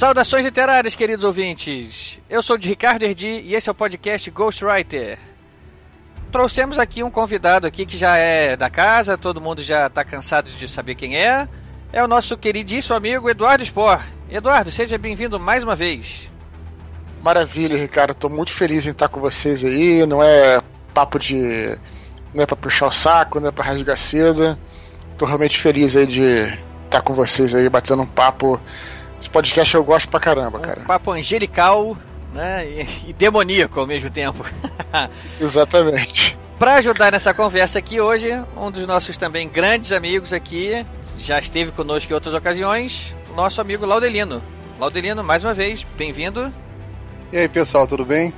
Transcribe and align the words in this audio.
Saudações 0.00 0.46
literárias, 0.46 0.96
queridos 0.96 1.26
ouvintes. 1.26 2.18
Eu 2.26 2.42
sou 2.42 2.56
de 2.56 2.66
Ricardo 2.66 3.02
Erdi 3.02 3.42
e 3.44 3.54
esse 3.54 3.68
é 3.68 3.72
o 3.72 3.74
podcast 3.74 4.30
Ghostwriter. 4.30 5.18
Trouxemos 6.32 6.78
aqui 6.78 7.02
um 7.02 7.10
convidado 7.10 7.66
aqui 7.66 7.84
que 7.84 7.98
já 7.98 8.16
é 8.16 8.56
da 8.56 8.70
casa, 8.70 9.18
todo 9.18 9.42
mundo 9.42 9.60
já 9.60 9.88
está 9.88 10.02
cansado 10.02 10.50
de 10.52 10.66
saber 10.68 10.94
quem 10.94 11.18
é. 11.18 11.46
É 11.92 12.02
o 12.02 12.08
nosso 12.08 12.34
queridíssimo 12.38 12.96
amigo 12.96 13.28
Eduardo 13.28 13.62
Spor. 13.62 14.00
Eduardo, 14.30 14.72
seja 14.72 14.96
bem-vindo 14.96 15.38
mais 15.38 15.62
uma 15.62 15.76
vez. 15.76 16.30
Maravilha, 17.22 17.76
Ricardo. 17.76 18.12
Estou 18.12 18.30
muito 18.30 18.52
feliz 18.52 18.86
em 18.86 18.92
estar 18.92 19.08
com 19.08 19.20
vocês 19.20 19.62
aí. 19.66 20.06
Não 20.06 20.22
é 20.22 20.62
papo 20.94 21.18
de. 21.18 21.76
Não 22.32 22.42
é 22.42 22.46
para 22.46 22.56
puxar 22.56 22.86
o 22.86 22.90
saco, 22.90 23.38
não 23.38 23.48
é 23.48 23.52
para 23.52 23.66
rasgar 23.66 23.98
seda. 23.98 24.58
Estou 25.12 25.28
realmente 25.28 25.60
feliz 25.60 25.94
aí 25.94 26.06
de 26.06 26.58
estar 26.86 27.02
com 27.02 27.12
vocês 27.12 27.54
aí, 27.54 27.68
batendo 27.68 28.00
um 28.00 28.06
papo 28.06 28.58
esse 29.20 29.28
podcast 29.28 29.74
eu 29.74 29.84
gosto 29.84 30.08
pra 30.08 30.18
caramba, 30.18 30.58
um 30.58 30.62
cara. 30.62 30.80
Papo 30.80 31.12
angelical 31.12 31.96
né, 32.32 32.66
e, 32.66 33.10
e 33.10 33.12
demoníaco 33.12 33.78
ao 33.78 33.86
mesmo 33.86 34.10
tempo. 34.10 34.44
Exatamente. 35.40 36.38
Para 36.58 36.74
ajudar 36.74 37.12
nessa 37.12 37.32
conversa 37.32 37.78
aqui 37.78 38.00
hoje, 38.00 38.28
um 38.56 38.70
dos 38.70 38.86
nossos 38.86 39.16
também 39.16 39.48
grandes 39.48 39.92
amigos 39.92 40.32
aqui, 40.32 40.84
já 41.18 41.38
esteve 41.38 41.72
conosco 41.72 42.10
em 42.10 42.14
outras 42.14 42.34
ocasiões, 42.34 43.14
o 43.30 43.34
nosso 43.34 43.60
amigo 43.60 43.86
Laudelino. 43.86 44.42
Laudelino, 44.78 45.22
mais 45.22 45.44
uma 45.44 45.54
vez, 45.54 45.86
bem-vindo. 45.96 46.52
E 47.32 47.38
aí, 47.38 47.48
pessoal, 47.48 47.86
tudo 47.86 48.04
bem? 48.04 48.32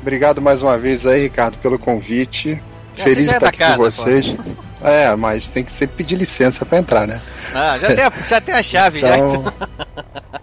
Obrigado 0.00 0.40
mais 0.40 0.62
uma 0.62 0.78
vez 0.78 1.06
aí, 1.06 1.22
Ricardo, 1.22 1.58
pelo 1.58 1.78
convite. 1.78 2.60
É, 2.96 3.02
Feliz 3.02 3.24
você 3.24 3.28
de 3.28 3.30
é 3.30 3.36
estar 3.36 3.48
aqui 3.48 3.58
casa, 3.58 3.76
com 3.76 3.82
vocês. 3.82 4.36
É, 4.82 5.14
mas 5.16 5.48
tem 5.48 5.64
que 5.64 5.72
sempre 5.72 5.96
pedir 5.96 6.16
licença 6.16 6.66
para 6.66 6.78
entrar, 6.78 7.06
né? 7.06 7.20
Ah, 7.54 7.78
já 7.78 7.94
tem 7.94 8.04
a, 8.04 8.12
já 8.28 8.40
tem 8.40 8.54
a 8.54 8.62
chave, 8.62 8.98
Então, 8.98 9.44
já. 9.44 9.52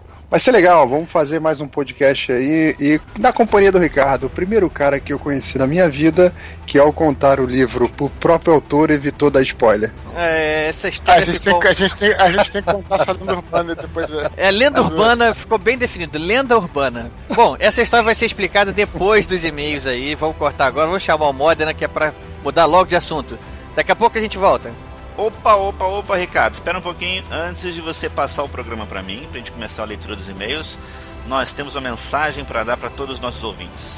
Vai 0.30 0.38
ser 0.38 0.52
legal, 0.52 0.88
vamos 0.88 1.10
fazer 1.10 1.40
mais 1.40 1.60
um 1.60 1.66
podcast 1.66 2.30
aí 2.30 2.72
e 2.78 3.00
na 3.18 3.32
companhia 3.32 3.72
do 3.72 3.80
Ricardo, 3.80 4.28
o 4.28 4.30
primeiro 4.30 4.70
cara 4.70 5.00
que 5.00 5.12
eu 5.12 5.18
conheci 5.18 5.58
na 5.58 5.66
minha 5.66 5.88
vida 5.88 6.32
que 6.64 6.78
ao 6.78 6.92
contar 6.92 7.40
o 7.40 7.44
livro 7.44 7.88
pro 7.88 8.08
próprio 8.08 8.54
autor 8.54 8.90
evitou 8.90 9.28
dar 9.28 9.42
spoiler. 9.42 9.92
É, 10.14 10.68
essa 10.68 10.88
história 10.88 11.20
a, 11.20 11.24
gente 11.24 11.40
ficou... 11.40 11.58
tem, 11.58 11.70
a, 11.70 11.74
gente 11.74 11.96
tem, 11.96 12.14
a 12.14 12.30
gente 12.30 12.52
tem 12.52 12.62
que 12.62 12.72
contar 12.72 13.00
essa 13.00 13.10
lenda 13.10 13.34
urbana 13.34 13.74
depois. 13.74 14.08
né? 14.08 14.30
É, 14.36 14.52
lenda 14.52 14.80
urbana 14.80 15.34
ficou 15.34 15.58
bem 15.58 15.76
definido, 15.76 16.16
lenda 16.16 16.56
urbana. 16.56 17.10
Bom, 17.34 17.56
essa 17.58 17.82
história 17.82 18.04
vai 18.04 18.14
ser 18.14 18.26
explicada 18.26 18.70
depois 18.70 19.26
dos 19.26 19.44
e-mails 19.44 19.84
aí. 19.84 20.14
Vamos 20.14 20.36
cortar 20.36 20.66
agora, 20.66 20.86
vamos 20.86 21.02
chamar 21.02 21.28
o 21.28 21.32
Modena 21.32 21.74
que 21.74 21.84
é 21.84 21.88
pra 21.88 22.14
mudar 22.42 22.66
logo 22.66 22.86
de 22.86 22.96
assunto. 22.96 23.38
Daqui 23.74 23.92
a 23.92 23.96
pouco 23.96 24.18
a 24.18 24.20
gente 24.20 24.38
volta. 24.38 24.72
Opa, 25.16 25.54
opa, 25.54 25.84
opa, 25.84 26.16
Ricardo, 26.16 26.54
espera 26.54 26.78
um 26.78 26.82
pouquinho 26.82 27.22
antes 27.30 27.74
de 27.74 27.80
você 27.80 28.08
passar 28.08 28.42
o 28.42 28.48
programa 28.48 28.86
para 28.86 29.02
mim, 29.02 29.26
pra 29.30 29.38
gente 29.38 29.50
começar 29.50 29.82
a 29.82 29.86
leitura 29.86 30.16
dos 30.16 30.28
e-mails. 30.28 30.78
Nós 31.26 31.52
temos 31.52 31.74
uma 31.74 31.80
mensagem 31.82 32.44
para 32.44 32.64
dar 32.64 32.76
para 32.76 32.88
todos 32.88 33.16
os 33.16 33.20
nossos 33.20 33.42
ouvintes. 33.42 33.96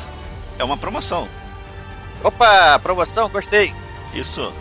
É 0.59 0.65
uma 0.65 0.77
promoção. 0.77 1.29
Opa, 2.23 2.79
promoção, 2.81 3.29
gostei. 3.29 3.75
Isso. 4.13 4.53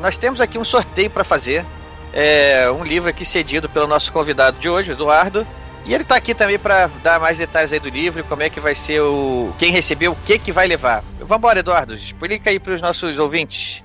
Nós 0.00 0.16
temos 0.16 0.40
aqui 0.40 0.58
um 0.58 0.64
sorteio 0.64 1.10
para 1.10 1.24
fazer. 1.24 1.64
É 2.12 2.70
um 2.70 2.84
livro 2.84 3.08
aqui 3.08 3.24
cedido 3.24 3.68
pelo 3.68 3.86
nosso 3.86 4.12
convidado 4.12 4.58
de 4.58 4.68
hoje, 4.68 4.92
Eduardo. 4.92 5.46
E 5.84 5.92
ele 5.92 6.04
tá 6.04 6.16
aqui 6.16 6.34
também 6.34 6.58
para 6.58 6.86
dar 7.02 7.20
mais 7.20 7.36
detalhes 7.36 7.72
aí 7.72 7.78
do 7.78 7.90
livro, 7.90 8.24
como 8.24 8.42
é 8.42 8.48
que 8.48 8.58
vai 8.58 8.74
ser 8.74 9.00
o. 9.02 9.52
Quem 9.58 9.70
recebeu, 9.70 10.12
o 10.12 10.16
que 10.24 10.38
que 10.38 10.50
vai 10.50 10.66
levar. 10.66 11.04
Vambora, 11.20 11.58
Eduardo, 11.58 11.94
explica 11.94 12.48
aí 12.48 12.58
pros 12.58 12.80
nossos 12.80 13.18
ouvintes. 13.18 13.84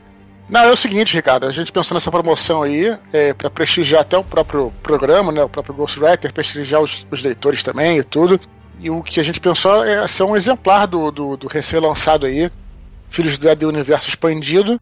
Não, 0.49 0.61
é 0.61 0.71
o 0.71 0.75
seguinte, 0.75 1.13
Ricardo, 1.13 1.45
a 1.45 1.51
gente 1.51 1.71
pensou 1.71 1.93
nessa 1.93 2.09
promoção 2.09 2.63
aí, 2.63 2.97
é, 3.13 3.33
para 3.33 3.51
prestigiar 3.51 4.01
até 4.01 4.17
o 4.17 4.23
próprio 4.23 4.73
programa, 4.81 5.31
né, 5.31 5.43
o 5.43 5.49
próprio 5.49 5.75
Ghostwriter, 5.75 6.33
prestigiar 6.33 6.81
os, 6.81 7.05
os 7.11 7.21
leitores 7.21 7.61
também 7.61 7.99
e 7.99 8.03
tudo. 8.03 8.39
E 8.79 8.89
o 8.89 9.03
que 9.03 9.19
a 9.19 9.23
gente 9.23 9.39
pensou 9.39 9.83
é 9.83 10.07
ser 10.07 10.23
um 10.23 10.35
exemplar 10.35 10.87
do, 10.87 11.11
do, 11.11 11.37
do 11.37 11.47
recém-lançado 11.47 12.25
aí, 12.25 12.49
Filhos 13.09 13.37
do 13.37 13.45
Dead 13.45 13.61
Universo 13.63 14.09
Expandido, 14.09 14.79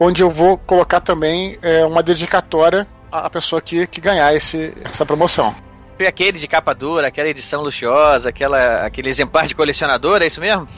onde 0.00 0.22
eu 0.22 0.30
vou 0.30 0.58
colocar 0.58 1.00
também 1.00 1.58
é, 1.62 1.84
uma 1.84 2.02
dedicatória 2.02 2.86
à 3.12 3.30
pessoa 3.30 3.60
que, 3.60 3.86
que 3.86 4.00
ganhar 4.00 4.34
esse, 4.34 4.72
essa 4.82 5.06
promoção. 5.06 5.54
Foi 5.96 6.06
aquele 6.06 6.38
de 6.38 6.48
capa 6.48 6.74
dura, 6.74 7.06
aquela 7.06 7.28
edição 7.28 7.62
luxuosa, 7.62 8.28
aquela, 8.28 8.84
aquele 8.84 9.08
exemplar 9.08 9.46
de 9.46 9.54
colecionador, 9.54 10.22
é 10.22 10.26
isso 10.26 10.40
mesmo? 10.40 10.68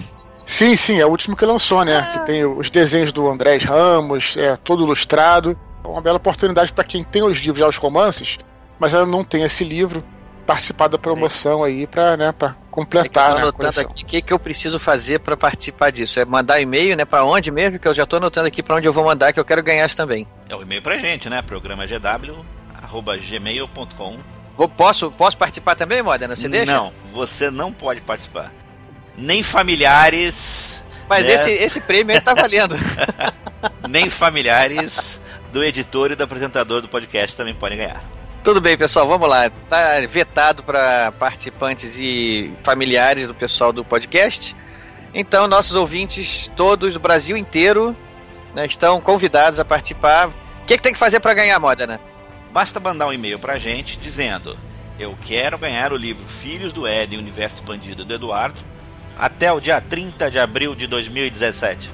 Sim, 0.44 0.76
sim, 0.76 1.00
é 1.00 1.06
o 1.06 1.08
último 1.08 1.34
que 1.34 1.44
lançou, 1.44 1.84
né? 1.84 2.08
Que 2.12 2.26
tem 2.26 2.44
os 2.44 2.70
desenhos 2.70 3.12
do 3.12 3.28
Andrés 3.28 3.64
Ramos, 3.64 4.36
é 4.36 4.56
todo 4.56 4.84
ilustrado. 4.84 5.58
É 5.84 5.88
uma 5.88 6.00
bela 6.00 6.18
oportunidade 6.18 6.72
para 6.72 6.84
quem 6.84 7.02
tem 7.02 7.22
os 7.22 7.38
livros, 7.38 7.58
já 7.58 7.66
os 7.68 7.76
romances, 7.76 8.38
mas 8.78 8.94
ela 8.94 9.06
não 9.06 9.24
tem 9.24 9.42
esse 9.42 9.64
livro, 9.64 10.04
participar 10.46 10.86
da 10.88 10.96
promoção 10.98 11.64
aí 11.64 11.86
para 11.86 12.16
né, 12.16 12.30
pra 12.32 12.48
É 12.48 12.52
que 12.52 12.58
eu 12.58 12.66
completar 12.70 13.30
tô 13.30 13.34
né, 13.34 13.40
a 13.40 13.42
anotando 13.42 13.72
coleção. 13.72 13.90
aqui 13.90 14.04
o 14.04 14.06
que, 14.06 14.22
que 14.22 14.32
eu 14.32 14.38
preciso 14.38 14.78
fazer 14.78 15.18
para 15.18 15.36
participar 15.36 15.90
disso. 15.90 16.20
É 16.20 16.24
mandar 16.24 16.60
e-mail, 16.60 16.96
né? 16.96 17.04
Para 17.04 17.24
onde 17.24 17.50
mesmo? 17.50 17.80
Que 17.80 17.88
eu 17.88 17.94
já 17.94 18.06
tô 18.06 18.16
anotando 18.16 18.46
aqui 18.46 18.62
para 18.62 18.76
onde 18.76 18.86
eu 18.86 18.92
vou 18.92 19.04
mandar, 19.04 19.32
que 19.32 19.40
eu 19.40 19.44
quero 19.44 19.62
ganhar 19.62 19.84
isso 19.84 19.96
também. 19.96 20.28
É 20.48 20.54
o 20.54 20.62
e-mail 20.62 20.80
pra 20.80 20.96
gente, 20.98 21.28
né? 21.28 21.42
Programa 21.42 21.84
gw@gmail.com. 22.80 24.35
Vou, 24.56 24.68
posso, 24.68 25.10
posso 25.10 25.36
participar 25.36 25.74
também, 25.74 26.02
Modena? 26.02 26.34
Você 26.34 26.48
deixa? 26.48 26.72
Não, 26.72 26.92
você 27.12 27.50
não 27.50 27.72
pode 27.72 28.00
participar. 28.00 28.52
Nem 29.16 29.42
familiares, 29.42 30.82
Mas 31.08 31.26
né? 31.26 31.34
esse, 31.34 31.50
esse 31.50 31.80
prêmio 31.80 32.14
aí 32.14 32.20
tá 32.20 32.34
valendo. 32.34 32.76
nem 33.88 34.08
familiares 34.08 35.20
do 35.52 35.62
editor 35.62 36.10
e 36.10 36.16
do 36.16 36.24
apresentador 36.24 36.80
do 36.80 36.88
podcast 36.88 37.36
também 37.36 37.54
podem 37.54 37.78
ganhar. 37.78 38.02
Tudo 38.42 38.60
bem, 38.60 38.76
pessoal, 38.76 39.06
vamos 39.06 39.28
lá. 39.28 39.50
Tá 39.68 40.00
vetado 40.08 40.62
para 40.62 41.12
participantes 41.12 41.96
e 41.98 42.52
familiares 42.62 43.26
do 43.26 43.34
pessoal 43.34 43.72
do 43.72 43.84
podcast. 43.84 44.56
Então, 45.12 45.48
nossos 45.48 45.74
ouvintes, 45.74 46.50
todos 46.54 46.94
do 46.94 47.00
Brasil 47.00 47.36
inteiro, 47.36 47.96
né, 48.54 48.64
estão 48.66 49.00
convidados 49.00 49.58
a 49.58 49.64
participar. 49.64 50.28
O 50.28 50.64
que, 50.66 50.76
que 50.76 50.82
tem 50.82 50.92
que 50.92 50.98
fazer 50.98 51.20
para 51.20 51.34
ganhar, 51.34 51.58
Modena? 51.58 52.00
Basta 52.56 52.80
mandar 52.80 53.08
um 53.08 53.12
e-mail 53.12 53.38
pra 53.38 53.58
gente 53.58 53.98
dizendo: 53.98 54.58
Eu 54.98 55.14
quero 55.26 55.58
ganhar 55.58 55.92
o 55.92 55.96
livro 55.96 56.24
Filhos 56.24 56.72
do 56.72 56.86
Éden 56.86 57.18
Universo 57.18 57.56
Expandido 57.56 58.02
do 58.02 58.14
Eduardo 58.14 58.58
até 59.14 59.52
o 59.52 59.60
dia 59.60 59.78
30 59.78 60.30
de 60.30 60.38
abril 60.38 60.74
de 60.74 60.86
2017. 60.86 61.92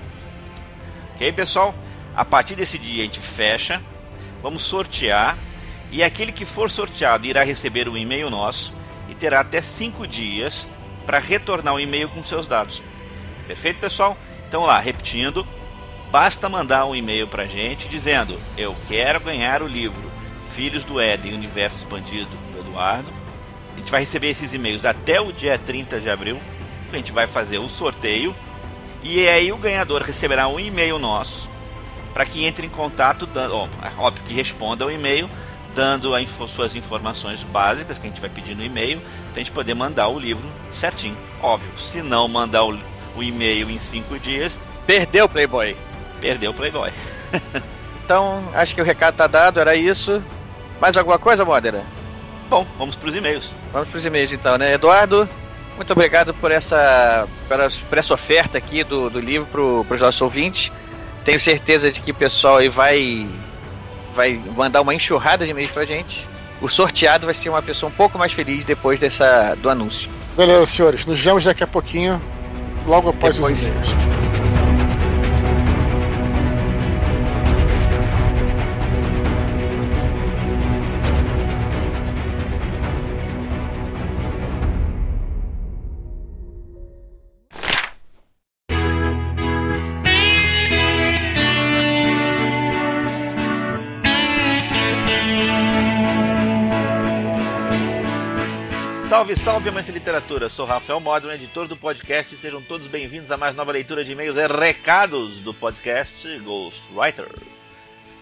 Ok, 1.15 1.33
pessoal? 1.33 1.75
A 2.15 2.25
partir 2.25 2.55
desse 2.55 2.78
dia 2.78 3.03
a 3.03 3.06
gente 3.06 3.19
fecha, 3.19 3.83
vamos 4.41 4.62
sortear 4.62 5.37
e 5.91 6.00
aquele 6.00 6.31
que 6.31 6.45
for 6.45 6.71
sorteado 6.71 7.27
irá 7.27 7.43
receber 7.43 7.89
um 7.89 7.97
e-mail 7.97 8.31
nosso 8.31 8.73
e 9.09 9.17
terá 9.17 9.41
até 9.41 9.61
5 9.61 10.06
dias 10.06 10.65
para 11.05 11.19
retornar 11.19 11.75
o 11.75 11.81
e-mail 11.81 12.09
com 12.09 12.23
seus 12.23 12.47
dados. 12.47 12.81
Perfeito, 13.49 13.81
pessoal? 13.81 14.17
Então 14.47 14.62
lá, 14.62 14.79
repetindo, 14.79 15.44
basta 16.12 16.49
mandar 16.49 16.87
um 16.87 16.94
e-mail 16.94 17.27
para 17.27 17.43
a 17.43 17.49
gente 17.49 17.89
dizendo: 17.89 18.41
Eu 18.56 18.77
quero 18.87 19.19
ganhar 19.19 19.61
o 19.61 19.67
livro 19.67 20.12
Filhos 20.54 20.84
do 20.84 21.00
Éden 21.00 21.34
Universo 21.34 21.78
Expandido 21.78 22.31
do 22.52 22.60
Eduardo. 22.60 23.10
A 23.75 23.78
gente 23.78 23.90
vai 23.90 24.00
receber 24.00 24.28
esses 24.28 24.52
e-mails 24.52 24.84
até 24.84 25.20
o 25.20 25.32
dia 25.32 25.58
30 25.58 26.00
de 26.00 26.10
abril. 26.10 26.38
A 26.93 26.96
gente 26.96 27.10
vai 27.12 27.26
fazer 27.26 27.58
o 27.58 27.69
sorteio 27.69 28.34
e 29.02 29.26
aí 29.26 29.50
o 29.50 29.56
ganhador 29.56 30.02
receberá 30.02 30.46
um 30.49 30.60
e-mail 30.60 30.99
nosso 30.99 31.50
para 32.12 32.26
que 32.26 32.44
entre 32.44 32.66
em 32.66 32.70
contato, 32.70 33.25
dando, 33.25 33.56
ó, 33.56 33.66
é 33.82 33.90
óbvio 33.99 34.22
que 34.26 34.34
responda 34.34 34.84
o 34.84 34.90
e-mail, 34.90 35.31
dando 35.75 36.16
info- 36.19 36.46
suas 36.46 36.76
informações 36.76 37.43
básicas 37.43 37.96
que 37.96 38.06
a 38.06 38.10
gente 38.10 38.20
vai 38.20 38.28
pedir 38.28 38.55
no 38.55 38.62
e-mail, 38.62 39.00
para 39.32 39.37
a 39.37 39.38
gente 39.38 39.50
poder 39.50 39.72
mandar 39.72 40.08
o 40.08 40.19
livro 40.19 40.46
certinho. 40.72 41.16
Óbvio, 41.40 41.70
se 41.78 42.02
não 42.02 42.28
mandar 42.28 42.64
o, 42.64 42.78
o 43.16 43.22
e-mail 43.22 43.70
em 43.70 43.81
cinco 43.81 44.19
dias, 44.19 44.58
Perdeu, 44.87 45.26
Playboy. 45.26 45.75
perdeu 46.20 46.50
o 46.50 46.55
Playboy. 46.55 46.90
Então, 48.05 48.44
acho 48.52 48.75
que 48.75 48.81
o 48.81 48.84
recado 48.84 49.14
tá 49.14 49.26
dado, 49.28 49.58
era 49.60 49.75
isso. 49.76 50.22
Mais 50.82 50.96
alguma 50.96 51.17
coisa, 51.17 51.44
Modena? 51.44 51.84
Bom, 52.50 52.67
vamos 52.76 52.96
para 52.96 53.08
os 53.08 53.14
e-mails. 53.14 53.55
Vamos 53.73 53.88
pros 53.88 54.05
e-mails 54.05 54.32
então, 54.32 54.58
né? 54.58 54.73
Eduardo, 54.73 55.29
muito 55.76 55.93
obrigado 55.93 56.34
por 56.34 56.50
essa, 56.50 57.29
por 57.88 57.96
essa, 57.96 58.12
oferta 58.12 58.58
aqui 58.58 58.82
do, 58.82 59.08
do 59.08 59.20
livro 59.20 59.46
pro, 59.46 59.84
pros 59.87 60.00
nossos 60.00 60.20
ouvintes. 60.20 60.73
Tenho 61.25 61.38
certeza 61.38 61.93
de 61.93 62.00
que 62.00 62.11
o 62.11 62.14
pessoal 62.14 62.56
aí 62.56 62.69
vai, 62.69 63.31
vai 64.12 64.43
mandar 64.56 64.81
uma 64.81 64.93
enxurrada 64.93 65.44
de 65.44 65.52
e-mails 65.52 65.70
pra 65.70 65.84
gente. 65.84 66.26
o 66.61 66.69
sorteado 66.69 67.26
vai 67.26 67.34
ser 67.34 67.49
uma 67.49 67.62
pessoa 67.62 67.88
um 67.88 67.94
pouco 67.94 68.19
mais 68.19 68.32
feliz 68.32 68.64
depois 68.64 68.99
dessa 68.99 69.55
do 69.55 69.70
anúncio. 69.70 70.11
Beleza, 70.37 70.67
senhores. 70.67 71.06
Nos 71.06 71.20
vemos 71.20 71.44
daqui 71.44 71.62
a 71.62 71.69
pouquinho, 71.69 72.20
logo 72.88 73.08
após 73.08 73.37
Depois. 73.37 73.56
os 73.56 73.64
e-mails. 73.64 74.31
Salve, 99.32 99.37
salve, 99.37 99.69
amantes 99.69 99.87
de 99.87 99.93
literatura! 99.93 100.49
Sou 100.49 100.67
Rafael 100.67 100.99
Modron, 101.00 101.32
editor 101.32 101.69
do 101.69 101.76
podcast, 101.76 102.34
e 102.34 102.38
sejam 102.38 102.62
todos 102.62 102.87
bem-vindos 102.87 103.31
a 103.31 103.37
mais 103.37 103.55
nova 103.55 103.73
leitura 103.73 104.05
de 104.05 104.12
e-mails 104.12 104.37
e 104.37 104.46
recados 104.46 105.40
do 105.40 105.55
podcast 105.55 106.38
Ghostwriter. 106.40 107.29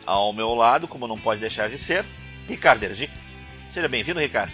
Ao 0.04 0.32
meu 0.32 0.54
lado, 0.54 0.86
como 0.86 1.08
não 1.08 1.16
pode 1.16 1.40
deixar 1.40 1.68
de 1.68 1.78
ser, 1.78 2.04
Ricardo 2.48 2.84
Ergi. 2.84 3.10
Seja 3.68 3.88
bem-vindo, 3.88 4.20
Ricardo. 4.20 4.52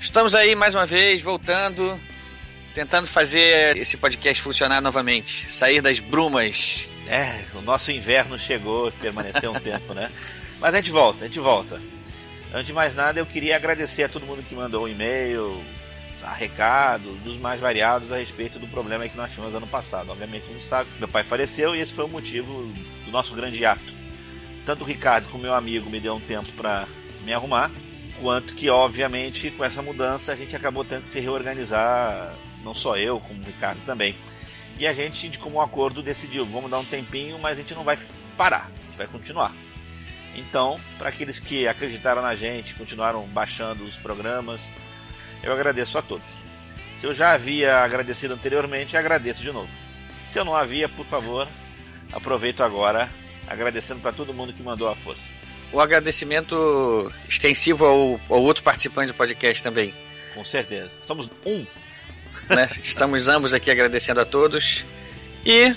Estamos 0.00 0.34
aí 0.34 0.54
mais 0.54 0.74
uma 0.74 0.86
vez, 0.86 1.20
voltando, 1.20 2.00
tentando 2.74 3.06
fazer 3.06 3.76
esse 3.76 3.96
podcast 3.96 4.42
funcionar 4.42 4.80
novamente, 4.80 5.50
sair 5.52 5.80
das 5.80 5.98
brumas. 5.98 6.88
É, 7.06 7.44
o 7.54 7.62
nosso 7.62 7.92
inverno 7.92 8.38
chegou, 8.38 8.90
permaneceu 8.92 9.52
um 9.52 9.60
tempo, 9.60 9.94
né? 9.94 10.10
Mas 10.58 10.74
a 10.74 10.76
gente 10.78 10.90
volta, 10.90 11.24
a 11.24 11.28
gente 11.28 11.40
volta. 11.40 11.80
Antes 12.52 12.68
de 12.68 12.72
mais 12.72 12.94
nada, 12.94 13.20
eu 13.20 13.26
queria 13.26 13.56
agradecer 13.56 14.04
a 14.04 14.08
todo 14.08 14.24
mundo 14.24 14.42
que 14.42 14.54
mandou 14.54 14.84
um 14.84 14.88
e-mail, 14.88 15.62
a 16.22 16.32
recado, 16.32 17.12
dos 17.22 17.36
mais 17.36 17.60
variados 17.60 18.10
a 18.10 18.16
respeito 18.16 18.58
do 18.58 18.66
problema 18.66 19.08
que 19.08 19.16
nós 19.16 19.30
tivemos 19.30 19.54
ano 19.54 19.66
passado. 19.66 20.10
Obviamente, 20.10 20.50
não 20.50 20.60
sabe, 20.60 20.88
meu 20.98 21.08
pai 21.08 21.22
faleceu 21.22 21.76
e 21.76 21.80
esse 21.80 21.92
foi 21.92 22.06
o 22.06 22.08
motivo 22.08 22.72
do 23.04 23.10
nosso 23.10 23.34
grande 23.34 23.64
ato. 23.66 23.94
Tanto 24.64 24.82
o 24.82 24.86
Ricardo 24.86 25.28
como 25.28 25.42
meu 25.42 25.54
amigo 25.54 25.90
me 25.90 26.00
deu 26.00 26.14
um 26.14 26.20
tempo 26.20 26.50
para 26.52 26.88
me 27.22 27.32
arrumar, 27.34 27.70
quanto 28.20 28.54
que, 28.54 28.70
obviamente, 28.70 29.50
com 29.50 29.64
essa 29.64 29.82
mudança 29.82 30.32
a 30.32 30.36
gente 30.36 30.56
acabou 30.56 30.84
tendo 30.84 31.02
que 31.02 31.10
se 31.10 31.20
reorganizar, 31.20 32.34
não 32.64 32.72
só 32.72 32.96
eu, 32.96 33.20
como 33.20 33.42
o 33.42 33.46
Ricardo 33.46 33.80
também. 33.84 34.14
E 34.78 34.86
a 34.86 34.92
gente, 34.94 35.28
de 35.28 35.38
comum 35.38 35.60
acordo, 35.60 36.02
decidiu, 36.02 36.46
vamos 36.46 36.70
dar 36.70 36.78
um 36.78 36.84
tempinho, 36.84 37.38
mas 37.38 37.58
a 37.58 37.60
gente 37.60 37.74
não 37.74 37.84
vai 37.84 37.98
parar, 38.36 38.70
a 38.72 38.86
gente 38.86 38.96
vai 38.96 39.06
continuar. 39.06 39.52
Então, 40.38 40.80
para 40.96 41.08
aqueles 41.08 41.40
que 41.40 41.66
acreditaram 41.66 42.22
na 42.22 42.34
gente, 42.36 42.74
continuaram 42.74 43.26
baixando 43.26 43.84
os 43.84 43.96
programas, 43.96 44.60
eu 45.42 45.52
agradeço 45.52 45.98
a 45.98 46.02
todos. 46.02 46.28
Se 46.94 47.06
eu 47.06 47.12
já 47.12 47.32
havia 47.32 47.78
agradecido 47.78 48.34
anteriormente, 48.34 48.96
agradeço 48.96 49.42
de 49.42 49.50
novo. 49.50 49.68
Se 50.28 50.38
eu 50.38 50.44
não 50.44 50.54
havia, 50.54 50.88
por 50.88 51.04
favor, 51.04 51.48
aproveito 52.12 52.62
agora, 52.62 53.10
agradecendo 53.48 54.00
para 54.00 54.12
todo 54.12 54.32
mundo 54.32 54.52
que 54.52 54.62
mandou 54.62 54.88
a 54.88 54.94
força. 54.94 55.28
O 55.72 55.80
agradecimento 55.80 57.12
extensivo 57.28 57.84
ao, 57.84 58.20
ao 58.28 58.42
outro 58.42 58.62
participante 58.62 59.08
do 59.08 59.14
podcast 59.14 59.60
também. 59.60 59.92
Com 60.34 60.44
certeza. 60.44 61.02
Somos 61.02 61.28
um. 61.44 61.66
né? 62.54 62.68
Estamos 62.80 63.26
ambos 63.26 63.52
aqui 63.52 63.72
agradecendo 63.72 64.20
a 64.20 64.24
todos 64.24 64.84
e 65.44 65.74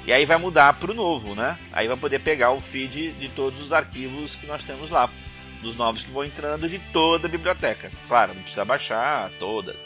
e 0.09 0.13
aí 0.13 0.25
vai 0.25 0.39
mudar 0.39 0.73
para 0.73 0.91
o 0.91 0.95
novo, 0.95 1.35
né? 1.35 1.59
Aí 1.71 1.87
vai 1.87 1.99
poder 1.99 2.21
pegar 2.21 2.53
o 2.53 2.63
feed 2.63 3.13
de 3.13 3.29
todos 3.29 3.61
os 3.61 3.75
arquivos 3.75 4.35
que 4.35 4.47
nós 4.47 4.63
temos 4.63 4.89
lá, 4.89 5.11
dos 5.61 5.77
novos 5.77 6.03
que 6.03 6.11
vão 6.11 6.25
entrando 6.25 6.67
de 6.67 6.79
toda 6.79 7.29
a 7.29 7.31
biblioteca. 7.31 7.93
Claro, 8.09 8.33
não 8.33 8.41
precisa 8.41 8.65
baixar 8.65 9.31
toda, 9.39 9.77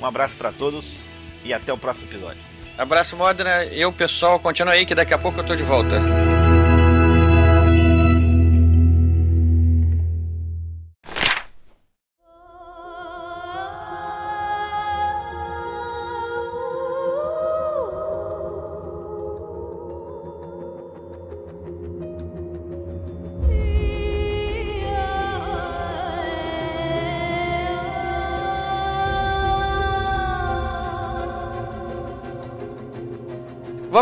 Um 0.00 0.06
abraço 0.06 0.36
para 0.36 0.52
todos 0.52 0.98
e 1.44 1.52
até 1.52 1.72
o 1.72 1.78
próximo 1.78 2.06
episódio. 2.06 2.47
Abraço, 2.78 3.16
Modena. 3.16 3.64
Eu, 3.64 3.92
pessoal, 3.92 4.38
continua 4.38 4.74
aí 4.74 4.86
que 4.86 4.94
daqui 4.94 5.12
a 5.12 5.18
pouco 5.18 5.40
eu 5.40 5.44
tô 5.44 5.56
de 5.56 5.64
volta. 5.64 5.96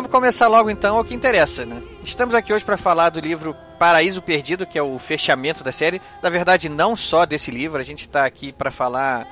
Vamos 0.06 0.20
começar 0.20 0.46
logo 0.46 0.70
então 0.70 1.00
o 1.00 1.04
que 1.04 1.16
interessa, 1.16 1.66
né? 1.66 1.82
Estamos 2.04 2.32
aqui 2.32 2.52
hoje 2.52 2.64
para 2.64 2.76
falar 2.76 3.10
do 3.10 3.18
livro 3.18 3.56
Paraíso 3.76 4.22
Perdido, 4.22 4.64
que 4.64 4.78
é 4.78 4.82
o 4.82 5.00
fechamento 5.00 5.64
da 5.64 5.72
série. 5.72 6.00
Na 6.22 6.30
verdade, 6.30 6.68
não 6.68 6.94
só 6.94 7.26
desse 7.26 7.50
livro, 7.50 7.80
a 7.80 7.84
gente 7.84 8.02
está 8.02 8.25
aqui 8.25 8.52
para 8.52 8.70
falar 8.70 9.26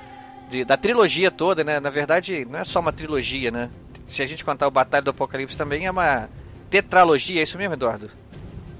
de, 0.51 0.65
da 0.65 0.77
trilogia 0.77 1.31
toda, 1.31 1.63
né? 1.63 1.79
Na 1.79 1.91
verdade, 1.91 2.45
não 2.45 2.59
é 2.59 2.65
só 2.65 2.81
uma 2.81 2.93
trilogia, 2.93 3.53
né? 3.53 3.71
Se 4.09 4.21
a 4.21 4.27
gente 4.27 4.45
contar 4.45 4.67
o 4.67 4.71
Batalha 4.73 5.05
do 5.05 5.11
Apocalipse 5.11 5.57
também 5.57 5.87
é 5.87 5.91
uma 5.93 6.29
tetralogia, 6.69 7.39
é 7.39 7.45
isso 7.45 7.57
mesmo, 7.57 7.75
Eduardo? 7.75 8.11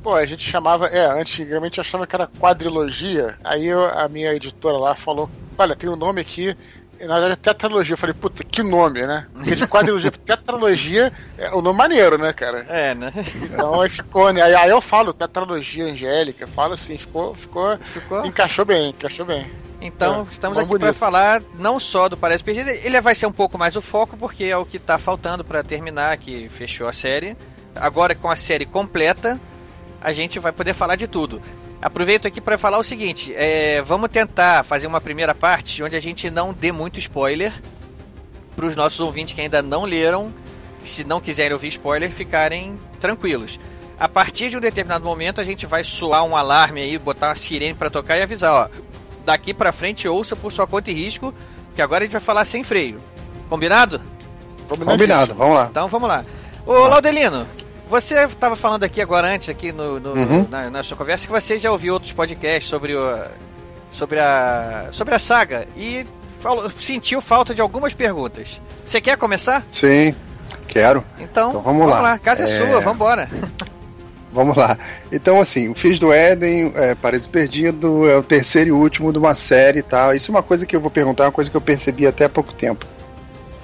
Pô, 0.03 0.17
a 0.17 0.27
gente 0.27 0.43
chamava, 0.43 0.89
é, 0.89 1.07
antigamente 1.07 1.81
achava 1.81 2.09
que 2.09 2.17
era 2.17 2.27
quadrilogia, 2.27 3.39
aí 3.45 3.69
eu, 3.69 3.85
a 3.85 4.09
minha 4.09 4.35
editora 4.35 4.77
lá 4.79 4.97
falou, 4.97 5.31
olha, 5.57 5.77
tem 5.77 5.89
um 5.89 5.97
nome 5.97 6.21
aqui, 6.21 6.57
na 7.01 7.19
verdade, 7.19 7.37
tetralogia. 7.37 7.95
Eu 7.95 7.99
falei, 7.99 8.15
puta, 8.15 8.45
que 8.45 8.63
nome, 8.63 9.07
né? 9.07 9.27
Porque 9.33 9.55
de 9.55 9.67
quadrilogia 9.67 10.11
tetralogia 10.11 11.13
é 11.37 11.51
o 11.51 11.61
nome 11.61 11.79
maneiro, 11.79 12.19
né, 12.19 12.33
cara? 12.33 12.65
É, 12.69 12.95
né? 12.95 13.13
Então 13.43 13.81
aí 13.81 13.89
ficou, 13.91 14.33
né? 14.33 14.43
Aí, 14.43 14.55
aí 14.55 14.71
eu 14.71 14.81
falo 14.81 15.13
tetralogia 15.13 15.85
angélica, 15.85 16.47
falo 16.47 16.75
assim, 16.75 16.97
ficou, 16.97 17.35
ficou, 17.35 17.79
Ficou? 17.93 18.25
encaixou 18.25 18.65
bem, 18.65 18.91
encaixou 18.91 19.27
bem. 19.27 19.51
Então, 19.81 20.27
É, 20.29 20.33
estamos 20.33 20.57
aqui 20.57 20.79
para 20.79 20.95
falar 20.95 21.43
não 21.59 21.79
só 21.79 22.09
do 22.09 22.17
Paraíso 22.17 22.45
Perdido, 22.45 22.71
ele 22.71 23.01
vai 23.01 23.15
ser 23.15 23.27
um 23.27 23.33
pouco 23.33 23.59
mais 23.59 23.77
o 23.77 23.83
foco, 23.83 24.17
porque 24.17 24.45
é 24.45 24.57
o 24.57 24.65
que 24.65 24.79
está 24.79 24.99
faltando 24.99 25.45
para 25.45 25.63
terminar, 25.63 26.17
que 26.17 26.49
fechou 26.49 26.89
a 26.89 26.93
série. 26.93 27.37
Agora, 27.77 28.15
com 28.15 28.31
a 28.31 28.37
série 28.37 28.65
completa, 28.65 29.39
a 30.01 30.13
gente 30.13 30.39
vai 30.39 30.53
poder 30.53 30.73
falar 30.73 30.97
de 30.97 31.07
tudo. 31.07 31.43
Aproveito 31.85 32.27
aqui 32.27 32.41
para 32.41 32.57
falar 32.57 32.79
o 32.79 32.83
seguinte: 32.83 33.35
é, 33.37 33.83
vamos 33.83 34.09
tentar 34.09 34.65
fazer 34.65 34.87
uma 34.87 35.03
primeira 35.03 35.35
parte 35.35 35.83
onde 35.83 35.95
a 35.95 36.01
gente 36.01 36.31
não 36.31 36.51
dê 36.51 36.73
muito 36.73 36.99
spoiler 36.99 37.53
para 38.57 38.65
os 38.65 38.75
nossos 38.75 38.99
ouvintes 39.01 39.35
que 39.35 39.43
ainda 39.43 39.61
não 39.61 39.85
leram, 39.85 40.33
se 40.83 41.05
não 41.05 41.21
quiserem 41.21 41.53
ouvir 41.53 41.69
spoiler, 41.69 42.11
ficarem 42.11 42.81
tranquilos. 42.99 43.61
A 44.01 44.09
partir 44.09 44.49
de 44.49 44.57
um 44.57 44.61
determinado 44.61 45.05
momento, 45.05 45.43
a 45.43 45.45
gente 45.45 45.67
vai 45.67 45.85
soar 45.85 46.25
um 46.25 46.35
alarme 46.35 46.81
aí, 46.81 46.97
botar 46.97 47.29
uma 47.29 47.35
sirene 47.35 47.75
para 47.75 47.91
tocar 47.91 48.17
e 48.17 48.23
avisar: 48.23 48.55
ó, 48.55 48.69
daqui 49.27 49.53
para 49.53 49.71
frente 49.71 50.09
ouça 50.09 50.35
por 50.35 50.51
sua 50.51 50.67
conta 50.67 50.91
e 50.91 50.95
risco, 50.95 51.35
que 51.75 51.83
agora 51.83 52.05
a 52.05 52.07
gente 52.07 52.13
vai 52.13 52.21
falar 52.23 52.47
sem 52.47 52.65
freio. 52.65 52.99
Combinado? 53.51 54.01
Combinado, 54.67 55.35
vamos 55.35 55.55
lá. 55.55 55.69
Então 55.71 55.87
vamos 55.89 56.09
lá. 56.09 56.25
Ô 56.65 56.73
Laudelino, 56.89 57.47
você 58.01 58.15
estava 58.25 58.57
falando 58.57 58.85
aqui 58.85 59.01
agora 59.01 59.29
antes, 59.29 59.49
aqui 59.49 59.71
no, 59.73 59.99
no- 60.01 60.13
Uhum. 60.15 60.47
na, 60.51 60.71
na 60.71 60.83
sua 60.83 60.97
conversa, 60.97 61.27
que 61.27 61.33
você 61.33 61.59
já 61.59 61.71
ouviu 61.71 61.95
outros 61.95 62.13
podcasts 62.13 62.69
sobre, 62.69 62.95
o, 62.95 63.25
sobre, 63.91 64.19
a, 64.21 64.89
sobre 64.93 65.15
a 65.15 65.19
saga 65.19 65.67
e 65.77 66.07
falou- 66.41 66.71
sentiu 66.81 67.21
falta 67.21 67.55
de 67.55 67.61
algumas 67.61 67.93
perguntas. 67.95 68.61
Você 68.85 69.01
quer 69.01 69.17
começar? 69.17 69.65
Sim, 69.73 70.15
quero. 70.69 71.05
Então, 71.19 71.51
Então 71.51 71.63
vamos 71.63 71.89
lá. 71.89 72.13
A 72.15 72.19
casa 72.19 72.45
é, 72.45 72.47
É, 72.47 72.59
sua, 72.67 72.81
vambora. 72.81 73.29
Vamos 74.33 74.57
lá. 74.57 74.77
Então, 75.13 75.41
assim, 75.41 75.69
o 75.69 75.77
Filhos 75.77 76.01
do 76.01 76.13
Éden, 76.13 76.73
é, 76.75 76.97
Paraíso 76.97 77.31
Perdido, 77.31 78.11
é 78.11 78.17
o 78.17 78.23
terceiro 78.25 78.71
e 78.71 78.73
último 78.73 79.13
de 79.13 79.19
uma 79.21 79.33
série 79.33 79.79
e 79.79 79.83
tal. 79.83 80.13
Isso 80.13 80.29
é 80.29 80.35
uma 80.35 80.43
coisa 80.43 80.67
que 80.67 80.75
eu 80.75 80.81
vou 80.81 80.91
perguntar, 80.91 81.27
uma 81.27 81.31
coisa 81.31 81.49
que 81.49 81.57
eu 81.57 81.61
percebi 81.61 82.05
até 82.05 82.25
há 82.25 82.29
pouco 82.29 82.53
tempo. 82.53 82.85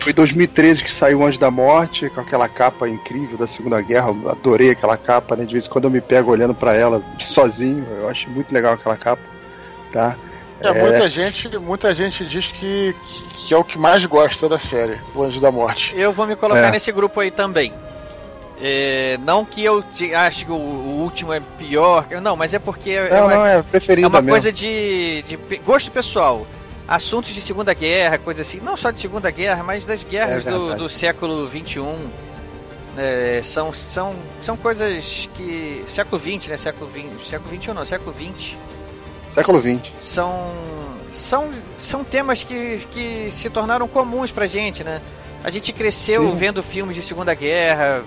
Foi 0.01 0.13
em 0.13 0.15
2013 0.15 0.83
que 0.83 0.91
saiu 0.91 1.21
o 1.21 1.25
Anjo 1.27 1.39
da 1.39 1.51
Morte, 1.51 2.09
com 2.11 2.21
aquela 2.23 2.49
capa 2.49 2.89
incrível 2.89 3.37
da 3.37 3.47
Segunda 3.47 3.81
Guerra. 3.83 4.09
Eu 4.09 4.31
adorei 4.31 4.71
aquela 4.71 4.97
capa, 4.97 5.37
né? 5.37 5.45
De 5.45 5.53
vez 5.53 5.67
em 5.67 5.69
quando 5.69 5.85
eu 5.85 5.91
me 5.91 6.01
pego 6.01 6.31
olhando 6.31 6.55
pra 6.55 6.75
ela 6.75 7.03
sozinho. 7.19 7.87
Eu 8.01 8.09
acho 8.09 8.29
muito 8.31 8.53
legal 8.53 8.73
aquela 8.73 8.97
capa, 8.97 9.23
tá? 9.93 10.17
É, 10.63 10.73
muita, 10.73 11.09
gente, 11.09 11.57
muita 11.59 11.95
gente 11.95 12.25
diz 12.27 12.47
que, 12.49 12.95
que 13.39 13.53
é 13.55 13.57
o 13.57 13.65
que 13.65 13.79
mais 13.79 14.05
gosta 14.05 14.49
da 14.49 14.59
série, 14.59 14.99
O 15.15 15.23
Anjo 15.23 15.41
da 15.41 15.51
Morte. 15.51 15.95
Eu 15.97 16.13
vou 16.13 16.27
me 16.27 16.37
colocar 16.37 16.69
É. 16.69 16.71
nesse 16.71 16.91
grupo 16.93 17.21
aí 17.21 17.31
também. 17.31 17.73
É, 18.63 19.19
não 19.25 19.43
que 19.43 19.65
eu 19.65 19.83
te- 19.83 20.15
ache 20.15 20.45
que 20.45 20.51
o, 20.53 20.55
o 20.55 21.01
último 21.03 21.33
é 21.33 21.41
pior, 21.59 22.07
não, 22.23 22.37
mas 22.37 22.53
é 22.53 22.59
porque 22.59 22.91
é, 22.91 23.09
Não, 23.09 23.25
uma, 23.27 23.35
não, 23.35 23.47
é 23.47 23.55
é 23.55 24.07
uma 24.07 24.21
mesmo. 24.21 24.29
coisa 24.29 24.53
de, 24.53 25.23
de 25.27 25.37
gosto 25.65 25.91
pessoal. 25.91 26.47
Assuntos 26.91 27.33
de 27.33 27.41
Segunda 27.41 27.73
Guerra, 27.73 28.19
coisa 28.19 28.43
assim, 28.43 28.59
não 28.59 28.77
só 28.77 28.91
de 28.91 29.01
Segunda 29.01 29.31
Guerra, 29.31 29.63
mas 29.63 29.85
das 29.85 30.03
guerras 30.03 30.45
É 30.45 30.51
do, 30.51 30.75
do 30.75 30.89
século 30.89 31.49
XXI. 31.49 31.81
É, 32.99 33.41
são, 33.45 33.73
são, 33.73 34.13
são 34.43 34.57
coisas 34.57 35.29
que. 35.37 35.85
Século 35.89 36.21
XX, 36.21 36.49
né? 36.49 36.59
Século 36.59 36.91
XX. 36.91 37.31
Século 37.31 37.57
XXI 37.57 37.73
não, 37.73 37.87
século 37.87 38.13
XX. 38.13 38.57
Século 39.31 39.61
XX. 39.61 39.93
São. 40.03 40.51
São, 41.13 41.53
são 41.79 42.03
temas 42.03 42.43
que, 42.43 42.81
que 42.93 43.31
se 43.33 43.49
tornaram 43.49 43.87
comuns 43.87 44.33
pra 44.33 44.49
gente, 44.49 44.83
né? 44.83 45.01
A 45.45 45.51
gente 45.51 45.73
cresceu 45.73 46.23
Sim. 46.23 46.35
vendo 46.35 46.61
filmes 46.61 46.97
de 46.97 47.03
Segunda 47.03 47.35
Guerra 47.35 48.03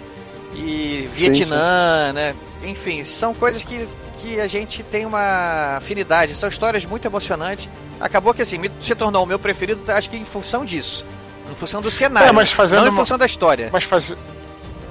e 0.54 1.08
Vietnã, 1.14 2.12
né? 2.12 2.36
Enfim, 2.64 3.06
são 3.06 3.34
coisas 3.34 3.64
que, 3.64 3.88
que 4.24 4.40
a 4.40 4.48
gente 4.48 4.82
tem 4.84 5.06
uma 5.06 5.76
afinidade. 5.78 6.34
São 6.36 6.48
histórias 6.48 6.86
muito 6.86 7.06
emocionantes. 7.06 7.68
Acabou 8.00 8.34
que 8.34 8.42
assim, 8.42 8.58
me- 8.58 8.72
se 8.82 8.96
tornou 8.96 9.24
o 9.24 9.26
meu 9.26 9.38
preferido, 9.38 9.82
acho 9.92 10.10
que 10.10 10.16
em 10.16 10.24
função 10.24 10.64
disso. 10.66 11.04
Em 11.52 11.56
função 11.56 11.82
do 11.82 11.92
cenário. 11.92 12.30
É, 12.30 12.32
mas 12.32 12.52
fazendo 12.52 12.80
não 12.80 12.88
em 12.88 12.90
uma- 12.90 13.00
função 13.02 13.18
da 13.18 13.26
história. 13.26 13.70
Mas 13.72 13.84
faz- 13.84 14.16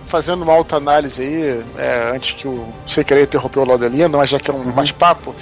fazendo 0.06 0.42
uma 0.42 0.52
alta 0.52 0.76
análise 0.76 1.22
aí, 1.22 1.64
é, 1.78 2.12
antes 2.14 2.32
que 2.32 2.46
o 2.46 2.68
sem 2.86 3.02
querer 3.02 3.22
interromper 3.22 3.60
o 3.60 3.64
Laudelino, 3.64 4.18
mas 4.18 4.28
já 4.28 4.38
que 4.38 4.50
é 4.50 4.54
um 4.54 4.58
Uhum. 4.58 4.70
bate-papo, 4.72 5.34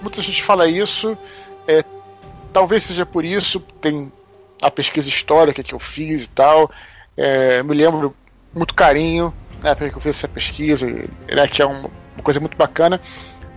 muita 0.00 0.22
gente 0.22 0.40
fala 0.42 0.68
isso, 0.68 1.18
é, 1.66 1.82
talvez 2.52 2.84
seja 2.84 3.04
por 3.04 3.24
isso, 3.24 3.58
tem 3.80 4.12
a 4.62 4.70
pesquisa 4.70 5.08
histórica 5.08 5.64
que 5.64 5.74
eu 5.74 5.80
fiz 5.80 6.24
e 6.24 6.28
tal, 6.28 6.70
é, 7.16 7.60
me 7.64 7.74
lembro 7.74 8.14
muito 8.54 8.72
carinho, 8.74 9.34
né, 9.64 9.74
porque 9.74 9.96
eu 9.96 10.00
fiz 10.00 10.18
essa 10.18 10.28
pesquisa, 10.28 10.86
né, 10.86 11.48
que 11.50 11.62
é 11.62 11.66
uma, 11.66 11.90
coisa 12.22 12.38
muito 12.38 12.56
bacana, 12.56 13.00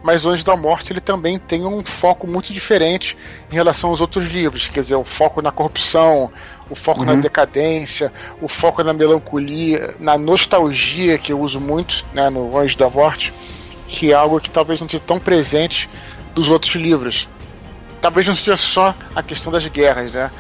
mas 0.02 0.26
o 0.26 0.30
Anjo 0.30 0.44
da 0.44 0.56
Morte 0.56 0.94
ele 0.94 1.02
também 1.02 1.38
tem 1.38 1.66
um 1.66 1.84
foco 1.84 2.26
muito 2.26 2.54
diferente 2.54 3.18
em 3.52 3.56
relação 3.56 3.90
aos 3.90 4.00
outros 4.00 4.26
livros, 4.28 4.70
quer 4.70 4.80
dizer, 4.80 4.96
o 4.96 5.04
foco 5.04 5.42
na 5.42 5.52
corrupção, 5.52 6.32
o 6.70 6.76
foco 6.76 7.04
na 7.04 7.12
Uhum. 7.12 7.22
decadência, 7.22 8.12
o 8.42 8.48
foco 8.48 8.82
na 8.84 8.94
melancolia, 8.94 9.96
na 10.00 10.18
nostalgia 10.18 11.18
que 11.18 11.34
eu 11.34 11.42
uso 11.42 11.60
muito 11.60 12.06
né, 12.14 12.30
no 12.30 12.58
Anjo 12.58 12.78
da 12.78 12.90
Morte, 12.90 13.34
que 13.88 14.12
é 14.12 14.16
algo 14.16 14.40
que 14.40 14.50
talvez 14.50 14.80
não 14.80 14.88
seja 14.88 15.04
tão 15.06 15.20
presente 15.20 15.90
dos 16.34 16.50
outros 16.50 16.76
livros. 16.76 17.28
Talvez 18.00 18.26
não 18.28 18.36
seja 18.36 18.56
só 18.56 18.96
a 19.14 19.22
questão 19.22 19.52
das 19.52 19.68
guerras, 19.68 20.14
né? 20.14 20.32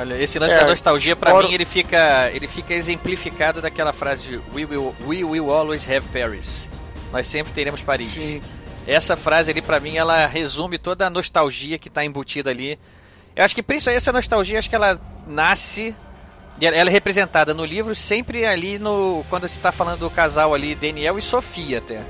Olha, 0.00 0.14
esse 0.22 0.38
lance 0.38 0.54
É, 0.54 0.60
da 0.60 0.66
nostalgia, 0.66 1.14
pra 1.14 1.30
fora- 1.30 1.46
mim, 1.46 1.52
ele 1.54 1.64
fica, 1.66 2.30
ele 2.32 2.46
fica 2.46 2.72
exemplificado 2.72 3.60
daquela 3.60 3.92
frase 3.92 4.40
we 4.54 4.64
will, 4.64 4.94
we 5.06 5.22
will 5.22 5.50
always 5.50 5.86
have 5.88 6.06
Paris. 6.12 6.68
Nós 7.12 7.26
sempre 7.26 7.52
teremos 7.52 7.82
Paris. 7.82 8.08
Sim. 8.08 8.40
Essa 8.86 9.14
frase 9.14 9.50
ali, 9.50 9.60
pra 9.60 9.78
mim, 9.78 9.96
ela 9.96 10.26
resume 10.26 10.78
toda 10.78 11.06
a 11.06 11.10
nostalgia 11.10 11.78
que 11.78 11.90
tá 11.90 12.02
embutida 12.04 12.48
ali. 12.50 12.78
Eu 13.36 13.44
acho 13.44 13.54
que 13.54 13.62
principalmente 13.62 13.98
essa 14.02 14.10
nostalgia, 14.12 14.58
acho 14.58 14.70
que 14.70 14.74
ela 14.74 14.98
nasce, 15.26 15.94
e 16.58 16.66
ela 16.66 16.76
é 16.76 16.92
representada 16.92 17.52
no 17.52 17.64
livro 17.64 17.94
sempre 17.94 18.46
ali 18.46 18.78
no 18.78 19.22
quando 19.28 19.46
se 19.48 19.58
tá 19.58 19.70
falando 19.70 20.00
do 20.00 20.10
casal 20.10 20.54
ali, 20.54 20.74
Daniel 20.74 21.18
e 21.18 21.22
Sofia 21.22 21.78
até. 21.78 22.00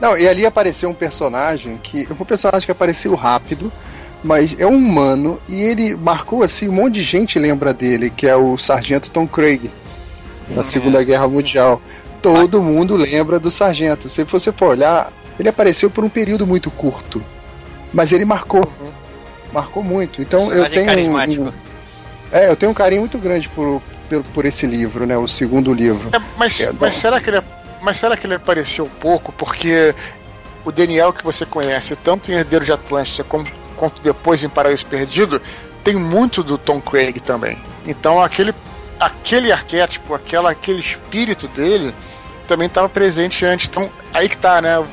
Não, 0.00 0.16
e 0.16 0.28
ali 0.28 0.46
apareceu 0.46 0.88
um 0.90 0.94
personagem 0.94 1.76
que. 1.78 2.06
Um 2.12 2.24
personagem 2.24 2.66
que 2.66 2.72
apareceu 2.72 3.14
rápido, 3.14 3.72
mas 4.26 4.54
é 4.58 4.66
um 4.66 4.76
humano 4.76 5.40
e 5.48 5.62
ele 5.62 5.94
marcou 5.96 6.42
assim, 6.42 6.68
um 6.68 6.72
monte 6.72 6.94
de 6.94 7.02
gente 7.02 7.38
lembra 7.38 7.72
dele, 7.72 8.10
que 8.10 8.26
é 8.26 8.34
o 8.36 8.58
Sargento 8.58 9.10
Tom 9.10 9.26
Craig, 9.26 9.70
na 10.50 10.62
Segunda 10.64 11.02
Guerra 11.02 11.28
Mundial. 11.28 11.80
Todo 12.20 12.60
mundo 12.62 12.96
lembra 12.96 13.38
do 13.38 13.50
Sargento. 13.50 14.08
Se 14.08 14.24
você 14.24 14.50
for 14.50 14.70
olhar, 14.70 15.12
ele 15.38 15.48
apareceu 15.48 15.88
por 15.88 16.04
um 16.04 16.08
período 16.08 16.46
muito 16.46 16.70
curto, 16.70 17.22
mas 17.92 18.10
ele 18.12 18.24
marcou. 18.24 18.70
Marcou 19.52 19.82
muito. 19.82 20.20
Então 20.20 20.52
eu 20.52 20.68
tenho. 20.68 20.82
um- 20.82 20.86
carismático. 20.86 21.54
é, 22.32 22.48
eu 22.48 22.56
tenho 22.56 22.72
um 22.72 22.74
carinho 22.74 23.02
muito 23.02 23.16
grande 23.18 23.48
por, 23.48 23.80
por, 24.08 24.22
por 24.24 24.44
esse 24.44 24.66
livro, 24.66 25.06
né? 25.06 25.16
O 25.16 25.28
segundo 25.28 25.72
livro. 25.72 26.08
É, 26.12 26.20
mas, 26.36 26.60
É, 26.60 26.72
mas 26.78 26.94
será 26.94 27.20
que 27.20 27.30
ele 27.30 27.40
mas 27.80 27.98
será 27.98 28.16
que 28.16 28.26
ele 28.26 28.34
apareceu 28.34 28.86
pouco 29.00 29.30
porque 29.32 29.94
o 30.64 30.72
Daniel 30.72 31.12
que 31.12 31.22
você 31.22 31.46
conhece 31.46 31.94
tanto 31.94 32.32
em 32.32 32.34
Herdeiro 32.34 32.64
de 32.64 32.72
Atlântida 32.72 33.22
como, 33.22 33.46
quanto 33.76 34.00
depois 34.02 34.42
em 34.42 34.48
Paraíso 34.48 34.86
Perdido 34.86 35.40
tem 35.84 35.94
muito 35.94 36.42
do 36.42 36.58
Tom 36.58 36.80
Craig 36.80 37.20
também. 37.20 37.58
Então 37.86 38.20
aquele 38.20 38.52
aquele 38.98 39.52
arquétipo, 39.52 40.14
aquela 40.14 40.50
aquele 40.50 40.80
espírito 40.80 41.46
dele 41.48 41.94
também 42.48 42.66
estava 42.66 42.88
presente 42.88 43.44
antes. 43.44 43.68
Então 43.68 43.90
aí 44.12 44.28
que 44.28 44.36
tá, 44.36 44.60
né? 44.60 44.84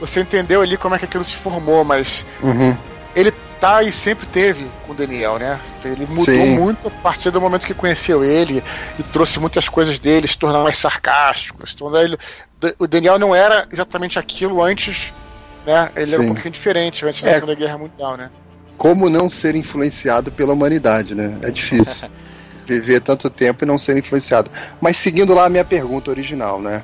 Você 0.00 0.20
entendeu 0.20 0.60
ali 0.60 0.76
como 0.76 0.94
é 0.94 0.98
que 0.98 1.04
aquilo 1.06 1.24
se 1.24 1.34
formou, 1.34 1.84
mas 1.84 2.24
Uhum. 2.42 2.76
ele 3.14 3.32
tá 3.60 3.82
e 3.82 3.90
sempre 3.90 4.26
teve 4.26 4.68
com 4.86 4.92
o 4.92 4.94
Daniel, 4.94 5.38
né? 5.38 5.58
Ele 5.84 6.06
mudou 6.06 6.24
Sim. 6.26 6.58
muito 6.58 6.86
a 6.88 6.90
partir 6.90 7.30
do 7.30 7.40
momento 7.40 7.66
que 7.66 7.72
conheceu 7.72 8.22
ele 8.22 8.62
e 8.98 9.02
trouxe 9.02 9.40
muitas 9.40 9.68
coisas 9.68 9.98
dele, 9.98 10.28
se 10.28 10.36
tornou 10.36 10.62
mais 10.62 10.76
sarcástico, 10.76 11.66
se 11.66 11.74
tornou 11.74 12.00
ele. 12.00 12.18
O 12.78 12.86
Daniel 12.86 13.18
não 13.18 13.34
era 13.34 13.66
exatamente 13.72 14.18
aquilo 14.18 14.62
antes, 14.62 15.12
né? 15.66 15.90
Ele 15.96 16.12
era 16.12 16.20
um 16.20 16.24
Sim. 16.24 16.32
pouquinho 16.32 16.52
diferente 16.52 17.04
antes 17.04 17.22
da 17.22 17.30
É. 17.30 17.34
Segunda 17.34 17.54
Guerra 17.54 17.78
Mundial, 17.78 18.16
né? 18.16 18.30
Como 18.76 19.08
não 19.10 19.28
ser 19.28 19.54
influenciado 19.54 20.30
pela 20.30 20.52
humanidade, 20.52 21.14
né? 21.14 21.36
É 21.42 21.50
difícil. 21.50 22.08
Viver 22.66 23.00
tanto 23.00 23.30
tempo 23.30 23.64
e 23.64 23.66
não 23.66 23.78
ser 23.78 23.96
influenciado. 23.96 24.50
Mas 24.80 24.96
seguindo 24.96 25.34
lá 25.34 25.46
a 25.46 25.48
minha 25.48 25.64
pergunta 25.64 26.10
original, 26.10 26.60
né? 26.60 26.82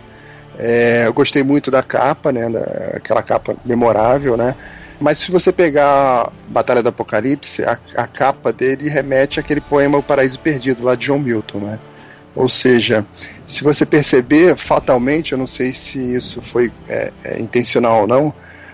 É, 0.58 1.04
eu 1.06 1.12
gostei 1.12 1.42
muito 1.42 1.70
da 1.70 1.82
capa, 1.82 2.30
né? 2.30 2.48
da- 2.48 2.96
aquela 2.96 3.22
capa 3.22 3.56
memorável, 3.64 4.36
né? 4.36 4.54
Mas 5.00 5.18
se 5.18 5.32
você 5.32 5.50
pegar 5.52 6.30
Batalha 6.46 6.82
do 6.82 6.88
Apocalipse, 6.90 7.64
a, 7.64 7.76
a 7.96 8.06
capa 8.06 8.52
dele 8.52 8.88
remete 8.88 9.40
àquele 9.40 9.60
poema 9.60 9.98
O 9.98 10.02
Paraíso 10.02 10.38
Perdido, 10.38 10.84
lá 10.84 10.94
de 10.94 11.06
John 11.06 11.18
Milton, 11.18 11.58
né? 11.58 11.78
Ou 12.36 12.48
seja, 12.48 13.04
se 13.48 13.64
você 13.64 13.84
perceber, 13.84 14.56
fatalmente, 14.56 15.32
eu 15.32 15.38
não 15.38 15.46
sei 15.46 15.72
se 15.72 15.98
isso 15.98 16.40
foi 16.40 16.72
é, 16.88 17.12
é, 17.24 17.40
intencional 17.40 18.02
ou 18.02 18.06
não, 18.06 18.32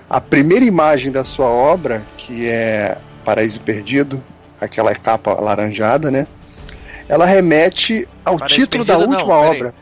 a 0.08 0.20
primeira 0.20 0.64
imagem 0.64 1.12
da 1.12 1.24
sua 1.24 1.46
obra, 1.46 2.02
que 2.16 2.46
é 2.48 2.96
Paraíso 3.24 3.60
Perdido, 3.60 4.22
aquela 4.60 4.94
capa 4.94 5.34
laranjada, 5.34 6.10
né? 6.10 6.26
Ela 7.08 7.26
remete 7.26 8.08
ao 8.24 8.38
Paraíso 8.38 8.54
título 8.60 8.84
da 8.84 8.94
Perdido, 8.96 9.10
não, 9.12 9.18
última 9.20 9.40
peraí. 9.42 9.56
obra. 9.60 9.74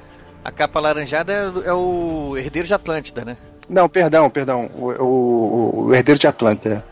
A 0.44 0.50
capa 0.50 0.80
laranjada 0.80 1.32
é, 1.32 1.48
o- 1.48 1.62
é 1.64 1.72
o 1.72 2.36
Herdeiro 2.36 2.68
de 2.68 2.74
Atlântida, 2.74 3.24
né? 3.24 3.36
Não, 3.68 3.88
perdão, 3.88 4.30
perdão. 4.30 4.70
O, 4.76 4.90
o- 5.02 5.84
o 5.86 5.94
Herdeiro 5.94 6.18
de 6.20 6.26
Atlanta, 6.26 6.84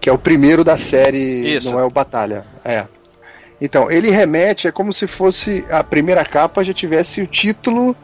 que 0.00 0.08
é 0.08 0.12
o 0.12 0.18
primeiro 0.18 0.64
da 0.64 0.78
série, 0.78 1.56
Isso. 1.56 1.70
não 1.70 1.78
é 1.78 1.84
o 1.84 1.90
Batalha. 1.90 2.44
É. 2.64 2.84
Então, 3.60 3.90
ele 3.90 4.10
remete, 4.10 4.66
é 4.66 4.72
como 4.72 4.92
se 4.92 5.06
fosse 5.06 5.64
a 5.70 5.84
primeira 5.84 6.24
capa 6.24 6.64
já 6.64 6.72
tivesse 6.72 7.20
o 7.20 7.26
título 7.26 7.94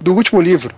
do 0.00 0.14
último 0.14 0.40
livro. 0.40 0.74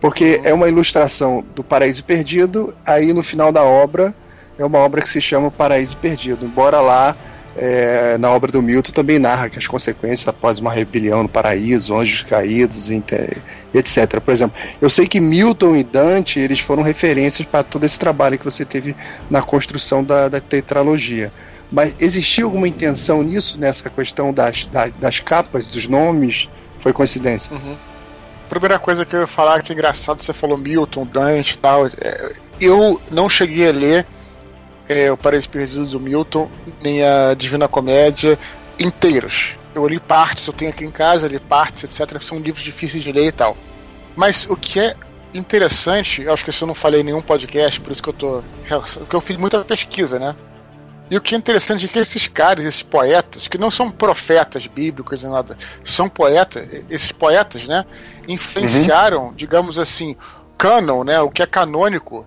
Porque 0.00 0.40
é 0.44 0.54
uma 0.54 0.68
ilustração 0.68 1.44
do 1.54 1.62
Paraíso 1.62 2.02
Perdido, 2.04 2.74
aí 2.86 3.12
no 3.12 3.22
final 3.22 3.52
da 3.52 3.62
obra 3.62 4.14
é 4.58 4.64
uma 4.64 4.78
obra 4.78 5.02
que 5.02 5.08
se 5.08 5.20
chama 5.20 5.50
Paraíso 5.50 5.96
Perdido. 5.96 6.44
Embora 6.44 6.80
lá, 6.80 7.16
é, 7.56 8.16
na 8.18 8.30
obra 8.30 8.50
do 8.50 8.62
Milton, 8.62 8.92
também 8.92 9.18
narra 9.18 9.48
que 9.50 9.58
as 9.58 9.66
consequências 9.66 10.26
após 10.26 10.58
uma 10.58 10.72
rebelião 10.72 11.22
no 11.22 11.28
paraíso, 11.28 11.94
anjos 11.94 12.22
caídos, 12.22 12.88
etc. 12.90 14.20
Por 14.24 14.32
exemplo, 14.32 14.56
eu 14.80 14.88
sei 14.88 15.06
que 15.06 15.20
Milton 15.20 15.76
e 15.76 15.84
Dante 15.84 16.38
eles 16.38 16.60
foram 16.60 16.82
referências 16.82 17.46
para 17.46 17.62
todo 17.62 17.84
esse 17.84 17.98
trabalho 17.98 18.38
que 18.38 18.44
você 18.44 18.64
teve 18.64 18.96
na 19.28 19.42
construção 19.42 20.02
da, 20.02 20.28
da 20.28 20.40
tetralogia. 20.40 21.32
Mas 21.70 21.94
existia 22.00 22.44
alguma 22.44 22.66
intenção 22.66 23.22
nisso, 23.22 23.56
nessa 23.58 23.88
questão 23.88 24.32
das, 24.32 24.64
das, 24.64 24.92
das 24.94 25.20
capas, 25.20 25.66
dos 25.66 25.86
nomes? 25.86 26.48
Foi 26.80 26.92
coincidência? 26.92 27.54
Primeira 28.50 28.80
coisa 28.80 29.06
que 29.06 29.14
eu 29.14 29.20
ia 29.20 29.26
falar 29.28 29.62
que 29.62 29.72
é 29.72 29.74
engraçado, 29.74 30.20
você 30.20 30.32
falou 30.32 30.58
Milton, 30.58 31.06
Dante 31.06 31.54
e 31.54 31.58
tal. 31.58 31.86
é, 31.86 32.34
eu 32.60 33.00
não 33.08 33.28
cheguei 33.30 33.68
a 33.68 33.72
ler 33.72 34.06
é, 34.88 35.10
o 35.10 35.16
Paraíso 35.16 35.48
Perdido 35.48 35.86
do 35.86 36.00
Milton, 36.00 36.50
nem 36.82 37.02
a 37.04 37.32
Divina 37.32 37.68
Comédia 37.68 38.36
inteiros. 38.76 39.56
Eu 39.72 39.86
li 39.86 40.00
partes, 40.00 40.48
eu 40.48 40.52
tenho 40.52 40.72
aqui 40.72 40.84
em 40.84 40.90
casa, 40.90 41.28
li 41.28 41.38
partes, 41.38 41.84
etc. 41.84 42.20
São 42.20 42.40
livros 42.40 42.64
difíceis 42.64 43.04
de 43.04 43.12
ler 43.12 43.26
e 43.26 43.32
tal. 43.32 43.56
Mas 44.16 44.46
o 44.50 44.56
que 44.56 44.80
é 44.80 44.96
interessante, 45.32 46.28
acho 46.28 46.42
que 46.42 46.50
isso 46.50 46.64
eu 46.64 46.68
não 46.68 46.74
falei 46.74 47.02
em 47.02 47.04
nenhum 47.04 47.22
podcast, 47.22 47.80
por 47.80 47.92
isso 47.92 48.02
que 48.02 48.08
eu 48.08 48.12
tô. 48.12 48.42
que 49.08 49.14
eu 49.14 49.20
fiz 49.20 49.36
muita 49.36 49.64
pesquisa, 49.64 50.18
né? 50.18 50.34
E 51.10 51.16
o 51.16 51.20
que 51.20 51.34
é 51.34 51.38
interessante 51.38 51.86
é 51.86 51.88
que 51.88 51.98
esses 51.98 52.28
caras, 52.28 52.64
esses 52.64 52.82
poetas, 52.82 53.48
que 53.48 53.58
não 53.58 53.70
são 53.70 53.90
profetas 53.90 54.66
bíblicos 54.68 55.22
nem 55.24 55.32
nada, 55.32 55.56
são 55.82 56.08
poetas, 56.08 56.68
esses 56.88 57.10
poetas, 57.10 57.66
né, 57.66 57.84
influenciaram, 58.28 59.32
digamos 59.34 59.78
assim, 59.78 60.16
canon, 60.56 61.04
né, 61.04 61.20
o 61.20 61.30
que 61.30 61.42
é 61.42 61.46
canônico 61.46 62.26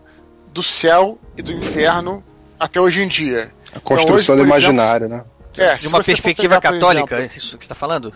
do 0.54 0.62
céu 0.62 1.18
e 1.38 1.42
do 1.42 1.52
inferno 1.54 2.24
até 2.60 2.80
hoje 2.80 3.02
em 3.02 3.08
dia. 3.08 3.52
A 3.76 3.80
construção 3.80 4.16
hoje, 4.16 4.26
do 4.44 4.48
por 4.50 4.58
exemplo, 4.58 4.74
imaginário, 4.74 5.10
né? 5.10 5.24
É, 5.58 5.76
De 5.76 5.88
uma 5.88 6.04
perspectiva 6.04 6.60
pegar, 6.60 6.74
católica, 6.74 7.16
exemplo- 7.16 7.34
é 7.34 7.38
isso 7.38 7.58
que 7.58 7.64
você 7.64 7.66
está 7.66 7.76
falando? 7.76 8.14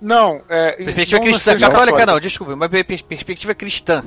não, 0.00 0.42
é, 0.48 0.72
Perspectiva 0.72 1.18
não 1.18 1.24
cristã, 1.26 1.52
necessariamente 1.52 1.70
católica 1.70 2.06
não, 2.06 2.18
desculpa, 2.20 2.54
uma 2.54 2.68
perspectiva 2.68 3.54
cristã. 3.54 4.02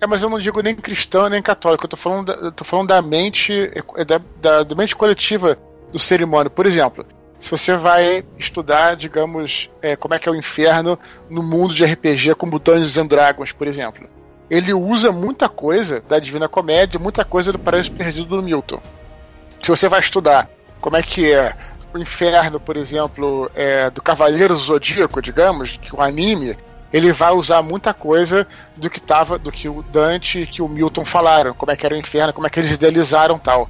É, 0.00 0.06
mas 0.06 0.22
eu 0.22 0.28
não 0.28 0.38
digo 0.38 0.60
nem 0.60 0.74
cristão 0.74 1.28
nem 1.28 1.42
católico. 1.42 1.84
Eu 1.84 1.88
tô 1.88 1.96
falando 1.96 2.26
da, 2.26 2.50
tô 2.50 2.64
falando 2.64 2.88
da 2.88 3.00
mente 3.00 3.70
é, 3.96 4.04
da, 4.04 4.20
da, 4.40 4.62
da 4.62 4.74
mente 4.74 4.94
coletiva 4.94 5.58
do 5.92 6.24
humano. 6.24 6.50
Por 6.50 6.66
exemplo, 6.66 7.06
se 7.38 7.50
você 7.50 7.76
vai 7.76 8.24
estudar, 8.38 8.96
digamos, 8.96 9.70
é, 9.80 9.96
como 9.96 10.14
é 10.14 10.18
que 10.18 10.28
é 10.28 10.32
o 10.32 10.36
inferno 10.36 10.98
no 11.28 11.42
mundo 11.42 11.74
de 11.74 11.84
RPG, 11.84 12.34
como 12.34 12.58
Dungeons 12.58 12.98
and 12.98 13.06
Dragons, 13.06 13.52
por 13.52 13.66
exemplo, 13.66 14.08
ele 14.50 14.72
usa 14.72 15.12
muita 15.12 15.48
coisa 15.48 16.00
da 16.00 16.18
Divina 16.18 16.48
Comédia, 16.48 17.00
muita 17.00 17.24
coisa 17.24 17.52
do 17.52 17.58
Paraíso 17.58 17.92
Perdido 17.92 18.36
do 18.36 18.42
Milton. 18.42 18.80
Se 19.60 19.70
você 19.70 19.88
vai 19.88 20.00
estudar 20.00 20.48
como 20.80 20.96
é 20.96 21.02
que 21.02 21.32
é 21.32 21.54
o 21.92 21.98
inferno, 21.98 22.60
por 22.60 22.76
exemplo, 22.76 23.50
é, 23.54 23.90
do 23.90 24.02
Cavaleiro 24.02 24.54
Zodíaco, 24.54 25.20
digamos, 25.20 25.76
que 25.78 25.94
o 25.94 26.00
anime, 26.00 26.56
ele 26.96 27.12
vai 27.12 27.32
usar 27.32 27.60
muita 27.62 27.92
coisa 27.92 28.46
do 28.74 28.88
que 28.88 28.98
tava, 28.98 29.38
do 29.38 29.52
que 29.52 29.68
o 29.68 29.82
Dante 29.82 30.40
e 30.40 30.46
que 30.46 30.62
o 30.62 30.68
Milton 30.68 31.04
falaram, 31.04 31.52
como 31.52 31.70
é 31.70 31.76
que 31.76 31.84
era 31.84 31.94
o 31.94 31.98
inferno, 31.98 32.32
como 32.32 32.46
é 32.46 32.50
que 32.50 32.58
eles 32.58 32.72
idealizaram 32.72 33.38
tal. 33.38 33.68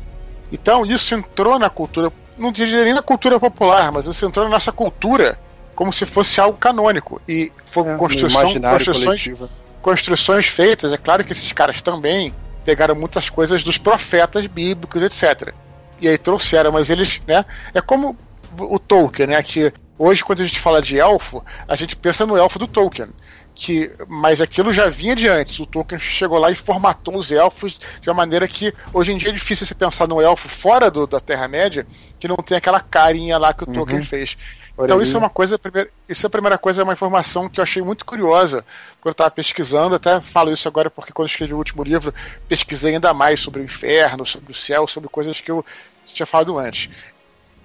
Então 0.52 0.86
isso 0.86 1.12
entrou 1.12 1.58
na 1.58 1.68
cultura, 1.68 2.12
não 2.38 2.52
diria 2.52 2.84
nem 2.84 2.94
na 2.94 3.02
cultura 3.02 3.40
popular, 3.40 3.90
mas 3.90 4.06
isso 4.06 4.24
entrou 4.24 4.44
na 4.44 4.50
nossa 4.52 4.70
cultura 4.70 5.36
como 5.74 5.92
se 5.92 6.06
fosse 6.06 6.40
algo 6.40 6.56
canônico 6.56 7.20
e 7.28 7.50
foi 7.64 7.88
É, 7.88 7.96
construção, 7.96 8.54
construções, 8.60 9.04
coletivo. 9.04 9.50
construções 9.82 10.46
feitas. 10.46 10.92
É 10.92 10.96
claro 10.96 11.24
que 11.24 11.32
esses 11.32 11.52
caras 11.52 11.80
também 11.82 12.32
pegaram 12.64 12.94
muitas 12.94 13.28
coisas 13.28 13.62
dos 13.64 13.76
profetas 13.76 14.46
bíblicos, 14.46 15.02
etc. 15.02 15.52
E 16.00 16.06
aí 16.08 16.16
trouxeram, 16.16 16.70
mas 16.70 16.90
eles, 16.90 17.20
né? 17.26 17.44
É 17.74 17.80
como 17.80 18.16
o 18.58 18.78
Tolkien, 18.78 19.28
né? 19.28 19.42
Que 19.42 19.72
hoje, 19.98 20.24
quando 20.24 20.42
a 20.42 20.46
gente 20.46 20.60
fala 20.60 20.80
de 20.82 20.98
elfo, 20.98 21.44
a 21.66 21.74
gente 21.76 21.96
pensa 21.96 22.26
no 22.26 22.36
elfo 22.36 22.58
do 22.58 22.66
Tolkien. 22.66 23.08
Que, 23.54 23.90
mas 24.06 24.42
aquilo 24.42 24.70
já 24.70 24.90
vinha 24.90 25.16
de 25.16 25.26
antes. 25.26 25.58
O 25.58 25.64
Tolkien 25.64 25.98
chegou 25.98 26.38
lá 26.38 26.50
e 26.50 26.54
formatou 26.54 27.16
os 27.16 27.32
elfos 27.32 27.80
de 28.02 28.08
uma 28.08 28.14
maneira 28.14 28.46
que 28.46 28.70
hoje 28.92 29.12
em 29.12 29.16
dia 29.16 29.30
é 29.30 29.32
difícil 29.32 29.66
você 29.66 29.74
pensar 29.74 30.06
no 30.06 30.20
elfo 30.20 30.46
fora 30.46 30.90
do, 30.90 31.06
da 31.06 31.20
Terra-média 31.20 31.86
que 32.20 32.28
não 32.28 32.36
tem 32.36 32.58
aquela 32.58 32.80
carinha 32.80 33.38
lá 33.38 33.54
que 33.54 33.64
o 33.64 33.66
Uhum. 33.66 33.74
Tolkien 33.76 34.02
fez. 34.02 34.36
Então 34.78 35.00
isso 35.00 35.16
é 35.16 35.18
uma 35.18 35.30
coisa, 35.30 35.58
isso 36.06 36.26
é 36.26 36.28
a 36.28 36.30
primeira 36.30 36.58
coisa, 36.58 36.82
é 36.82 36.84
uma 36.84 36.92
informação 36.92 37.48
que 37.48 37.58
eu 37.58 37.62
achei 37.62 37.82
muito 37.82 38.04
curiosa 38.04 38.62
quando 39.00 39.06
eu 39.06 39.12
estava 39.12 39.30
pesquisando, 39.30 39.94
até 39.94 40.20
falo 40.20 40.52
isso 40.52 40.68
agora 40.68 40.90
porque 40.90 41.12
quando 41.12 41.26
eu 41.26 41.30
escrevi 41.30 41.54
o 41.54 41.56
último 41.56 41.82
livro, 41.82 42.12
pesquisei 42.46 42.92
ainda 42.92 43.14
mais 43.14 43.40
sobre 43.40 43.62
o 43.62 43.64
inferno, 43.64 44.26
sobre 44.26 44.52
o 44.52 44.54
céu, 44.54 44.86
sobre 44.86 45.08
coisas 45.08 45.40
que 45.40 45.50
eu 45.50 45.64
tinha 46.04 46.26
falado 46.26 46.58
antes. 46.58 46.90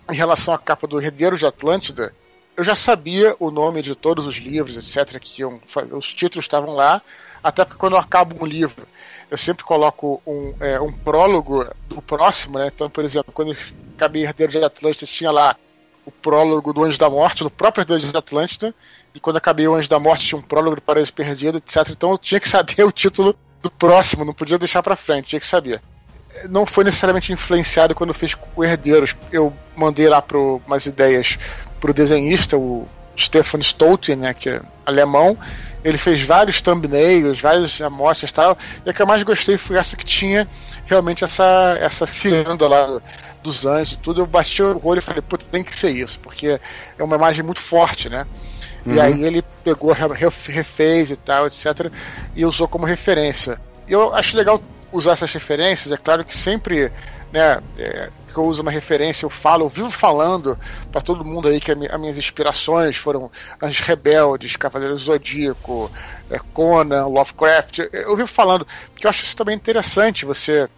Em 0.09 0.15
relação 0.15 0.53
à 0.53 0.57
capa 0.57 0.87
do 0.87 1.01
Herdeiro 1.01 1.37
de 1.37 1.45
Atlântida, 1.45 2.13
eu 2.55 2.63
já 2.63 2.75
sabia 2.75 3.35
o 3.39 3.49
nome 3.49 3.81
de 3.81 3.95
todos 3.95 4.27
os 4.27 4.35
livros, 4.35 4.77
etc, 4.77 5.19
que 5.19 5.41
iam, 5.41 5.59
os 5.91 6.13
títulos 6.13 6.45
estavam 6.45 6.75
lá, 6.75 7.01
até 7.43 7.65
porque 7.65 7.79
quando 7.79 7.93
eu 7.93 7.99
acabo 7.99 8.35
um 8.43 8.45
livro, 8.45 8.87
eu 9.29 9.37
sempre 9.37 9.63
coloco 9.63 10.21
um, 10.27 10.53
é, 10.59 10.79
um 10.79 10.91
prólogo 10.91 11.65
do 11.87 12.01
próximo, 12.01 12.59
né? 12.59 12.67
Então, 12.67 12.89
por 12.89 13.03
exemplo, 13.03 13.31
quando 13.33 13.53
eu 13.53 13.57
acabei 13.95 14.23
Herdeiro 14.23 14.51
de 14.51 14.63
Atlântida, 14.63 15.05
tinha 15.05 15.31
lá 15.31 15.55
o 16.05 16.11
prólogo 16.11 16.73
do 16.73 16.83
Anjo 16.83 16.99
da 16.99 17.09
Morte, 17.09 17.43
do 17.43 17.49
próprio 17.49 17.81
Herdeiro 17.81 18.03
de 18.03 18.17
Atlântida, 18.17 18.75
e 19.13 19.19
quando 19.19 19.37
acabei 19.37 19.67
o 19.67 19.75
Anjo 19.75 19.89
da 19.89 19.99
Morte 19.99 20.27
tinha 20.27 20.39
um 20.39 20.41
prólogo 20.41 20.75
do 20.75 20.81
Paraíso 20.81 21.13
Perdido, 21.13 21.57
etc. 21.57 21.89
Então 21.89 22.11
eu 22.11 22.17
tinha 22.17 22.39
que 22.39 22.49
saber 22.49 22.83
o 22.85 22.91
título 22.91 23.35
do 23.61 23.71
próximo, 23.71 24.25
não 24.25 24.33
podia 24.33 24.57
deixar 24.57 24.83
para 24.83 24.95
frente, 24.95 25.29
tinha 25.29 25.39
que 25.39 25.47
saber. 25.47 25.81
Não 26.49 26.65
foi 26.65 26.83
necessariamente 26.83 27.33
influenciado 27.33 27.93
quando 27.93 28.09
eu 28.09 28.13
fiz 28.13 28.35
Herdeiros. 28.57 29.15
Eu 29.31 29.53
mandei 29.75 30.07
lá 30.07 30.21
pro, 30.21 30.61
umas 30.65 30.85
ideias 30.85 31.37
pro 31.81 31.93
desenhista, 31.93 32.57
o 32.57 32.87
Stefan 33.17 33.59
Stolten, 33.59 34.15
né, 34.15 34.33
que 34.33 34.49
é 34.49 34.61
alemão. 34.85 35.37
Ele 35.83 35.97
fez 35.97 36.21
vários 36.21 36.61
thumbnails, 36.61 37.41
várias 37.41 37.81
amostras 37.81 38.29
e 38.29 38.33
tal. 38.33 38.57
E 38.85 38.89
a 38.89 38.93
que 38.93 39.01
eu 39.01 39.07
mais 39.07 39.23
gostei 39.23 39.57
foi 39.57 39.77
essa 39.77 39.97
que 39.97 40.05
tinha 40.05 40.47
realmente 40.85 41.23
essa, 41.23 41.75
essa 41.81 42.05
ciranda 42.05 42.67
lá 42.67 43.01
dos 43.41 43.65
anjos 43.65 43.93
e 43.93 43.97
tudo. 43.97 44.21
Eu 44.21 44.27
bati 44.27 44.61
o 44.61 44.79
olho 44.83 44.99
e 44.99 45.01
falei, 45.01 45.21
pô, 45.21 45.37
tem 45.37 45.63
que 45.63 45.75
ser 45.75 45.89
isso, 45.89 46.19
porque 46.19 46.59
é 46.97 47.03
uma 47.03 47.15
imagem 47.15 47.43
muito 47.43 47.59
forte, 47.59 48.09
né? 48.09 48.27
Uhum. 48.85 48.95
E 48.95 48.99
aí 48.99 49.23
ele 49.23 49.43
pegou, 49.63 49.91
refez 49.91 51.09
e 51.09 51.15
tal, 51.15 51.47
etc. 51.47 51.91
E 52.35 52.45
usou 52.45 52.67
como 52.67 52.85
referência. 52.85 53.59
Eu 53.87 54.13
acho 54.13 54.37
legal 54.37 54.61
usar 54.91 55.13
essas 55.13 55.33
referências, 55.33 55.91
é 55.91 55.97
claro 55.97 56.23
que 56.25 56.37
sempre, 56.37 56.91
né, 57.31 57.59
é, 57.77 58.09
que 58.31 58.37
eu 58.37 58.45
uso 58.45 58.61
uma 58.61 58.71
referência, 58.71 59.25
eu 59.25 59.29
falo, 59.29 59.65
eu 59.65 59.69
vivo 59.69 59.91
falando 59.91 60.57
para 60.91 61.01
todo 61.01 61.25
mundo 61.25 61.47
aí 61.47 61.59
que 61.59 61.71
as 61.71 61.99
minhas 61.99 62.17
inspirações 62.17 62.95
foram 62.95 63.29
Anjos 63.61 63.81
Rebeldes, 63.81 64.55
Cavaleiros 64.55 65.03
Zodíaco, 65.03 65.91
é, 66.29 66.39
Conan, 66.53 67.07
Lovecraft. 67.07 67.79
Eu 67.91 68.15
vivo 68.15 68.27
falando, 68.27 68.65
porque 68.93 69.05
eu 69.05 69.09
acho 69.09 69.23
isso 69.23 69.35
também 69.35 69.55
interessante, 69.55 70.25
você 70.25 70.69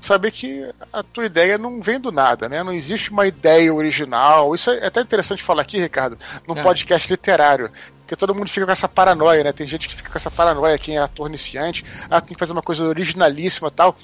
saber 0.00 0.30
que 0.30 0.70
a 0.92 1.02
tua 1.02 1.26
ideia 1.26 1.58
não 1.58 1.80
vem 1.80 1.98
do 1.98 2.12
nada, 2.12 2.48
né? 2.48 2.62
Não 2.62 2.72
existe 2.72 3.10
uma 3.10 3.26
ideia 3.26 3.72
original. 3.72 4.54
Isso 4.54 4.70
é 4.70 4.86
até 4.86 5.00
interessante 5.00 5.42
falar 5.42 5.62
aqui, 5.62 5.78
Ricardo, 5.78 6.18
num 6.46 6.56
é. 6.56 6.62
podcast 6.62 7.10
literário. 7.10 7.70
Porque 8.00 8.14
todo 8.14 8.34
mundo 8.34 8.48
fica 8.48 8.64
com 8.64 8.72
essa 8.72 8.88
paranoia, 8.88 9.42
né? 9.42 9.52
Tem 9.52 9.66
gente 9.66 9.88
que 9.88 9.96
fica 9.96 10.10
com 10.10 10.16
essa 10.16 10.30
paranoia, 10.30 10.78
quem 10.78 10.96
é 10.96 11.00
ator 11.00 11.28
iniciante, 11.28 11.84
ah, 12.08 12.20
tem 12.20 12.34
que 12.34 12.38
fazer 12.38 12.52
uma 12.52 12.62
coisa 12.62 12.84
originalíssima 12.84 13.70
tal. 13.70 13.96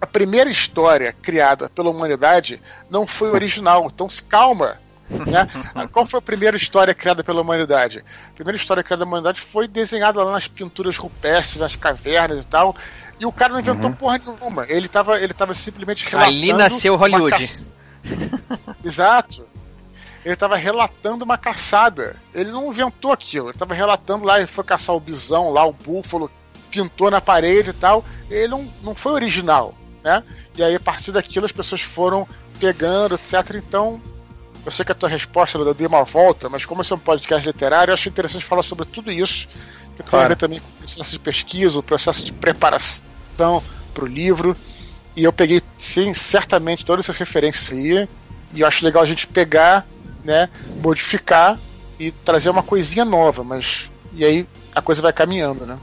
A 0.00 0.06
primeira 0.06 0.50
história 0.50 1.12
criada 1.12 1.68
pela 1.68 1.90
humanidade 1.90 2.60
não 2.88 3.06
foi 3.06 3.30
original, 3.30 3.86
então 3.92 4.08
calma. 4.28 4.78
Né? 5.10 5.48
Qual 5.92 6.06
foi 6.06 6.18
a 6.18 6.22
primeira 6.22 6.56
história 6.56 6.94
criada 6.94 7.22
pela 7.22 7.42
humanidade? 7.42 8.04
A 8.30 8.34
primeira 8.34 8.56
história 8.56 8.82
criada 8.82 9.04
pela 9.04 9.10
humanidade 9.10 9.40
foi 9.40 9.66
desenhada 9.66 10.22
lá 10.22 10.32
nas 10.32 10.48
pinturas 10.48 10.96
rupestres, 10.96 11.58
nas 11.58 11.76
cavernas 11.76 12.44
e 12.44 12.46
tal. 12.46 12.74
E 13.18 13.26
o 13.26 13.32
cara 13.32 13.52
não 13.52 13.60
inventou 13.60 13.90
uhum. 13.90 13.94
porra 13.94 14.18
nenhuma. 14.18 14.64
Ele 14.68 14.88
tava, 14.88 15.20
ele 15.20 15.34
tava 15.34 15.52
simplesmente 15.52 16.06
relatando. 16.08 16.34
Ali 16.34 16.52
nasceu 16.52 16.96
Hollywood. 16.96 17.66
Exato. 18.82 19.44
Ele 20.24 20.34
estava 20.34 20.56
relatando 20.56 21.24
uma 21.24 21.36
caçada. 21.36 22.16
Ele 22.34 22.50
não 22.50 22.70
inventou 22.70 23.12
aquilo. 23.12 23.46
Ele 23.46 23.56
estava 23.56 23.74
relatando 23.74 24.24
lá, 24.24 24.38
ele 24.38 24.46
foi 24.46 24.64
caçar 24.64 24.94
o 24.96 25.00
bisão 25.00 25.50
lá, 25.50 25.66
o 25.66 25.72
búfalo, 25.72 26.30
pintou 26.70 27.10
na 27.10 27.20
parede 27.20 27.70
e 27.70 27.74
tal. 27.74 28.04
Ele 28.30 28.48
não, 28.48 28.68
não 28.82 28.94
foi 28.94 29.12
original, 29.12 29.74
né? 30.02 30.22
E 30.56 30.62
aí, 30.62 30.74
a 30.74 30.80
partir 30.80 31.12
daquilo, 31.12 31.46
as 31.46 31.52
pessoas 31.52 31.80
foram 31.80 32.26
pegando, 32.58 33.14
etc. 33.14 33.56
Então, 33.56 34.00
eu 34.64 34.70
sei 34.70 34.84
que 34.84 34.92
a 34.92 34.94
tua 34.94 35.08
resposta 35.08 35.58
eu 35.58 35.74
dei 35.74 35.86
uma 35.86 36.04
volta, 36.04 36.48
mas 36.48 36.64
como 36.64 36.82
esse 36.82 36.92
é 36.92 36.96
um 36.96 36.98
podcast 36.98 37.46
literário, 37.46 37.90
eu 37.90 37.94
acho 37.94 38.08
interessante 38.08 38.44
falar 38.44 38.62
sobre 38.62 38.84
tudo 38.84 39.10
isso. 39.10 39.48
Que 39.96 40.02
claro. 40.02 40.08
tem 40.10 40.20
a 40.20 40.28
ver 40.28 40.36
também 40.36 40.60
com 40.60 40.68
o 40.68 40.72
processo 40.78 41.10
de 41.10 41.18
pesquisa, 41.18 41.78
o 41.78 41.82
processo 41.82 42.24
de 42.24 42.32
preparação 42.32 43.02
para 43.94 44.04
o 44.04 44.06
livro. 44.06 44.56
E 45.16 45.24
eu 45.24 45.32
peguei, 45.32 45.62
sim, 45.78 46.14
certamente 46.14 46.84
todas 46.84 47.04
essas 47.04 47.16
referências 47.16 47.72
aí. 47.72 48.08
E 48.52 48.60
eu 48.60 48.66
acho 48.66 48.84
legal 48.84 49.02
a 49.02 49.06
gente 49.06 49.26
pegar, 49.26 49.86
né, 50.24 50.48
modificar 50.82 51.58
e 51.98 52.10
trazer 52.10 52.50
uma 52.50 52.62
coisinha 52.62 53.04
nova, 53.04 53.42
mas. 53.44 53.90
E 54.12 54.24
aí 54.24 54.46
a 54.74 54.82
coisa 54.82 55.02
vai 55.02 55.12
caminhando, 55.12 55.66
né? 55.66 55.78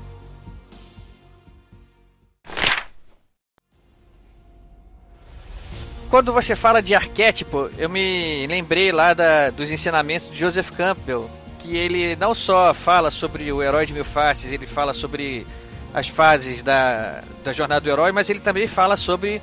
Quando 6.09 6.31
você 6.31 6.55
fala 6.55 6.81
de 6.81 6.95
arquétipo, 6.95 7.69
eu 7.77 7.89
me 7.89 8.47
lembrei 8.47 8.93
lá 8.93 9.13
da, 9.13 9.49
dos 9.49 9.69
ensinamentos 9.69 10.29
de 10.29 10.37
Joseph 10.37 10.69
Campbell, 10.71 11.29
que 11.59 11.75
ele 11.75 12.15
não 12.15 12.33
só 12.33 12.73
fala 12.73 13.11
sobre 13.11 13.51
o 13.51 13.61
herói 13.61 13.85
de 13.85 13.91
mil 13.91 14.05
faces, 14.05 14.51
ele 14.51 14.65
fala 14.65 14.93
sobre 14.93 15.45
as 15.93 16.07
fases 16.07 16.61
da, 16.61 17.23
da 17.43 17.51
jornada 17.51 17.81
do 17.81 17.89
herói, 17.89 18.13
mas 18.13 18.29
ele 18.29 18.39
também 18.39 18.67
fala 18.67 18.95
sobre 18.95 19.41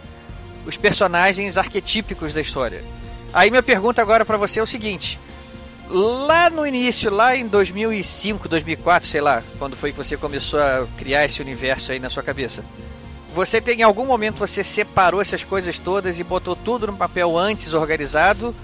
os 0.64 0.76
personagens 0.78 1.58
arquetípicos 1.58 2.32
da 2.32 2.40
história. 2.40 2.82
Aí 3.32 3.50
minha 3.50 3.62
pergunta 3.62 4.00
agora 4.00 4.24
para 4.24 4.38
você 4.38 4.58
é 4.58 4.62
o 4.62 4.66
seguinte: 4.66 5.20
lá 5.90 6.48
no 6.48 6.66
início, 6.66 7.10
lá 7.10 7.36
em 7.36 7.46
2005, 7.46 8.48
2004, 8.48 9.06
sei 9.06 9.20
lá, 9.20 9.42
quando 9.58 9.76
foi 9.76 9.92
que 9.92 9.98
você 9.98 10.16
começou 10.16 10.60
a 10.60 10.86
criar 10.96 11.26
esse 11.26 11.42
universo 11.42 11.92
aí 11.92 11.98
na 11.98 12.08
sua 12.08 12.22
cabeça? 12.22 12.64
Você 13.34 13.60
tem 13.60 13.80
em 13.80 13.82
algum 13.82 14.06
momento 14.06 14.38
você 14.38 14.62
separou 14.62 15.20
essas 15.20 15.42
coisas 15.42 15.76
todas 15.76 16.20
e 16.20 16.24
botou 16.24 16.54
tudo 16.54 16.86
no 16.86 16.96
papel 16.96 17.36
antes 17.36 17.74
organizado? 17.74 18.54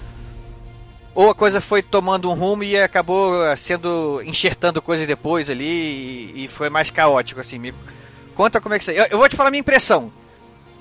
Ou 1.13 1.29
a 1.29 1.35
coisa 1.35 1.59
foi 1.59 1.83
tomando 1.83 2.31
um 2.31 2.33
rumo 2.33 2.63
e 2.63 2.77
acabou 2.77 3.45
eh, 3.45 3.57
sendo 3.57 4.21
enxertando 4.23 4.81
coisas 4.81 5.05
depois 5.05 5.49
ali 5.49 6.31
e, 6.33 6.45
e 6.45 6.47
foi 6.47 6.69
mais 6.69 6.89
caótico 6.89 7.41
assim. 7.41 7.59
Me 7.59 7.73
conta 8.33 8.61
como 8.61 8.73
é 8.73 8.79
que 8.79 8.85
você. 8.85 8.97
Eu, 8.97 9.07
eu, 9.07 9.17
vou 9.17 9.27
te 9.27 9.35
falar 9.35 9.49
a 9.49 9.51
minha 9.51 9.59
impressão. 9.59 10.09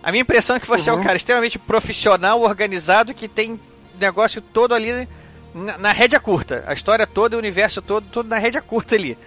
A 0.00 0.12
minha 0.12 0.22
impressão 0.22 0.54
é 0.54 0.60
que 0.60 0.68
você 0.68 0.88
uhum. 0.88 0.94
é 0.94 0.96
um 0.96 1.00
uhum. 1.00 1.04
cara 1.06 1.16
extremamente 1.16 1.58
profissional, 1.58 2.40
organizado, 2.42 3.12
que 3.12 3.26
tem 3.26 3.58
negócio 3.98 4.40
todo 4.40 4.72
ali 4.72 5.08
na, 5.52 5.78
na 5.78 5.90
rédea 5.90 6.20
curta. 6.20 6.62
A 6.64 6.72
história 6.74 7.08
toda, 7.08 7.34
o 7.34 7.40
universo 7.40 7.82
todo, 7.82 8.06
tudo 8.06 8.28
na 8.28 8.38
rédea 8.38 8.62
curta 8.62 8.94
ali. 8.94 9.18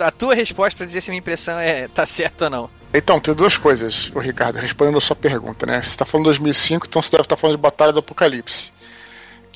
A 0.00 0.10
tua 0.10 0.34
resposta 0.34 0.76
para 0.76 0.86
dizer 0.86 1.02
se 1.02 1.08
a 1.08 1.12
minha 1.12 1.20
impressão 1.20 1.56
é 1.56 1.86
tá 1.86 2.04
certa 2.04 2.46
ou 2.46 2.50
não. 2.50 2.70
Então, 2.96 3.20
tem 3.20 3.34
duas 3.34 3.56
coisas, 3.58 4.10
o 4.14 4.18
Ricardo, 4.18 4.56
respondendo 4.58 4.98
a 4.98 5.00
sua 5.00 5.16
pergunta, 5.16 5.66
né? 5.66 5.82
Você 5.82 5.90
está 5.90 6.04
falando 6.04 6.24
2005, 6.24 6.86
então 6.86 7.02
você 7.02 7.10
deve 7.10 7.22
estar 7.22 7.36
falando 7.36 7.56
de 7.56 7.62
Batalha 7.62 7.92
do 7.92 7.98
Apocalipse 7.98 8.72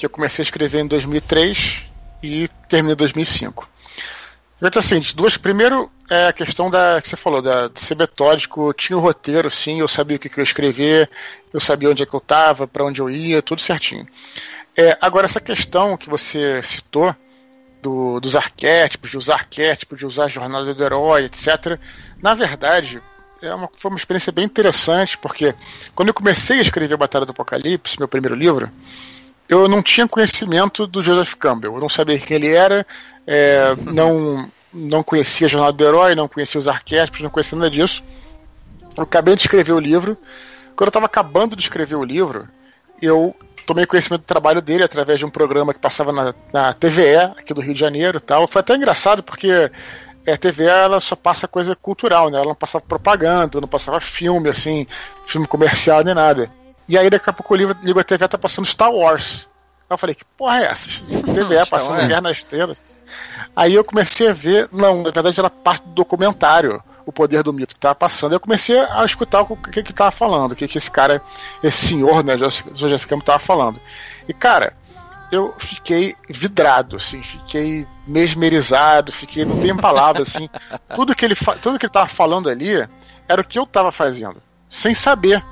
que 0.00 0.06
eu 0.06 0.10
comecei 0.10 0.42
a 0.42 0.44
escrever 0.44 0.80
em 0.80 0.86
2003 0.86 1.84
e 2.22 2.48
terminei 2.70 2.94
em 2.94 2.96
2005. 2.96 3.68
Então, 4.62 4.80
assim, 4.80 4.98
duas. 5.14 5.36
Primeiro 5.36 5.90
é 6.10 6.28
a 6.28 6.32
questão 6.32 6.70
da 6.70 7.00
que 7.02 7.08
você 7.08 7.16
falou, 7.16 7.42
da, 7.42 7.68
de 7.68 7.80
ser 7.80 7.96
metódico. 7.96 8.72
Tinha 8.72 8.96
o 8.96 9.00
roteiro, 9.00 9.50
sim, 9.50 9.80
eu 9.80 9.88
sabia 9.88 10.16
o 10.16 10.18
que, 10.18 10.30
que 10.30 10.38
eu 10.38 10.42
ia 10.42 10.44
escrever, 10.44 11.10
eu 11.52 11.60
sabia 11.60 11.90
onde 11.90 12.02
é 12.02 12.06
que 12.06 12.14
eu 12.14 12.18
estava, 12.18 12.66
para 12.66 12.84
onde 12.84 13.00
eu 13.00 13.10
ia, 13.10 13.42
tudo 13.42 13.60
certinho. 13.60 14.06
É, 14.74 14.96
agora, 15.02 15.26
essa 15.26 15.40
questão 15.40 15.98
que 15.98 16.08
você 16.08 16.62
citou 16.62 17.14
do, 17.82 18.20
dos 18.20 18.34
arquétipos, 18.34 19.10
de 19.10 19.18
usar 19.18 19.34
arquétipos, 19.34 19.98
de 19.98 20.06
usar 20.06 20.24
a 20.24 20.28
jornada 20.28 20.72
do 20.72 20.84
herói, 20.84 21.24
etc. 21.24 21.78
Na 22.22 22.32
verdade, 22.32 23.02
é 23.42 23.54
uma, 23.54 23.68
foi 23.76 23.90
uma 23.90 23.98
experiência 23.98 24.32
bem 24.32 24.44
interessante, 24.44 25.16
porque 25.18 25.54
quando 25.94 26.08
eu 26.08 26.14
comecei 26.14 26.58
a 26.58 26.62
escrever 26.62 26.96
Batalha 26.96 27.24
do 27.24 27.32
Apocalipse, 27.32 27.98
meu 27.98 28.08
primeiro 28.08 28.34
livro, 28.34 28.70
eu 29.48 29.68
não 29.68 29.82
tinha 29.82 30.06
conhecimento 30.06 30.86
do 30.86 31.02
Joseph 31.02 31.34
Campbell. 31.34 31.74
Eu 31.74 31.80
não 31.80 31.88
sabia 31.88 32.18
quem 32.18 32.36
ele 32.36 32.48
era, 32.48 32.86
é, 33.26 33.74
não, 33.82 34.50
não 34.72 35.02
conhecia 35.02 35.46
a 35.46 35.50
Jornada 35.50 35.72
do 35.72 35.84
Herói, 35.84 36.14
não 36.14 36.28
conhecia 36.28 36.58
os 36.58 36.68
arquétipos, 36.68 37.20
não 37.20 37.30
conhecia 37.30 37.58
nada 37.58 37.70
disso. 37.70 38.04
Eu 38.96 39.04
acabei 39.04 39.34
de 39.34 39.42
escrever 39.42 39.72
o 39.72 39.80
livro. 39.80 40.16
Quando 40.76 40.88
eu 40.88 40.90
estava 40.90 41.06
acabando 41.06 41.56
de 41.56 41.62
escrever 41.62 41.96
o 41.96 42.04
livro, 42.04 42.48
eu 43.02 43.34
tomei 43.66 43.86
conhecimento 43.86 44.22
do 44.22 44.26
trabalho 44.26 44.60
dele 44.60 44.84
através 44.84 45.18
de 45.18 45.26
um 45.26 45.30
programa 45.30 45.72
que 45.72 45.80
passava 45.80 46.12
na, 46.12 46.34
na 46.52 46.72
TVE, 46.72 47.16
aqui 47.36 47.54
do 47.54 47.60
Rio 47.60 47.74
de 47.74 47.80
Janeiro 47.80 48.20
tal. 48.20 48.48
Foi 48.48 48.60
até 48.60 48.74
engraçado 48.74 49.22
porque 49.22 49.70
é, 50.26 50.32
a 50.32 50.38
TVE 50.38 50.64
ela 50.64 51.00
só 51.00 51.16
passa 51.16 51.48
coisa 51.48 51.74
cultural, 51.74 52.30
né? 52.30 52.38
Ela 52.38 52.48
não 52.48 52.54
passava 52.54 52.84
propaganda, 52.84 53.60
não 53.60 53.68
passava 53.68 54.00
filme, 54.00 54.50
assim, 54.50 54.86
filme 55.26 55.46
comercial 55.46 56.02
nem 56.04 56.14
nada. 56.14 56.50
E 56.88 56.98
aí 56.98 57.08
daqui 57.08 57.30
a 57.30 57.32
pouco 57.32 57.54
eu 57.54 57.76
ligo 57.82 58.00
a 58.00 58.04
TV 58.04 58.26
tá 58.28 58.36
passando 58.36 58.66
Star 58.66 58.92
Wars. 58.92 59.48
Eu 59.88 59.98
falei, 59.98 60.14
que 60.14 60.24
porra 60.36 60.60
é 60.60 60.66
essa? 60.66 60.88
TV 61.34 61.56
é 61.56 61.66
passando 61.66 62.06
Guerra 62.06 62.20
nas 62.20 62.36
Estrelas. 62.36 62.78
Aí 63.56 63.74
eu 63.74 63.84
comecei 63.84 64.28
a 64.28 64.32
ver, 64.32 64.68
não, 64.72 65.02
na 65.02 65.10
verdade 65.10 65.40
era 65.40 65.50
parte 65.50 65.84
do 65.84 65.94
documentário, 65.94 66.82
O 67.04 67.12
Poder 67.12 67.42
do 67.42 67.52
Mito, 67.52 67.74
que 67.74 67.80
tava 67.80 67.94
passando. 67.94 68.32
Eu 68.32 68.40
comecei 68.40 68.78
a 68.78 69.04
escutar 69.04 69.40
o 69.42 69.56
que 69.56 69.82
que 69.82 69.92
tava 69.92 70.12
falando, 70.12 70.52
o 70.52 70.56
que 70.56 70.68
que 70.68 70.78
esse 70.78 70.90
cara, 70.90 71.20
esse 71.62 71.88
senhor, 71.88 72.22
né, 72.22 72.36
Joseph 72.38 73.06
Campbell 73.06 73.24
tava 73.24 73.40
falando. 73.40 73.80
E 74.28 74.32
cara, 74.32 74.72
eu 75.30 75.54
fiquei 75.58 76.16
vidrado, 76.28 76.96
assim, 76.96 77.22
fiquei 77.22 77.86
mesmerizado, 78.06 79.12
fiquei, 79.12 79.44
não 79.44 79.60
tem 79.60 79.76
palavras, 79.76 80.28
assim. 80.28 80.48
Tudo 80.94 81.14
que 81.14 81.24
ele, 81.24 81.36
tudo 81.62 81.78
que 81.78 81.86
ele 81.86 81.92
tava 81.92 82.08
falando 82.08 82.48
ali 82.48 82.86
era 83.28 83.40
o 83.40 83.44
que 83.44 83.58
eu 83.58 83.66
tava 83.66 83.92
fazendo, 83.92 84.42
sem 84.68 84.94
saber. 84.94 85.44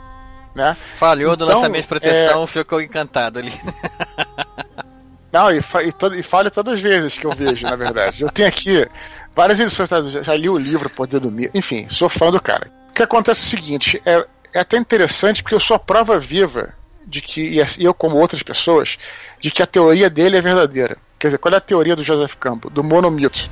Né? 0.55 0.75
Falhou 0.75 1.35
então, 1.35 1.47
do 1.47 1.55
lançamento 1.55 1.83
de 1.83 1.89
proteção, 1.89 2.43
é... 2.43 2.47
ficou 2.47 2.81
encantado 2.81 3.39
ali. 3.39 3.53
Não, 5.31 5.53
e, 5.53 5.61
fa 5.61 5.83
e, 5.83 5.93
e 6.19 6.23
falha 6.23 6.51
todas 6.51 6.75
as 6.75 6.81
vezes 6.81 7.19
que 7.19 7.27
eu 7.27 7.33
vejo, 7.33 7.65
na 7.67 7.77
verdade. 7.77 8.23
Eu 8.23 8.31
tenho 8.31 8.49
aqui 8.49 8.89
várias 9.37 9.61
edições, 9.61 9.89
tá? 9.89 10.03
já, 10.03 10.23
já 10.23 10.35
li 10.35 10.49
o 10.49 10.59
livro 10.59 10.89
Poder 10.89 11.21
do 11.21 11.31
Mito, 11.31 11.57
enfim, 11.57 11.87
sou 11.89 12.09
fã 12.09 12.31
do 12.31 12.41
cara. 12.41 12.71
O 12.89 12.93
que 12.95 13.03
acontece 13.03 13.43
é 13.43 13.47
o 13.47 13.51
seguinte, 13.51 14.03
é, 14.05 14.27
é 14.55 14.61
até 14.61 14.79
interessante 14.79 15.43
porque 15.43 15.55
eu 15.55 15.61
sou 15.61 15.77
a 15.77 15.79
prova 15.79 16.19
viva 16.19 16.75
de 17.09 17.23
que, 17.23 17.41
e 17.41 17.85
eu 17.85 17.95
como 17.95 18.17
outras 18.17 18.43
pessoas, 18.43 18.99
de 19.41 19.51
que 19.51 19.63
a 19.63 19.67
teoria 19.67 20.11
dele 20.11 20.37
é 20.37 20.43
verdadeira. 20.43 20.97
Quer 21.19 21.29
dizer, 21.29 21.39
qual 21.39 21.53
é 21.55 21.57
a 21.57 21.61
teoria 21.61 21.97
do 21.97 22.05
Joseph 22.05 22.35
Campbell, 22.37 22.71
do 22.71 22.85
monomito? 22.85 23.51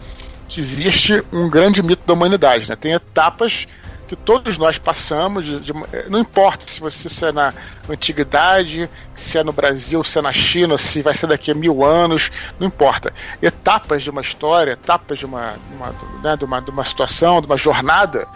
Que 0.49 0.61
existe 0.61 1.25
um 1.33 1.49
grande 1.49 1.83
mito 1.83 2.03
da 2.07 2.13
humanidade, 2.13 2.69
né? 2.69 2.77
Tem 2.77 2.93
etapas 2.93 3.67
que 4.07 4.15
todos 4.15 4.57
nós 4.57 4.79
passamos, 4.79 5.45
de, 5.45 5.59
de, 5.59 5.73
não 6.09 6.21
importa 6.21 6.65
se 6.67 6.81
você 6.81 7.09
se 7.09 7.25
é 7.25 7.33
na 7.33 7.53
antiguidade, 7.89 8.89
se 9.15 9.37
é 9.37 9.43
no 9.43 9.53
Brasil, 9.53 10.05
se 10.05 10.19
é 10.19 10.23
na 10.23 10.33
China, 10.33 10.79
se 10.79 11.03
vai 11.03 11.13
ser 11.13 11.27
daqui 11.27 11.51
a 11.51 11.55
mil 11.55 11.85
anos, 11.85 12.31
não 12.59 12.69
importa. 12.69 13.13
Etapas 13.43 14.05
de 14.05 14.11
uma 14.11 14.21
história, 14.21 14.73
etapas 14.73 15.19
de 15.19 15.27
uma, 15.27 15.55
uma, 15.75 15.95
né, 16.23 16.37
de 16.37 16.45
uma, 16.45 16.61
de 16.61 16.71
uma 16.71 16.85
situação, 16.85 17.41
de 17.41 17.47
uma 17.47 17.57
jornada, 17.57 18.29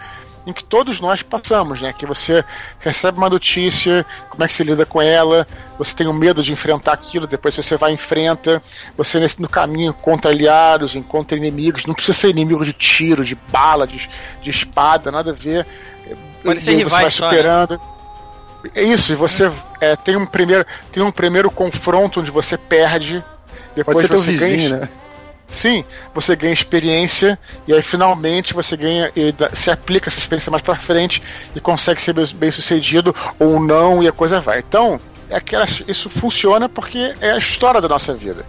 em 0.45 0.53
que 0.53 0.63
todos 0.63 0.99
nós 0.99 1.21
passamos, 1.21 1.81
né? 1.81 1.93
Que 1.93 2.05
você 2.05 2.43
recebe 2.79 3.17
uma 3.17 3.29
notícia, 3.29 4.05
como 4.29 4.43
é 4.43 4.47
que 4.47 4.53
você 4.53 4.63
lida 4.63 4.85
com 4.85 5.01
ela, 5.01 5.47
você 5.77 5.95
tem 5.95 6.07
o 6.07 6.13
medo 6.13 6.41
de 6.41 6.51
enfrentar 6.51 6.93
aquilo, 6.93 7.27
depois 7.27 7.55
você 7.55 7.77
vai 7.77 7.91
e 7.91 7.93
enfrenta, 7.93 8.61
você 8.97 9.19
nesse, 9.19 9.41
no 9.41 9.47
caminho 9.47 9.89
encontra 9.89 10.31
aliados, 10.31 10.95
encontra 10.95 11.37
inimigos, 11.37 11.85
não 11.85 11.93
precisa 11.93 12.17
ser 12.17 12.29
inimigo 12.29 12.65
de 12.65 12.73
tiro, 12.73 13.23
de 13.23 13.35
bala, 13.35 13.85
de, 13.85 14.09
de 14.41 14.49
espada, 14.49 15.11
nada 15.11 15.31
a 15.31 15.33
ver. 15.33 15.65
Pode 16.43 16.59
e 16.59 16.61
ser 16.61 16.71
aí 16.71 16.77
rivais 16.77 16.91
você 16.91 17.01
vai 17.01 17.11
só, 17.11 17.25
né? 17.25 17.31
superando. 17.31 17.81
É 18.75 18.83
isso, 18.83 19.13
e 19.13 19.15
você 19.15 19.51
é, 19.79 19.95
tem 19.95 20.15
um 20.15 20.25
primeiro 20.25 20.65
tem 20.91 21.01
um 21.01 21.11
primeiro 21.11 21.49
confronto 21.49 22.19
onde 22.19 22.29
você 22.29 22.57
perde, 22.57 23.23
depois 23.75 23.95
Pode 23.95 24.07
ser 24.07 24.13
teu 24.13 24.19
você 24.19 24.31
vizinho, 24.31 24.69
ganha, 24.69 24.81
né? 24.81 24.89
Sim, 25.51 25.83
você 26.15 26.33
ganha 26.33 26.53
experiência 26.53 27.37
e 27.67 27.73
aí 27.73 27.81
finalmente 27.81 28.53
você 28.53 28.77
ganha 28.77 29.11
e 29.13 29.35
se 29.53 29.69
aplica 29.69 30.07
essa 30.09 30.17
experiência 30.17 30.49
mais 30.49 30.63
pra 30.63 30.77
frente 30.77 31.21
e 31.53 31.59
consegue 31.59 32.01
ser 32.01 32.13
bem- 32.33 32.49
sucedido 32.51 33.13
ou 33.37 33.59
não 33.59 34.01
e 34.01 34.07
a 34.07 34.13
coisa 34.13 34.39
vai. 34.39 34.59
Então, 34.59 34.97
é 35.29 35.35
aquela, 35.35 35.65
isso 35.89 36.09
funciona 36.09 36.69
porque 36.69 37.13
é 37.19 37.31
a 37.31 37.37
história 37.37 37.81
da 37.81 37.89
nossa 37.89 38.13
vida. 38.13 38.45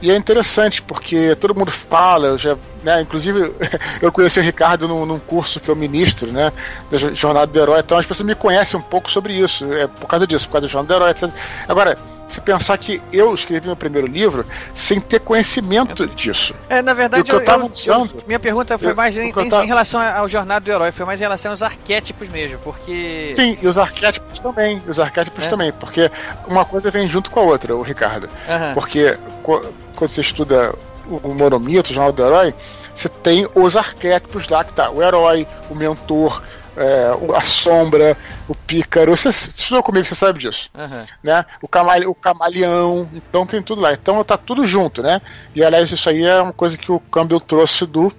E 0.00 0.10
é 0.10 0.16
interessante 0.16 0.80
porque 0.80 1.36
todo 1.36 1.54
mundo 1.54 1.70
fala, 1.70 2.28
eu 2.28 2.38
já, 2.38 2.56
né, 2.82 3.02
inclusive 3.02 3.52
eu 4.00 4.10
conheci 4.10 4.40
o 4.40 4.42
Ricardo 4.42 4.88
num, 4.88 5.04
num 5.04 5.18
curso 5.18 5.60
que 5.60 5.68
eu 5.68 5.76
ministro, 5.76 6.32
né, 6.32 6.50
da 6.90 6.96
Jo- 6.96 7.14
Jornada 7.14 7.46
do 7.46 7.60
Herói, 7.60 7.80
então 7.80 7.98
as 7.98 8.06
pessoas 8.06 8.26
me 8.26 8.34
conhecem 8.34 8.80
um 8.80 8.82
pouco 8.82 9.10
sobre 9.10 9.34
isso, 9.34 9.70
é 9.74 9.86
por 9.86 10.06
causa 10.06 10.26
disso, 10.26 10.46
por 10.46 10.54
causa 10.54 10.66
da 10.66 10.72
Jornada 10.72 10.94
do 10.94 10.96
Herói, 11.04 11.10
etc. 11.10 11.30
Agora, 11.68 11.96
se 12.32 12.40
pensar 12.40 12.78
que 12.78 13.00
eu 13.12 13.34
escrevi 13.34 13.66
meu 13.66 13.76
primeiro 13.76 14.06
livro 14.06 14.46
sem 14.72 14.98
ter 14.98 15.20
conhecimento 15.20 16.06
disso. 16.06 16.54
É, 16.68 16.80
na 16.80 16.94
verdade, 16.94 17.24
que 17.24 17.32
eu 17.32 17.44
tava 17.44 17.66
usando- 17.66 18.22
minha 18.26 18.40
pergunta 18.40 18.78
foi 18.78 18.92
eu- 18.92 18.96
mais 18.96 19.16
em, 19.16 19.28
eu 19.28 19.48
tava- 19.50 19.64
em 19.64 19.66
relação 19.68 20.00
ao 20.00 20.28
Jornada 20.28 20.64
do 20.64 20.70
Herói, 20.70 20.90
foi 20.92 21.04
mais 21.04 21.20
em 21.20 21.24
relação 21.24 21.50
aos 21.50 21.62
arquétipos 21.62 22.28
mesmo, 22.30 22.58
porque. 22.64 23.32
Sim, 23.36 23.58
e 23.60 23.66
os 23.68 23.76
arquétipos 23.76 24.38
também, 24.38 24.82
os 24.88 24.98
arquétipos 24.98 25.44
É. 25.44 25.48
também, 25.48 25.72
porque 25.72 26.10
uma 26.46 26.64
coisa 26.64 26.90
vem 26.90 27.06
junto 27.08 27.30
com 27.30 27.40
a 27.40 27.42
outra, 27.42 27.76
o 27.76 27.82
Ricardo. 27.82 28.28
Porque 28.74 29.18
quando 29.42 29.72
você 29.98 30.20
estuda 30.22 30.74
o 31.06 31.34
monomito, 31.34 31.90
o 31.90 31.94
jornal 31.94 32.12
do 32.12 32.24
herói, 32.24 32.54
você 32.94 33.08
tem 33.08 33.46
os 33.54 33.76
arquétipos 33.76 34.48
lá 34.48 34.64
que 34.64 34.72
tá 34.72 34.90
o 34.90 35.02
herói, 35.02 35.46
o 35.68 35.74
mentor, 35.74 36.42
é, 36.76 37.36
a 37.36 37.40
sombra, 37.42 38.16
o 38.48 38.54
pícaro. 38.54 39.16
Você 39.16 39.28
estudou 39.28 39.82
comigo, 39.82 40.06
você 40.06 40.14
sabe 40.14 40.38
disso. 40.38 40.70
Aham. 40.74 41.06
Né? 41.22 41.44
O, 41.60 41.68
camale, 41.68 42.06
o 42.06 42.14
camaleão, 42.14 43.08
então 43.14 43.46
tem 43.46 43.62
tudo 43.62 43.82
lá. 43.82 43.92
Então 43.92 44.22
tá 44.24 44.36
tudo 44.36 44.64
junto, 44.66 45.02
né? 45.02 45.20
E 45.54 45.62
aliás, 45.62 45.90
isso 45.90 46.08
aí 46.08 46.24
é 46.24 46.40
uma 46.40 46.52
coisa 46.52 46.76
que 46.78 46.90
o 46.90 47.00
Campbell 47.00 47.40
trouxe 47.40 47.86
do 47.86 48.12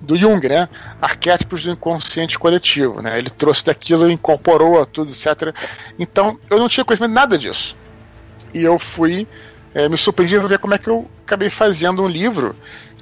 do 0.00 0.16
Jung, 0.16 0.46
né? 0.46 0.68
Arquétipos 1.00 1.64
do 1.64 1.70
inconsciente 1.70 2.38
coletivo, 2.38 3.00
né? 3.00 3.16
Ele 3.18 3.30
trouxe 3.30 3.64
daquilo, 3.64 4.10
incorporou 4.10 4.84
tudo, 4.84 5.10
etc. 5.10 5.54
Então, 5.98 6.38
eu 6.50 6.58
não 6.58 6.68
tinha 6.68 6.84
conhecimento 6.84 7.10
de 7.10 7.14
nada 7.14 7.38
disso. 7.38 7.74
E 8.52 8.62
eu 8.62 8.78
fui, 8.78 9.26
eh, 9.74 9.88
me 9.88 9.96
surpreendi 9.96 10.38
ver 10.38 10.58
como 10.58 10.74
é 10.74 10.78
que 10.78 10.88
eu 10.88 11.10
acabei 11.24 11.48
fazendo 11.48 12.02
um 12.02 12.08
livro 12.08 12.54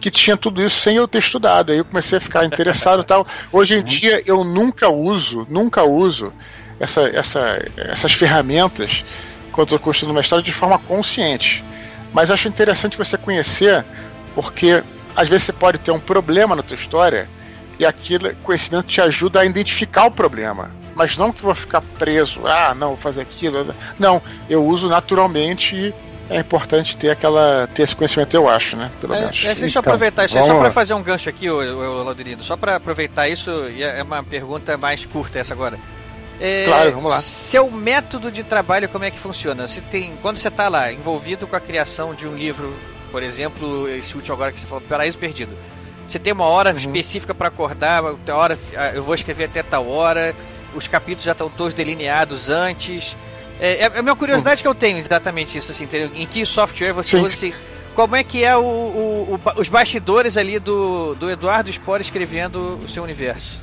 que 0.03 0.11
tinha 0.11 0.37
tudo 0.37 0.61
isso 0.61 0.81
sem 0.81 0.97
eu 0.97 1.07
ter 1.07 1.19
estudado. 1.19 1.71
Aí 1.71 1.79
eu 1.79 1.85
comecei 1.85 2.19
a 2.19 2.21
ficar 2.21 2.45
interessado 2.45 3.03
e 3.03 3.07
tal. 3.07 3.27
Hoje 3.53 3.75
em 3.75 3.85
dia 3.85 4.21
eu 4.27 4.43
nunca 4.43 4.89
uso, 4.89 5.47
nunca 5.49 5.85
uso 5.85 6.33
essa, 6.81 7.03
essa, 7.03 7.63
essas 7.77 8.13
ferramentas 8.13 9.05
quando 9.53 9.71
eu 9.71 9.77
estou 9.77 9.79
construindo 9.79 10.11
uma 10.11 10.21
história 10.21 10.45
de 10.45 10.53
forma 10.53 10.79
consciente. 10.79 11.65
Mas 12.13 12.31
acho 12.31 12.49
interessante 12.49 12.99
você 12.99 13.17
conhecer, 13.17 13.85
porque 14.35 14.83
às 15.15 15.29
vezes 15.29 15.47
você 15.47 15.53
pode 15.53 15.79
ter 15.79 15.93
um 15.93 16.01
problema 16.01 16.57
na 16.57 16.63
tua 16.63 16.75
história 16.75 17.29
e 17.79 17.87
aquele 17.87 18.35
conhecimento 18.43 18.87
te 18.87 19.01
ajuda 19.01 19.41
a 19.41 19.45
identificar 19.45 20.07
o 20.07 20.11
problema. 20.11 20.71
Mas 20.95 21.17
não 21.17 21.33
que 21.33 21.43
vou 21.43 21.55
ficar 21.55 21.81
preso, 21.81 22.43
ah, 22.47 22.75
não, 22.75 22.89
vou 22.89 22.97
fazer 22.97 23.23
aquilo. 23.23 23.75
Não, 23.99 24.21
eu 24.51 24.65
uso 24.67 24.89
naturalmente 24.89 25.77
e 25.77 25.95
é 26.31 26.39
importante 26.41 26.97
ter 26.97 27.11
aquela 27.11 27.69
ter 27.75 27.83
esse 27.83 27.95
conhecimento, 27.97 28.35
eu 28.35 28.49
acho, 28.49 28.77
né? 28.77 28.91
Pelo 29.01 29.15
É, 29.15 29.21
menos. 29.21 29.45
é, 29.45 29.55
deixa 29.55 29.65
eu 29.65 29.81
Então, 29.81 29.81
aproveitar 29.93 30.25
isso 30.27 30.39
aí, 30.39 30.45
só 30.47 30.59
para 30.59 30.71
fazer 30.71 30.95
um 30.95 31.03
gancho 31.03 31.29
aqui, 31.29 31.49
o, 31.51 31.57
o, 31.57 32.03
Lauderindo, 32.03 32.43
só 32.43 32.57
para 32.57 32.77
aproveitar 32.77 33.29
isso, 33.29 33.51
e 33.69 33.83
é 33.83 34.03
uma 34.03 34.23
pergunta 34.23 34.77
mais 34.79 35.05
curta 35.05 35.39
essa 35.39 35.53
agora. 35.53 35.79
É, 36.41 36.65
Claro, 36.67 36.93
vamos 36.93 37.11
lá. 37.13 37.21
Seu 37.21 37.71
método 37.71 38.31
de 38.31 38.43
trabalho, 38.43 38.89
como 38.89 39.05
é 39.05 39.11
que 39.11 39.19
funciona? 39.19 39.69
Você 39.69 39.81
tem, 39.81 40.15
quando 40.23 40.39
você 40.39 40.49
está 40.49 40.69
lá 40.69 40.91
envolvido 40.93 41.47
com 41.47 41.55
a 41.55 41.61
criação 41.61 42.15
de 42.15 42.27
um 42.27 42.35
livro, 42.35 42.75
por 43.13 43.23
exemplo, 43.23 43.89
esse 43.89 44.15
último 44.17 44.35
agora 44.35 44.51
que 44.53 44.59
você 44.59 44.67
falou, 44.67 44.83
Paraíso 44.89 45.19
Perdido, 45.19 45.57
você 46.09 46.19
tem 46.19 46.33
uma 46.33 46.47
hora 46.47 46.71
Uhum. 46.71 46.77
específica 46.77 47.35
para 47.35 47.49
acordar, 47.49 48.03
a 48.05 48.37
hora, 48.37 48.59
ah, 48.77 48.91
eu 48.95 49.03
vou 49.03 49.15
escrever 49.15 49.45
até 49.45 49.63
tal 49.63 49.89
hora, 49.89 50.35
os 50.75 50.89
capítulos 50.89 51.25
já 51.25 51.33
estão 51.33 51.49
todos 51.51 51.75
delineados 51.75 52.49
antes. 52.49 53.15
É, 53.65 53.83
é 53.85 53.99
a 53.99 54.03
minha 54.03 54.17
curiosidade 54.17 54.61
que 54.61 54.67
eu 54.69 54.75
tenho 54.75 54.99
exatamente 54.99 55.57
isso, 55.57 55.71
assim, 55.71 55.85
entendeu? 55.85 56.11
Em 56.15 56.27
que 56.27 56.45
software 56.45 56.93
você 56.93 57.17
Sim, 57.17 57.23
usa 57.23 57.35
assim, 57.35 57.55
como 57.95 58.17
é 58.17 58.25
que 58.25 58.43
é 58.43 58.57
o, 58.57 58.61
o- 58.63 59.35
o 59.57 59.61
os 59.61 59.69
bastidores 59.69 60.37
ali 60.37 60.59
do, 60.59 61.15
do 61.15 61.31
Eduardo 61.31 61.71
Spore 61.73 62.03
escrevendo 62.03 62.81
o 62.85 62.89
seu 62.89 63.03
universo? 63.05 63.61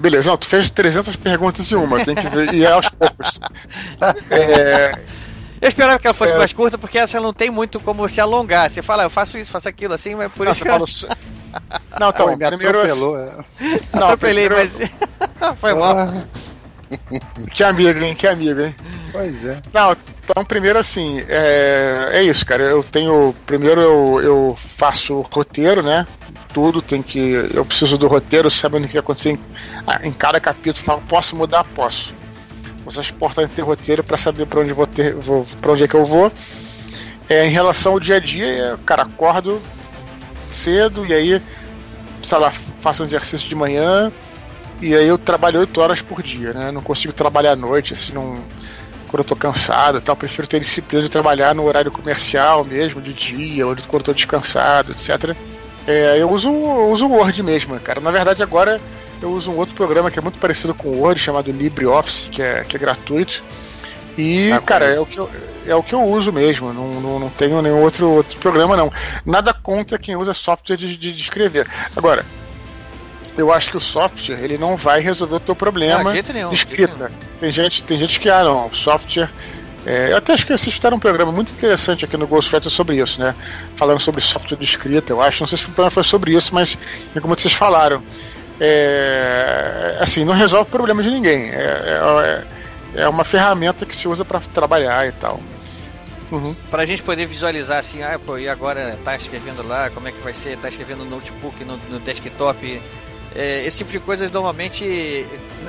Beleza, 0.00 0.30
não, 0.30 0.36
tu 0.38 0.46
fez 0.46 0.70
300 0.70 1.16
perguntas 1.16 1.70
em 1.70 1.74
uma, 1.74 2.02
tem 2.04 2.14
que 2.14 2.28
ver, 2.28 2.54
e 2.54 2.64
é 2.64 2.70
aos 2.72 2.88
poucos. 2.88 3.38
É, 4.30 4.92
Eu 5.60 5.68
esperava 5.68 5.98
que 5.98 6.06
ela 6.06 6.14
fosse 6.14 6.32
É. 6.32 6.38
mais 6.38 6.52
curta, 6.52 6.78
porque 6.78 6.96
essa 6.98 7.20
não 7.20 7.32
tem 7.34 7.50
muito 7.50 7.80
como 7.80 8.08
se 8.08 8.20
alongar. 8.20 8.70
Você 8.70 8.80
fala, 8.80 9.02
eu 9.02 9.10
faço 9.10 9.36
isso, 9.36 9.50
faço 9.50 9.68
aquilo, 9.68 9.92
assim, 9.92 10.14
mas 10.14 10.30
por 10.32 10.46
não, 10.46 10.52
isso 10.52 10.64
você 10.64 11.06
só- 11.06 11.08
Não, 11.98 12.10
então, 12.10 12.26
Pô, 12.28 12.36
me 12.36 12.46
primeiro. 12.46 12.78
atropelou. 12.80 13.18
é. 13.18 13.36
Não, 13.92 14.04
atropelei, 14.04 14.46
primeiro- 14.48 14.70
mas. 14.78 15.58
Foi 15.58 15.74
mal. 15.74 15.98
Ah, 15.98 16.22
Que 17.52 17.62
amigo, 17.64 18.00
hein? 18.00 18.14
Que 18.14 18.26
amigo, 18.26 18.60
hein? 18.60 18.74
Pois 19.12 19.44
é. 19.44 19.60
Não, 19.72 19.96
então 20.24 20.44
primeiro 20.44 20.78
assim, 20.78 21.22
é, 21.28 22.10
é 22.12 22.22
isso, 22.22 22.44
cara. 22.44 22.64
Eu 22.64 22.82
tenho. 22.82 23.34
Primeiro 23.46 23.80
eu, 23.80 24.20
eu 24.20 24.56
faço 24.56 25.20
roteiro, 25.32 25.82
né? 25.82 26.06
Tudo 26.52 26.82
tem 26.82 27.02
que. 27.02 27.18
Eu 27.52 27.64
preciso 27.64 27.96
do 27.98 28.06
roteiro, 28.08 28.50
sabendo 28.50 28.84
o 28.84 28.86
que 28.86 28.94
vai 28.94 29.00
acontecer 29.00 29.30
em, 29.30 29.38
ah, 29.86 30.00
em 30.02 30.12
cada 30.12 30.40
capítulo. 30.40 30.84
Falo, 30.84 31.02
posso 31.08 31.36
mudar? 31.36 31.64
Posso. 31.64 32.14
Mas 32.84 32.98
acho 32.98 33.12
importante 33.12 33.54
ter 33.54 33.62
roteiro 33.62 34.02
para 34.02 34.16
saber 34.16 34.46
para 34.46 34.60
onde 34.60 34.72
vou 34.72 34.86
ter, 34.86 35.14
vou, 35.14 35.44
pra 35.60 35.72
onde 35.72 35.84
é 35.84 35.88
que 35.88 35.94
eu 35.94 36.04
vou. 36.04 36.32
É, 37.28 37.46
em 37.46 37.50
relação 37.50 37.92
ao 37.92 38.00
dia 38.00 38.16
a 38.16 38.20
dia, 38.20 38.46
é, 38.46 38.76
cara, 38.86 39.02
acordo 39.02 39.60
cedo 40.50 41.04
e 41.04 41.12
aí, 41.12 41.42
sei 42.22 42.38
lá, 42.38 42.50
faço 42.80 43.02
um 43.02 43.06
exercício 43.06 43.46
de 43.46 43.54
manhã 43.54 44.10
e 44.80 44.94
aí 44.94 45.06
eu 45.06 45.18
trabalho 45.18 45.60
8 45.60 45.80
horas 45.80 46.02
por 46.02 46.22
dia, 46.22 46.52
né? 46.52 46.70
Não 46.70 46.82
consigo 46.82 47.12
trabalhar 47.12 47.52
à 47.52 47.56
noite, 47.56 47.92
assim, 47.92 48.12
não 48.12 48.36
quando 49.08 49.20
eu 49.20 49.24
tô 49.24 49.34
cansado 49.34 49.98
e 49.98 50.00
tal, 50.00 50.14
prefiro 50.14 50.46
ter 50.46 50.60
disciplina 50.60 51.02
de 51.02 51.08
trabalhar 51.08 51.54
no 51.54 51.64
horário 51.64 51.90
comercial 51.90 52.64
mesmo, 52.64 53.00
de 53.00 53.12
dia, 53.12 53.66
ou 53.66 53.74
quando 53.74 54.00
eu 54.00 54.06
tô 54.06 54.12
descansado, 54.12 54.92
etc. 54.92 55.34
É, 55.86 56.18
eu 56.20 56.30
uso, 56.30 56.48
eu 56.48 56.90
uso 56.90 57.06
o 57.06 57.12
Word 57.12 57.42
mesmo, 57.42 57.78
cara. 57.80 58.00
Na 58.00 58.10
verdade, 58.10 58.42
agora 58.42 58.80
eu 59.20 59.30
uso 59.30 59.50
um 59.50 59.56
outro 59.56 59.74
programa 59.74 60.10
que 60.10 60.18
é 60.18 60.22
muito 60.22 60.38
parecido 60.38 60.74
com 60.74 60.88
o 60.88 61.00
Word, 61.00 61.18
chamado 61.18 61.50
LibreOffice, 61.50 62.28
que 62.28 62.42
é, 62.42 62.62
que 62.62 62.76
é 62.76 62.78
gratuito. 62.78 63.42
E, 64.16 64.52
Ah, 64.52 64.60
cara, 64.60 64.84
é 64.84 65.00
o, 65.00 65.06
que 65.06 65.18
eu, 65.18 65.30
é 65.66 65.74
o 65.74 65.82
que 65.82 65.94
eu 65.94 66.02
uso 66.02 66.32
mesmo. 66.32 66.72
Não, 66.72 67.00
não, 67.00 67.18
não 67.18 67.30
tenho 67.30 67.62
nenhum 67.62 67.82
outro, 67.82 68.10
outro 68.10 68.38
programa, 68.38 68.76
não. 68.76 68.92
Nada 69.24 69.54
contra 69.54 69.98
quem 69.98 70.16
usa 70.16 70.34
software 70.34 70.76
de, 70.76 70.96
de, 70.96 71.12
de 71.12 71.20
escrever. 71.20 71.66
Agora, 71.96 72.26
eu 73.38 73.52
acho 73.52 73.70
que 73.70 73.76
o 73.76 73.80
software 73.80 74.42
ele 74.42 74.58
não 74.58 74.76
vai 74.76 75.00
resolver 75.00 75.36
o 75.36 75.40
teu 75.40 75.54
problema 75.54 76.02
Não, 76.02 76.06
de 76.06 76.12
jeito 76.12 76.32
nenhum, 76.32 76.50
de 76.50 76.56
jeito 76.56 76.70
escrita. 76.70 76.94
nenhum. 76.94 77.10
Tem 77.40 77.52
gente, 77.52 77.84
tem 77.84 77.98
gente 77.98 78.20
que, 78.20 78.28
ah, 78.28 78.42
não, 78.44 78.66
o 78.66 78.74
software. 78.74 79.30
é, 79.86 80.12
eu 80.12 80.16
até 80.16 80.32
acho 80.34 80.44
que 80.44 80.52
vocês 80.56 80.74
fizeram 80.74 80.96
um 80.96 81.00
programa 81.00 81.30
muito 81.30 81.52
interessante 81.52 82.04
aqui 82.04 82.16
no 82.16 82.26
Ghostwriter 82.26 82.70
sobre 82.70 83.00
isso, 83.00 83.20
né? 83.20 83.34
Falando 83.76 84.00
sobre 84.00 84.20
software 84.20 84.58
de 84.58 84.64
escrita, 84.64 85.12
eu 85.12 85.22
acho. 85.22 85.40
Não 85.40 85.46
sei 85.46 85.56
se 85.56 85.64
o 85.64 85.68
programa 85.68 85.90
foi 85.90 86.04
sobre 86.04 86.34
isso, 86.34 86.54
mas 86.54 86.76
é 87.14 87.20
como 87.20 87.34
vocês 87.38 87.54
falaram. 87.54 88.02
É, 88.60 89.96
assim, 90.00 90.24
não 90.24 90.34
resolve 90.34 90.68
o 90.68 90.72
problema 90.72 91.02
de 91.02 91.10
ninguém. 91.10 91.50
É, 91.50 92.44
é, 92.94 93.02
é 93.02 93.08
uma 93.08 93.22
ferramenta 93.24 93.86
que 93.86 93.94
se 93.94 94.08
usa 94.08 94.24
para 94.24 94.40
trabalhar 94.40 95.06
e 95.06 95.12
tal. 95.12 95.40
Uhum. 96.30 96.54
Pra 96.70 96.84
gente 96.84 97.02
poder 97.02 97.26
visualizar 97.26 97.78
assim, 97.78 98.02
ah, 98.02 98.18
pô, 98.24 98.36
e 98.36 98.48
agora 98.48 98.98
tá 99.04 99.16
escrevendo 99.16 99.66
lá, 99.66 99.88
como 99.90 100.08
é 100.08 100.12
que 100.12 100.20
vai 100.20 100.34
ser, 100.34 100.58
tá 100.58 100.68
escrevendo 100.68 101.04
no 101.04 101.10
notebook, 101.12 101.64
no, 101.64 101.78
no 101.88 101.98
desktop. 102.00 102.82
É, 103.34 103.64
esse 103.66 103.78
tipo 103.78 103.90
de 103.90 104.00
coisas 104.00 104.30
normalmente. 104.30 105.26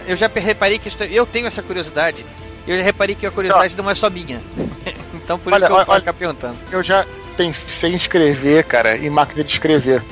Eu 0.08 0.16
já 0.16 0.28
reparei 0.28 0.80
que 0.80 0.88
isso, 0.88 1.02
eu 1.04 1.26
tenho 1.26 1.48
essa 1.48 1.62
curiosidade. 1.62 2.26
Eu 2.68 2.78
já 2.78 2.84
reparei 2.84 3.16
que 3.16 3.26
a 3.26 3.32
curiosidade 3.32 3.76
não 3.78 3.90
é 3.90 3.96
só 3.96 4.10
minha. 4.10 4.42
então 5.14 5.40
por 5.40 5.52
isso 5.54 5.66
Olha, 5.66 5.68
que 5.68 5.72
eu 5.72 5.94
olha, 5.94 6.00
ficar 6.00 6.14
perguntando. 6.14 6.58
Eu 6.72 6.84
já 6.84 7.06
pensei 7.36 7.92
em 7.92 7.96
escrever, 7.96 8.64
cara, 8.64 8.98
em 8.98 9.10
máquina 9.10 9.44
de 9.44 9.52
escrever. 9.52 10.04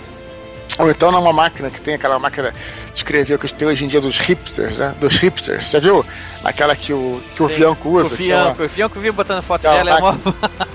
Ou 0.79 0.91
então 0.91 1.11
numa 1.11 1.33
máquina 1.33 1.69
que 1.69 1.81
tem 1.81 1.95
aquela 1.95 2.19
máquina 2.19 2.51
de 2.51 2.97
escrever 2.97 3.39
que 3.39 3.51
tem 3.53 3.67
hoje 3.67 3.85
em 3.85 3.87
dia 3.87 3.99
dos 3.99 4.17
hipsters, 4.19 4.77
né? 4.77 4.95
Dos 4.99 5.15
hipsters, 5.15 5.71
já 5.71 5.79
viu? 5.79 6.03
Aquela 6.45 6.75
que 6.75 6.93
o, 6.93 7.21
que 7.35 7.43
o 7.43 7.49
Fianco 7.49 7.89
usa. 7.89 8.05
O 8.05 8.09
Fianco, 8.09 8.63
o 8.63 8.69
Fianco 8.69 8.99
viu 8.99 9.13
botando 9.13 9.41
foto 9.41 9.67
Aquela 9.67 9.83
dela, 9.83 9.97
é 9.97 10.01
uma, 10.01 10.19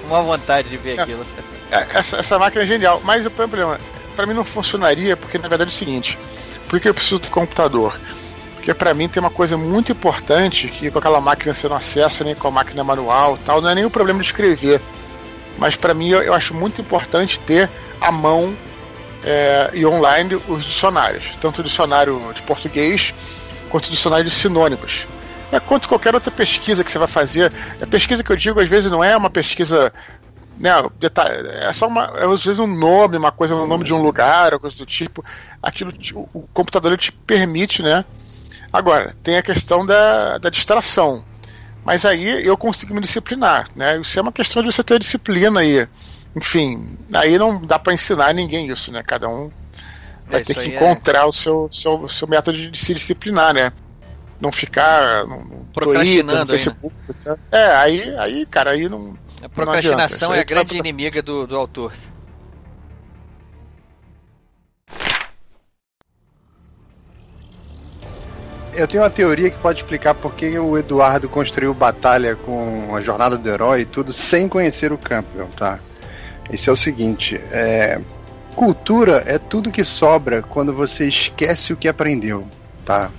uma 0.09 0.23
vontade 0.37 0.69
de 0.69 0.77
ver 0.77 0.99
aquilo. 0.99 1.25
É, 1.71 1.87
essa, 1.95 2.19
essa 2.19 2.39
máquina 2.39 2.63
é 2.65 2.67
genial, 2.67 3.01
mas 3.05 3.25
o 3.25 3.31
problema, 3.31 3.79
para 4.17 4.27
mim 4.27 4.35
não 4.35 4.45
funcionaria, 4.45 5.17
porque 5.17 5.39
na 5.39 5.49
verdade 5.49 5.71
é 5.71 5.73
o 5.73 5.77
seguinte: 5.77 6.19
por 6.73 6.81
que 6.81 6.89
eu 6.89 6.95
preciso 6.95 7.19
do 7.19 7.29
computador? 7.29 8.01
Porque 8.55 8.73
para 8.73 8.95
mim 8.95 9.07
tem 9.07 9.21
uma 9.21 9.29
coisa 9.29 9.59
muito 9.59 9.93
importante 9.93 10.69
que 10.69 10.91
com 10.91 10.99
aquela 10.99 11.21
máquina 11.21 11.53
você 11.53 11.69
não 11.69 11.77
acessa 11.77 12.25
nem 12.25 12.35
com 12.35 12.49
a 12.49 12.51
máquina 12.51 12.83
manual 12.83 13.39
tal, 13.45 13.61
não 13.61 13.69
é 13.69 13.85
o 13.85 13.91
problema 13.91 14.21
de 14.21 14.25
escrever. 14.25 14.81
Mas 15.59 15.77
para 15.77 15.93
mim 15.93 16.09
eu, 16.09 16.23
eu, 16.23 16.33
acho 16.33 16.55
muito 16.55 16.81
importante 16.81 17.39
ter 17.41 17.69
à 18.01 18.11
mão 18.11 18.57
é, 19.23 19.71
e 19.75 19.85
online 19.85 20.41
os 20.49 20.65
dicionários, 20.65 21.25
tanto 21.43 21.61
o 21.61 21.65
dicionário 21.65 22.33
de 22.35 22.41
português 22.41 23.13
quanto 23.69 23.89
o 23.89 23.91
dicionário 23.91 24.25
de 24.25 24.31
sinônimos. 24.31 25.07
É 25.53 25.61
quanto 25.61 25.87
qualquer 25.87 26.15
outra 26.15 26.31
pesquisa 26.31 26.83
que 26.83 26.91
você 26.91 26.99
vai 26.99 27.07
fazer. 27.07 27.53
A 27.83 27.87
pesquisa 27.87 28.25
que 28.25 28.33
eu 28.33 28.37
digo 28.37 28.59
às 28.59 28.69
vezes 28.71 28.91
não 28.91 29.05
é 29.05 29.15
uma 29.15 29.29
pesquisa 29.29 29.93
né, 30.63 30.71
é 31.61 31.73
só 31.73 31.89
uma, 31.89 32.05
é, 32.15 32.25
às 32.25 32.45
vezes 32.45 32.61
um 32.61 32.69
nome, 32.69 33.17
uma 33.17 33.33
coisa, 33.33 33.53
um 33.53 33.67
nome 33.67 33.83
de 33.83 33.93
um 33.93 34.01
lugar, 34.01 34.55
ou 34.55 34.61
coisa 34.61 34.77
do 34.77 34.87
tipo. 34.87 35.25
Aquilo, 35.61 35.93
o 36.33 36.43
computador 36.55 36.97
te 36.97 37.11
permite, 37.11 37.83
né? 37.83 38.05
Agora, 38.73 39.17
tem 39.25 39.37
a 39.37 39.43
questão 39.43 39.85
da, 39.85 40.39
da 40.39 40.49
distração. 40.49 41.25
Mas 41.85 42.05
aí 42.05 42.47
eu 42.47 42.57
consigo 42.57 42.95
me 42.95 43.01
disciplinar, 43.01 43.67
né? 43.75 43.99
Isso 43.99 44.17
é 44.17 44.23
uma 44.23 44.31
questão 44.31 44.63
de 44.63 44.73
você 44.73 44.85
ter 44.85 45.01
disciplina 45.01 45.59
aí. 45.59 45.89
Enfim, 46.37 46.97
aí 47.13 47.37
não 47.37 47.61
dá 47.61 47.77
para 47.77 47.93
ensinar 47.93 48.33
ninguém 48.33 48.71
isso, 48.71 48.93
né? 48.93 49.03
Cada 49.05 49.29
um 49.29 49.51
vai 50.29 50.43
é, 50.43 50.45
ter 50.45 50.55
que 50.55 50.69
encontrar 50.69 51.23
é... 51.23 51.25
o 51.25 51.33
seu, 51.33 51.69
seu, 51.73 52.09
seu 52.09 52.29
método 52.29 52.71
de 52.71 52.79
se 52.79 52.95
disciplinar, 52.95 53.53
né? 53.53 53.73
Não 54.41 54.53
ficar 54.53 55.27
no, 55.27 55.45
no 55.45 55.67
procrastinando 55.75 56.47
Twitter, 56.47 56.47
no 56.47 56.47
Facebook. 56.47 56.95
Né? 57.27 57.37
É, 57.51 57.67
aí, 57.75 58.17
aí, 58.17 58.47
cara, 58.47 58.71
aí 58.71 58.89
não. 58.89 59.19
A 59.43 59.49
procrastinação 59.49 60.33
é 60.33 60.41
a 60.41 60.45
grande 60.45 60.71
tá... 60.71 60.77
inimiga 60.77 61.21
do, 61.21 61.47
do 61.47 61.57
autor. 61.57 61.93
Eu 68.75 68.89
tenho 68.89 69.03
uma 69.03 69.11
teoria 69.11 69.51
que 69.51 69.59
pode 69.59 69.81
explicar 69.81 70.15
por 70.15 70.33
que 70.35 70.59
o 70.59 70.79
Eduardo 70.79 71.29
construiu 71.29 71.75
batalha 71.75 72.37
com 72.37 72.95
a 72.97 73.03
jornada 73.03 73.37
do 73.37 73.49
herói 73.49 73.81
e 73.83 73.85
tudo 73.85 74.13
sem 74.13 74.49
conhecer 74.49 74.93
o 74.93 74.99
Campbell, 74.99 75.49
tá? 75.57 75.79
Esse 76.51 76.71
é 76.71 76.73
o 76.73 76.77
seguinte: 76.77 77.39
é, 77.51 78.01
cultura 78.55 79.25
é 79.27 79.39
tudo 79.39 79.71
que 79.71 79.85
sobra 79.85 80.41
quando 80.41 80.73
você 80.73 81.07
esquece 81.07 81.73
o 81.73 81.77
que 81.77 81.89
aprendeu, 81.89 82.47
tá? 82.87 83.11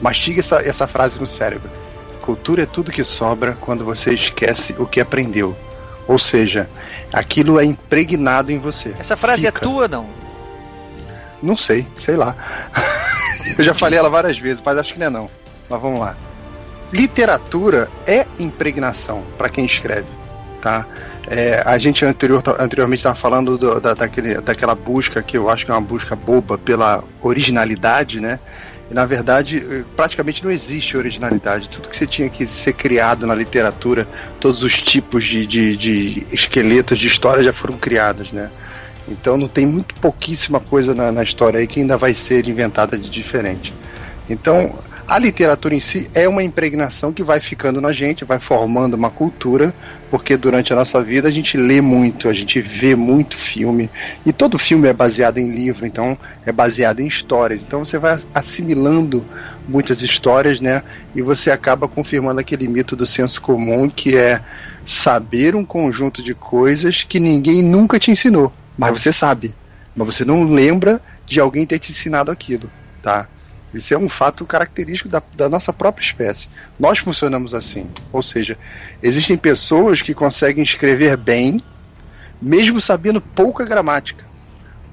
Mastiga 0.00 0.40
essa, 0.40 0.56
essa 0.60 0.86
frase 0.86 1.20
no 1.20 1.26
cérebro. 1.26 1.70
Cultura 2.26 2.64
é 2.64 2.66
tudo 2.66 2.90
que 2.90 3.04
sobra 3.04 3.56
quando 3.60 3.84
você 3.84 4.12
esquece 4.12 4.74
o 4.80 4.84
que 4.84 5.00
aprendeu. 5.00 5.56
Ou 6.08 6.18
seja, 6.18 6.68
aquilo 7.12 7.60
é 7.60 7.64
impregnado 7.64 8.50
em 8.50 8.58
você. 8.58 8.92
Essa 8.98 9.16
frase 9.16 9.46
é 9.46 9.52
Fica. 9.52 9.64
é 9.64 9.68
tua, 9.68 9.86
não? 9.86 10.08
Não 11.40 11.56
sei, 11.56 11.86
sei 11.96 12.16
lá. 12.16 12.36
Eu 13.56 13.62
já 13.62 13.72
falei 13.74 13.96
ela 13.96 14.10
várias 14.10 14.36
vezes, 14.36 14.60
mas 14.64 14.76
acho 14.76 14.92
que 14.92 14.98
não 14.98 15.06
é 15.06 15.10
não. 15.10 15.30
Mas 15.70 15.80
vamos 15.80 16.00
lá. 16.00 16.16
Literatura 16.92 17.88
é 18.04 18.26
impregnação 18.40 19.22
para 19.38 19.48
quem 19.48 19.64
escreve, 19.64 20.08
tá? 20.60 20.84
É, 21.28 21.62
a 21.64 21.78
gente 21.78 22.04
anterior, 22.04 22.42
anteriormente 22.58 23.00
estava 23.00 23.14
falando 23.14 23.56
do, 23.56 23.80
da, 23.80 23.94
daquele, 23.94 24.40
daquela 24.40 24.74
busca 24.74 25.22
que 25.22 25.36
eu 25.36 25.48
acho 25.48 25.64
que 25.64 25.70
é 25.70 25.74
uma 25.74 25.80
busca 25.80 26.16
boba 26.16 26.58
pela 26.58 27.04
originalidade, 27.22 28.20
né? 28.20 28.40
E, 28.90 28.94
na 28.94 29.04
verdade, 29.04 29.58
eh, 29.58 29.84
praticamente 29.96 30.44
não 30.44 30.50
existe 30.50 30.96
originalidade. 30.96 31.68
Tudo 31.68 31.88
que 31.88 31.96
você 31.96 32.06
tinha 32.06 32.28
que 32.28 32.46
ser 32.46 32.72
criado 32.72 33.26
na 33.26 33.34
literatura, 33.34 34.06
todos 34.38 34.62
os 34.62 34.80
tipos 34.80 35.24
de, 35.24 35.46
de, 35.46 35.76
de 35.76 36.26
esqueletos 36.32 36.98
de 36.98 37.06
história 37.06 37.42
já 37.42 37.52
foram 37.52 37.76
criados, 37.76 38.32
né? 38.32 38.50
Então 39.08 39.36
não 39.36 39.48
tem 39.48 39.66
muito 39.66 39.94
pouquíssima 39.96 40.60
coisa 40.60 40.94
na, 40.94 41.12
na 41.12 41.22
história 41.22 41.60
aí 41.60 41.66
que 41.66 41.80
ainda 41.80 41.96
vai 41.96 42.12
ser 42.14 42.48
inventada 42.48 42.98
de 42.98 43.08
diferente. 43.08 43.72
Então 44.28 44.74
a 45.06 45.18
literatura 45.18 45.74
em 45.74 45.80
si 45.80 46.10
é 46.14 46.28
uma 46.28 46.42
impregnação 46.42 47.12
que 47.12 47.22
vai 47.22 47.38
ficando 47.38 47.80
na 47.80 47.92
gente, 47.92 48.24
vai 48.24 48.40
formando 48.40 48.94
uma 48.94 49.10
cultura, 49.10 49.72
porque 50.10 50.36
durante 50.36 50.72
a 50.72 50.76
nossa 50.76 51.02
vida 51.02 51.28
a 51.28 51.30
gente 51.30 51.56
lê 51.56 51.80
muito, 51.80 52.28
a 52.28 52.34
gente 52.34 52.60
vê 52.60 52.94
muito 52.94 53.36
filme, 53.36 53.90
e 54.24 54.32
todo 54.32 54.58
filme 54.58 54.88
é 54.88 54.92
baseado 54.92 55.38
em 55.38 55.50
livro, 55.50 55.86
então 55.86 56.16
é 56.44 56.52
baseado 56.52 57.00
em 57.00 57.06
histórias. 57.06 57.64
Então 57.64 57.84
você 57.84 57.98
vai 57.98 58.18
assimilando 58.34 59.24
muitas 59.68 60.02
histórias, 60.02 60.60
né? 60.60 60.82
E 61.14 61.22
você 61.22 61.50
acaba 61.50 61.88
confirmando 61.88 62.40
aquele 62.40 62.68
mito 62.68 62.94
do 62.94 63.06
senso 63.06 63.40
comum 63.40 63.88
que 63.88 64.16
é 64.16 64.40
saber 64.84 65.56
um 65.56 65.64
conjunto 65.64 66.22
de 66.22 66.34
coisas 66.34 67.02
que 67.02 67.18
ninguém 67.18 67.62
nunca 67.62 67.98
te 67.98 68.10
ensinou 68.10 68.52
mas 68.76 68.90
você 68.90 69.12
sabe, 69.12 69.54
mas 69.94 70.06
você 70.06 70.24
não 70.24 70.44
lembra 70.44 71.00
de 71.24 71.40
alguém 71.40 71.66
ter 71.66 71.78
te 71.78 71.92
ensinado 71.92 72.30
aquilo, 72.30 72.70
tá? 73.02 73.28
Isso 73.76 73.94
é 73.94 73.98
um 73.98 74.08
fato 74.08 74.44
característico 74.44 75.08
da, 75.08 75.22
da, 75.34 75.48
nossa 75.48 75.72
própria 75.72 76.04
espécie. 76.04 76.48
Nós 76.78 76.98
funcionamos 76.98 77.54
assim. 77.54 77.88
Ou 78.12 78.22
seja, 78.22 78.58
existem 79.02 79.36
pessoas 79.36 80.02
que 80.02 80.14
conseguem 80.14 80.64
escrever 80.64 81.16
bem, 81.16 81.60
mesmo 82.40 82.80
sabendo 82.80 83.20
pouca 83.20 83.64
gramática, 83.64 84.24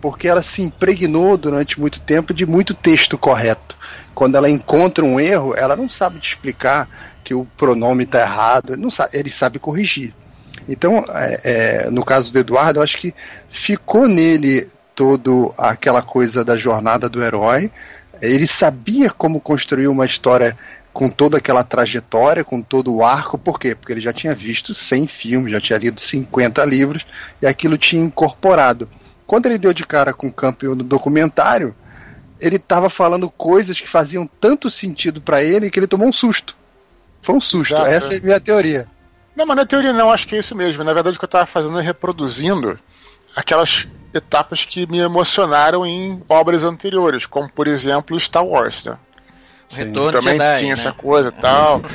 porque 0.02 0.28
ela 0.28 0.44
se 0.44 0.62
impregnou 0.62 1.38
durante 1.38 1.80
muito 1.80 2.00
tempo 2.00 2.34
de 2.34 2.46
muito 2.46 2.74
texto 2.74 3.18
correto. 3.18 3.78
Quando 4.14 4.36
ela 4.36 4.50
encontra 4.50 5.04
um 5.04 5.20
erro, 5.20 5.56
ela 5.56 5.76
não 5.76 5.90
sabe 5.90 6.20
te 6.20 6.30
explicar 6.30 6.90
que 7.24 7.34
o 7.34 7.46
pronome 7.58 8.04
está 8.04 8.22
errado, 8.22 8.78
não 8.78 8.92
sabe, 8.92 9.18
ele 9.18 9.32
sabe 9.32 9.60
corrigir. 9.60 10.14
Então, 10.68 11.04
é, 11.10 11.40
é, 11.44 11.90
no 11.90 12.04
caso 12.06 12.32
do 12.32 12.40
Eduardo, 12.40 12.80
eu 12.80 12.84
acho 12.84 12.98
que 12.98 13.14
ficou 13.50 14.08
nele 14.08 14.68
todo 14.96 15.54
aquela 15.58 16.02
coisa 16.02 16.44
da 16.44 16.58
jornada 16.58 17.10
do 17.10 17.24
herói. 17.24 17.72
Ele 18.24 18.48
sabia 18.48 19.10
como 19.10 19.42
construir 19.42 19.88
uma 19.88 20.06
história 20.06 20.58
com 20.94 21.10
toda 21.10 21.38
aquela 21.38 21.64
trajetória, 21.64 22.44
com 22.44 22.62
todo 22.62 22.94
o 22.94 23.04
arco, 23.04 23.38
por 23.38 23.60
quê? 23.60 23.76
Porque 23.76 23.92
ele 23.92 24.00
já 24.00 24.14
tinha 24.14 24.34
visto 24.34 24.74
100 24.74 25.08
filmes, 25.08 25.52
já 25.52 25.60
tinha 25.60 25.80
lido 25.80 26.00
50 26.00 26.64
livros 26.64 27.06
e 27.42 27.48
aquilo 27.48 27.78
tinha 27.78 28.02
incorporado. 28.02 28.88
Quando 29.26 29.48
ele 29.48 29.58
deu 29.58 29.74
de 29.74 29.86
cara 29.86 30.14
com 30.14 30.28
o 30.28 30.32
campeão 30.32 30.76
no 30.76 30.84
documentário, 30.84 31.76
ele 32.40 32.58
estava 32.58 32.90
falando 32.90 33.30
coisas 33.30 33.82
que 33.82 33.90
faziam 33.90 34.30
tanto 34.40 34.70
sentido 34.70 35.20
para 35.20 35.44
ele 35.44 35.70
que 35.70 35.80
ele 35.80 35.88
tomou 35.88 36.08
um 36.08 36.14
susto. 36.14 36.56
Foi 37.22 37.36
um 37.36 37.42
susto, 37.42 37.74
Exato. 37.74 37.90
essa 37.90 38.14
é 38.14 38.18
a 38.18 38.22
minha 38.22 38.40
teoria. 38.40 38.88
Não, 39.36 39.46
mas 39.46 39.56
não 39.56 39.64
é 39.64 39.66
teoria 39.66 39.92
não, 39.92 40.12
acho 40.12 40.28
que 40.28 40.36
é 40.36 40.40
isso 40.40 40.56
mesmo. 40.56 40.84
Na 40.84 40.94
verdade 40.94 41.16
o 41.18 41.20
que 41.20 41.26
eu 41.26 41.28
estava 41.28 41.46
fazendo 41.46 41.80
é 41.80 41.82
reproduzindo 41.82 42.80
aquelas 43.36 43.88
etapas 44.14 44.66
que 44.66 44.86
me 44.88 45.00
emocionaram 45.00 45.86
em 45.86 46.22
obras 46.30 46.64
anteriores, 46.64 47.26
como 47.26 47.50
por 47.50 47.68
exemplo 47.68 48.20
Star 48.20 48.46
Wars, 48.46 48.84
né? 48.86 48.98
Retorno 49.70 50.20
Também 50.20 50.34
Jedi, 50.34 50.60
tinha 50.60 50.76
né? 50.76 50.80
essa 50.80 50.92
coisa 50.92 51.30
e 51.30 51.42
tal. 51.42 51.82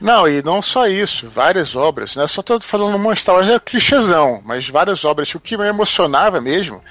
Não, 0.00 0.26
e 0.26 0.42
não 0.42 0.62
só 0.62 0.86
isso, 0.86 1.28
várias 1.28 1.76
obras, 1.76 2.16
né? 2.16 2.26
Só 2.26 2.40
estou 2.40 2.58
falando 2.58 2.96
uma 2.96 3.14
Star 3.14 3.34
Wars 3.34 3.50
é 3.50 3.60
clichêzão, 3.60 4.40
mas 4.42 4.66
várias 4.66 5.04
obras. 5.04 5.34
O 5.34 5.38
que 5.38 5.58
me 5.58 5.66
emocionava 5.66 6.40
mesmo 6.40 6.82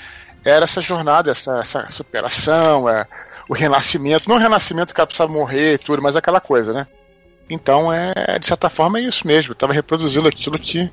era 0.45 0.65
essa 0.65 0.79
jornada, 0.79 1.31
essa, 1.31 1.55
essa 1.55 1.89
superação, 1.89 2.87
é, 2.87 3.07
o 3.47 3.53
renascimento. 3.55 4.29
Não 4.29 4.35
o 4.35 4.39
renascimento 4.39 4.93
que 4.93 5.01
ela 5.01 5.07
precisava 5.07 5.33
morrer 5.33 5.73
e 5.73 5.77
tudo, 5.79 6.03
mas 6.03 6.15
aquela 6.15 6.39
coisa, 6.39 6.71
né? 6.71 6.85
Então, 7.49 7.91
é, 7.91 8.37
de 8.37 8.45
certa 8.45 8.69
forma, 8.69 8.99
é 8.99 9.01
isso 9.01 9.25
mesmo. 9.25 9.51
Eu 9.51 9.53
estava 9.53 9.73
reproduzindo 9.73 10.27
aquilo 10.27 10.59
que. 10.59 10.87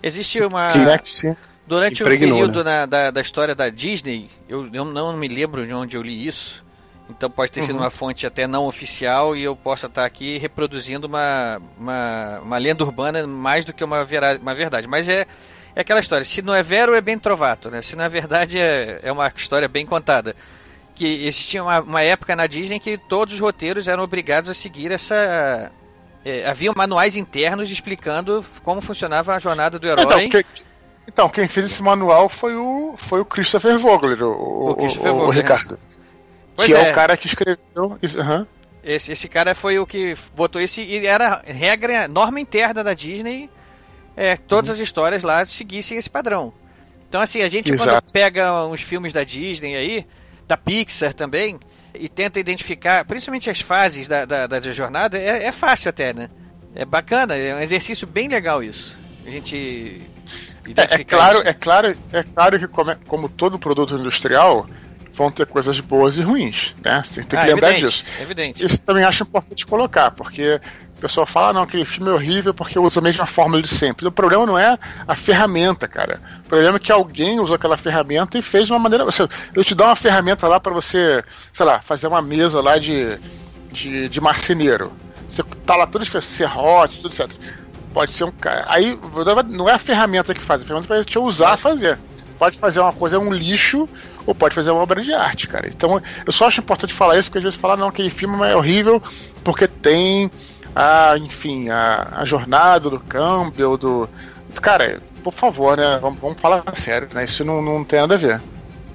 Existe 0.00 0.40
uma. 0.42 0.68
Que, 0.68 0.78
né, 0.78 0.98
que 0.98 1.10
se 1.10 1.36
Durante 1.66 2.02
o 2.02 2.06
período 2.06 2.62
né? 2.62 2.80
na, 2.80 2.86
da, 2.86 3.10
da 3.10 3.20
história 3.20 3.54
da 3.54 3.68
Disney, 3.68 4.30
eu, 4.48 4.68
eu 4.72 4.84
não 4.84 5.16
me 5.16 5.26
lembro 5.26 5.66
de 5.66 5.74
onde 5.74 5.96
eu 5.96 6.02
li 6.02 6.26
isso. 6.26 6.64
Então 7.08 7.30
pode 7.30 7.52
ter 7.52 7.60
uhum. 7.60 7.66
sido 7.66 7.78
uma 7.78 7.90
fonte 7.90 8.26
até 8.26 8.46
não 8.46 8.66
oficial 8.66 9.36
e 9.36 9.42
eu 9.42 9.54
posso 9.54 9.86
estar 9.86 10.04
aqui 10.04 10.38
reproduzindo 10.38 11.06
uma, 11.06 11.60
uma, 11.78 12.40
uma 12.42 12.58
lenda 12.58 12.84
urbana 12.84 13.26
mais 13.26 13.64
do 13.64 13.72
que 13.72 13.84
uma, 13.84 14.04
vera, 14.04 14.38
uma 14.40 14.54
verdade. 14.54 14.88
Mas 14.88 15.08
é, 15.08 15.26
é 15.74 15.80
aquela 15.80 16.00
história, 16.00 16.24
se 16.24 16.42
não 16.42 16.54
é 16.54 16.62
vero 16.62 16.94
é 16.94 17.00
bem 17.00 17.18
trovato, 17.18 17.70
né? 17.70 17.80
Se 17.80 17.94
não 17.94 18.04
é 18.04 18.08
verdade 18.08 18.58
é, 18.58 19.00
é 19.02 19.12
uma 19.12 19.32
história 19.34 19.68
bem 19.68 19.86
contada. 19.86 20.34
Que 20.94 21.26
existia 21.26 21.62
uma, 21.62 21.80
uma 21.80 22.02
época 22.02 22.34
na 22.34 22.46
Disney 22.46 22.80
que 22.80 22.96
todos 22.96 23.34
os 23.34 23.40
roteiros 23.40 23.86
eram 23.86 24.02
obrigados 24.02 24.48
a 24.50 24.54
seguir 24.54 24.90
essa, 24.90 25.70
é, 26.24 26.44
havia 26.44 26.72
manuais 26.74 27.16
internos 27.16 27.70
explicando 27.70 28.44
como 28.64 28.80
funcionava 28.80 29.32
a 29.32 29.38
jornada 29.38 29.78
do 29.78 29.86
herói. 29.86 30.04
Então, 30.04 30.28
que, 30.28 30.44
então 31.06 31.28
quem 31.28 31.48
fez 31.48 31.66
esse 31.66 31.82
manual 31.82 32.28
foi 32.28 32.54
o, 32.54 32.94
foi 32.96 33.20
o 33.20 33.24
Christopher 33.24 33.78
Vogler, 33.78 34.22
o, 34.22 34.70
o, 34.70 34.76
Christopher 34.76 35.12
o, 35.12 35.14
Vogler, 35.14 35.28
o 35.28 35.32
Ricardo. 35.32 35.78
Pois 36.56 36.68
que 36.68 36.74
é. 36.74 36.88
é. 36.88 36.90
o 36.90 36.94
cara 36.94 37.16
que 37.16 37.26
escreveu. 37.26 37.58
Uhum. 37.76 38.46
Esse, 38.82 39.12
esse 39.12 39.28
cara 39.28 39.54
foi 39.54 39.78
o 39.78 39.86
que 39.86 40.14
botou 40.34 40.60
esse. 40.60 40.80
E 40.80 41.06
era 41.06 41.42
regra, 41.44 42.08
norma 42.08 42.40
interna 42.40 42.82
da 42.82 42.94
Disney. 42.94 43.50
É, 44.16 44.36
todas 44.36 44.70
uhum. 44.70 44.74
as 44.74 44.80
histórias 44.80 45.22
lá 45.22 45.44
seguissem 45.44 45.98
esse 45.98 46.08
padrão. 46.08 46.52
Então, 47.08 47.20
assim, 47.20 47.42
a 47.42 47.48
gente 47.48 47.72
Exato. 47.72 47.90
quando 47.90 48.12
pega 48.12 48.64
uns 48.64 48.80
filmes 48.80 49.12
da 49.12 49.22
Disney 49.22 49.76
aí, 49.76 50.06
da 50.48 50.56
Pixar 50.56 51.12
também, 51.12 51.58
e 51.94 52.08
tenta 52.08 52.40
identificar, 52.40 53.04
principalmente 53.04 53.50
as 53.50 53.60
fases 53.60 54.08
da, 54.08 54.24
da, 54.24 54.46
da 54.46 54.60
jornada, 54.60 55.18
é, 55.18 55.44
é 55.44 55.52
fácil 55.52 55.90
até, 55.90 56.12
né? 56.12 56.30
É 56.74 56.84
bacana, 56.84 57.36
é 57.36 57.54
um 57.54 57.60
exercício 57.60 58.06
bem 58.06 58.28
legal 58.28 58.62
isso. 58.62 58.98
A 59.26 59.30
gente. 59.30 60.02
É, 60.76 60.94
é 60.94 61.04
claro, 61.04 61.38
isso. 61.38 61.48
é 61.48 61.52
claro, 61.52 61.96
é 62.12 62.22
claro 62.22 62.58
que 62.58 62.66
como, 62.68 62.96
como 63.06 63.28
todo 63.28 63.58
produto 63.58 63.94
industrial 63.94 64.66
vão 65.12 65.30
ter 65.30 65.46
coisas 65.46 65.80
boas 65.80 66.18
e 66.18 66.22
ruins, 66.22 66.74
né? 66.84 67.02
Você 67.04 67.22
tem 67.22 67.38
que 67.38 67.44
Ah, 67.44 67.48
lembrar 67.48 67.70
evidente, 67.70 67.86
disso. 67.86 68.04
evidente. 68.20 68.64
Isso 68.64 68.82
também 68.82 69.02
acho 69.04 69.22
importante 69.22 69.66
colocar, 69.66 70.10
porque 70.10 70.60
o 70.96 71.00
pessoal 71.00 71.26
fala, 71.26 71.48
ah, 71.48 71.52
não, 71.54 71.62
aquele 71.62 71.84
filme 71.84 72.10
é 72.10 72.14
horrível 72.14 72.52
porque 72.52 72.78
usa 72.78 73.00
a 73.00 73.02
mesma 73.02 73.26
fórmula 73.26 73.62
de 73.62 73.68
sempre. 73.68 74.06
O 74.06 74.12
problema 74.12 74.44
não 74.44 74.58
é 74.58 74.78
a 75.08 75.16
ferramenta, 75.16 75.88
cara. 75.88 76.20
O 76.44 76.48
problema 76.48 76.76
é 76.76 76.80
que 76.80 76.92
alguém 76.92 77.40
usou 77.40 77.56
aquela 77.56 77.76
ferramenta 77.76 78.38
e 78.38 78.42
fez 78.42 78.66
de 78.66 78.72
uma 78.72 78.78
maneira. 78.78 79.06
Eu 79.54 79.64
te 79.64 79.74
dou 79.74 79.86
uma 79.86 79.96
ferramenta 79.96 80.46
lá 80.48 80.60
para 80.60 80.74
você, 80.74 81.24
sei 81.52 81.64
lá, 81.64 81.80
fazer 81.80 82.06
uma 82.06 82.20
mesa 82.20 82.60
lá 82.60 82.76
de, 82.78 83.18
de, 83.72 84.08
de 84.08 84.20
marceneiro. 84.20 84.92
Você 85.28 85.42
tá 85.64 85.76
lá 85.76 85.86
tudo 85.86 86.04
serrote, 86.22 87.00
tudo 87.00 87.12
certo. 87.12 87.38
Pode 87.96 88.12
ser 88.12 88.24
um 88.24 88.30
cara. 88.30 88.66
Aí 88.68 88.98
não 89.48 89.70
é 89.70 89.72
a 89.72 89.78
ferramenta 89.78 90.34
que 90.34 90.42
faz, 90.42 90.60
a 90.60 90.66
ferramenta 90.66 90.94
vai 90.94 91.02
te 91.02 91.18
usar 91.18 91.54
a 91.54 91.56
fazer. 91.56 91.98
Pode 92.38 92.58
fazer 92.58 92.78
uma 92.78 92.92
coisa, 92.92 93.18
um 93.18 93.32
lixo, 93.32 93.88
ou 94.26 94.34
pode 94.34 94.54
fazer 94.54 94.70
uma 94.70 94.82
obra 94.82 95.00
de 95.00 95.14
arte, 95.14 95.48
cara. 95.48 95.66
Então 95.66 95.98
eu 96.26 96.30
só 96.30 96.46
acho 96.46 96.60
importante 96.60 96.92
falar 96.92 97.18
isso, 97.18 97.30
porque 97.30 97.38
às 97.38 97.44
vezes 97.44 97.58
falar, 97.58 97.78
não, 97.78 97.88
aquele 97.88 98.10
filme 98.10 98.36
é 98.46 98.54
horrível 98.54 99.02
porque 99.42 99.66
tem 99.66 100.30
a, 100.74 101.16
enfim, 101.16 101.70
a, 101.70 102.08
a 102.18 102.24
jornada 102.26 102.90
do 102.90 103.00
Campbell, 103.00 103.78
do. 103.78 104.06
Cara, 104.60 105.00
por 105.24 105.32
favor, 105.32 105.78
né? 105.78 105.98
Vamos, 105.98 106.20
vamos 106.20 106.38
falar 106.38 106.64
sério, 106.74 107.08
né? 107.14 107.24
Isso 107.24 107.46
não, 107.46 107.62
não 107.62 107.82
tem 107.82 108.00
nada 108.00 108.16
a 108.16 108.18
ver. 108.18 108.42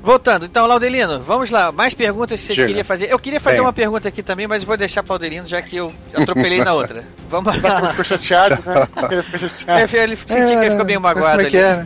Voltando, 0.04 0.46
então, 0.46 0.66
Laudelino, 0.66 1.22
vamos 1.22 1.52
lá. 1.52 1.72
Mais 1.72 1.94
perguntas 1.94 2.40
que 2.40 2.48
você 2.48 2.56
Chega. 2.56 2.68
queria 2.68 2.84
fazer. 2.84 3.12
Eu 3.12 3.20
queria 3.20 3.40
fazer 3.40 3.58
Tem. 3.58 3.66
uma 3.66 3.74
pergunta 3.74 4.08
aqui 4.10 4.24
também, 4.24 4.48
mas 4.48 4.64
vou 4.64 4.76
deixar 4.76 5.04
para 5.04 5.12
o 5.12 5.14
Laudelino, 5.14 5.46
já 5.46 5.62
que 5.62 5.76
eu 5.76 5.94
atropelei 6.16 6.64
na 6.64 6.74
outra. 6.74 7.04
Vamos 7.30 7.54
Ele 7.54 7.68
lá. 7.68 7.90
ficou 7.92 8.06
chateado, 8.06 8.64
né? 8.66 8.88
Ele 9.12 9.22
ficou 9.22 9.40
chateado. 9.40 9.80
É, 9.80 10.04
ele 10.04 10.16
que 10.16 10.34
ele 10.34 10.70
ficou 10.72 10.86
bem 10.86 10.98
magoado 10.98 11.44
Como 11.44 11.56
é 11.56 11.72
ali. 11.72 11.82
é? 11.82 11.86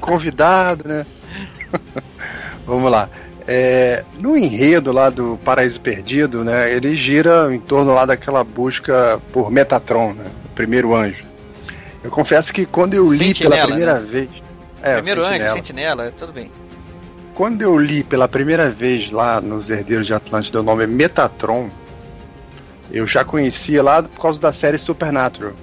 Convidado, 0.00 0.88
né? 0.88 1.06
Vamos 2.66 2.90
lá. 2.90 3.10
É, 3.46 4.04
no 4.20 4.38
enredo 4.38 4.92
lá 4.92 5.10
do 5.10 5.38
Paraíso 5.44 5.80
Perdido, 5.80 6.44
né, 6.44 6.72
ele 6.72 6.94
gira 6.94 7.52
em 7.52 7.58
torno 7.58 7.92
lá 7.92 8.06
daquela 8.06 8.44
busca 8.44 9.20
por 9.32 9.50
Metatron, 9.50 10.12
né, 10.12 10.24
o 10.44 10.48
primeiro 10.54 10.94
anjo. 10.94 11.24
Eu 12.02 12.10
confesso 12.10 12.52
que 12.52 12.64
quando 12.64 12.94
eu 12.94 13.12
li 13.12 13.26
Sentinela, 13.26 13.56
pela 13.56 13.66
primeira 13.66 13.94
né? 13.94 14.06
vez, 14.08 14.30
é, 14.82 14.92
o 14.92 14.96
Primeiro 14.96 15.24
anjo, 15.24 15.52
sentinela, 15.52 16.12
tudo 16.16 16.32
bem. 16.32 16.50
Quando 17.40 17.62
eu 17.62 17.78
li 17.78 18.04
pela 18.04 18.28
primeira 18.28 18.68
vez 18.68 19.10
lá 19.10 19.40
nos 19.40 19.70
Herdeiros 19.70 20.06
de 20.06 20.12
Atlântida 20.12 20.60
o 20.60 20.62
nome 20.62 20.86
Metatron, 20.86 21.70
eu 22.92 23.06
já 23.06 23.24
conhecia 23.24 23.82
lá 23.82 24.02
por 24.02 24.20
causa 24.20 24.38
da 24.38 24.52
série 24.52 24.76
Supernatural. 24.76 25.54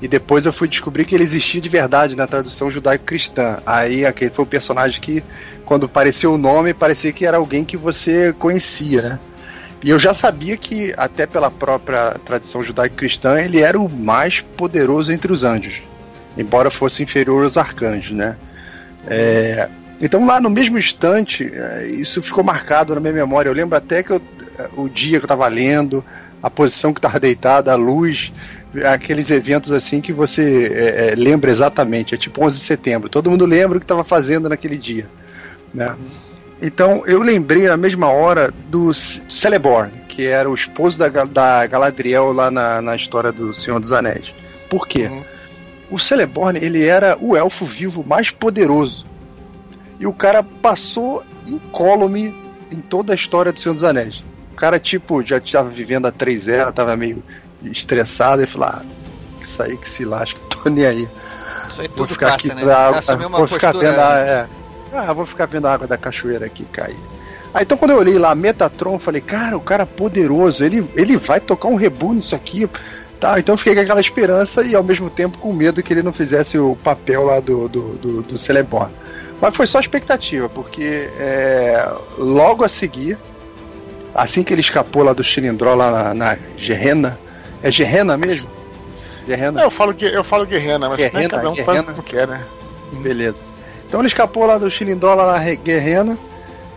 E 0.00 0.08
depois 0.08 0.46
eu 0.46 0.52
fui 0.54 0.66
descobrir 0.66 1.04
que 1.04 1.14
ele 1.14 1.24
existia 1.24 1.60
de 1.60 1.68
verdade 1.68 2.16
na 2.16 2.26
tradução 2.26 2.70
judaico-cristã. 2.70 3.58
Aí 3.66 4.06
aquele 4.06 4.30
foi 4.30 4.46
o 4.46 4.48
personagem 4.48 4.98
que, 4.98 5.22
quando 5.66 5.84
apareceu 5.84 6.32
o 6.32 6.38
nome, 6.38 6.72
parecia 6.72 7.12
que 7.12 7.26
era 7.26 7.36
alguém 7.36 7.66
que 7.66 7.76
você 7.76 8.32
conhecia, 8.38 9.02
né? 9.02 9.20
E 9.84 9.90
eu 9.90 9.98
já 9.98 10.14
sabia 10.14 10.56
que, 10.56 10.94
até 10.96 11.26
pela 11.26 11.50
própria 11.50 12.16
tradição 12.24 12.64
judaico-cristã, 12.64 13.38
ele 13.38 13.60
era 13.60 13.78
o 13.78 13.90
mais 13.90 14.40
poderoso 14.40 15.12
entre 15.12 15.30
os 15.30 15.44
anjos, 15.44 15.82
embora 16.34 16.70
fosse 16.70 17.02
inferior 17.02 17.44
aos 17.44 17.58
arcanjos, 17.58 18.12
né? 18.12 18.38
É, 19.06 19.68
então 20.00 20.26
lá 20.26 20.40
no 20.40 20.50
mesmo 20.50 20.78
instante, 20.78 21.50
eh, 21.52 21.86
isso 21.86 22.22
ficou 22.22 22.44
marcado 22.44 22.94
na 22.94 23.00
minha 23.00 23.12
memória. 23.12 23.48
Eu 23.48 23.54
lembro 23.54 23.76
até 23.76 24.02
que 24.02 24.10
eu, 24.10 24.20
eh, 24.58 24.68
o 24.76 24.88
dia 24.88 25.18
que 25.18 25.24
eu 25.24 25.26
estava 25.26 25.46
lendo, 25.48 26.04
a 26.42 26.50
posição 26.50 26.92
que 26.92 26.98
estava 26.98 27.18
deitada, 27.18 27.72
a 27.72 27.76
luz, 27.76 28.32
aqueles 28.84 29.30
eventos 29.30 29.72
assim 29.72 30.00
que 30.00 30.12
você 30.12 30.66
eh, 30.66 31.12
eh, 31.12 31.14
lembra 31.16 31.50
exatamente. 31.50 32.14
É 32.14 32.18
tipo 32.18 32.44
11 32.44 32.58
de 32.58 32.64
setembro. 32.64 33.08
Todo 33.08 33.30
mundo 33.30 33.46
lembra 33.46 33.78
o 33.78 33.80
que 33.80 33.84
estava 33.84 34.04
fazendo 34.04 34.48
naquele 34.48 34.76
dia, 34.76 35.08
né? 35.72 35.94
Então 36.60 37.06
eu 37.06 37.22
lembrei 37.22 37.68
na 37.68 37.76
mesma 37.76 38.08
hora 38.08 38.52
do 38.68 38.92
Celeborn, 38.94 39.92
que 40.08 40.26
era 40.26 40.48
o 40.48 40.54
esposo 40.54 40.98
da, 40.98 41.08
da 41.08 41.66
Galadriel 41.66 42.32
lá 42.32 42.50
na, 42.50 42.80
na 42.80 42.96
história 42.96 43.30
do 43.30 43.52
Senhor 43.52 43.78
dos 43.78 43.92
Anéis. 43.92 44.32
Por 44.68 44.86
quê? 44.88 45.06
Uhum. 45.06 45.22
O 45.90 45.98
Celeborn 45.98 46.58
ele 46.58 46.84
era 46.84 47.16
o 47.20 47.36
elfo 47.36 47.64
vivo 47.64 48.04
mais 48.06 48.30
poderoso. 48.30 49.04
E 49.98 50.06
o 50.06 50.12
cara 50.12 50.42
passou 50.42 51.24
incólume 51.46 52.34
em 52.70 52.80
toda 52.80 53.12
a 53.12 53.16
história 53.16 53.52
do 53.52 53.60
Senhor 53.60 53.74
dos 53.74 53.84
Anéis. 53.84 54.22
O 54.52 54.56
cara, 54.56 54.78
tipo, 54.78 55.22
já 55.22 55.38
estava 55.38 55.68
vivendo 55.68 56.06
a 56.06 56.12
três 56.12 56.48
eras, 56.48 56.72
tava 56.72 56.96
meio 56.96 57.22
estressado 57.64 58.42
e 58.42 58.46
falou: 58.46 58.68
ah, 58.68 58.82
isso 59.40 59.62
aí 59.62 59.76
que 59.76 59.88
se 59.88 60.04
lasca, 60.04 60.38
tô 60.48 60.68
nem 60.68 60.86
aí. 60.86 61.08
Isso 61.70 61.80
aí 61.80 61.88
Vou 61.88 62.06
ficar 62.06 62.32
passa, 62.32 62.52
aqui 62.52 62.64
né? 62.64 62.72
água, 62.72 63.26
uma 63.26 63.38
vou 63.38 63.46
ficar 63.46 63.72
postura. 63.72 63.90
vendo 63.90 64.00
a, 64.00 64.18
é, 64.18 64.48
ah, 64.92 65.12
vou 65.12 65.26
ficar 65.26 65.46
vendo 65.46 65.66
a 65.66 65.74
água 65.74 65.86
da 65.86 65.96
cachoeira 65.96 66.46
aqui 66.46 66.64
cair. 66.64 66.96
Aí 67.52 67.62
então 67.62 67.76
quando 67.76 67.92
eu 67.92 67.98
olhei 67.98 68.18
lá 68.18 68.34
Metatron, 68.34 68.98
falei, 68.98 69.20
cara, 69.20 69.56
o 69.56 69.60
cara 69.60 69.82
é 69.82 69.86
poderoso, 69.86 70.64
ele, 70.64 70.88
ele 70.94 71.16
vai 71.16 71.40
tocar 71.40 71.68
um 71.68 71.74
rebu 71.74 72.12
nisso 72.12 72.34
aqui. 72.34 72.68
Tá, 73.18 73.38
então 73.40 73.54
eu 73.54 73.58
fiquei 73.58 73.74
com 73.74 73.80
aquela 73.80 74.00
esperança 74.00 74.62
e 74.62 74.74
ao 74.74 74.82
mesmo 74.82 75.08
tempo 75.08 75.38
com 75.38 75.50
medo 75.50 75.82
que 75.82 75.90
ele 75.90 76.02
não 76.02 76.12
fizesse 76.12 76.58
o 76.58 76.76
papel 76.76 77.24
lá 77.24 77.40
do, 77.40 77.66
do, 77.66 77.82
do, 77.94 78.22
do 78.22 78.38
Celeborn. 78.38 78.92
Mas 79.40 79.54
foi 79.56 79.66
só 79.66 79.78
expectativa, 79.80 80.48
porque 80.48 81.08
é, 81.18 81.88
logo 82.16 82.64
a 82.64 82.68
seguir, 82.68 83.18
assim 84.14 84.42
que 84.42 84.52
ele 84.54 84.60
escapou 84.62 85.02
lá 85.02 85.12
do 85.12 85.22
Chilindró 85.22 85.74
lá 85.74 85.90
na, 85.90 86.14
na 86.14 86.38
Gerena, 86.56 87.18
é 87.62 87.70
Gerena 87.70 88.16
mesmo? 88.16 88.48
Gerena? 89.26 89.60
Eu 89.60 89.70
falo, 89.70 89.94
eu 90.00 90.24
falo 90.24 90.46
guerrena, 90.46 90.88
mas 90.88 90.98
né, 90.98 91.08
Guerrena, 91.10 91.28
cada 91.28 91.50
um 91.50 91.56
faz 91.56 91.66
guerrena. 91.66 91.84
como 91.92 92.02
quer, 92.02 92.28
né? 92.28 92.42
Beleza. 93.02 93.42
Então 93.86 94.00
ele 94.00 94.08
escapou 94.08 94.46
lá 94.46 94.56
do 94.56 94.70
Chilindró, 94.70 95.14
lá 95.14 95.32
na 95.32 95.38
Re- 95.38 95.56
Guerrena. 95.56 96.16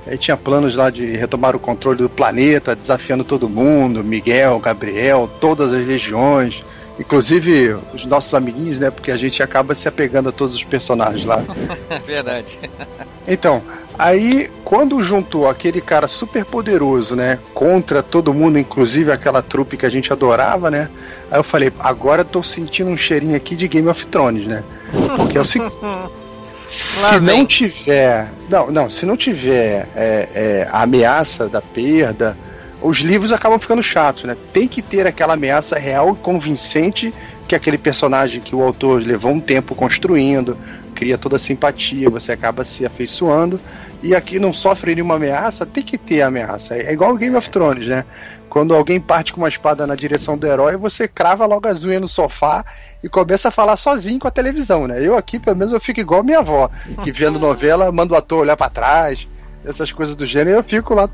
Aí 0.08 0.18
tinha 0.18 0.36
planos 0.36 0.76
lá 0.76 0.90
de 0.90 1.06
retomar 1.16 1.56
o 1.56 1.60
controle 1.60 2.00
do 2.00 2.10
planeta, 2.10 2.76
desafiando 2.76 3.24
todo 3.24 3.48
mundo, 3.48 4.04
Miguel, 4.04 4.58
Gabriel, 4.60 5.30
todas 5.40 5.72
as 5.72 5.86
legiões, 5.86 6.64
inclusive 7.00 7.78
os 7.94 8.06
nossos 8.06 8.34
amiguinhos, 8.34 8.80
né? 8.80 8.92
Porque 8.92 9.12
a 9.12 9.18
gente 9.18 9.42
acaba 9.42 9.74
se 9.74 9.88
apegando 9.88 10.30
a 10.30 10.32
todos 10.32 10.56
os 10.56 10.64
personagens 10.64 11.26
lá. 11.26 11.44
É 11.90 12.00
verdade. 12.00 12.60
Então, 13.28 13.64
aí 13.98 14.50
quando 14.64 15.02
juntou 15.02 15.48
aquele 15.48 15.82
cara 15.82 16.08
super 16.08 16.46
poderoso, 16.46 17.16
né, 17.16 17.40
contra 17.54 18.04
todo 18.04 18.34
mundo, 18.34 18.60
inclusive 18.60 19.12
aquela 19.12 19.42
trupe 19.42 19.78
que 19.78 19.86
a 19.86 19.90
gente 19.90 20.12
adorava, 20.12 20.70
né? 20.70 20.90
Aí 21.32 21.40
eu 21.40 21.44
falei, 21.44 21.72
agora 21.80 22.22
eu 22.22 22.26
tô 22.26 22.44
sentindo 22.44 22.90
um 22.90 22.98
cheirinho 22.98 23.36
aqui 23.36 23.56
de 23.56 23.68
Game 23.68 23.88
of 23.88 24.06
Thrones, 24.08 24.46
né? 24.46 24.64
Porque 25.16 25.38
é 25.38 25.42
o 25.42 25.46
seguinte. 25.46 25.76
Se 26.70 27.20
não 27.20 27.46
tiver. 27.48 28.28
Não, 28.48 28.70
não, 28.70 28.90
se 28.92 29.04
não 29.04 29.18
tiver 29.18 29.88
é, 29.96 30.30
é, 30.36 30.68
a 30.72 30.84
ameaça 30.84 31.48
da 31.48 31.62
perda, 31.62 32.38
os 32.82 32.98
livros 32.98 33.32
acabam 33.32 33.60
ficando 33.60 33.84
chatos, 33.84 34.24
né? 34.24 34.38
Tem 34.54 34.68
que 34.68 34.82
ter 34.82 35.06
aquela 35.06 35.34
ameaça 35.34 35.78
real 35.78 36.14
e 36.14 36.16
convincente 36.16 37.14
que 37.48 37.56
aquele 37.56 37.78
personagem 37.78 38.42
que 38.42 38.56
o 38.56 38.62
autor 38.62 39.02
levou 39.02 39.32
um 39.32 39.40
tempo 39.40 39.76
construindo, 39.76 40.58
cria 40.96 41.18
toda 41.18 41.36
a 41.36 41.40
simpatia, 41.40 42.10
você 42.10 42.32
acaba 42.32 42.64
se 42.64 42.86
afeiçoando. 42.86 43.60
E 44.02 44.16
aqui 44.16 44.40
não 44.40 44.54
sofre 44.54 44.96
nenhuma 44.96 45.16
ameaça, 45.16 45.66
tem 45.66 45.84
que 45.84 45.98
ter 45.98 46.22
ameaça. 46.22 46.76
É 46.76 46.94
igual 46.94 47.18
Game 47.18 47.36
of 47.36 47.50
Thrones, 47.50 47.88
né? 47.88 48.06
Quando 48.50 48.74
alguém 48.74 49.00
parte 49.00 49.34
com 49.34 49.42
uma 49.42 49.50
espada 49.50 49.86
na 49.86 49.94
direção 49.94 50.38
do 50.38 50.48
herói, 50.48 50.78
você 50.78 51.08
crava 51.08 51.46
logo 51.46 51.68
as 51.68 51.84
unhas 51.84 52.02
no 52.02 52.08
sofá 52.08 52.64
e 53.04 53.10
começa 53.10 53.50
a 53.50 53.52
falar 53.52 53.76
sozinho 53.76 54.20
com 54.20 54.28
a 54.28 54.32
televisão, 54.32 54.88
né? 54.88 55.06
Eu 55.06 55.18
aqui, 55.18 55.38
pelo 55.38 55.58
menos, 55.58 55.74
eu 55.74 55.80
fico 55.82 56.00
igual 56.00 56.24
minha 56.24 56.40
avó, 56.40 56.70
que 57.04 57.12
vendo 57.12 57.40
novela, 57.40 57.92
manda 57.92 58.14
o 58.14 58.18
ator 58.18 58.40
olhar 58.40 58.56
pra 58.56 58.70
trás, 58.70 59.28
essas 59.66 59.92
coisas 59.92 60.16
do 60.16 60.26
gênero, 60.26 60.58
eu 60.58 60.64
fico 60.64 60.94
lá 60.94 61.08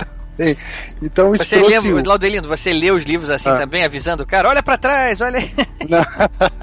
Então 1.01 1.33
isso 1.33 1.45
Você 1.45 1.57
trouxe... 1.57 1.79
lembra, 1.79 2.03
Laudelino, 2.07 2.47
você 2.47 2.73
lê 2.73 2.91
os 2.91 3.03
livros 3.03 3.29
assim 3.29 3.49
Ah. 3.49 3.55
também, 3.57 3.83
avisando 3.83 4.23
o 4.23 4.25
cara, 4.25 4.49
olha 4.49 4.61
pra 4.61 4.77
trás, 4.77 5.21
olha. 5.21 5.39
aí." 5.39 5.51
Não. 5.89 6.05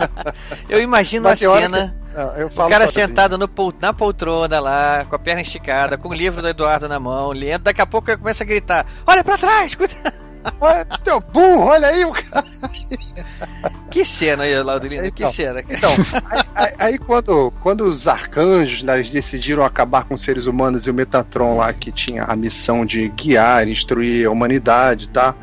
Eu 0.69 0.81
imagino 0.81 1.27
a 1.27 1.31
Mas 1.31 1.43
hora 1.43 1.61
cena, 1.63 1.97
Não, 2.15 2.37
eu 2.37 2.47
o 2.49 2.69
cara 2.69 2.87
sentado 2.87 3.39
no 3.39 3.49
pol- 3.49 3.73
na 3.81 3.93
poltrona 3.93 4.61
lá, 4.61 5.07
com 5.09 5.17
a 5.17 5.19
perna 5.19 5.41
esticada, 5.41 5.97
com 5.97 6.09
o 6.09 6.15
livro 6.15 6.43
do 6.43 6.49
Eduardo 6.49 6.89
na 6.89 7.01
mão, 7.01 7.31
lendo. 7.31 7.63
Daqui 7.63 7.81
a 7.81 7.87
pouco 7.87 8.11
ele 8.11 8.19
começa 8.19 8.45
a 8.45 8.47
gritar: 8.47 8.85
Olha 9.07 9.25
pra 9.25 9.39
trás! 9.39 9.75
cuida." 9.75 9.95
Olha, 10.61 10.85
teu 11.05 11.21
burro, 11.21 11.65
olha 11.67 11.89
aí 11.89 12.05
o 12.05 12.13
cara. 12.13 12.45
Que 13.91 14.05
cena 14.05 14.45
aí, 14.45 14.63
Laudelino, 14.63 15.03
que 15.13 15.23
Então, 15.23 15.29
cena. 15.33 15.63
cara. 15.63 15.75
Então, 15.77 15.91
aí, 16.55 16.73
aí- 16.79 16.99
quando, 16.99 17.53
quando 17.63 17.85
os 17.85 18.09
arcanjos 18.09 18.83
né, 18.83 18.95
eles 18.97 19.11
decidiram 19.11 19.65
acabar 19.65 20.05
com 20.05 20.15
os 20.15 20.23
seres 20.23 20.47
humanos 20.47 20.87
e 20.87 20.91
o 20.91 20.95
Metatron 20.95 21.57
lá, 21.57 21.73
que 21.73 21.93
tinha 21.93 22.25
a 22.25 22.35
missão 22.35 22.85
de 22.87 23.09
guiar, 23.11 23.69
instruir 23.69 24.27
a 24.27 24.31
humanidade, 24.31 25.09
tá? 25.11 25.35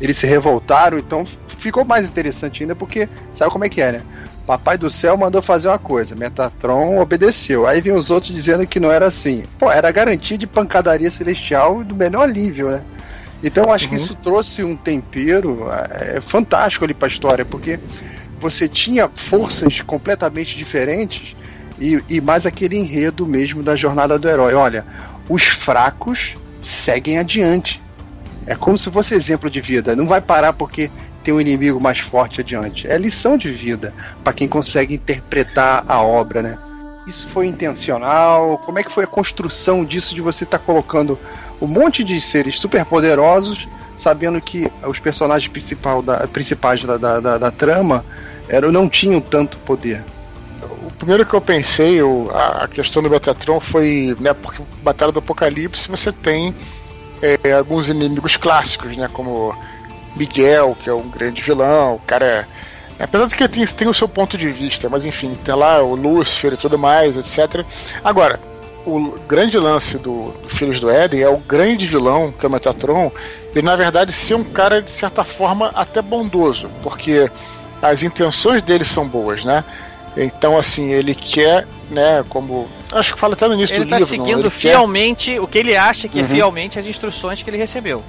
Eles 0.00 0.16
se 0.16 0.26
revoltaram, 0.26 0.98
então 0.98 1.24
ficou 1.58 1.84
mais 1.84 2.08
interessante 2.08 2.62
ainda, 2.62 2.74
porque 2.74 3.08
sabe 3.32 3.50
como 3.50 3.64
é 3.64 3.68
que 3.68 3.80
é, 3.80 3.92
né? 3.92 4.02
Papai 4.46 4.78
do 4.78 4.90
céu 4.90 5.14
mandou 5.16 5.42
fazer 5.42 5.68
uma 5.68 5.78
coisa, 5.78 6.14
Metatron 6.14 6.98
obedeceu. 7.00 7.66
Aí 7.66 7.82
vem 7.82 7.92
os 7.92 8.08
outros 8.08 8.32
dizendo 8.32 8.66
que 8.66 8.80
não 8.80 8.90
era 8.90 9.06
assim. 9.06 9.44
Pô, 9.58 9.70
era 9.70 9.90
garantia 9.92 10.38
de 10.38 10.46
pancadaria 10.46 11.10
celestial 11.10 11.84
do 11.84 11.94
menor 11.94 12.28
nível, 12.28 12.70
né? 12.70 12.82
Então 13.42 13.72
acho 13.72 13.84
uhum. 13.84 13.90
que 13.90 13.96
isso 13.96 14.14
trouxe 14.16 14.64
um 14.64 14.76
tempero 14.76 15.68
é, 15.90 16.20
fantástico 16.20 16.84
ali 16.84 16.94
pra 16.94 17.08
história, 17.08 17.44
porque 17.44 17.78
você 18.40 18.68
tinha 18.68 19.08
forças 19.08 19.80
completamente 19.80 20.56
diferentes 20.56 21.36
e, 21.78 22.02
e 22.08 22.20
mais 22.20 22.46
aquele 22.46 22.76
enredo 22.76 23.26
mesmo 23.26 23.62
da 23.62 23.76
jornada 23.76 24.18
do 24.18 24.28
herói. 24.28 24.54
Olha, 24.54 24.84
os 25.28 25.44
fracos 25.44 26.34
seguem 26.60 27.18
adiante. 27.18 27.80
É 28.46 28.54
como 28.54 28.78
se 28.78 28.90
fosse 28.90 29.14
exemplo 29.14 29.50
de 29.50 29.60
vida. 29.60 29.94
Não 29.94 30.06
vai 30.06 30.20
parar 30.20 30.52
porque 30.52 30.90
tem 31.22 31.34
um 31.34 31.40
inimigo 31.40 31.80
mais 31.80 31.98
forte 31.98 32.40
adiante. 32.40 32.88
É 32.88 32.96
lição 32.96 33.36
de 33.36 33.50
vida 33.50 33.92
para 34.24 34.32
quem 34.32 34.48
consegue 34.48 34.94
interpretar 34.94 35.84
a 35.86 36.00
obra, 36.00 36.42
né? 36.42 36.58
Isso 37.06 37.26
foi 37.28 37.46
intencional? 37.46 38.58
Como 38.58 38.78
é 38.78 38.82
que 38.82 38.92
foi 38.92 39.04
a 39.04 39.06
construção 39.06 39.84
disso 39.84 40.14
de 40.14 40.20
você 40.20 40.44
estar 40.44 40.58
tá 40.58 40.64
colocando 40.64 41.18
um 41.60 41.66
monte 41.66 42.04
de 42.04 42.20
seres 42.20 42.58
super 42.58 42.84
poderosos, 42.84 43.68
sabendo 43.96 44.40
que 44.40 44.70
os 44.86 44.98
personagens 44.98 45.50
principal 45.50 46.02
da, 46.02 46.26
principais 46.26 46.82
da, 46.84 46.96
da, 46.96 47.20
da, 47.20 47.38
da 47.38 47.50
trama 47.50 48.04
eram, 48.48 48.70
não 48.70 48.88
tinham 48.88 49.20
tanto 49.20 49.58
poder? 49.58 50.04
O 50.86 50.90
primeiro 50.98 51.26
que 51.26 51.34
eu 51.34 51.40
pensei, 51.40 51.98
a, 52.32 52.68
questão 52.68 53.02
do 53.02 53.10
Metatron 53.10 53.60
foi, 53.60 54.16
né, 54.20 54.32
porque 54.34 54.62
Batalha 54.82 55.12
do 55.12 55.18
Apocalipse 55.18 55.88
você 55.88 56.10
tem 56.12 56.54
é, 57.22 57.52
alguns 57.52 57.88
inimigos 57.88 58.36
clássicos, 58.36 58.96
né, 58.96 59.08
como 59.12 59.54
Miguel, 60.16 60.76
que 60.82 60.88
é 60.88 60.92
um 60.92 61.08
grande 61.08 61.42
vilão, 61.42 61.94
o 61.94 61.98
cara. 62.00 62.48
É, 62.98 63.04
apesar 63.04 63.26
de 63.26 63.36
que 63.36 63.48
tem, 63.48 63.64
tem 63.66 63.88
o 63.88 63.94
seu 63.94 64.08
ponto 64.08 64.36
de 64.36 64.50
vista, 64.50 64.88
mas 64.88 65.06
enfim, 65.06 65.36
tem 65.44 65.54
lá 65.54 65.82
o 65.82 65.94
Lúcifer 65.94 66.54
e 66.54 66.56
tudo 66.56 66.78
mais, 66.78 67.16
etc. 67.16 67.64
Agora, 68.02 68.40
o 68.88 69.18
grande 69.28 69.58
lance 69.58 69.98
do, 69.98 70.32
do, 70.32 70.48
Filhos 70.48 70.80
do 70.80 70.88
Éden 70.88 71.20
é 71.20 71.28
o 71.28 71.36
grande 71.36 71.86
vilão, 71.86 72.32
que 72.32 72.44
é 72.44 72.48
o 72.48 72.52
Metatron, 72.52 73.12
ele 73.54 73.64
na 73.64 73.76
verdade 73.76 74.12
ser 74.12 74.34
um 74.34 74.44
cara, 74.44 74.80
de 74.80 74.90
certa 74.90 75.22
forma, 75.22 75.70
até 75.74 76.00
bondoso, 76.00 76.70
porque 76.82 77.30
as 77.82 78.02
intenções 78.02 78.62
dele 78.62 78.84
são 78.84 79.06
boas, 79.06 79.44
né? 79.44 79.62
Então, 80.16 80.58
assim, 80.58 80.90
ele 80.90 81.14
quer, 81.14 81.66
né, 81.90 82.24
como. 82.28 82.68
Acho 82.90 83.14
que 83.14 83.20
fala 83.20 83.34
até 83.34 83.46
no 83.46 83.54
início 83.54 83.76
ele 83.76 83.84
do 83.84 83.90
tá 83.90 83.98
livro. 83.98 84.14
Ele 84.14 84.22
está 84.22 84.30
seguindo 84.30 84.50
fielmente 84.50 85.32
quer... 85.32 85.40
o 85.40 85.46
que 85.46 85.58
ele 85.58 85.76
acha 85.76 86.08
que 86.08 86.18
é 86.18 86.22
uhum. 86.22 86.28
é 86.28 86.30
fielmente 86.30 86.78
as 86.78 86.86
instruções 86.86 87.42
que 87.42 87.50
ele 87.50 87.58
recebeu. 87.58 88.02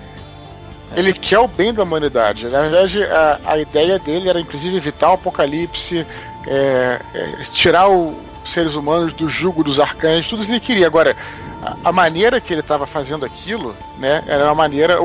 Ele 0.95 1.13
quer 1.13 1.37
o 1.37 1.47
bem 1.47 1.71
da 1.71 1.83
humanidade. 1.83 2.47
Na 2.47 2.61
verdade, 2.61 3.03
a, 3.03 3.39
a 3.45 3.57
ideia 3.59 3.99
dele 3.99 4.27
era 4.27 4.39
inclusive 4.39 4.75
evitar 4.75 5.11
o 5.11 5.13
apocalipse, 5.13 6.03
é, 6.47 6.99
é, 7.13 7.31
tirar 7.51 7.89
os 7.89 8.15
seres 8.45 8.75
humanos 8.75 9.13
do 9.13 9.27
jugo 9.27 9.63
dos 9.63 9.79
arcanjos, 9.79 10.27
tudo 10.27 10.41
isso 10.41 10.51
ele 10.51 10.59
queria. 10.59 10.87
Agora, 10.87 11.15
a, 11.61 11.89
a 11.89 11.91
maneira 11.91 12.39
que 12.39 12.53
ele 12.53 12.61
estava 12.61 12.85
fazendo 12.85 13.25
aquilo, 13.25 13.75
né, 13.97 14.23
era 14.27 14.45
uma 14.45 14.55
maneira 14.55 14.97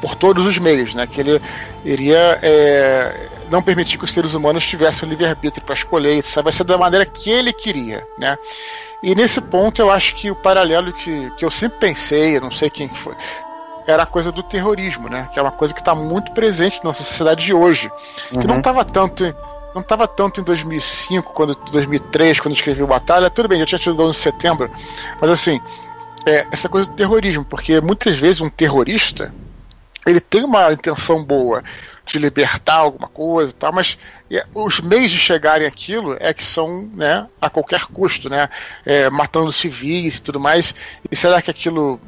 por 0.00 0.14
todos 0.14 0.46
os 0.46 0.58
meios, 0.58 0.94
né, 0.94 1.06
que 1.06 1.20
ele 1.20 1.40
iria 1.84 2.38
é, 2.42 3.28
não 3.50 3.62
permitir 3.62 3.98
que 3.98 4.04
os 4.04 4.12
seres 4.12 4.34
humanos 4.34 4.64
tivessem 4.66 5.08
livre-arbítrio 5.08 5.64
para 5.64 5.74
escolher, 5.74 6.18
isso 6.18 6.42
vai 6.42 6.52
ser 6.52 6.64
da 6.64 6.78
maneira 6.78 7.04
que 7.04 7.30
ele 7.30 7.52
queria, 7.52 8.06
né. 8.18 8.36
E 9.02 9.14
nesse 9.14 9.40
ponto 9.40 9.82
eu 9.82 9.90
acho 9.90 10.14
que 10.14 10.30
o 10.30 10.36
paralelo 10.36 10.92
que, 10.92 11.30
que 11.36 11.44
eu 11.44 11.50
sempre 11.50 11.78
pensei, 11.78 12.36
eu 12.36 12.40
não 12.40 12.50
sei 12.50 12.70
quem 12.70 12.88
foi, 12.88 13.14
era 13.86 14.04
a 14.04 14.06
coisa 14.06 14.32
do 14.32 14.42
terrorismo, 14.42 15.08
né? 15.08 15.28
Que 15.32 15.38
é 15.38 15.42
uma 15.42 15.52
coisa 15.52 15.74
que 15.74 15.80
está 15.80 15.94
muito 15.94 16.32
presente 16.32 16.82
na 16.82 16.92
sociedade 16.92 17.44
de 17.44 17.52
hoje. 17.52 17.90
Uhum. 18.32 18.40
Que 18.40 18.46
não 18.46 18.58
estava 18.58 18.82
tanto 18.82 19.34
não 19.74 19.82
estava 19.82 20.06
tanto 20.06 20.40
em 20.40 20.44
2005, 20.44 21.32
quando 21.32 21.54
2003, 21.54 22.40
quando 22.40 22.54
escrevi 22.54 22.82
o 22.82 22.86
Batalha. 22.86 23.28
Tudo 23.28 23.48
bem, 23.48 23.58
já 23.60 23.66
tinha 23.66 23.78
tido 23.78 24.00
11 24.00 24.16
de 24.16 24.22
setembro, 24.22 24.70
mas 25.20 25.30
assim, 25.30 25.60
é, 26.26 26.46
essa 26.52 26.68
coisa 26.68 26.88
do 26.88 26.94
terrorismo, 26.94 27.44
porque 27.44 27.80
muitas 27.80 28.16
vezes 28.16 28.40
um 28.40 28.48
terrorista 28.48 29.34
ele 30.06 30.20
tem 30.20 30.44
uma 30.44 30.72
intenção 30.72 31.24
boa 31.24 31.62
de 32.04 32.18
libertar 32.18 32.74
alguma 32.74 33.08
coisa 33.08 33.52
e 33.52 33.54
tal, 33.54 33.72
mas 33.72 33.96
é, 34.30 34.44
os 34.54 34.80
meios 34.80 35.10
de 35.10 35.18
chegarem 35.18 35.66
aquilo 35.66 36.16
é 36.20 36.34
que 36.34 36.44
são 36.44 36.90
né, 36.94 37.26
a 37.40 37.48
qualquer 37.48 37.86
custo, 37.86 38.28
né? 38.28 38.48
É, 38.84 39.08
matando 39.08 39.50
civis 39.50 40.16
e 40.16 40.22
tudo 40.22 40.38
mais. 40.38 40.74
E 41.10 41.16
será 41.16 41.40
que 41.40 41.50
aquilo 41.50 41.98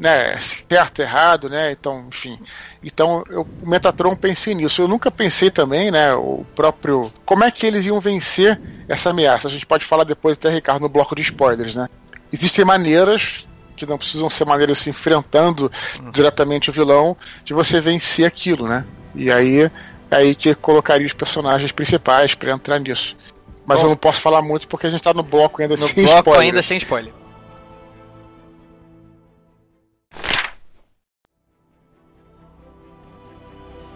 né, 0.00 0.38
certo, 0.38 1.00
errado, 1.00 1.48
né? 1.48 1.72
Então, 1.72 2.06
enfim. 2.08 2.38
Então, 2.82 3.24
eu, 3.28 3.46
o 3.62 3.68
Metatron 3.68 4.14
pensei 4.14 4.54
nisso. 4.54 4.82
Eu 4.82 4.88
nunca 4.88 5.10
pensei 5.10 5.50
também, 5.50 5.90
né, 5.90 6.14
o 6.14 6.44
próprio 6.54 7.10
como 7.24 7.44
é 7.44 7.50
que 7.50 7.66
eles 7.66 7.86
iam 7.86 8.00
vencer 8.00 8.60
essa 8.88 9.10
ameaça. 9.10 9.48
A 9.48 9.50
gente 9.50 9.66
pode 9.66 9.84
falar 9.84 10.04
depois 10.04 10.36
até 10.36 10.48
Ricardo 10.48 10.82
no 10.82 10.88
bloco 10.88 11.14
de 11.14 11.22
spoilers, 11.22 11.74
né? 11.74 11.88
Existem 12.32 12.64
maneiras 12.64 13.46
que 13.74 13.86
não 13.86 13.96
precisam 13.96 14.28
ser 14.28 14.44
maneiras 14.44 14.78
se 14.78 14.90
enfrentando 14.90 15.70
uhum. 16.00 16.10
diretamente 16.10 16.68
o 16.68 16.72
vilão 16.72 17.16
de 17.44 17.54
você 17.54 17.80
vencer 17.80 18.26
aquilo, 18.26 18.66
né? 18.66 18.84
E 19.14 19.30
aí 19.30 19.62
é 19.62 19.70
aí 20.10 20.34
que 20.34 20.54
colocaria 20.54 21.06
os 21.06 21.12
personagens 21.12 21.70
principais 21.72 22.34
para 22.34 22.52
entrar 22.52 22.78
nisso. 22.78 23.16
Mas 23.64 23.78
Bom, 23.78 23.86
eu 23.86 23.90
não 23.90 23.96
posso 23.96 24.20
falar 24.20 24.42
muito 24.42 24.66
porque 24.66 24.86
a 24.86 24.90
gente 24.90 25.02
tá 25.02 25.12
no 25.12 25.22
bloco 25.22 25.60
ainda 25.60 25.76
no 25.76 25.86
sem 25.86 26.04
bloco 26.04 26.18
spoilers. 26.18 26.42
ainda 26.42 26.62
sem 26.62 26.78
spoiler. 26.78 27.12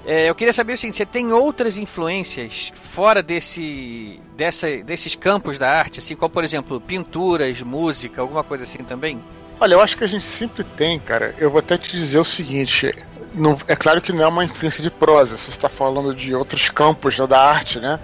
É, 0.05 0.29
eu 0.29 0.35
queria 0.35 0.53
saber 0.53 0.73
o 0.73 0.77
seguinte, 0.77 0.97
você 0.97 1.07
tem 1.07 1.33
outras 1.33 1.79
influências 1.79 2.73
fora 2.75 3.23
desse, 3.23 4.21
dessa, 4.37 4.69
desses 4.79 5.15
campos 5.15 5.59
da 5.59 5.71
arte, 5.71 6.01
assim 6.01 6.17
como 6.17 6.31
por 6.31 6.43
exemplo 6.43 6.81
pinturas, 6.81 7.63
música, 7.63 8.21
alguma 8.21 8.43
coisa 8.43 8.65
assim 8.65 8.79
também? 8.79 9.23
Olha, 9.61 9.75
eu 9.75 9.81
acho 9.81 9.97
que 9.97 10.03
a 10.03 10.09
gente 10.09 10.25
sempre 10.25 10.65
tem, 10.65 10.99
cara. 10.99 11.37
Eu 11.39 11.51
vou 11.51 11.61
até 11.61 11.79
te 11.79 11.91
dizer 11.91 12.19
o 12.19 12.25
seguinte: 12.25 12.93
não, 13.33 13.57
é 13.69 13.77
claro 13.77 14.01
que 14.01 14.13
não 14.13 14.25
é 14.25 14.27
uma 14.27 14.45
influência 14.45 14.83
de 14.83 14.91
prosa, 14.91 15.37
você 15.37 15.51
está 15.51 15.69
falando 15.69 16.13
de 16.15 16.35
outros 16.35 16.69
campos 16.69 17.17
da 17.29 17.41
arte, 17.41 17.79
né? 17.79 18.01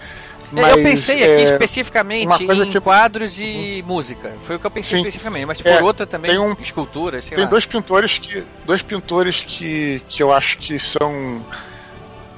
Mas, 0.51 0.77
eu 0.77 0.83
pensei 0.83 1.17
aqui 1.17 1.33
é, 1.33 1.43
especificamente 1.43 2.43
em 2.43 2.71
que... 2.71 2.81
quadros 2.81 3.39
e 3.39 3.81
uhum. 3.83 3.89
música. 3.89 4.33
Foi 4.43 4.57
o 4.57 4.59
que 4.59 4.67
eu 4.67 4.71
pensei 4.71 4.99
Sim. 4.99 5.07
especificamente. 5.07 5.45
Mas 5.45 5.61
for 5.61 5.69
é, 5.69 5.83
outra 5.83 6.07
também, 6.07 6.31
tem 6.31 6.41
um, 6.41 6.57
escultura, 6.63 7.21
Tem 7.21 7.45
lá. 7.45 7.51
dois 7.51 7.67
pintores 7.67 8.19
que. 8.19 8.43
Dois 8.65 8.81
pintores 8.81 9.45
que, 9.47 10.01
que 10.09 10.23
eu 10.23 10.33
acho 10.33 10.59
que 10.59 10.79
são 10.79 11.45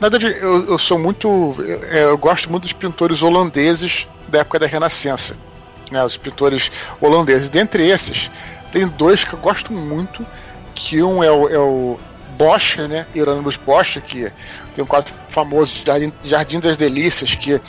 na 0.01 0.09
verdade, 0.09 0.38
eu, 0.40 0.66
eu 0.70 0.78
sou 0.78 0.98
muito. 0.98 1.28
Eu, 1.59 1.84
é, 1.84 2.05
eu, 2.05 2.16
gosto 2.16 2.51
muito 2.51 2.62
dos 2.62 2.72
pintores 2.72 3.22
holandeses 3.22 4.09
da 4.28 4.40
época 4.40 4.59
da 4.59 4.66
Renascença. 4.66 5.36
Né, 5.90 6.03
os 6.03 6.16
pintores 6.16 6.70
holandeses. 7.01 7.48
Dentre 7.48 7.86
esses, 7.86 8.30
tem 8.72 8.86
dois 8.86 9.24
que 9.24 9.34
eu 9.34 9.38
gosto 9.38 9.72
muito. 9.72 10.26
Que 10.74 11.03
um 11.03 11.22
é 11.22 11.30
o, 11.30 11.48
é 11.48 11.59
o 11.59 11.98
Bosch, 12.38 12.78
né? 12.78 13.07
Hieronymus 13.14 13.57
Bosch, 13.57 13.98
que 14.01 14.32
tem 14.74 14.82
um 14.82 14.86
quadro 14.86 15.12
famoso 15.28 15.74
de 15.74 15.84
Jardim, 15.84 16.12
Jardim 16.24 16.61
das 16.61 16.78
Delícias, 16.78 17.34
que 17.34 17.61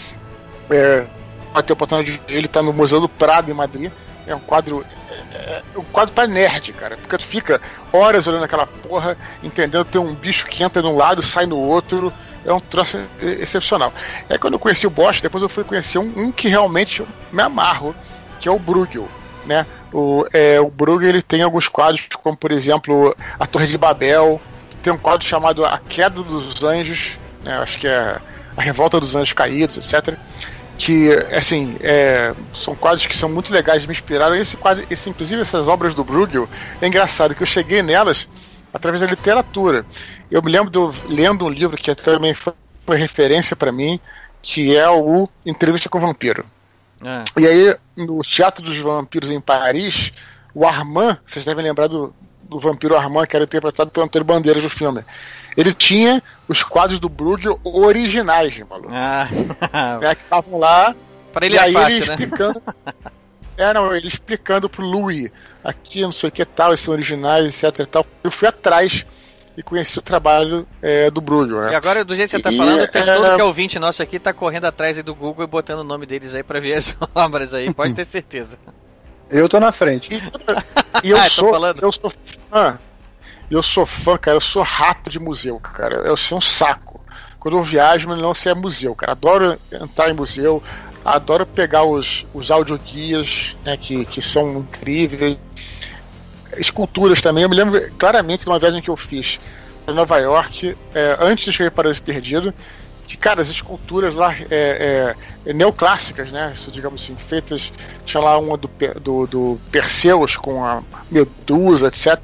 é, 0.69 1.05
vai 1.53 1.61
ter 1.61 1.73
oportunidade 1.73 2.21
de 2.25 2.33
ele 2.33 2.45
está 2.45 2.61
no 2.61 2.71
Museu 2.71 3.01
do 3.01 3.09
Prado 3.09 3.51
em 3.51 3.53
Madrid. 3.53 3.91
É 4.27 4.35
um 4.35 4.39
quadro. 4.39 4.85
É, 5.33 5.35
é, 5.35 5.63
um 5.75 5.83
quadro 5.83 6.13
pra 6.13 6.27
nerd, 6.27 6.73
cara. 6.73 6.97
Porque 6.97 7.17
tu 7.17 7.25
fica 7.25 7.61
horas 7.91 8.27
olhando 8.27 8.43
aquela 8.43 8.67
porra, 8.67 9.17
entendendo 9.41 9.85
tem 9.85 9.99
um 9.99 10.13
bicho 10.13 10.47
que 10.47 10.63
entra 10.63 10.81
de 10.81 10.87
um 10.87 10.95
lado 10.95 11.21
sai 11.21 11.45
no 11.45 11.57
outro. 11.57 12.13
É 12.45 12.51
um 12.51 12.59
troço 12.59 12.99
excepcional. 13.21 13.93
É 14.27 14.37
quando 14.37 14.53
eu 14.53 14.59
conheci 14.59 14.87
o 14.87 14.89
Bosch, 14.89 15.21
depois 15.21 15.43
eu 15.43 15.49
fui 15.49 15.63
conhecer 15.63 15.99
um, 15.99 16.11
um 16.15 16.31
que 16.31 16.47
realmente 16.47 17.05
me 17.31 17.41
amarro, 17.41 17.95
que 18.39 18.47
é 18.47 18.51
o 18.51 18.57
Bruegel. 18.57 19.07
Né? 19.45 19.65
O, 19.93 20.25
é, 20.33 20.59
o 20.59 20.69
Bruegel 20.69 21.09
ele 21.09 21.21
tem 21.21 21.43
alguns 21.43 21.67
quadros, 21.67 22.07
como 22.23 22.35
por 22.35 22.51
exemplo 22.51 23.15
A 23.39 23.45
Torre 23.45 23.67
de 23.67 23.77
Babel, 23.77 24.41
tem 24.81 24.91
um 24.91 24.97
quadro 24.97 25.25
chamado 25.25 25.63
A 25.63 25.77
Queda 25.77 26.23
dos 26.23 26.63
Anjos, 26.63 27.19
né? 27.43 27.57
acho 27.57 27.77
que 27.77 27.87
é 27.87 28.17
A 28.57 28.61
Revolta 28.61 28.99
dos 28.99 29.15
Anjos 29.15 29.33
Caídos, 29.33 29.77
etc 29.77 30.17
que 30.81 31.11
assim 31.31 31.77
é, 31.81 32.33
são 32.55 32.75
quadros 32.75 33.05
que 33.05 33.15
são 33.15 33.29
muito 33.29 33.53
legais, 33.53 33.85
me 33.85 33.91
inspiraram. 33.91 34.35
Esse 34.35 34.57
quadro, 34.57 34.83
esse, 34.89 35.11
inclusive 35.11 35.39
essas 35.39 35.67
obras 35.67 35.93
do 35.93 36.03
Bruegel, 36.03 36.49
é 36.81 36.87
engraçado 36.87 37.35
que 37.35 37.43
eu 37.43 37.47
cheguei 37.47 37.83
nelas 37.83 38.27
através 38.73 38.99
da 38.99 39.05
literatura. 39.05 39.85
Eu 40.31 40.41
me 40.41 40.51
lembro 40.51 40.71
de 40.71 41.07
lendo 41.07 41.45
um 41.45 41.49
livro 41.49 41.77
que 41.77 41.93
também 41.93 42.33
foi, 42.33 42.53
referência 42.97 43.55
para 43.55 43.71
mim, 43.71 43.99
que 44.41 44.75
é 44.75 44.89
o 44.89 45.29
Entrevista 45.45 45.87
com 45.87 45.99
o 45.99 46.01
Vampiro. 46.01 46.45
É. 47.05 47.39
E 47.39 47.47
aí, 47.47 47.75
no 47.95 48.19
Teatro 48.21 48.65
dos 48.65 48.77
Vampiros 48.79 49.29
em 49.29 49.39
Paris, 49.39 50.11
o 50.53 50.65
Armand, 50.65 51.19
vocês 51.27 51.45
devem 51.45 51.63
lembrar 51.63 51.87
do, 51.87 52.11
do 52.41 52.59
vampiro 52.59 52.97
Armand, 52.97 53.27
que 53.27 53.35
era 53.35 53.45
interpretado 53.45 53.91
pelo 53.91 54.07
Antônio 54.07 54.25
Bandeiras 54.25 54.63
no 54.63 54.69
filme 54.69 55.05
ele 55.55 55.73
tinha 55.73 56.21
os 56.47 56.63
quadros 56.63 56.99
do 56.99 57.09
Bruegel 57.09 57.59
originais, 57.63 58.57
maluco. 58.59 58.89
Ah. 58.91 59.27
é, 60.01 60.15
que 60.15 60.23
estavam 60.23 60.59
lá. 60.59 60.95
Para 61.31 61.45
ele 61.45 61.55
e 61.55 61.57
é 61.57 61.61
aí 61.61 61.73
fácil, 61.73 61.97
ele 61.97 62.05
né? 62.05 62.13
explicando. 62.13 62.63
é, 63.57 63.73
não, 63.73 63.95
ele 63.95 64.07
explicando 64.07 64.69
pro 64.69 64.85
Louis 64.85 65.31
aqui, 65.63 66.01
não 66.01 66.11
sei 66.11 66.29
o 66.29 66.31
que 66.31 66.43
tal, 66.43 66.73
esses 66.73 66.85
são 66.85 66.93
originais, 66.93 67.45
etc 67.45 67.79
e 67.79 67.85
tal. 67.85 68.05
Eu 68.23 68.31
fui 68.31 68.47
atrás 68.47 69.05
e 69.55 69.63
conheci 69.63 69.99
o 69.99 70.01
trabalho 70.01 70.67
é, 70.81 71.09
do 71.09 71.21
Bruegel. 71.21 71.61
Né? 71.61 71.71
E 71.71 71.75
agora, 71.75 72.03
do 72.03 72.15
jeito 72.15 72.29
que 72.29 72.31
você 72.31 72.37
está 72.37 72.51
falando, 72.51 72.87
tem 72.87 73.01
é... 73.01 73.15
todo 73.15 73.35
que 73.35 73.41
é 73.41 73.43
ouvinte 73.43 73.79
nosso 73.79 74.01
aqui 74.01 74.19
tá 74.19 74.33
correndo 74.33 74.65
atrás 74.65 75.01
do 75.03 75.15
Google 75.15 75.45
e 75.45 75.47
botando 75.47 75.79
o 75.79 75.83
nome 75.83 76.05
deles 76.05 76.33
aí 76.33 76.43
para 76.43 76.59
ver 76.59 76.73
as 76.73 76.95
obras 77.15 77.53
aí, 77.53 77.73
pode 77.73 77.93
ter 77.93 78.05
certeza. 78.05 78.57
Eu 79.29 79.47
tô 79.47 79.59
na 79.59 79.71
frente. 79.71 80.13
E, 80.13 81.07
e 81.07 81.11
eu, 81.11 81.17
ah, 81.17 81.29
sou, 81.29 81.53
eu 81.81 81.91
sou 81.91 82.11
fã. 82.49 82.77
Eu 83.51 83.61
sou 83.61 83.85
fã, 83.85 84.17
cara. 84.17 84.37
Eu 84.37 84.41
sou 84.41 84.63
rato 84.63 85.09
de 85.09 85.19
museu, 85.19 85.59
cara. 85.59 85.97
Eu 85.97 86.15
sou 86.15 86.37
um 86.37 86.41
saco. 86.41 87.01
Quando 87.37 87.57
eu 87.57 87.63
viajo, 87.63 88.07
mas 88.07 88.17
não 88.17 88.33
sei 88.33 88.53
é 88.53 88.55
museu, 88.55 88.95
cara. 88.95 89.11
Adoro 89.11 89.59
entrar 89.71 90.09
em 90.09 90.13
museu. 90.13 90.63
Adoro 91.03 91.45
pegar 91.45 91.83
os, 91.83 92.25
os 92.33 92.49
audioguias, 92.49 93.57
né, 93.65 93.75
que, 93.75 94.05
que 94.05 94.21
são 94.21 94.59
incríveis. 94.59 95.37
Esculturas 96.57 97.21
também. 97.21 97.43
Eu 97.43 97.49
me 97.49 97.55
lembro 97.55 97.81
claramente 97.97 98.43
de 98.43 98.49
uma 98.49 98.59
viagem 98.59 98.81
que 98.81 98.89
eu 98.89 98.95
fiz 98.95 99.39
para 99.85 99.93
Nova 99.93 100.17
York, 100.17 100.77
é, 100.93 101.17
antes 101.19 101.45
de 101.45 101.51
chegar 101.51 101.71
para 101.71 101.83
Paraíso 101.83 102.03
Perdido 102.03 102.53
que, 103.11 103.17
cara, 103.17 103.41
as 103.41 103.49
esculturas 103.49 104.15
lá 104.15 104.33
é, 104.49 105.15
é, 105.45 105.53
neoclássicas, 105.53 106.31
né? 106.31 106.53
Digamos 106.71 107.03
assim, 107.03 107.15
feitas. 107.15 107.73
Tinha 108.05 108.23
lá 108.23 108.37
uma 108.37 108.55
do, 108.55 108.69
do, 109.01 109.27
do 109.27 109.61
Perseus 109.69 110.37
com 110.37 110.63
a 110.63 110.81
Medusa, 111.09 111.87
etc. 111.87 112.21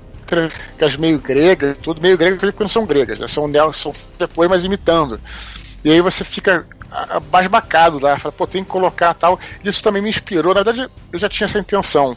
Que 0.78 0.84
as 0.84 0.96
meio 0.96 1.20
gregas, 1.20 1.78
tudo 1.82 2.02
meio 2.02 2.18
gregas 2.18 2.40
porque 2.40 2.64
não 2.64 2.70
são 2.70 2.86
gregas, 2.86 3.20
né? 3.20 3.28
São, 3.28 3.50
são 3.74 3.94
depois, 4.18 4.50
mas 4.50 4.64
imitando. 4.64 5.20
E 5.84 5.92
aí 5.92 6.02
você 6.02 6.24
fica 6.24 6.66
basbacado 7.30 8.00
lá, 8.00 8.18
fala, 8.18 8.32
pô, 8.32 8.48
tem 8.48 8.64
que 8.64 8.70
colocar 8.70 9.14
tal. 9.14 9.40
Isso 9.64 9.84
também 9.84 10.02
me 10.02 10.10
inspirou. 10.10 10.54
Na 10.54 10.64
verdade, 10.64 10.92
eu 11.12 11.20
já 11.20 11.30
tinha 11.30 11.46
essa 11.46 11.60
intenção 11.60 12.16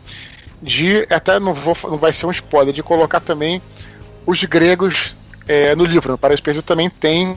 de, 0.62 1.06
até 1.10 1.38
não, 1.38 1.54
vou, 1.54 1.76
não 1.84 1.96
vai 1.96 2.12
ser 2.12 2.26
um 2.26 2.30
spoiler, 2.30 2.72
de 2.74 2.82
colocar 2.82 3.20
também 3.20 3.62
os 4.26 4.42
gregos 4.44 5.16
é, 5.48 5.74
no 5.74 5.84
livro. 5.84 6.12
No 6.12 6.18
Paraíso 6.18 6.42
Perdido 6.42 6.62
também 6.62 6.88
tem 6.88 7.36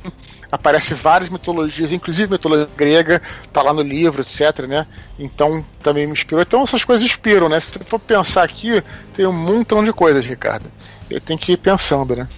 aparece 0.53 0.93
várias 0.93 1.29
mitologias, 1.29 1.91
inclusive 1.91 2.31
mitologia 2.31 2.69
grega, 2.77 3.19
tá 3.51 3.63
lá 3.63 3.73
no 3.73 3.81
livro, 3.81 4.21
etc, 4.21 4.67
né? 4.67 4.85
Então 5.17 5.65
também 5.81 6.05
me 6.05 6.13
inspirou. 6.13 6.43
Então 6.43 6.61
essas 6.61 6.85
coisas 6.85 7.03
inspiram, 7.03 7.49
né? 7.49 7.59
Se 7.59 7.71
for 7.79 7.97
pensar 7.97 8.43
aqui, 8.43 8.83
tem 9.15 9.25
um 9.25 9.33
montão 9.33 9.83
de 9.83 9.91
coisas, 9.91 10.23
Ricardo. 10.23 10.71
Ele 11.09 11.19
tem 11.19 11.39
que 11.39 11.53
ir 11.53 11.57
pensando, 11.57 12.15
né? 12.15 12.29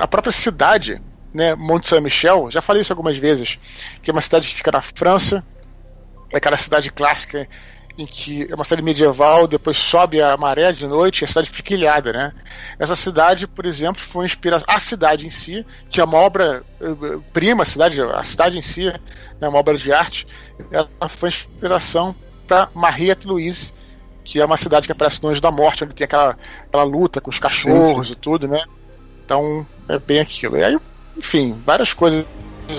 A 0.00 0.08
própria 0.08 0.32
cidade, 0.32 1.00
né, 1.32 1.54
Monte 1.54 1.86
Saint-Michel, 1.86 2.50
já 2.50 2.60
falei 2.60 2.82
isso 2.82 2.92
algumas 2.92 3.16
vezes, 3.16 3.56
que 4.02 4.10
é 4.10 4.12
uma 4.12 4.20
cidade 4.20 4.48
que 4.48 4.54
fica 4.56 4.72
na 4.72 4.82
França, 4.82 5.44
é 6.32 6.38
aquela 6.38 6.56
cidade 6.56 6.90
clássica 6.90 7.48
em 7.96 8.06
que 8.06 8.46
é 8.50 8.54
uma 8.54 8.64
cidade 8.64 8.82
medieval, 8.82 9.46
depois 9.46 9.78
sobe 9.78 10.20
a 10.20 10.36
maré 10.36 10.72
de 10.72 10.86
noite 10.86 11.22
e 11.22 11.24
a 11.24 11.28
cidade 11.28 11.48
fica 11.48 11.74
ilhada, 11.74 12.12
né? 12.12 12.32
Essa 12.78 12.96
cidade, 12.96 13.46
por 13.46 13.64
exemplo, 13.64 14.02
foi 14.02 14.26
inspiração 14.26 14.66
a 14.68 14.80
cidade 14.80 15.26
em 15.26 15.30
si, 15.30 15.64
que 15.88 16.00
é 16.00 16.04
uma 16.04 16.18
obra 16.18 16.64
eh, 16.80 17.18
prima, 17.32 17.62
a 17.62 17.66
cidade, 17.66 18.00
a 18.00 18.24
cidade 18.24 18.58
em 18.58 18.62
si, 18.62 18.92
né, 19.40 19.48
uma 19.48 19.58
obra 19.58 19.76
de 19.76 19.92
arte, 19.92 20.26
ela 20.70 21.08
foi 21.08 21.28
inspiração 21.28 22.16
para 22.48 22.68
Mariette 22.74 23.28
Louise, 23.28 23.72
que 24.24 24.40
é 24.40 24.44
uma 24.44 24.56
cidade 24.56 24.88
que 24.88 24.92
aparece 24.92 25.22
no 25.22 25.28
Anjo 25.28 25.40
da 25.40 25.50
Morte, 25.50 25.84
onde 25.84 25.94
tem 25.94 26.04
aquela, 26.04 26.36
aquela 26.66 26.84
luta 26.84 27.20
com 27.20 27.30
os 27.30 27.38
cachorros 27.38 28.08
sim, 28.08 28.14
sim. 28.14 28.18
e 28.18 28.20
tudo, 28.20 28.48
né? 28.48 28.64
Então 29.24 29.66
é 29.88 29.98
bem 29.98 30.20
aquilo. 30.20 30.56
E 30.56 30.64
aí, 30.64 30.76
enfim, 31.16 31.56
várias 31.64 31.92
coisas 31.92 32.26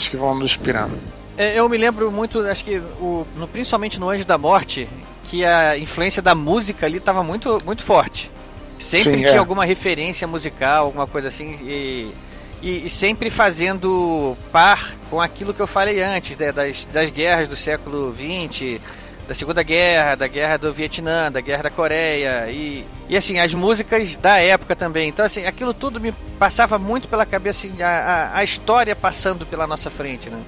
que 0.09 0.17
vão 0.17 0.35
nos 0.35 0.51
inspirando. 0.51 0.97
É, 1.37 1.59
eu 1.59 1.67
me 1.67 1.77
lembro 1.77 2.11
muito, 2.11 2.39
acho 2.41 2.63
que 2.63 2.77
o, 2.77 3.27
no, 3.35 3.47
principalmente 3.47 3.99
no 3.99 4.09
Anjo 4.09 4.25
da 4.25 4.37
Morte, 4.37 4.87
que 5.25 5.43
a 5.43 5.77
influência 5.77 6.21
da 6.21 6.33
música 6.33 6.85
ali 6.85 6.97
estava 6.97 7.23
muito, 7.23 7.61
muito 7.65 7.83
forte. 7.83 8.31
Sempre 8.79 9.11
Sim, 9.11 9.17
tinha 9.17 9.31
é. 9.31 9.37
alguma 9.37 9.65
referência 9.65 10.27
musical, 10.27 10.85
alguma 10.85 11.07
coisa 11.07 11.27
assim, 11.27 11.57
e, 11.61 12.13
e, 12.61 12.85
e, 12.85 12.89
sempre 12.89 13.29
fazendo 13.29 14.37
par 14.51 14.95
com 15.09 15.19
aquilo 15.19 15.53
que 15.53 15.61
eu 15.61 15.67
falei 15.67 16.01
antes, 16.01 16.37
né, 16.37 16.51
das, 16.51 16.85
das 16.85 17.09
guerras 17.09 17.47
do 17.47 17.55
século 17.55 18.13
XX, 18.13 18.79
da 19.27 19.33
Segunda 19.33 19.63
Guerra, 19.63 20.15
da 20.15 20.27
Guerra 20.27 20.57
do 20.57 20.73
Vietnã, 20.73 21.31
da 21.31 21.41
Guerra 21.41 21.63
da 21.63 21.69
Coreia, 21.69 22.49
e, 22.49 22.85
e 23.09 23.17
assim, 23.17 23.39
as 23.39 23.53
músicas 23.53 24.15
da 24.15 24.37
época 24.39 24.75
também. 24.75 25.09
Então, 25.09 25.25
assim, 25.25 25.45
aquilo 25.45 25.73
tudo 25.73 25.99
me 25.99 26.11
passava 26.37 26.77
muito 26.77 27.07
pela 27.07 27.25
cabeça, 27.25 27.67
assim, 27.67 27.81
a, 27.81 27.87
a, 27.87 28.37
a 28.39 28.43
história 28.43 28.95
passando 28.95 29.45
pela 29.45 29.65
nossa 29.65 29.89
frente, 29.89 30.29
né? 30.29 30.41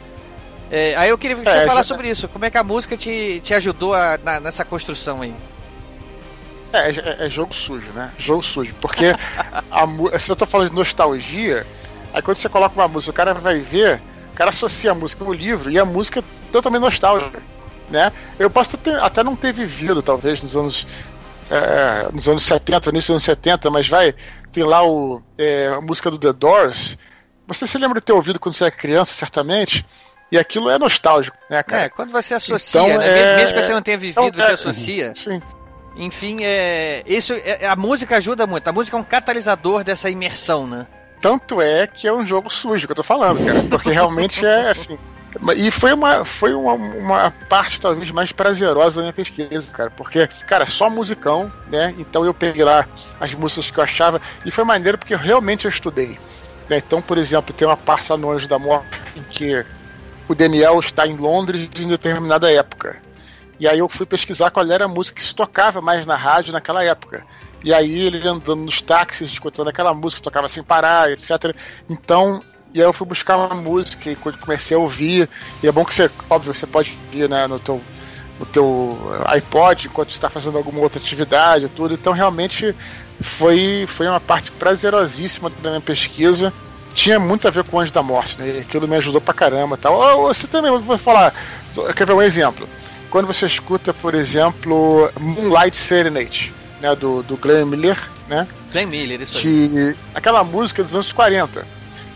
É, 0.70 0.96
aí 0.96 1.10
eu 1.10 1.18
queria 1.18 1.36
que 1.36 1.44
você 1.44 1.58
é, 1.58 1.66
falasse 1.66 1.90
já... 1.90 1.96
sobre 1.96 2.10
isso. 2.10 2.28
Como 2.28 2.46
é 2.46 2.50
que 2.50 2.58
a 2.58 2.64
música 2.64 2.98
te, 2.98 3.42
te 3.44 3.54
ajudou 3.54 3.94
a, 3.94 4.18
na, 4.24 4.40
nessa 4.40 4.66
construção 4.66 5.22
aí? 5.22 5.34
É, 6.74 6.90
é, 6.90 7.26
é, 7.26 7.30
jogo 7.30 7.54
sujo, 7.56 7.90
né? 7.94 8.12
Jogo 8.18 8.44
sujo. 8.44 8.74
Porque 8.82 9.14
a, 9.72 9.88
se 10.20 10.32
eu 10.32 10.36
tô 10.36 10.46
falando 10.46 10.70
de 10.70 10.76
nostalgia, 10.76 11.66
aí 12.14 12.22
quando 12.22 12.38
você 12.38 12.50
coloca 12.50 12.76
uma 12.76 12.88
música, 12.88 13.12
o 13.12 13.16
cara 13.16 13.34
vai 13.34 13.60
ver, 13.60 14.02
o 14.34 14.36
cara 14.36 14.50
associa 14.50 14.92
a 14.92 14.96
música 14.96 15.24
com 15.24 15.32
o 15.32 15.34
livro 15.34 15.72
e 15.72 15.80
a 15.80 15.86
música 15.86 16.20
é 16.20 16.24
totalmente 16.52 16.82
nostálgica. 16.82 17.42
Né? 17.90 18.12
Eu 18.38 18.50
posso 18.50 18.76
ter, 18.78 19.00
até 19.00 19.24
não 19.24 19.36
ter 19.36 19.54
vivido, 19.54 20.02
talvez, 20.02 20.44
nos 20.44 20.56
anos. 20.56 20.88
É, 21.50 22.12
nos 22.12 22.28
anos 22.28 22.44
70, 22.44 22.90
início 22.90 23.14
dos 23.14 23.22
anos 23.22 23.24
70, 23.24 23.72
mas 23.72 23.88
vai, 23.88 24.14
tem 24.52 24.66
lá 24.66 24.86
o, 24.86 25.22
é, 25.38 25.68
a 25.68 25.80
música 25.80 26.12
do 26.12 26.18
The 26.18 26.34
Doors. 26.34 26.98
Você 27.48 27.66
se 27.66 27.78
lembra 27.78 28.02
de 28.02 28.06
ter 28.06 28.12
ouvido 28.12 28.38
quando 28.38 28.54
você 28.54 28.66
era 28.66 28.72
criança, 28.72 29.14
certamente? 29.14 29.86
E 30.32 30.38
aquilo 30.38 30.70
é 30.70 30.78
nostálgico, 30.78 31.38
né, 31.50 31.64
cara? 31.64 31.84
É, 31.84 31.90
quando 31.90 32.12
você 32.12 32.34
associa, 32.34 32.82
então, 32.82 32.98
né? 32.98 33.08
É... 33.08 33.38
mesmo 33.38 33.56
que 33.56 33.64
você 33.64 33.74
não 33.74 33.82
tenha 33.82 33.98
vivido, 33.98 34.22
então, 34.28 34.44
você 34.46 34.52
é... 34.52 34.54
associa. 34.54 35.14
Sim. 35.16 35.42
Enfim, 35.96 36.44
é, 36.44 37.04
isso, 37.08 37.34
é, 37.34 37.66
a 37.66 37.76
música 37.76 38.18
ajuda 38.18 38.46
muito. 38.46 38.68
A 38.68 38.72
música 38.72 38.96
é 38.96 39.00
um 39.00 39.04
catalisador 39.04 39.84
dessa 39.84 40.10
imersão, 40.10 40.68
né? 40.68 40.86
Tanto 41.20 41.60
é 41.60 41.88
que 41.88 42.08
é 42.08 42.14
um 42.14 42.26
jogo 42.26 42.52
sujo 42.52 42.86
que 42.86 42.92
eu 42.92 42.96
tô 42.96 43.04
falando, 43.04 43.44
cara. 43.44 43.64
Porque 43.64 43.90
realmente 43.90 44.46
é 44.46 44.70
assim. 44.70 44.98
E 45.56 45.72
foi 45.72 45.94
uma, 45.94 46.24
foi 46.24 46.54
uma, 46.54 46.74
uma 46.74 47.32
parte 47.50 47.82
talvez 47.82 48.12
mais 48.12 48.32
prazerosa 48.32 48.98
da 48.98 49.02
minha 49.02 49.14
pesquisa, 49.14 49.74
cara. 49.74 49.90
Porque, 49.90 50.28
cara, 50.48 50.66
só 50.66 50.90
musicão, 50.90 51.52
né? 51.72 51.94
Então 51.98 52.24
eu 52.24 52.34
peguei 52.34 52.64
lá 52.64 52.88
as 53.20 53.34
músicas 53.34 53.72
que 53.72 53.80
eu 53.80 53.84
achava. 53.84 54.22
E 54.46 54.52
foi 54.52 54.64
maneiro 54.64 54.98
porque 54.98 55.16
realmente 55.16 55.66
eu 55.66 55.70
estudei. 55.70 56.20
Né? 56.70 56.78
Então, 56.78 57.02
por 57.02 57.18
exemplo, 57.18 57.54
tem 57.54 57.68
uma 57.68 57.78
parte 57.78 58.12
lá 58.12 58.18
no 58.18 58.32
Anjo 58.32 58.48
da 58.48 58.60
Morte 58.60 58.88
em 59.16 59.24
que 59.24 59.66
o 60.28 60.36
Daniel 60.36 60.80
está 60.80 61.08
em 61.08 61.16
Londres 61.16 61.70
em 61.80 61.88
determinada 61.88 62.52
época. 62.52 62.98
E 63.60 63.68
aí 63.68 63.80
eu 63.80 63.90
fui 63.90 64.06
pesquisar 64.06 64.52
qual 64.52 64.70
era 64.70 64.86
a 64.86 64.88
música 64.88 65.16
que 65.18 65.24
se 65.24 65.34
tocava 65.34 65.82
mais 65.82 66.06
na 66.06 66.16
rádio 66.16 66.54
naquela 66.54 66.84
época. 66.84 67.26
E 67.64 67.74
aí 67.74 68.02
ele 68.02 68.28
andando 68.28 68.56
nos 68.56 68.82
táxis, 68.82 69.32
escutando 69.32 69.70
aquela 69.70 69.94
música, 69.94 70.22
tocava 70.22 70.48
sem 70.48 70.64
parar, 70.64 71.12
etc. 71.12 71.56
Então, 71.90 72.42
e 72.74 72.80
aí 72.80 72.86
eu 72.86 72.94
fui 72.94 73.08
buscar 73.08 73.38
uma 73.38 73.56
música 73.56 74.12
e 74.12 74.16
quando 74.16 74.38
comecei 74.38 74.78
a 74.78 74.80
ouvir, 74.80 75.28
e 75.64 75.68
é 75.68 75.72
bom 75.72 75.84
que 75.84 75.96
você, 75.96 76.10
óbvio, 76.30 76.54
você 76.54 76.68
pode 76.68 76.96
ouvir 77.06 77.30
né, 77.30 77.48
no 77.48 77.60
teu 77.60 77.82
no 78.40 78.46
teu 78.46 78.96
iPod 79.26 79.88
enquanto 79.88 80.12
está 80.12 80.30
fazendo 80.30 80.60
alguma 80.60 80.80
outra 80.82 81.00
atividade 81.00 81.68
tudo. 81.70 81.96
Então 81.96 82.14
realmente 82.14 82.76
foi, 83.20 83.86
foi 83.88 84.08
uma 84.08 84.20
parte 84.20 84.52
prazerosíssima 84.52 85.50
da 85.50 85.70
minha 85.70 85.82
pesquisa 85.82 86.54
tinha 86.98 87.20
muito 87.20 87.48
a 87.48 87.52
ver 87.52 87.64
com 87.64 87.78
o 87.78 87.80
Anjo 87.80 87.94
da 87.94 88.02
Morte, 88.02 88.40
né? 88.40 88.60
Aquilo 88.60 88.88
me 88.88 88.96
ajudou 88.96 89.22
pra 89.22 89.32
caramba 89.32 89.78
tal. 89.78 90.00
Oh, 90.00 90.34
você 90.34 90.48
também, 90.48 90.76
vou 90.80 90.98
falar, 90.98 91.32
quer 91.96 92.08
ver 92.08 92.14
um 92.14 92.22
exemplo? 92.22 92.68
Quando 93.12 93.28
você 93.28 93.46
escuta, 93.46 93.94
por 93.94 94.16
exemplo, 94.16 95.10
Moonlight 95.20 95.78
Serenade, 95.78 96.52
né? 96.82 96.96
Do, 96.96 97.22
do 97.22 97.38
Glenn 97.38 97.68
Miller, 97.68 97.98
né? 98.28 98.48
Glenn 98.72 98.88
Miller, 98.88 99.22
isso 99.22 99.40
que, 99.40 99.72
aí. 99.78 99.96
Aquela 100.16 100.44
música 100.44 100.84
dos 100.84 100.96
anos 100.96 101.14
40, 101.14 101.68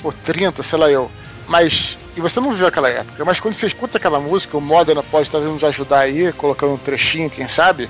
ou 0.04 0.12
30, 0.12 0.64
sei 0.64 0.80
lá 0.80 0.90
eu. 0.90 1.12
Mas, 1.48 1.96
e 2.18 2.22
você 2.22 2.40
não 2.40 2.52
viu 2.52 2.66
aquela 2.66 2.90
época, 2.90 3.24
mas 3.24 3.40
quando 3.40 3.54
você 3.54 3.68
escuta 3.68 4.00
aquela 4.00 4.20
música, 4.20 4.58
o 4.58 4.62
Modena 4.62 5.04
pode 5.04 5.28
estar 5.28 5.40
nos 5.40 5.64
ajudar 5.64 6.00
aí, 6.00 6.34
colocando 6.34 6.74
um 6.74 6.78
trechinho, 6.78 7.30
quem 7.30 7.48
sabe? 7.48 7.88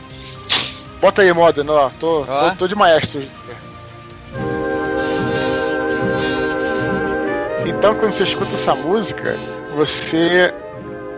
Bota 1.00 1.22
aí, 1.22 1.32
Modena, 1.32 1.72
ó, 1.72 1.90
tô, 1.98 2.26
tô, 2.26 2.56
tô 2.58 2.68
de 2.68 2.76
maestro. 2.76 3.24
Então, 7.66 7.96
quando 7.96 8.12
você 8.12 8.24
escuta 8.24 8.54
essa 8.54 8.76
música, 8.76 9.38
você. 9.76 10.54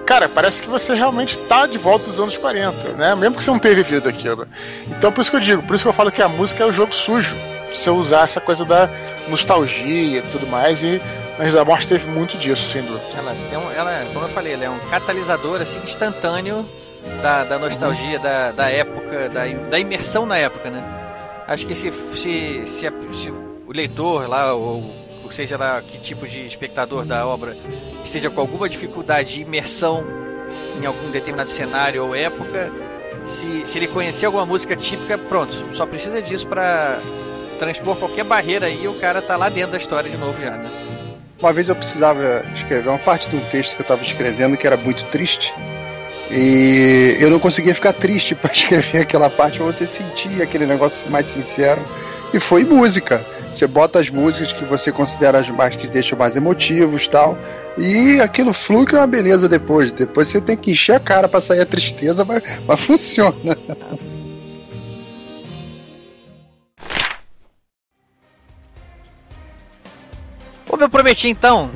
Cara, 0.06 0.28
parece 0.28 0.62
que 0.62 0.70
você 0.70 0.94
realmente 0.94 1.38
tá 1.40 1.66
de 1.66 1.78
volta 1.78 2.06
dos 2.06 2.20
anos 2.20 2.38
40, 2.38 2.90
né? 2.94 3.16
Mesmo 3.16 3.38
que 3.38 3.44
você 3.44 3.52
não 3.52 3.60
tenha 3.60 3.76
vivido 3.76 4.10
aquilo. 4.10 4.48
Então, 4.88 5.12
por 5.12 5.22
isso 5.22 5.32
que 5.32 5.38
eu 5.38 5.42
digo, 5.42 5.64
por 5.64 5.76
isso 5.76 5.84
que 5.84 5.90
eu 5.90 5.94
falo 5.94 6.12
que 6.12 6.22
a 6.22 6.28
música 6.28 6.64
é 6.64 6.68
o 6.68 6.72
jogo 6.72 6.94
sujo. 6.94 7.38
Se 7.74 7.90
eu 7.90 7.96
usar 7.96 8.24
essa 8.24 8.42
coisa 8.42 8.66
da 8.66 8.90
nostalgia 9.30 10.20
e 10.20 10.22
tudo 10.24 10.46
mais, 10.46 10.84
e 10.84 11.02
Anjos 11.40 11.54
da 11.56 11.66
Morte 11.66 11.88
teve 11.88 12.08
muito 12.10 12.38
disso, 12.38 12.70
sem 12.70 12.84
dúvida. 12.84 13.04
Ela, 13.18 13.36
tem 13.50 13.58
um, 13.58 13.72
ela, 13.72 14.06
como 14.14 14.26
eu 14.26 14.30
falei, 14.30 14.54
ela 14.54 14.66
é 14.66 14.70
um 14.70 14.80
catalisador 14.90 15.62
assim, 15.62 15.80
instantâneo 15.80 16.70
da, 17.22 17.44
da 17.44 17.58
nostalgia, 17.58 18.18
uhum. 18.18 18.24
da, 18.24 18.52
da 18.52 18.70
época, 18.70 19.30
da, 19.30 19.46
da 19.48 19.80
imersão 19.80 20.26
na 20.26 20.38
época, 20.38 20.70
né? 20.70 20.84
Acho 21.48 21.66
que 21.66 21.76
se, 21.76 21.92
se, 21.92 22.68
se, 22.68 22.92
se 23.14 23.32
o 23.32 23.72
leitor 23.74 24.30
lá, 24.30 24.54
ou 24.54 24.84
seja 25.32 25.58
lá 25.58 25.82
que 25.82 25.98
tipo 25.98 26.28
de 26.28 26.46
espectador 26.46 27.06
da 27.06 27.26
obra 27.26 27.56
esteja 28.04 28.30
com 28.30 28.42
alguma 28.42 28.68
dificuldade 28.68 29.36
de 29.36 29.42
imersão 29.42 30.06
em 30.82 30.86
algum 30.86 31.12
determinado 31.12 31.50
cenário 31.50 32.06
ou 32.06 32.16
época, 32.16 32.72
se, 33.24 33.66
se 33.66 33.78
ele 33.78 33.88
conhecer 33.88 34.26
alguma 34.26 34.46
música 34.46 34.76
típica, 34.76 35.18
pronto, 35.18 35.54
só 35.74 35.86
precisa 35.86 36.22
disso 36.22 36.48
para 36.48 37.00
transpor 37.60 37.96
qualquer 37.98 38.24
barreira 38.24 38.66
aí, 38.66 38.88
o 38.88 39.00
cara 39.00 39.22
tá 39.22 39.38
lá 39.38 39.50
dentro 39.50 39.72
da 39.72 39.78
história 39.78 40.10
de 40.10 40.18
novo 40.18 40.42
já, 40.42 40.58
né? 40.58 40.70
Uma 41.40 41.52
vez 41.52 41.68
eu 41.68 41.76
precisava 41.76 42.46
escrever 42.54 42.88
uma 42.90 43.00
parte 43.00 43.30
de 43.30 43.36
um 43.36 43.48
texto 43.50 43.76
que 43.76 43.82
eu 43.82 43.84
estava 43.84 44.02
escrevendo 44.02 44.56
que 44.56 44.66
era 44.66 44.78
muito 44.78 45.04
triste. 45.06 45.54
E 46.32 47.18
eu 47.20 47.30
não 47.30 47.38
conseguia 47.38 47.76
ficar 47.76 47.94
triste 47.94 48.34
para 48.36 48.52
escrever 48.52 49.02
aquela 49.02 49.30
parte, 49.30 49.58
pra 49.58 49.66
você 49.66 49.86
sentir 49.86 50.42
aquele 50.42 50.66
negócio 50.66 51.10
mais 51.12 51.28
sincero. 51.28 51.86
E 52.34 52.40
foi 52.40 52.64
música. 52.64 53.26
Você 53.54 53.68
bota 53.68 54.00
as 54.00 54.10
músicas 54.10 54.52
que 54.52 54.66
você 54.66 54.92
considera 54.92 55.40
as 55.40 55.48
mais 55.48 55.76
que 55.76 55.88
deixam 55.88 56.18
mais 56.18 56.36
emotivos 56.36 57.08
tal. 57.08 57.38
E 57.78 58.20
aquilo 58.20 58.52
flui 58.52 58.84
que 58.86 58.96
é 58.96 58.98
uma 58.98 59.06
beleza 59.06 59.48
depois. 59.48 59.92
Depois 59.92 60.28
você 60.28 60.42
tem 60.42 60.58
que 60.58 60.72
encher 60.72 60.96
a 60.96 61.00
cara 61.00 61.30
para 61.30 61.40
sair 61.40 61.62
a 61.62 61.66
tristeza, 61.66 62.26
mas, 62.26 62.42
mas 62.68 62.80
funciona. 62.80 63.56
Como 70.68 70.82
eu 70.82 70.90
prometi 70.90 71.30
então, 71.30 71.70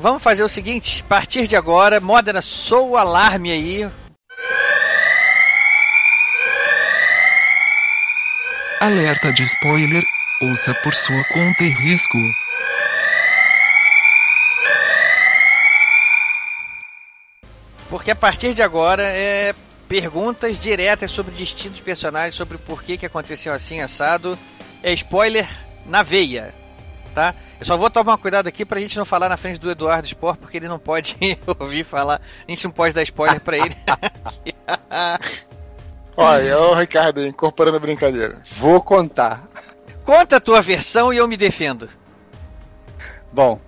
vamos 0.00 0.22
fazer 0.22 0.42
o 0.42 0.48
seguinte: 0.48 1.04
a 1.04 1.08
partir 1.08 1.46
de 1.46 1.56
agora, 1.56 2.00
Modena, 2.00 2.40
sou 2.40 2.90
o 2.92 2.96
alarme 2.96 3.52
aí. 3.52 3.90
Alerta 8.80 9.30
de 9.30 9.42
spoiler. 9.42 10.17
Ouça 10.40 10.72
por 10.72 10.94
sua 10.94 11.24
conta 11.24 11.64
e 11.64 11.68
risco. 11.68 12.18
Porque 17.88 18.12
a 18.12 18.16
partir 18.16 18.54
de 18.54 18.62
agora 18.62 19.02
é 19.02 19.52
perguntas 19.88 20.60
diretas 20.60 21.10
sobre 21.10 21.34
destino 21.34 21.74
de 21.74 21.82
personagens, 21.82 22.36
sobre 22.36 22.56
por 22.56 22.84
que, 22.84 22.96
que 22.98 23.06
aconteceu 23.06 23.52
assim, 23.52 23.80
assado. 23.80 24.38
É 24.80 24.92
spoiler 24.92 25.48
na 25.86 26.04
veia, 26.04 26.54
tá? 27.12 27.34
Eu 27.58 27.66
só 27.66 27.76
vou 27.76 27.90
tomar 27.90 28.16
cuidado 28.18 28.46
aqui 28.46 28.64
pra 28.64 28.78
gente 28.78 28.96
não 28.96 29.04
falar 29.04 29.28
na 29.28 29.36
frente 29.36 29.58
do 29.58 29.70
Eduardo 29.70 30.06
Sport, 30.06 30.38
porque 30.38 30.58
ele 30.58 30.68
não 30.68 30.78
pode 30.78 31.16
ouvir 31.58 31.82
falar. 31.82 32.20
A 32.46 32.50
gente 32.50 32.62
não 32.62 32.70
pode 32.70 32.94
dar 32.94 33.02
spoiler 33.02 33.40
pra 33.40 33.56
ele. 33.56 33.74
Olha, 36.16 36.48
é 36.48 36.56
o 36.56 36.74
Ricardo 36.74 37.26
incorporando 37.26 37.76
a 37.76 37.80
brincadeira. 37.80 38.40
Vou 38.56 38.80
contar. 38.80 39.48
Conta 40.08 40.36
a 40.36 40.40
tua 40.40 40.62
versão 40.62 41.12
e 41.12 41.18
eu 41.18 41.28
me 41.28 41.36
defendo. 41.36 41.86
Bom, 43.30 43.60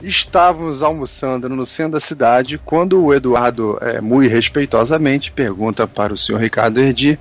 estávamos 0.00 0.82
almoçando 0.82 1.46
no 1.46 1.66
centro 1.66 1.92
da 1.92 2.00
cidade 2.00 2.56
quando 2.56 3.04
o 3.04 3.12
Eduardo, 3.12 3.76
é, 3.82 4.00
muito 4.00 4.32
respeitosamente, 4.32 5.30
pergunta 5.30 5.86
para 5.86 6.14
o 6.14 6.16
senhor 6.16 6.40
Ricardo 6.40 6.80
Erdi 6.80 7.18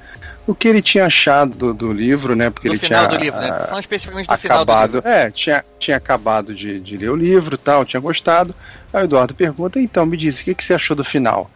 o 0.48 0.56
que 0.56 0.70
ele 0.70 0.82
tinha 0.82 1.08
achado 1.08 1.58
do, 1.58 1.74
do 1.74 1.92
livro, 1.92 2.38
né? 2.38 2.50
Porque 2.50 2.70
No 2.70 2.76
ele 2.76 2.80
final 2.80 3.06
tinha 3.06 3.18
do 3.20 3.22
livro, 3.22 3.42
né? 3.42 3.50
ah, 3.52 3.66
falando 3.66 3.80
especificamente 3.82 4.30
do 4.30 4.38
final 4.38 4.58
do 4.66 4.72
acabado, 4.72 4.94
livro. 4.96 5.10
é, 5.10 5.30
tinha, 5.30 5.66
tinha 5.78 5.98
acabado 5.98 6.56
de, 6.56 6.80
de 6.80 6.96
ler 6.96 7.10
o 7.10 7.18
livro, 7.18 7.58
tal, 7.58 7.84
tinha 7.84 8.00
gostado. 8.00 8.56
Aí 8.94 9.02
o 9.02 9.04
Eduardo 9.04 9.36
pergunta, 9.36 9.78
então 9.78 10.06
me 10.06 10.16
diz, 10.16 10.40
o 10.40 10.44
que, 10.46 10.56
que 10.56 10.64
você 10.64 10.74
achou 10.74 10.96
do 10.96 11.04
final? 11.04 11.52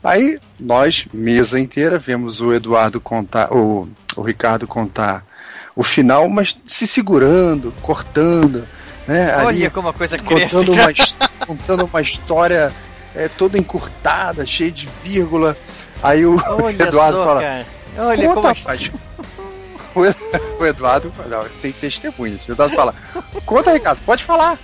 Aí 0.00 0.38
nós, 0.60 1.06
mesa 1.12 1.58
inteira, 1.58 1.98
vemos 1.98 2.40
o 2.40 2.52
Eduardo 2.52 3.00
contar, 3.00 3.52
o, 3.52 3.88
o 4.14 4.22
Ricardo 4.22 4.64
contar 4.68 5.24
o 5.74 5.82
final, 5.82 6.28
mas 6.28 6.56
se 6.66 6.86
segurando, 6.86 7.72
cortando, 7.82 8.66
né? 9.06 9.32
ali, 9.34 9.46
Olha 9.62 9.70
como 9.70 9.88
a 9.88 9.92
coisa 9.92 10.18
cresce. 10.18 10.54
contando 10.54 10.72
uma, 10.72 11.46
contando 11.46 11.84
uma 11.84 12.00
história 12.00 12.72
é, 13.14 13.28
toda 13.28 13.58
encurtada, 13.58 14.44
cheia 14.46 14.70
de 14.70 14.88
vírgula. 15.02 15.56
Aí 16.02 16.24
o 16.26 16.40
Olha 16.46 16.82
Eduardo 16.88 17.18
só, 17.18 17.24
fala, 17.24 17.40
cara. 17.42 17.66
Olha 17.98 18.28
Conta, 18.28 18.34
como 18.34 18.46
rapaz. 18.48 18.90
Ed- 19.94 20.16
o 20.58 20.64
Eduardo, 20.66 21.12
não, 21.28 21.44
tem 21.60 21.70
testemunhas. 21.72 22.40
O 22.48 22.52
Eduardo 22.52 22.74
fala: 22.74 22.94
Conta, 23.44 23.72
Ricardo, 23.72 23.98
pode 24.06 24.24
falar. 24.24 24.58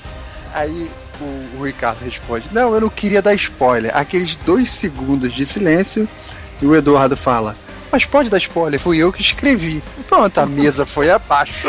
Aí 0.55 0.91
o, 1.21 1.59
o 1.59 1.65
Ricardo 1.67 2.03
responde: 2.03 2.49
Não, 2.53 2.75
eu 2.75 2.81
não 2.81 2.89
queria 2.89 3.21
dar 3.21 3.35
spoiler. 3.35 3.95
Aqueles 3.97 4.35
dois 4.37 4.71
segundos 4.71 5.33
de 5.35 5.45
silêncio. 5.45 6.09
E 6.63 6.67
o 6.67 6.75
Eduardo 6.75 7.17
fala: 7.17 7.55
Mas 7.91 8.05
pode 8.05 8.29
dar 8.31 8.39
spoiler, 8.39 8.79
fui 8.79 8.99
eu 8.99 9.13
que 9.13 9.23
escrevi. 9.23 9.83
Pronto, 10.09 10.39
a 10.39 10.47
mesa 10.47 10.85
foi 10.85 11.11
abaixo. 11.11 11.67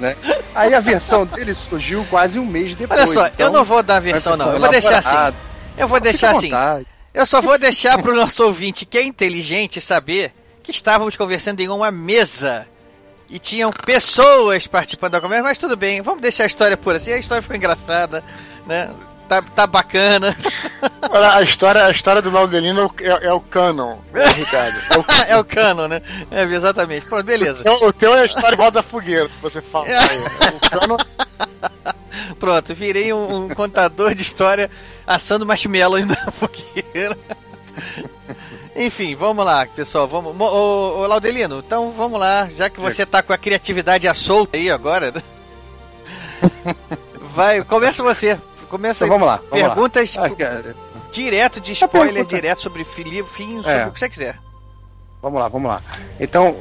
Né? 0.00 0.16
Aí 0.54 0.74
a 0.74 0.80
versão 0.80 1.24
dele 1.24 1.54
surgiu 1.54 2.04
quase 2.10 2.38
um 2.38 2.44
mês 2.44 2.74
depois. 2.74 3.00
Olha 3.00 3.06
só, 3.06 3.26
eu 3.26 3.32
então, 3.34 3.52
não 3.52 3.64
vou 3.64 3.82
dar 3.82 3.96
a 3.96 4.00
versão, 4.00 4.36
não. 4.36 4.52
Eu 4.52 4.58
vou 4.58 4.68
deixar 4.68 4.98
assim. 4.98 5.36
Eu 5.78 5.88
vou 5.88 6.00
deixar 6.00 6.30
assim. 6.32 6.50
Eu 7.14 7.26
só 7.26 7.40
vou 7.40 7.56
deixar 7.58 8.00
pro 8.02 8.14
nosso 8.14 8.44
ouvinte 8.44 8.84
que 8.84 8.98
é 8.98 9.02
inteligente 9.02 9.80
saber 9.80 10.32
que 10.62 10.70
estávamos 10.70 11.16
conversando 11.16 11.60
em 11.60 11.68
uma 11.68 11.90
mesa 11.90 12.66
e 13.28 13.38
tinham 13.38 13.70
pessoas 13.70 14.66
participando 14.66 15.12
da 15.12 15.20
conversa, 15.20 15.42
mas 15.42 15.58
tudo 15.58 15.76
bem, 15.76 16.02
vamos 16.02 16.20
deixar 16.20 16.44
a 16.44 16.46
história 16.46 16.76
por 16.76 16.94
assim. 16.94 17.12
A 17.12 17.18
história 17.18 17.42
foi 17.42 17.56
engraçada, 17.56 18.24
né? 18.66 18.90
Tá, 19.32 19.42
tá 19.54 19.66
bacana. 19.66 20.36
Olha, 21.10 21.32
a 21.34 21.42
história, 21.42 21.84
a 21.86 21.90
história 21.90 22.20
do 22.20 22.30
Laudelino 22.30 22.92
é, 23.00 23.28
é 23.28 23.32
o 23.32 23.40
canon, 23.40 23.96
né, 24.12 24.26
Ricardo. 24.26 24.76
É 24.90 24.98
o, 24.98 25.04
é 25.32 25.36
o 25.38 25.44
cano, 25.44 25.88
né? 25.88 26.02
É, 26.30 26.42
exatamente. 26.42 27.06
Pronto, 27.06 27.24
beleza. 27.24 27.62
teu, 27.62 27.74
o 27.88 27.92
teu 27.92 28.14
é 28.14 28.20
a 28.22 28.26
história 28.26 28.54
igual 28.54 28.70
da 28.70 28.82
fogueira, 28.82 29.28
que 29.28 29.40
você 29.40 29.62
fala. 29.62 29.86
O 29.86 30.70
canon 30.70 30.96
Pronto, 32.38 32.74
virei 32.74 33.12
um, 33.12 33.44
um 33.44 33.48
contador 33.48 34.14
de 34.14 34.20
história 34.22 34.70
assando 35.06 35.46
marshmallows 35.46 36.04
na 36.06 36.30
fogueira. 36.30 37.16
Enfim, 38.76 39.14
vamos 39.14 39.44
lá, 39.44 39.66
pessoal. 39.66 40.06
Vamos, 40.08 40.34
Mo- 40.36 40.44
ô, 40.50 41.00
ô, 41.00 41.06
Laudelino, 41.06 41.58
então 41.64 41.90
vamos 41.92 42.18
lá, 42.20 42.48
já 42.50 42.68
que 42.68 42.80
você 42.80 43.06
tá 43.06 43.22
com 43.22 43.32
a 43.32 43.38
criatividade 43.38 44.06
à 44.08 44.14
solta 44.14 44.56
aí 44.56 44.70
agora. 44.70 45.10
né? 45.12 45.22
Vai, 47.34 47.62
começa 47.64 48.02
você. 48.02 48.38
Começa 48.72 49.04
Então 49.04 49.14
aí. 49.14 49.20
vamos 49.20 49.26
lá. 49.26 49.40
Vamos 49.50 49.62
lá. 49.68 49.74
Perguntas 49.74 50.16
Ah, 50.18 50.30
cara, 50.30 50.74
direto 51.12 51.60
de 51.60 51.72
A 51.72 51.74
spoiler, 51.74 52.24
direto 52.24 52.62
sobre 52.62 52.84
fili- 52.84 53.22
fim, 53.22 53.56
sobre 53.56 53.70
É. 53.70 53.86
o 53.86 53.92
que 53.92 53.98
você 54.00 54.08
quiser. 54.08 54.38
Vamos 55.20 55.38
lá, 55.38 55.46
vamos 55.46 55.68
lá. 55.70 55.82
Então, 56.18 56.56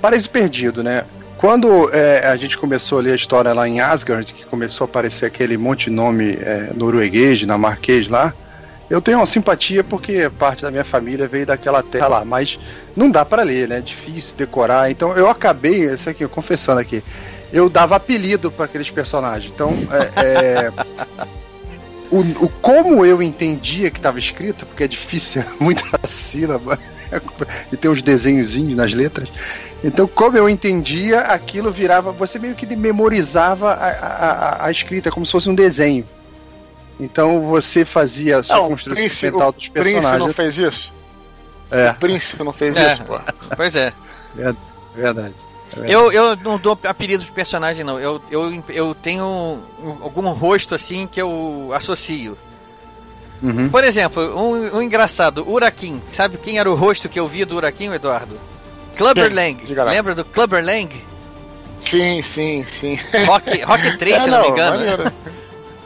Paraíso 0.00 0.30
Perdido, 0.30 0.82
né? 0.82 1.04
Quando 1.36 1.90
é, 1.94 2.26
a 2.26 2.34
gente 2.36 2.56
começou 2.56 2.98
a 2.98 3.02
ler 3.02 3.12
a 3.12 3.16
história 3.16 3.52
lá 3.52 3.68
em 3.68 3.78
Asgard, 3.78 4.32
que 4.32 4.44
começou 4.46 4.86
a 4.86 4.88
aparecer 4.88 5.26
aquele 5.26 5.58
monte 5.58 5.84
de 5.84 5.90
nome 5.90 6.32
é, 6.32 6.70
norueguês, 6.74 7.38
dinamarquês 7.38 8.08
lá, 8.08 8.32
eu 8.88 9.02
tenho 9.02 9.18
uma 9.18 9.26
simpatia 9.26 9.84
porque 9.84 10.30
parte 10.30 10.62
da 10.62 10.70
minha 10.70 10.84
família 10.84 11.28
veio 11.28 11.44
daquela 11.44 11.82
terra 11.82 12.08
lá, 12.08 12.24
mas 12.24 12.58
não 12.96 13.10
dá 13.10 13.22
para 13.22 13.42
ler, 13.42 13.68
né? 13.68 13.78
É 13.78 13.80
difícil 13.82 14.34
decorar. 14.34 14.90
Então 14.90 15.12
eu 15.14 15.28
acabei, 15.28 15.84
isso 15.92 16.08
aqui, 16.08 16.26
confessando 16.26 16.80
aqui, 16.80 17.02
eu 17.52 17.68
dava 17.68 17.96
apelido 17.96 18.50
para 18.50 18.64
aqueles 18.64 18.88
personagens. 18.90 19.52
Então, 19.54 19.72
é, 20.16 20.66
é, 20.66 20.72
o, 22.10 22.20
o 22.44 22.48
como 22.60 23.04
eu 23.06 23.22
entendia 23.22 23.90
que 23.90 23.98
estava 23.98 24.18
escrito, 24.18 24.66
porque 24.66 24.84
é 24.84 24.88
difícil, 24.88 25.42
é 25.60 25.62
muita 25.62 25.84
sílaba, 26.06 26.78
e 27.72 27.76
tem 27.76 27.90
uns 27.90 28.02
desenhozinhos 28.02 28.76
nas 28.76 28.92
letras. 28.92 29.28
Então, 29.82 30.06
como 30.06 30.36
eu 30.36 30.48
entendia, 30.48 31.20
aquilo 31.20 31.70
virava. 31.72 32.12
Você 32.12 32.38
meio 32.38 32.54
que 32.54 32.66
memorizava 32.76 33.72
a, 33.72 33.86
a, 33.90 34.30
a- 34.30 34.66
a 34.66 34.70
escrita, 34.70 35.10
como 35.10 35.24
se 35.26 35.32
fosse 35.32 35.48
um 35.48 35.54
desenho. 35.54 36.06
Então 37.00 37.40
você 37.42 37.84
fazia 37.84 38.38
a 38.38 38.42
sua 38.42 38.56
Não, 38.56 38.64
o 38.64 38.68
construção 38.68 38.94
Prince, 39.02 39.24
mental 39.26 39.48
o 39.48 39.52
dos 39.52 39.68
Prince 39.68 39.92
personagens. 39.92 40.20
não 40.26 40.34
fez 40.34 40.58
isso? 40.58 40.92
É, 41.70 41.90
O 41.90 41.94
Prince 41.94 42.44
não 42.44 42.52
fez 42.52 42.76
É. 42.76 42.92
isso, 42.92 43.02
pô. 43.04 43.18
Pois 43.56 43.74
é. 43.74 43.92
verdade. 44.94 45.34
Eu, 45.76 46.10
eu 46.12 46.36
não 46.36 46.58
dou 46.58 46.78
apelido 46.84 47.24
de 47.24 47.30
personagem, 47.30 47.84
não. 47.84 47.98
Eu, 47.98 48.20
eu, 48.30 48.64
eu 48.68 48.94
tenho 48.94 49.24
um- 49.24 49.98
algum 50.02 50.28
rosto 50.30 50.74
assim 50.74 51.06
que 51.06 51.20
eu 51.20 51.70
associo. 51.74 52.36
Uhum. 53.42 53.68
Por 53.70 53.84
exemplo, 53.84 54.22
um, 54.36 54.76
um 54.76 54.82
engraçado, 54.82 55.48
Urakin. 55.48 56.02
Sabe 56.06 56.36
quem 56.38 56.58
era 56.58 56.70
o 56.70 56.74
rosto 56.74 57.08
que 57.08 57.18
eu 57.18 57.26
via 57.26 57.46
do 57.46 57.56
Urakin, 57.56 57.92
Eduardo? 57.92 58.38
Clubber? 58.96 59.32
Lang. 59.32 59.56
Lembra 59.88 60.14
do 60.14 60.24
Clubber 60.24 60.62
Lang? 60.64 60.90
Sim, 61.78 62.20
sim, 62.22 62.64
sim. 62.70 62.98
Rock, 63.26 63.62
Rock 63.62 63.96
3, 63.98 64.16
É, 64.16 64.18
se 64.20 64.30
não, 64.30 64.38
me 64.42 64.46
não, 64.48 64.54
engano. 64.54 64.76
maneiro. 64.76 65.12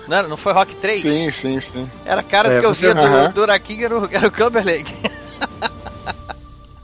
Não, 0.06 0.18
era- 0.18 0.28
não 0.28 0.36
foi 0.36 0.52
Rock 0.52 0.74
3? 0.74 1.00
Sim, 1.00 1.30
sim, 1.30 1.60
sim. 1.60 1.90
Era 2.04 2.20
a 2.20 2.24
cara 2.24 2.52
É, 2.52 2.60
que 2.60 2.66
eu 2.66 2.74
via 2.74 2.92
do, 2.94 3.00
Aham. 3.00 3.30
do 3.30 3.40
Urakin, 3.40 3.82
era 3.84 3.98
o, 3.98 4.08
era 4.12 4.28
o 4.28 4.30
Clubber 4.30 4.62
Lang. 4.62 4.84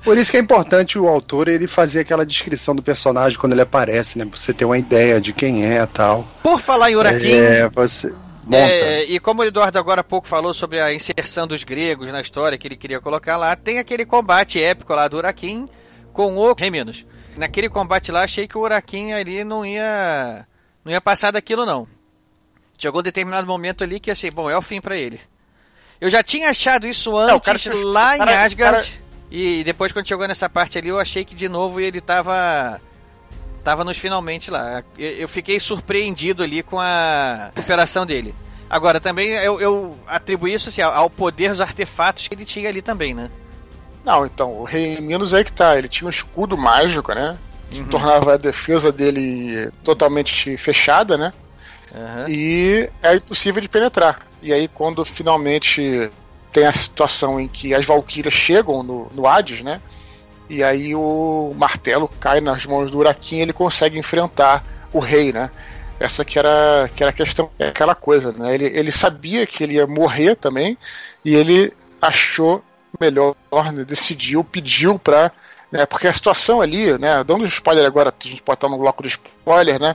Por 0.03 0.17
isso 0.17 0.31
que 0.31 0.37
é 0.37 0.41
importante 0.41 0.99
o 0.99 1.07
autor 1.07 1.49
ele 1.49 1.67
fazer 1.67 2.01
aquela 2.01 2.25
descrição 2.25 2.75
do 2.75 2.83
personagem 2.83 3.39
quando 3.39 3.53
ele 3.53 3.61
aparece, 3.61 4.19
né? 4.19 4.25
Pra 4.25 4.39
você 4.39 4.53
ter 4.55 4.65
uma 4.65 4.79
ideia 4.79 5.21
de 5.21 5.33
quem 5.33 5.65
é 5.65 5.83
e 5.83 5.87
tal. 5.87 6.27
Por 6.43 6.59
falar 6.59 6.91
em 6.91 6.97
Urakin, 6.97 7.33
É, 7.35 7.69
você. 7.69 8.13
Monta. 8.43 8.57
É, 8.65 9.05
e 9.05 9.21
como 9.21 9.43
o 9.43 9.45
Eduardo 9.45 9.79
agora 9.79 10.01
há 10.01 10.05
pouco 10.05 10.27
falou 10.27 10.53
sobre 10.55 10.81
a 10.81 10.93
inserção 10.93 11.47
dos 11.47 11.63
gregos 11.63 12.11
na 12.11 12.21
história 12.21 12.57
que 12.59 12.67
ele 12.67 12.77
queria 12.77 12.99
colocar 13.01 13.37
lá, 13.37 13.55
tem 13.55 13.79
aquele 13.79 14.05
combate 14.07 14.61
épico 14.61 14.93
lá 14.95 15.07
do 15.07 15.19
Urakin 15.19 15.69
com 16.13 16.35
o 16.37 16.55
Reminos. 16.55 17.07
Naquele 17.37 17.69
combate 17.69 18.11
lá, 18.11 18.23
achei 18.23 18.49
que 18.49 18.57
o 18.59 18.63
Urakin 18.63 19.13
ali 19.13 19.45
não 19.45 19.65
ia 19.65 20.47
não 20.85 20.91
ia 20.91 21.01
passar 21.01 21.31
daquilo 21.31 21.65
não. 21.67 21.87
Chegou 22.79 23.01
um 23.01 23.05
determinado 23.05 23.47
momento 23.47 23.85
ali 23.85 24.01
que 24.01 24.11
achei, 24.11 24.31
bom, 24.31 24.49
é 24.51 24.57
o 24.57 24.63
fim 24.63 24.81
pra 24.81 24.97
ele. 24.97 25.21
Eu 26.01 26.11
já 26.11 26.23
tinha 26.23 26.49
achado 26.49 26.89
isso 26.89 27.17
antes 27.17 27.37
o 27.37 27.41
cara 27.41 27.85
lá 27.85 28.17
cara- 28.19 28.33
em 28.33 28.35
Asgard 28.37 28.87
cara- 28.91 29.10
e 29.31 29.63
depois 29.65 29.93
quando 29.93 30.09
chegou 30.09 30.27
nessa 30.27 30.49
parte 30.49 30.79
ali 30.79 30.89
eu 30.89 30.99
achei 30.99 31.25
que 31.25 31.35
de 31.35 31.49
novo 31.49 31.81
ele 31.81 32.01
tava 32.01 32.81
Tava 33.63 33.85
nos 33.85 33.99
finalmente 33.99 34.51
lá. 34.51 34.83
Eu, 34.99 35.29
fiquei 35.29 35.61
surpreendido 35.61 36.43
ali 36.43 36.63
com 36.63 36.79
a 36.81 37.51
recuperação 37.55 38.07
dele. 38.07 38.35
Agora, 38.69 39.01
também 39.01 39.31
eu, 39.31 39.61
eu 39.61 39.99
atribuí 40.07 40.55
isso 40.55 40.69
assim, 40.71 40.81
ao, 40.81 41.11
poder 41.11 41.51
dos 41.51 41.61
artefatos 41.61 42.29
que 42.29 42.35
ele 42.35 42.45
tinha 42.45 42.69
ali 42.69 42.81
também, 42.81 43.13
né? 43.15 43.31
Não, 44.05 44.25
então, 44.25 44.53
o 44.53 44.65
Rei 44.65 44.99
Minos 45.01 45.35
aí 45.35 45.45
que 45.45 45.53
tá. 45.53 45.77
Ele 45.77 45.89
tinha 45.89 46.07
um 46.07 46.11
escudo 46.11 46.57
mágico, 46.57 47.13
né? 47.13 47.37
Que 47.71 47.81
Uhum. 47.81 47.87
tornava 47.87 48.35
a 48.35 48.39
defesa 48.39 48.91
dele 48.91 49.71
totalmente 49.85 50.57
fechada, 50.57 51.19
né? 51.19 51.33
Aham. 51.95 52.27
E 52.29 52.89
é 53.03 53.15
impossível 53.17 53.61
de 53.61 53.69
penetrar. 53.69 54.27
E 54.41 54.53
aí, 54.55 54.69
quando 54.69 55.05
finalmente 55.05 56.11
tem 56.53 56.67
a 56.67 56.73
situação 56.73 57.41
em 57.41 57.49
que 57.49 57.75
as 57.75 57.85
Valkyrias 57.85 58.35
chegam 58.35 58.83
no, 58.83 59.11
no 59.15 59.27
Hades, 59.27 59.63
né? 59.63 59.81
E 60.49 60.65
aí 60.65 60.95
o 60.95 61.55
martelo 61.57 62.09
cai 62.21 62.41
nas 62.41 62.67
mãos 62.67 62.91
do 62.91 62.99
Urakin 62.99 63.37
e 63.37 63.41
ele 63.41 63.53
consegue 63.53 63.99
enfrentar 63.99 64.65
o 64.93 64.99
rei, 64.99 65.33
né? 65.33 65.51
Essa 65.99 66.25
que 66.25 66.39
era, 66.39 66.91
que 66.95 67.03
era 67.03 67.11
a 67.11 67.15
questão, 67.15 67.51
é 67.59 67.69
aquela 67.69 67.95
coisa, 67.95 68.33
né? 68.33 68.55
Ele, 68.55 68.67
ele 68.67 68.91
sabia 68.91 69.47
que 69.47 69.63
ele 69.63 69.75
ia 69.75 69.87
morrer 69.87 70.35
também 70.35 70.77
e 71.25 71.35
ele 71.35 71.73
achou 72.01 72.65
melhor, 72.99 73.37
né? 73.73 73.85
decidiu, 73.85 74.43
pediu 74.43 74.99
pra. 74.99 75.31
Né? 75.71 75.87
Porque 75.87 76.09
a 76.09 76.13
situação 76.13 76.61
ali, 76.61 76.99
né? 76.99 77.23
Dando 77.23 77.47
spoiler 77.47 77.87
agora, 77.87 78.13
a 78.13 78.29
gente 78.29 78.43
pode 78.43 78.57
estar 78.57 78.69
no 78.69 78.79
bloco 78.79 79.03
de 79.03 79.09
spoiler, 79.09 79.81
né? 79.81 79.95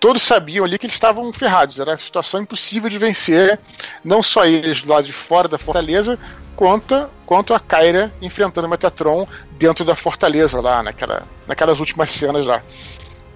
Todos 0.00 0.22
sabiam 0.22 0.64
ali 0.64 0.78
que 0.78 0.86
eles 0.86 0.96
estavam 0.96 1.30
ferrados, 1.30 1.78
era 1.78 1.90
uma 1.90 1.98
situação 1.98 2.40
impossível 2.40 2.88
de 2.88 2.96
vencer, 2.96 3.60
não 4.02 4.22
só 4.22 4.46
eles 4.46 4.80
do 4.80 4.88
lado 4.88 5.04
de 5.04 5.12
fora 5.12 5.46
da 5.46 5.58
fortaleza, 5.58 6.18
quanto, 6.56 7.08
quanto 7.26 7.52
a 7.52 7.60
Kyra 7.60 8.10
enfrentando 8.20 8.66
o 8.66 8.70
Metatron 8.70 9.28
dentro 9.58 9.84
da 9.84 9.94
fortaleza 9.94 10.58
lá, 10.58 10.82
naquela, 10.82 11.24
naquelas 11.46 11.80
últimas 11.80 12.10
cenas 12.10 12.46
lá. 12.46 12.62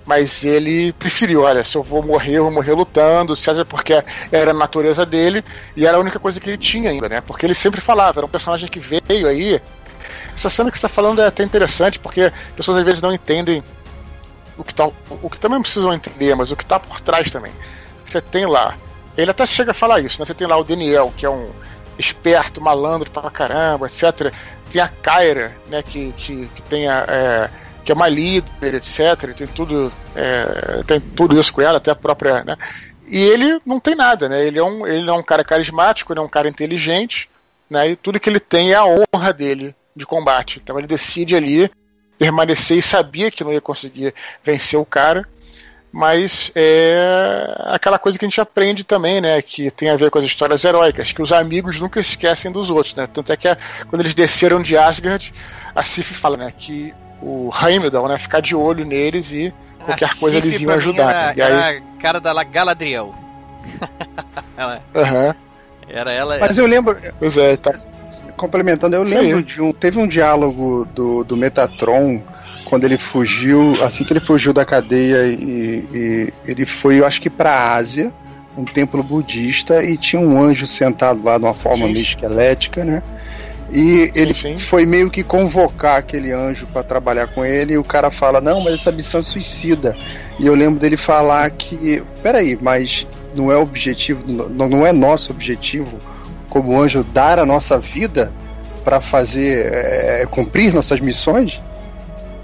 Mas 0.07 0.43
ele 0.43 0.95
preferiu, 0.95 1.43
olha, 1.43 1.63
se 1.63 1.77
eu 1.77 1.83
vou 1.83 2.03
morrer, 2.03 2.37
eu 2.37 2.45
vou 2.45 2.53
morrer 2.53 2.73
lutando, 2.73 3.37
seja 3.37 3.65
porque 3.65 4.03
era 4.33 4.51
a 4.51 4.55
natureza 4.55 5.05
dele, 5.05 5.45
e 5.77 5.87
era 5.87 5.99
a 5.99 6.01
única 6.01 6.19
coisa 6.19 6.41
que 6.41 6.49
ele 6.49 6.59
tinha 6.59 6.89
ainda, 6.91 7.11
né? 7.11 7.21
Porque 7.21 7.45
ele 7.45 7.55
sempre 7.55 7.81
falava, 7.81 8.21
era 8.21 8.27
um 8.27 8.29
personagem 8.29 8.71
que 8.71 8.81
veio 8.81 9.29
aí. 9.29 9.61
Essa 10.35 10.49
cena 10.49 10.71
que 10.71 10.79
você 10.79 10.87
está 10.87 10.89
falando 10.89 11.21
é 11.21 11.27
até 11.27 11.43
interessante, 11.43 11.99
porque 11.99 12.33
pessoas 12.57 12.79
às 12.79 12.85
vezes 12.85 13.03
não 13.03 13.13
entendem 13.13 13.63
o 14.57 14.65
que, 14.65 14.75
tá, 14.75 14.91
o 15.23 15.31
que 15.31 15.41
também 15.41 15.61
precisam 15.61 15.93
entender, 15.93 16.35
mas 16.35 16.51
o 16.51 16.57
que 16.57 16.63
está 16.63 16.79
por 16.79 17.01
trás 17.01 17.31
também. 17.31 17.53
Você 18.05 18.21
tem 18.21 18.47
lá, 18.47 18.77
ele 19.17 19.31
até 19.31 19.47
chega 19.47 19.71
a 19.71 19.75
falar 19.75 20.01
isso, 20.01 20.21
né? 20.21 20.27
Você 20.27 20.35
tem 20.35 20.47
lá 20.47 20.57
o 20.57 20.65
Daniel, 20.65 21.13
que 21.17 21.25
é 21.25 21.31
um 21.31 21.51
esperto, 21.99 22.61
malandro 22.61 23.11
pra 23.11 23.31
caramba, 23.31 23.87
etc. 23.87 24.33
Tem 24.71 24.81
a 24.81 24.89
Kyra, 24.89 25.57
né? 25.69 25.83
Que, 25.83 26.13
que, 26.17 26.47
que 26.49 26.63
tem 26.63 26.89
a. 26.89 27.05
É, 27.09 27.51
que 27.85 27.93
é 27.93 27.95
uma 27.95 28.09
líder, 28.09 28.75
etc. 28.75 29.35
Tem 29.37 29.47
tudo, 29.47 29.93
é, 30.17 30.83
tem 30.87 30.99
tudo 30.99 31.39
isso 31.39 31.53
com 31.53 31.61
ela, 31.61 31.77
até 31.77 31.91
a 31.91 31.95
própria, 31.95 32.43
né? 32.43 32.57
E 33.07 33.19
ele 33.19 33.61
não 33.65 33.79
tem 33.79 33.95
nada, 33.95 34.29
né? 34.29 34.45
Ele 34.47 34.59
é 34.59 34.65
um, 34.65 34.87
ele 34.87 35.09
é 35.09 35.13
um 35.13 35.23
cara 35.23 35.45
carismático, 35.45 36.13
ele 36.13 36.21
é 36.21 36.23
um 36.23 36.29
cara 36.29 36.49
inteligente, 36.49 37.29
né? 37.69 37.91
E 37.91 37.97
tudo 37.97 38.19
que 38.19 38.29
ele 38.29 38.41
tem 38.41 38.73
é 38.73 38.77
a 38.77 38.87
honra 38.87 39.33
dele 39.33 39.75
de 39.95 40.07
combate. 40.07 40.61
Então 40.63 40.79
ele 40.79 40.87
decide 40.87 41.37
ali 41.37 41.71
permanecer 42.19 42.79
e 42.79 42.83
sabia 42.83 43.31
que 43.31 43.43
não 43.45 43.53
ia 43.53 43.61
conseguir 43.61 44.15
vencer 44.43 44.79
o 44.79 44.85
cara, 44.85 45.27
mas 45.93 46.51
é 46.55 47.55
aquela 47.67 47.99
coisa 47.99 48.19
que 48.19 48.25
a 48.25 48.29
gente 48.29 48.41
aprende 48.41 48.83
também, 48.85 49.21
né? 49.21 49.41
Que 49.41 49.71
tem 49.71 49.91
a 49.91 49.97
ver 49.97 50.11
com 50.11 50.19
as 50.19 50.25
histórias 50.25 50.65
heróicas, 50.65 51.13
que 51.13 51.23
os 51.23 51.33
amigos 51.33 51.79
nunca 51.81 52.01
esquecem 52.01 52.51
dos 52.51 52.69
outros, 52.71 52.95
né? 52.95 53.07
Tanto 53.07 53.33
é 53.33 53.37
que 53.37 53.47
a- 53.49 53.57
quando 53.89 54.01
eles 54.01 54.15
desceram 54.15 54.61
de 54.63 54.77
Asgard, 54.77 55.33
a 55.75 55.83
Sif 55.85 56.13
fala, 56.15 56.37
né? 56.37 56.53
Que 56.57 56.93
o 57.23 57.51
Heimdall, 57.57 58.09
né? 58.09 58.19
Ficar 58.19 58.41
de 58.41 58.57
olho 58.57 58.85
neles 58.85 59.31
e 59.33 59.55
qualquer 59.85 60.07
A 60.07 60.15
coisa 60.17 60.37
Sif, 60.41 60.49
eles 60.49 60.61
iam 60.61 60.67
pra 60.67 60.75
mim, 60.77 60.79
ajudar. 60.83 61.11
Era, 61.11 61.27
né? 61.27 61.35
E 61.37 61.43
aí, 61.43 61.53
era 61.53 61.69
a 61.79 62.01
cara 62.03 62.21
da 62.21 62.33
La- 62.33 62.45
Galadriel. 62.45 63.15
ela, 64.57 64.83
aham, 64.95 65.35
era 65.89 66.11
ela. 66.13 66.39
Mas 66.39 66.59
eu 66.59 66.67
lembro, 66.67 66.99
pois 67.19 67.39
é, 67.39 67.57
tá. 67.57 67.73
Complementando, 68.37 68.97
eu 68.97 69.03
lembro 69.03 69.39
aí. 69.39 69.43
de 69.43 69.61
um. 69.61 69.73
Teve 69.73 69.99
um 69.99 70.07
diálogo 70.07 70.87
do, 70.95 71.25
do 71.25 71.37
Metatron 71.37 72.23
quando 72.65 72.85
ele 72.85 72.99
fugiu, 72.99 73.83
assim 73.85 74.05
que 74.05 74.13
ele 74.13 74.21
fugiu 74.21 74.53
da 74.53 74.65
cadeia 74.65 75.27
e, 75.27 75.87
e 75.93 76.33
ele 76.47 76.65
foi, 76.67 77.01
eu 77.01 77.07
acho 77.07 77.21
que 77.21 77.31
pra 77.31 77.75
Ásia, 77.75 78.13
um 78.57 78.65
templo 78.65 79.03
budista, 79.03 79.83
e 79.83 79.97
tinha 79.97 80.21
um 80.21 80.43
anjo 80.43 80.67
sentado 80.67 81.23
lá 81.23 81.39
de 81.39 81.45
uma 81.45 81.55
forma 81.55 81.79
Sim, 81.87 81.93
meio 81.93 81.97
sim. 81.97 82.03
esquelética, 82.03 82.85
né? 82.85 83.03
E 83.71 84.11
Sim, 84.13 84.21
ele 84.21 84.35
sim. 84.35 84.59
foi 84.59 84.87
meio 84.87 85.11
que 85.11 85.23
convocar 85.23 85.97
aquele 85.97 86.33
anjo 86.33 86.67
pra 86.67 86.83
trabalhar 86.83 87.29
com 87.29 87.45
ele, 87.45 87.75
e 87.75 87.79
o 87.79 87.85
cara 87.85 88.11
fala: 88.11 88.41
Não, 88.41 88.61
mas 88.61 88.75
essa 88.75 88.93
missão 88.93 89.21
é 89.21 89.23
suicida. 89.23 89.97
E 90.39 90.47
eu 90.47 90.55
lembro 90.55 90.79
dele 90.81 90.97
falar 90.97 91.51
que, 91.51 92.03
peraí, 92.23 92.59
mas 92.61 93.07
não 93.35 93.51
é 93.51 93.57
objetivo, 93.57 94.23
não, 94.27 94.69
não 94.69 94.87
é 94.87 94.93
nosso 94.93 95.33
objetivo 95.33 95.99
como 96.55 96.81
anjo 96.81 97.03
dar 97.03 97.41
a 97.41 97.45
nossa 97.45 97.79
vida 97.81 98.33
para 98.85 99.01
fazer 99.01 99.67
é, 99.73 100.27
cumprir 100.31 100.73
nossas 100.73 101.01
missões? 101.01 101.61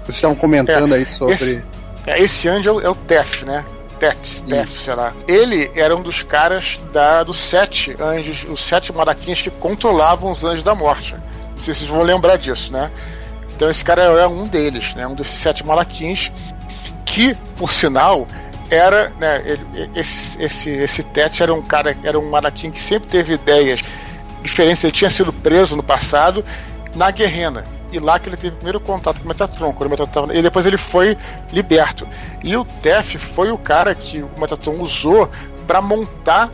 Vocês 0.03 0.17
estavam 0.17 0.35
comentando 0.35 0.93
aí 0.93 1.05
sobre. 1.05 1.35
esse- 1.35 1.63
É, 2.05 2.19
Esse 2.21 2.49
anjo 2.49 2.69
é 2.81 2.89
o, 2.89 2.91
é 2.91 2.95
Tef, 3.07 3.43
né? 3.45 3.63
Tet, 3.99 4.43
Tef, 4.43 4.67
Isso. 4.69 4.81
sei 4.81 4.95
lá. 4.95 5.13
Ele 5.27 5.71
era 5.75 5.95
um 5.95 6.01
dos 6.01 6.23
caras 6.23 6.77
da, 6.91 7.23
dos 7.23 7.39
sete 7.39 7.95
anjos, 8.01 8.43
os 8.49 8.59
sete 8.61 8.91
maraquinhos 8.91 9.41
que 9.41 9.49
controlavam 9.51 10.31
os 10.31 10.43
anjos 10.43 10.63
da 10.63 10.73
morte. 10.75 11.13
Não 11.13 11.63
sei 11.63 11.73
se 11.73 11.81
vocês 11.81 11.89
vão 11.91 12.01
lembrar 12.01 12.35
disso, 12.37 12.73
né? 12.73 12.91
Então 13.55 13.69
esse 13.69 13.85
cara 13.85 14.01
era 14.01 14.27
um 14.27 14.45
deles, 14.47 14.93
né? 14.95 15.05
Um 15.07 15.13
desses 15.13 15.37
sete 15.37 15.65
malaquins, 15.65 16.31
que, 17.05 17.35
por 17.55 17.71
sinal, 17.71 18.25
era, 18.73 19.11
né? 19.19 19.41
ele- 19.45 19.89
esse, 19.95 20.41
esse, 20.41 20.69
esse 20.69 21.03
Tet 21.03 21.43
era 21.43 21.53
um 21.53 21.61
cara, 21.61 21.95
era 22.03 22.17
um 22.17 22.29
malaquim 22.29 22.71
que 22.71 22.81
sempre 22.81 23.09
teve 23.09 23.33
ideias 23.33 23.83
diferentes. 24.41 24.83
Ele 24.83 24.93
tinha 24.93 25.09
sido 25.09 25.31
preso 25.33 25.75
no 25.75 25.83
passado 25.83 26.43
na 26.95 27.11
Guerrena. 27.11 27.63
E 27.91 27.99
lá 27.99 28.17
que 28.17 28.29
ele 28.29 28.37
teve 28.37 28.53
o 28.53 28.57
primeiro 28.57 28.79
contato 28.79 29.17
com 29.19 29.25
o 29.25 29.27
Metatron. 29.27 29.73
Quando 29.73 29.87
o 29.87 29.89
Metatron 29.91 30.31
e 30.31 30.41
depois 30.41 30.65
ele 30.65 30.77
foi 30.77 31.17
liberto. 31.51 32.07
E 32.43 32.55
o 32.55 32.63
Tef 32.63 33.17
foi 33.17 33.51
o 33.51 33.57
cara 33.57 33.93
que 33.93 34.21
o 34.21 34.29
Metatron 34.39 34.79
usou 34.79 35.29
para 35.67 35.81
montar 35.81 36.49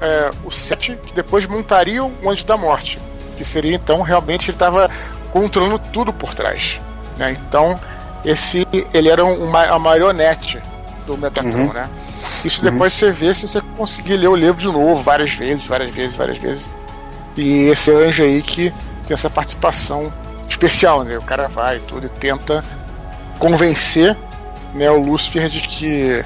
é, 0.00 0.30
os 0.44 0.56
sete 0.56 0.98
que 1.06 1.14
depois 1.14 1.46
montariam 1.46 2.12
o 2.22 2.28
Anjo 2.30 2.44
da 2.44 2.56
Morte. 2.56 2.98
Que 3.36 3.44
seria 3.44 3.74
então 3.74 4.02
realmente 4.02 4.50
ele 4.50 4.56
estava 4.56 4.90
controlando 5.30 5.78
tudo 5.92 6.12
por 6.12 6.34
trás. 6.34 6.80
né? 7.16 7.30
Então 7.48 7.78
esse 8.24 8.66
ele 8.92 9.08
era 9.08 9.24
uma, 9.24 9.62
a 9.66 9.78
marionete 9.78 10.60
do 11.06 11.16
Metatron, 11.16 11.66
Uhum. 11.66 11.72
né? 11.72 11.88
Isso 12.44 12.62
depois 12.62 12.92
você 12.92 13.10
vê 13.10 13.34
se 13.34 13.46
você 13.48 13.60
conseguir 13.76 14.16
ler 14.16 14.28
o 14.28 14.36
livro 14.36 14.60
de 14.60 14.66
novo 14.66 15.02
várias 15.02 15.32
vezes, 15.32 15.66
várias 15.66 15.94
vezes, 15.94 16.16
várias 16.16 16.38
vezes. 16.38 16.68
E 17.36 17.64
esse 17.64 17.90
anjo 17.92 18.22
aí 18.22 18.42
que 18.42 18.70
tem 19.06 19.14
essa 19.14 19.28
participação 19.30 20.12
especial, 20.48 21.04
né? 21.04 21.16
O 21.18 21.22
cara 21.22 21.48
vai 21.48 21.76
e 21.76 21.80
tudo 21.80 22.06
e 22.06 22.08
tenta 22.08 22.64
convencer 23.38 24.16
né, 24.74 24.90
o 24.90 24.98
Lúcifer 24.98 25.48
de 25.48 25.60
que 25.60 26.24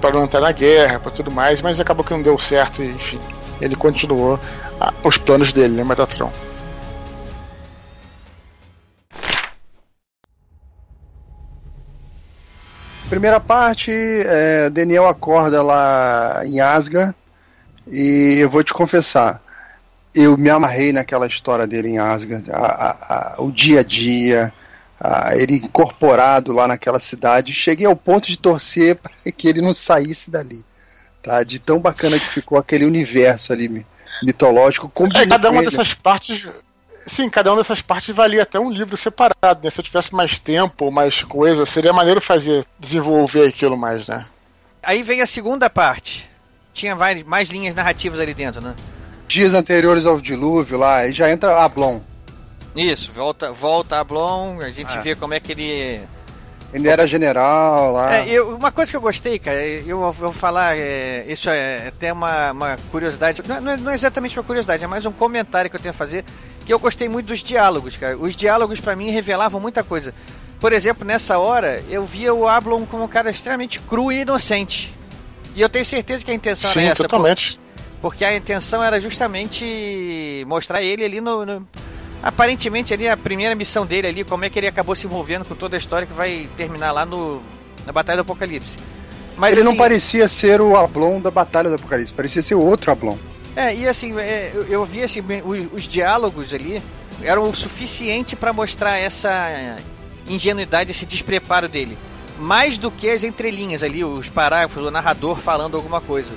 para 0.00 0.12
não 0.14 0.24
entrar 0.24 0.40
na 0.40 0.52
guerra, 0.52 1.00
para 1.00 1.10
tudo 1.10 1.30
mais, 1.30 1.60
mas 1.60 1.80
acabou 1.80 2.04
que 2.04 2.12
não 2.12 2.22
deu 2.22 2.38
certo 2.38 2.82
e 2.82 2.88
enfim, 2.88 3.18
ele 3.60 3.74
continuou 3.74 4.38
ah, 4.80 4.92
os 5.02 5.16
planos 5.18 5.52
dele, 5.52 5.74
né, 5.74 5.84
Metatron. 5.84 6.30
Primeira 13.08 13.40
parte, 13.40 13.90
é, 13.90 14.68
Daniel 14.70 15.06
acorda 15.06 15.62
lá 15.62 16.42
em 16.44 16.60
Asgard 16.60 17.14
e 17.90 18.36
eu 18.38 18.50
vou 18.50 18.62
te 18.62 18.74
confessar, 18.74 19.40
eu 20.14 20.36
me 20.36 20.50
amarrei 20.50 20.92
naquela 20.92 21.26
história 21.26 21.66
dele 21.66 21.88
em 21.88 21.98
Asgard, 21.98 22.50
a- 22.50 22.56
a- 22.56 23.34
a- 23.38 23.42
o 23.42 23.50
dia 23.50 23.80
a 23.80 23.82
dia, 23.82 24.52
ele 25.34 25.54
incorporado 25.56 26.52
lá 26.52 26.66
naquela 26.68 26.98
cidade. 27.00 27.54
Cheguei 27.54 27.86
ao 27.86 27.96
ponto 27.96 28.26
de 28.28 28.36
torcer 28.38 28.96
para 29.00 29.12
que 29.32 29.48
ele 29.48 29.62
não 29.62 29.72
saísse 29.72 30.30
dali, 30.30 30.64
tá? 31.22 31.42
De 31.42 31.58
tão 31.58 31.78
bacana 31.80 32.18
que 32.18 32.26
ficou 32.26 32.58
aquele 32.58 32.84
universo 32.84 33.52
ali 33.52 33.68
mi- 33.68 33.86
mitológico. 34.22 34.90
É, 35.22 35.26
cada 35.26 35.50
uma 35.50 35.62
dessas 35.70 35.94
partes. 35.94 36.46
Sim, 37.08 37.28
cada 37.30 37.50
uma 37.50 37.56
dessas 37.58 37.80
partes 37.80 38.14
valia 38.14 38.42
até 38.42 38.60
um 38.60 38.70
livro 38.70 38.96
separado, 38.96 39.60
né? 39.62 39.70
Se 39.70 39.80
eu 39.80 39.84
tivesse 39.84 40.14
mais 40.14 40.38
tempo, 40.38 40.90
mais 40.90 41.22
coisa, 41.22 41.64
seria 41.66 41.92
maneiro 41.92 42.20
fazer, 42.20 42.64
desenvolver 42.78 43.48
aquilo 43.48 43.76
mais, 43.76 44.08
né? 44.08 44.26
Aí 44.82 45.02
vem 45.02 45.20
a 45.22 45.26
segunda 45.26 45.68
parte. 45.70 46.28
Tinha 46.74 46.94
vai- 46.94 47.24
mais 47.24 47.48
linhas 47.50 47.74
narrativas 47.74 48.20
ali 48.20 48.34
dentro, 48.34 48.60
né? 48.60 48.74
Dias 49.26 49.52
anteriores 49.54 50.06
ao 50.06 50.20
dilúvio 50.20 50.78
lá, 50.78 51.06
e 51.06 51.12
já 51.12 51.30
entra 51.30 51.62
Ablon. 51.64 52.00
Isso, 52.76 53.10
volta, 53.12 53.50
volta 53.52 53.98
a 53.98 54.04
Blon, 54.04 54.60
a 54.60 54.70
gente 54.70 54.92
Ah. 54.96 55.00
vê 55.00 55.14
como 55.16 55.34
é 55.34 55.40
que 55.40 55.52
ele. 55.52 56.00
Ele 56.72 56.86
era 56.88 57.06
general 57.08 57.92
lá. 57.92 58.14
É, 58.18 58.28
eu- 58.28 58.54
uma 58.54 58.70
coisa 58.70 58.90
que 58.90 58.96
eu 58.96 59.00
gostei, 59.00 59.38
cara, 59.38 59.56
eu 59.66 60.12
vou- 60.12 60.32
falar, 60.34 60.76
é, 60.76 61.24
isso 61.26 61.48
é 61.48 61.88
até 61.88 62.12
uma, 62.12 62.52
uma 62.52 62.76
curiosidade, 62.90 63.42
não 63.48 63.58
não 63.62 63.72
é, 63.72 63.76
não 63.78 63.90
é 63.90 63.94
exatamente 63.94 64.38
uma 64.38 64.44
curiosidade, 64.44 64.84
é 64.84 64.86
mais 64.86 65.06
um 65.06 65.12
comentário 65.12 65.70
que 65.70 65.76
eu 65.76 65.80
tenho 65.80 65.90
a 65.94 65.96
fazer, 65.96 66.24
que 66.68 66.74
eu 66.74 66.78
gostei 66.78 67.08
muito 67.08 67.28
dos 67.28 67.42
diálogos, 67.42 67.96
cara. 67.96 68.18
Os 68.18 68.36
diálogos 68.36 68.78
pra 68.78 68.94
mim 68.94 69.08
revelavam 69.10 69.58
muita 69.58 69.82
coisa. 69.82 70.12
por 70.60 70.70
exemplo, 70.70 71.02
nessa 71.02 71.38
hora, 71.38 71.82
eu 71.88 72.04
via 72.04 72.34
o 72.34 72.46
Ablon 72.46 72.84
como 72.84 73.04
um 73.04 73.08
cara 73.08 73.30
extremamente 73.30 73.80
cru 73.80 74.12
e 74.12 74.20
inocente. 74.20 74.92
E 75.56 75.62
eu 75.62 75.68
tenho 75.70 75.84
certeza 75.86 76.22
que 76.22 76.30
a 76.30 76.34
intenção 76.34 76.70
Sim, 76.70 76.80
era 76.80 76.90
essa. 76.92 77.02
totalmente. 77.04 77.58
Porque 78.02 78.22
a 78.22 78.36
intenção 78.36 78.84
era 78.84 79.00
justamente 79.00 80.44
mostrar 80.46 80.82
ele 80.82 81.04
ali 81.06 81.22
no, 81.22 81.46
no- 81.46 81.68
Aparentemente 82.22 82.92
ali 82.92 83.08
a 83.08 83.16
primeira 83.16 83.54
missão 83.54 83.86
dele 83.86 84.08
ali, 84.08 84.22
como 84.24 84.44
é 84.44 84.50
que 84.50 84.58
ele 84.58 84.66
acabou 84.66 84.94
se 84.94 85.06
envolvendo 85.06 85.46
com 85.46 85.54
toda 85.54 85.74
a 85.74 85.78
história 85.78 86.06
que 86.06 86.12
vai 86.12 86.50
terminar 86.56 86.92
lá 86.92 87.06
no, 87.06 87.40
na 87.86 87.92
Batalha 87.92 88.18
do 88.18 88.22
Apocalipse. 88.30 88.76
Mas 89.38 89.52
ele 89.54 89.62
não 89.62 89.70
assim, 89.70 89.78
parecia 89.78 90.28
ser 90.28 90.60
o 90.60 90.76
Ablon 90.76 91.18
da 91.18 91.30
Batalha 91.30 91.70
do 91.70 91.76
Apocalipse, 91.76 92.12
parecia 92.12 92.42
ser 92.42 92.56
outro 92.56 92.90
Ablon. 92.92 93.16
É, 93.58 93.74
e 93.74 93.88
assim, 93.88 94.16
é, 94.20 94.52
eu, 94.54 94.68
eu 94.68 94.84
vi 94.84 95.02
assim, 95.02 95.20
os, 95.20 95.72
os 95.72 95.88
diálogos 95.88 96.54
ali 96.54 96.80
eram 97.20 97.50
o 97.50 97.52
suficiente 97.52 98.36
para 98.36 98.52
mostrar 98.52 98.98
essa 98.98 99.76
ingenuidade, 100.28 100.92
esse 100.92 101.04
despreparo 101.04 101.68
dele. 101.68 101.98
Mais 102.38 102.78
do 102.78 102.88
que 102.88 103.10
as 103.10 103.24
entrelinhas 103.24 103.82
ali, 103.82 104.04
os 104.04 104.28
parágrafos, 104.28 104.80
o 104.84 104.92
narrador 104.92 105.40
falando 105.40 105.76
alguma 105.76 106.00
coisa. 106.00 106.36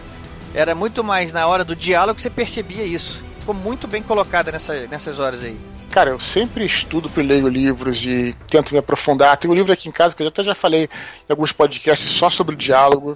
Era 0.51 0.73
muito 0.73 1.03
mais 1.03 1.31
na 1.31 1.45
hora 1.45 1.63
do 1.63 1.75
diálogo 1.75 2.15
que 2.15 2.23
você 2.23 2.29
percebia 2.31 2.83
isso. 2.83 3.23
Ficou 3.39 3.53
muito 3.53 3.87
bem 3.87 4.01
colocada 4.01 4.51
nessa, 4.51 4.87
nessas 4.87 5.19
horas 5.19 5.43
aí. 5.43 5.59
Cara, 5.91 6.09
eu 6.09 6.19
sempre 6.19 6.65
estudo 6.65 7.11
e 7.15 7.21
leio 7.21 7.47
livros 7.47 8.03
e 8.03 8.35
tento 8.47 8.71
me 8.71 8.79
aprofundar. 8.79 9.37
Tem 9.37 9.51
um 9.51 9.53
livro 9.53 9.71
aqui 9.71 9.87
em 9.87 9.91
casa 9.91 10.15
que 10.15 10.23
eu 10.23 10.27
até 10.27 10.43
já 10.43 10.55
falei 10.55 10.85
em 10.85 11.29
alguns 11.31 11.51
podcasts 11.51 12.09
só 12.09 12.31
sobre 12.31 12.55
o 12.55 12.57
diálogo. 12.57 13.15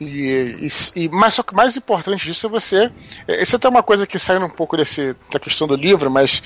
E, 0.00 0.68
e, 0.96 1.04
e 1.04 1.08
mais, 1.08 1.34
só 1.34 1.42
que 1.42 1.54
mais 1.54 1.76
importante 1.76 2.26
disso 2.26 2.46
é 2.46 2.50
você. 2.50 2.90
Isso 3.28 3.54
é 3.54 3.58
até 3.58 3.68
uma 3.68 3.82
coisa 3.82 4.06
que 4.06 4.18
saindo 4.18 4.46
um 4.46 4.50
pouco 4.50 4.76
desse, 4.76 5.14
da 5.32 5.38
questão 5.38 5.66
do 5.66 5.76
livro, 5.76 6.10
mas 6.10 6.42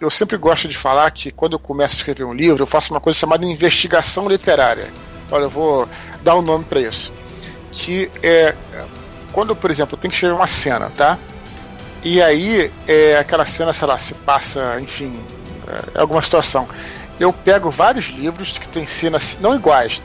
eu 0.00 0.10
sempre 0.10 0.36
gosto 0.36 0.68
de 0.68 0.76
falar 0.76 1.10
que 1.10 1.30
quando 1.30 1.54
eu 1.54 1.58
começo 1.58 1.94
a 1.94 1.98
escrever 1.98 2.24
um 2.24 2.34
livro, 2.34 2.62
eu 2.62 2.66
faço 2.66 2.92
uma 2.92 3.00
coisa 3.00 3.18
chamada 3.18 3.44
investigação 3.44 4.28
literária. 4.28 4.92
Olha, 5.30 5.44
eu 5.44 5.50
vou 5.50 5.88
dar 6.22 6.36
um 6.36 6.42
nome 6.42 6.64
para 6.64 6.80
isso. 6.80 7.12
Que 7.72 8.10
é 8.22 8.54
quando, 9.32 9.54
por 9.54 9.70
exemplo, 9.70 9.98
tenho 9.98 10.10
que 10.10 10.16
escrever 10.16 10.34
uma 10.34 10.46
cena, 10.46 10.90
tá? 10.90 11.18
E 12.02 12.22
aí, 12.22 12.70
é, 12.86 13.18
aquela 13.18 13.44
cena, 13.44 13.72
sei 13.72 13.86
lá, 13.86 13.98
se 13.98 14.14
passa, 14.14 14.80
enfim, 14.80 15.20
é, 15.66 16.00
alguma 16.00 16.22
situação. 16.22 16.68
Eu 17.18 17.32
pego 17.32 17.70
vários 17.70 18.06
livros 18.06 18.56
que 18.56 18.68
tem 18.68 18.86
cenas 18.86 19.36
não 19.40 19.54
iguais, 19.54 20.00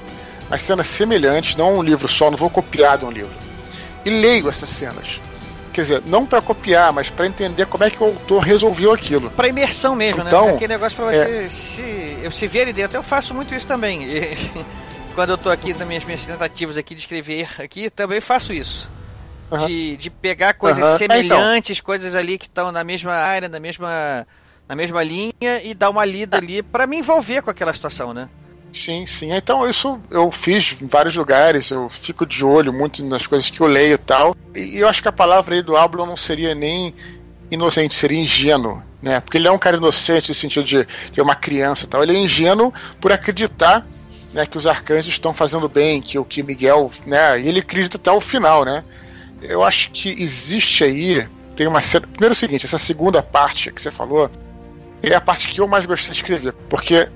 mas 0.52 0.64
cenas 0.64 0.88
semelhantes, 0.88 1.56
não 1.56 1.78
um 1.78 1.82
livro 1.82 2.10
só, 2.10 2.30
não 2.30 2.38
vou 2.38 2.50
copiar 2.50 2.98
de 2.98 3.06
um 3.06 3.10
livro. 3.10 3.34
E 4.04 4.10
leio 4.10 4.50
essas 4.50 4.70
cenas. 4.70 5.22
Quer 5.72 5.82
dizer, 5.82 6.04
não 6.06 6.26
para 6.26 6.42
copiar, 6.42 6.92
mas 6.92 7.10
para 7.10 7.26
entender 7.26 7.66
como 7.68 7.86
é 7.86 7.90
que 7.90 8.04
o 8.04 8.08
autor 8.08 8.40
resolveu 8.44 8.92
aquilo. 8.92 9.32
Pra 9.32 9.48
imersão 9.48 9.96
mesmo, 9.96 10.24
Então, 10.24 10.48
né? 10.48 10.56
Aquele 10.56 10.74
negócio 10.74 10.98
pra 10.98 11.06
você 11.06 11.48
se, 11.50 12.20
eu 12.22 12.30
se 12.34 12.48
ver 12.48 12.64
ali 12.64 12.74
dentro. 12.74 12.98
Eu 12.98 13.04
faço 13.04 13.34
muito 13.34 13.56
isso 13.56 13.66
também. 13.66 14.04
E, 14.04 14.38
quando 15.16 15.30
eu 15.30 15.38
tô 15.38 15.50
aqui 15.50 15.74
nas 15.74 15.88
minhas, 15.88 16.04
minhas 16.04 16.26
tentativas 16.26 16.76
aqui 16.76 16.96
de 16.96 17.00
escrever 17.00 17.48
aqui, 17.58 17.90
também 17.90 18.20
faço 18.20 18.52
isso. 18.52 18.92
Aham. 19.50 19.68
De, 19.68 19.96
de 19.96 20.10
pegar 20.10 20.56
coisas. 20.56 20.86
É, 20.86 20.98
semelhantes, 20.98 21.80
coisas 21.80 22.14
ali 22.14 22.38
que 22.38 22.48
estão 22.48 22.74
na 22.74 22.84
mesma 22.84 23.14
área, 23.14 23.48
na 23.48 23.60
mesma, 23.62 24.28
na 24.68 24.76
mesma 24.76 25.02
linha, 25.02 25.64
e 25.64 25.74
dar 25.74 25.90
uma 25.90 26.04
lida 26.04 26.36
ali 26.36 26.62
pra 26.62 26.86
me 26.86 26.98
envolver 26.98 27.42
com 27.42 27.50
aquela 27.50 27.72
situação, 27.72 28.14
né? 28.14 28.28
Sim, 28.74 29.06
sim. 29.06 29.32
Então 29.34 29.68
isso 29.68 30.00
eu 30.10 30.32
fiz 30.32 30.78
em 30.82 30.88
vários 30.88 31.16
lugares, 31.16 31.70
eu 31.72 31.90
fico 31.90 32.26
de 32.26 32.44
olho 32.44 32.72
muito 32.72 33.04
nas 33.04 33.28
coisas 33.28 33.50
que 33.50 33.60
eu 33.60 33.68
leio 33.68 33.96
e 33.96 33.98
tal. 33.98 34.36
E 34.56 34.80
eu 34.80 34.88
acho 34.88 35.02
que 35.02 35.08
a 35.08 35.12
palavra 35.12 35.56
aí 35.56 35.62
do 35.62 35.76
Ablon 35.76 36.06
não 36.06 36.18
seria 36.18 36.56
nem 36.56 36.94
inocente, 37.50 37.94
seria 37.94 38.20
ingênuo, 38.20 38.82
né? 39.02 39.20
Porque 39.20 39.38
ele 39.38 39.48
é 39.48 39.52
um 39.52 39.58
cara 39.58 39.76
inocente 39.76 40.30
no 40.30 40.36
sentido 40.36 40.64
de, 40.64 40.88
de 41.12 41.22
uma 41.22 41.36
criança 41.36 41.86
e 41.86 41.88
tal. 41.88 42.02
Ele 42.02 42.16
é 42.16 42.20
ingênuo 42.20 42.74
por 43.02 43.12
acreditar 43.12 43.86
né, 44.34 44.46
que 44.46 44.58
os 44.58 44.66
arcanjos 44.66 45.12
estão 45.12 45.34
fazendo 45.34 45.68
bem, 45.68 46.02
que 46.02 46.18
o 46.18 46.24
que 46.24 46.42
Miguel, 46.42 46.90
né? 47.06 47.40
E 47.42 47.48
ele 47.48 47.60
acredita 47.60 47.98
até 47.98 48.12
o 48.12 48.22
final, 48.22 48.64
né? 48.64 48.84
Eu 49.42 49.64
acho 49.64 49.92
que 49.92 50.10
existe 50.10 50.84
aí 50.84 51.28
tem 51.56 51.68
uma 51.68 51.82
cena. 51.82 52.08
Primeiro 52.08 52.32
é 52.32 52.36
o 52.36 52.40
seguinte, 52.40 52.66
essa 52.66 52.78
segunda 52.78 53.22
parte 53.22 53.72
que 53.72 53.82
você 53.82 53.92
falou 53.92 54.32
é 55.04 55.14
a 55.14 55.22
parte 55.22 55.50
que 55.50 55.60
eu 55.60 55.68
mais 55.68 55.86
gostei 55.86 56.12
de 56.12 56.18
escrever, 56.18 56.54
porque 56.70 57.10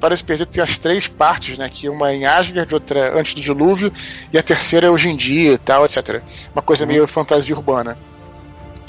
Parece 0.00 0.24
Perdido 0.24 0.48
tem 0.48 0.62
as 0.62 0.78
três 0.78 1.06
partes, 1.06 1.58
né? 1.58 1.68
Que 1.68 1.88
uma 1.88 2.10
é 2.10 2.16
em 2.16 2.24
Asgard, 2.24 2.72
outra 2.72 3.00
é 3.00 3.20
antes 3.20 3.34
do 3.34 3.40
dilúvio, 3.40 3.92
e 4.32 4.38
a 4.38 4.42
terceira 4.42 4.86
é 4.86 4.90
hoje 4.90 5.10
em 5.10 5.16
dia 5.16 5.52
e 5.52 5.58
tal, 5.58 5.84
etc. 5.84 6.22
Uma 6.54 6.62
coisa 6.62 6.86
meio 6.86 7.06
fantasia 7.06 7.54
urbana. 7.54 7.98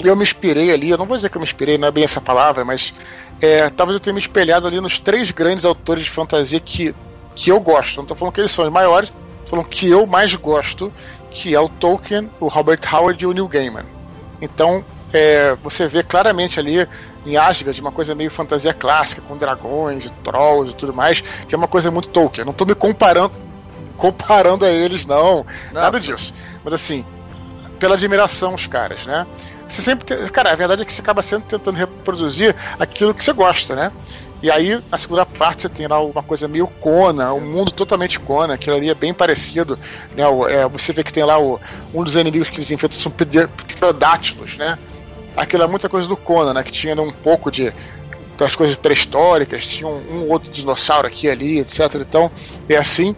E 0.02 0.06
eu 0.08 0.16
me 0.16 0.22
inspirei 0.22 0.72
ali, 0.72 0.90
eu 0.90 0.98
não 0.98 1.06
vou 1.06 1.16
dizer 1.16 1.28
que 1.28 1.36
eu 1.36 1.40
me 1.40 1.46
inspirei, 1.46 1.76
não 1.76 1.86
é 1.86 1.90
bem 1.90 2.02
essa 2.02 2.20
palavra, 2.20 2.64
mas 2.64 2.94
é, 3.40 3.68
talvez 3.70 3.94
eu 3.94 4.00
tenha 4.00 4.14
me 4.14 4.20
espelhado 4.20 4.66
ali 4.66 4.80
nos 4.80 4.98
três 4.98 5.30
grandes 5.30 5.64
autores 5.64 6.04
de 6.04 6.10
fantasia 6.10 6.58
que, 6.58 6.94
que 7.34 7.50
eu 7.50 7.60
gosto. 7.60 7.98
Não 7.98 8.06
tô 8.06 8.14
falando 8.14 8.34
que 8.34 8.40
eles 8.40 8.50
são 8.50 8.64
os 8.64 8.72
maiores, 8.72 9.10
tô 9.44 9.50
falando 9.50 9.66
que 9.66 9.88
eu 9.88 10.06
mais 10.06 10.34
gosto, 10.34 10.92
que 11.30 11.54
é 11.54 11.60
o 11.60 11.68
Tolkien, 11.68 12.30
o 12.40 12.48
Robert 12.48 12.80
Howard 12.90 13.22
e 13.22 13.26
o 13.26 13.32
Neil 13.32 13.46
Gaiman. 13.48 13.84
Então, 14.40 14.84
é, 15.12 15.56
você 15.62 15.86
vê 15.86 16.02
claramente 16.02 16.58
ali 16.58 16.88
em 17.26 17.36
Asgard 17.36 17.80
uma 17.80 17.92
coisa 17.92 18.14
meio 18.14 18.30
fantasia 18.30 18.74
clássica, 18.74 19.22
com 19.22 19.36
dragões 19.36 20.06
e 20.06 20.10
trolls 20.24 20.72
e 20.72 20.74
tudo 20.76 20.92
mais, 20.92 21.20
que 21.20 21.54
é 21.54 21.58
uma 21.58 21.68
coisa 21.68 21.90
muito 21.90 22.08
Tolkien. 22.08 22.44
Não 22.44 22.52
tô 22.52 22.64
me 22.64 22.74
comparando 22.74 23.32
comparando 23.96 24.64
a 24.64 24.68
eles, 24.70 25.06
não. 25.06 25.46
Não. 25.72 25.80
Nada 25.80 26.00
disso. 26.00 26.34
Mas 26.64 26.74
assim, 26.74 27.04
pela 27.78 27.94
admiração 27.94 28.54
os 28.54 28.66
caras, 28.66 29.06
né? 29.06 29.26
Você 29.68 29.80
sempre 29.80 30.04
tem, 30.04 30.18
cara, 30.28 30.52
a 30.52 30.56
verdade 30.56 30.82
é 30.82 30.84
que 30.84 30.92
você 30.92 31.00
acaba 31.00 31.22
sempre 31.22 31.48
tentando 31.48 31.76
reproduzir 31.76 32.54
aquilo 32.78 33.14
que 33.14 33.22
você 33.24 33.32
gosta, 33.32 33.74
né? 33.74 33.92
E 34.42 34.50
aí, 34.50 34.82
na 34.90 34.98
segunda 34.98 35.24
parte, 35.24 35.62
você 35.62 35.68
tem 35.68 35.86
lá 35.86 36.00
uma 36.02 36.22
coisa 36.22 36.48
meio 36.48 36.66
Kona, 36.66 37.32
um 37.32 37.40
mundo 37.40 37.70
totalmente 37.70 38.18
Kona, 38.18 38.54
aquilo 38.54 38.74
ali 38.76 38.90
é 38.90 38.94
bem 38.94 39.14
parecido. 39.14 39.78
Né? 40.16 40.26
O- 40.26 40.48
é, 40.48 40.66
você 40.68 40.92
vê 40.92 41.04
que 41.04 41.12
tem 41.12 41.22
lá 41.22 41.38
o, 41.38 41.60
um 41.94 42.02
dos 42.02 42.16
inimigos 42.16 42.48
que 42.48 42.56
eles 42.56 42.68
enfrentam 42.70 42.98
são 42.98 43.12
pter- 43.12 43.48
pterodátilos, 43.48 44.56
né? 44.56 44.76
Aquilo 45.36 45.62
é 45.62 45.66
muita 45.66 45.88
coisa 45.88 46.08
do 46.08 46.16
Conan, 46.16 46.54
né? 46.54 46.62
Que 46.62 46.72
tinha 46.72 47.00
um 47.00 47.12
pouco 47.12 47.50
de 47.50 47.72
das 48.36 48.56
coisas 48.56 48.76
pré-históricas, 48.76 49.66
tinha 49.66 49.86
um, 49.86 50.00
um 50.10 50.28
outro 50.28 50.50
dinossauro 50.50 51.06
aqui 51.06 51.28
ali, 51.28 51.60
etc. 51.60 51.94
Então, 51.96 52.30
é 52.68 52.76
assim. 52.76 53.14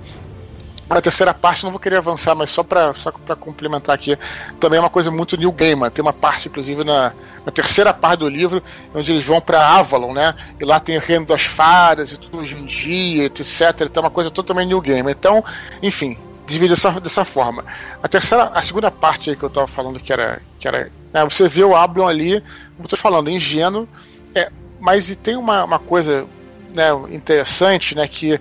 A 0.89 1.01
terceira 1.01 1.33
parte 1.33 1.65
não 1.65 1.71
vou 1.71 1.81
querer 1.81 1.97
avançar, 1.97 2.35
mas 2.35 2.51
só 2.51 2.62
para 2.62 2.93
só 2.93 3.11
complementar 3.11 3.95
aqui, 3.95 4.19
também 4.61 4.77
é 4.77 4.81
uma 4.81 4.91
coisa 4.91 5.11
muito 5.11 5.35
New 5.35 5.51
Gaiman. 5.51 5.89
Tem 5.89 6.03
uma 6.03 6.12
parte, 6.12 6.49
inclusive, 6.49 6.85
na, 6.85 7.12
na 7.45 7.51
terceira 7.51 7.95
parte 7.95 8.21
do 8.21 8.29
livro, 8.29 8.62
onde 8.95 9.11
eles 9.11 9.25
vão 9.25 9.41
para 9.41 9.67
Avalon, 9.67 10.12
né? 10.12 10.35
E 10.61 10.65
lá 10.65 10.79
tem 10.79 10.99
o 10.99 11.01
reino 11.01 11.25
das 11.25 11.43
fadas 11.43 12.12
e 12.12 12.19
tudo 12.19 12.39
hoje 12.39 12.55
em 12.55 12.67
dia, 12.67 13.25
etc. 13.25 13.81
Então 13.81 14.03
é 14.03 14.05
uma 14.05 14.11
coisa 14.11 14.31
totalmente 14.31 14.69
New 14.69 14.81
Gaiman. 14.83 15.11
Então, 15.11 15.43
enfim, 15.83 16.19
divide 16.47 16.75
dessa, 16.75 17.01
dessa 17.01 17.25
forma. 17.25 17.65
A 18.03 18.09
terceira, 18.09 18.51
a 18.55 18.63
segunda 18.63 18.91
parte 18.91 19.31
aí 19.31 19.37
que 19.37 19.43
eu 19.43 19.51
tava 19.51 19.67
falando 19.67 20.01
que 20.01 20.13
era. 20.13 20.41
Que 20.59 20.69
era 20.69 20.91
né, 21.13 21.25
você 21.25 21.49
vê 21.49 21.65
o 21.65 21.75
Ablon 21.75 22.07
ali, 22.07 22.41
como 22.77 22.85
eu 22.85 22.89
tô 22.89 22.97
falando, 22.97 23.31
ingênuo, 23.31 23.89
é, 24.35 24.51
mas 24.81 25.09
e 25.11 25.17
tem 25.17 25.37
uma, 25.37 25.65
uma 25.65 25.79
coisa 25.79 26.27
né, 26.75 26.91
interessante, 27.11 27.95
né? 27.95 28.07
Que 28.07 28.39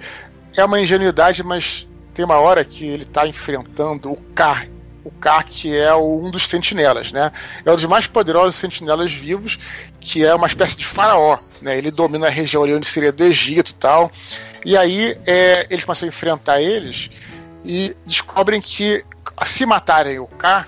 é 0.57 0.65
uma 0.65 0.79
ingenuidade, 0.79 1.43
mas 1.43 1.87
tem 2.13 2.25
uma 2.25 2.39
hora 2.39 2.63
que 2.65 2.85
ele 2.85 3.03
está 3.03 3.27
enfrentando 3.27 4.11
o 4.11 4.17
K. 4.35 4.67
O 5.03 5.11
K, 5.11 5.43
que 5.43 5.75
é 5.75 5.93
um 5.93 6.31
dos 6.31 6.47
sentinelas, 6.47 7.11
né? 7.11 7.31
É 7.65 7.71
um 7.71 7.75
dos 7.75 7.85
mais 7.85 8.07
poderosos 8.07 8.55
sentinelas 8.55 9.11
vivos, 9.11 9.59
que 9.99 10.25
é 10.25 10.33
uma 10.33 10.47
espécie 10.47 10.77
de 10.77 10.85
faraó, 10.85 11.37
né? 11.61 11.77
Ele 11.77 11.91
domina 11.91 12.27
a 12.27 12.29
região 12.29 12.63
ali 12.63 12.73
onde 12.73 12.87
seria 12.87 13.11
do 13.11 13.23
Egito 13.23 13.71
e 13.71 13.75
tal. 13.75 14.11
E 14.65 14.77
aí 14.77 15.17
é, 15.25 15.67
eles 15.69 15.83
começam 15.83 16.07
a 16.07 16.09
enfrentar 16.09 16.61
eles 16.61 17.09
e 17.63 17.95
descobrem 18.05 18.61
que 18.61 19.03
se 19.45 19.65
matarem 19.65 20.19
o 20.19 20.27
K, 20.27 20.67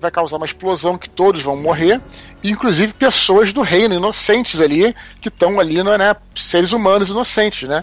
vai 0.00 0.10
causar 0.10 0.36
uma 0.36 0.46
explosão 0.46 0.98
que 0.98 1.08
todos 1.08 1.42
vão 1.42 1.56
morrer, 1.56 2.00
inclusive 2.42 2.92
pessoas 2.92 3.52
do 3.52 3.62
reino 3.62 3.94
inocentes 3.94 4.60
ali, 4.60 4.94
que 5.20 5.28
estão 5.28 5.58
ali, 5.58 5.82
né, 5.82 6.14
seres 6.34 6.72
humanos 6.72 7.08
inocentes, 7.08 7.68
né? 7.68 7.82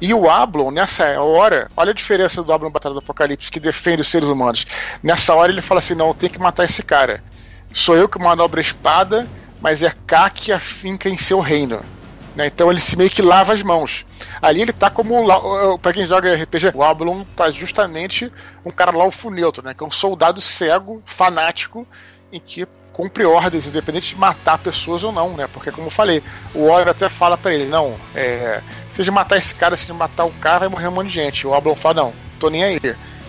E 0.00 0.14
o 0.14 0.30
Ablon, 0.30 0.70
nessa 0.70 1.20
hora, 1.20 1.70
olha 1.76 1.90
a 1.90 1.94
diferença 1.94 2.42
do 2.42 2.52
Ablon 2.52 2.70
Batalha 2.70 2.94
do 2.94 3.00
Apocalipse, 3.00 3.50
que 3.50 3.60
defende 3.60 4.00
os 4.00 4.08
seres 4.08 4.28
humanos. 4.28 4.66
Nessa 5.02 5.34
hora 5.34 5.50
ele 5.50 5.60
fala 5.60 5.80
assim: 5.80 5.94
não, 5.94 6.14
tenho 6.14 6.32
que 6.32 6.38
matar 6.38 6.64
esse 6.64 6.82
cara. 6.82 7.22
Sou 7.72 7.96
eu 7.96 8.08
que 8.08 8.18
manobro 8.18 8.58
a 8.58 8.62
espada, 8.62 9.26
mas 9.60 9.82
é 9.82 9.92
K 10.06 10.30
que 10.30 10.52
afinca 10.52 11.08
em 11.08 11.18
seu 11.18 11.40
reino. 11.40 11.80
Né? 12.36 12.46
Então 12.46 12.70
ele 12.70 12.80
se 12.80 12.96
meio 12.96 13.10
que 13.10 13.20
lava 13.20 13.52
as 13.52 13.62
mãos. 13.62 14.06
Ali 14.40 14.62
ele 14.62 14.72
tá 14.72 14.88
como. 14.88 15.26
Pra 15.78 15.92
quem 15.92 16.06
joga 16.06 16.34
RPG, 16.34 16.72
o 16.74 16.82
Ablon 16.82 17.24
tá 17.36 17.50
justamente 17.50 18.32
um 18.64 18.70
cara 18.70 18.96
laufo-neutro, 18.96 19.64
né? 19.64 19.74
Que 19.74 19.82
é 19.82 19.86
um 19.86 19.90
soldado 19.90 20.40
cego, 20.40 21.02
fanático, 21.04 21.86
em 22.32 22.40
que 22.40 22.66
cumpre 22.92 23.24
ordens, 23.24 23.66
independente 23.66 24.08
de 24.08 24.16
matar 24.16 24.58
pessoas 24.58 25.04
ou 25.04 25.12
não, 25.12 25.34
né? 25.34 25.48
Porque, 25.52 25.70
como 25.70 25.86
eu 25.86 25.90
falei, 25.90 26.22
o 26.54 26.66
Warrior 26.66 26.88
até 26.88 27.08
fala 27.08 27.36
pra 27.36 27.52
ele: 27.52 27.66
não, 27.66 27.94
é, 28.14 28.60
se 28.94 29.02
de 29.02 29.10
matar 29.10 29.36
esse 29.36 29.54
cara, 29.54 29.76
se 29.76 29.86
de 29.86 29.92
matar 29.92 30.24
o 30.24 30.32
cara, 30.32 30.60
vai 30.60 30.68
morrer 30.68 30.88
um 30.88 30.92
monte 30.92 31.08
de 31.08 31.14
gente. 31.14 31.46
O 31.46 31.54
Ablon 31.54 31.74
fala: 31.74 32.02
não, 32.02 32.12
tô 32.38 32.48
nem 32.48 32.64
aí. 32.64 32.80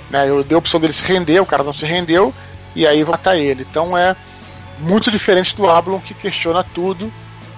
Né? 0.09 0.27
Eu 0.29 0.43
dei 0.43 0.55
a 0.55 0.59
opção 0.59 0.79
dele 0.79 0.93
se 0.93 1.03
render, 1.03 1.39
o 1.39 1.45
cara 1.45 1.63
não 1.63 1.73
se 1.73 1.85
rendeu, 1.85 2.33
e 2.75 2.85
aí 2.85 3.03
vou 3.03 3.11
matar 3.11 3.37
ele. 3.37 3.65
Então 3.69 3.97
é 3.97 4.15
muito 4.79 5.11
diferente 5.11 5.55
do 5.55 5.69
Ablon 5.69 5.99
que 5.99 6.13
questiona 6.13 6.63
tudo, 6.63 7.11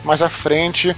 mais 0.04 0.22
à 0.22 0.30
frente 0.30 0.96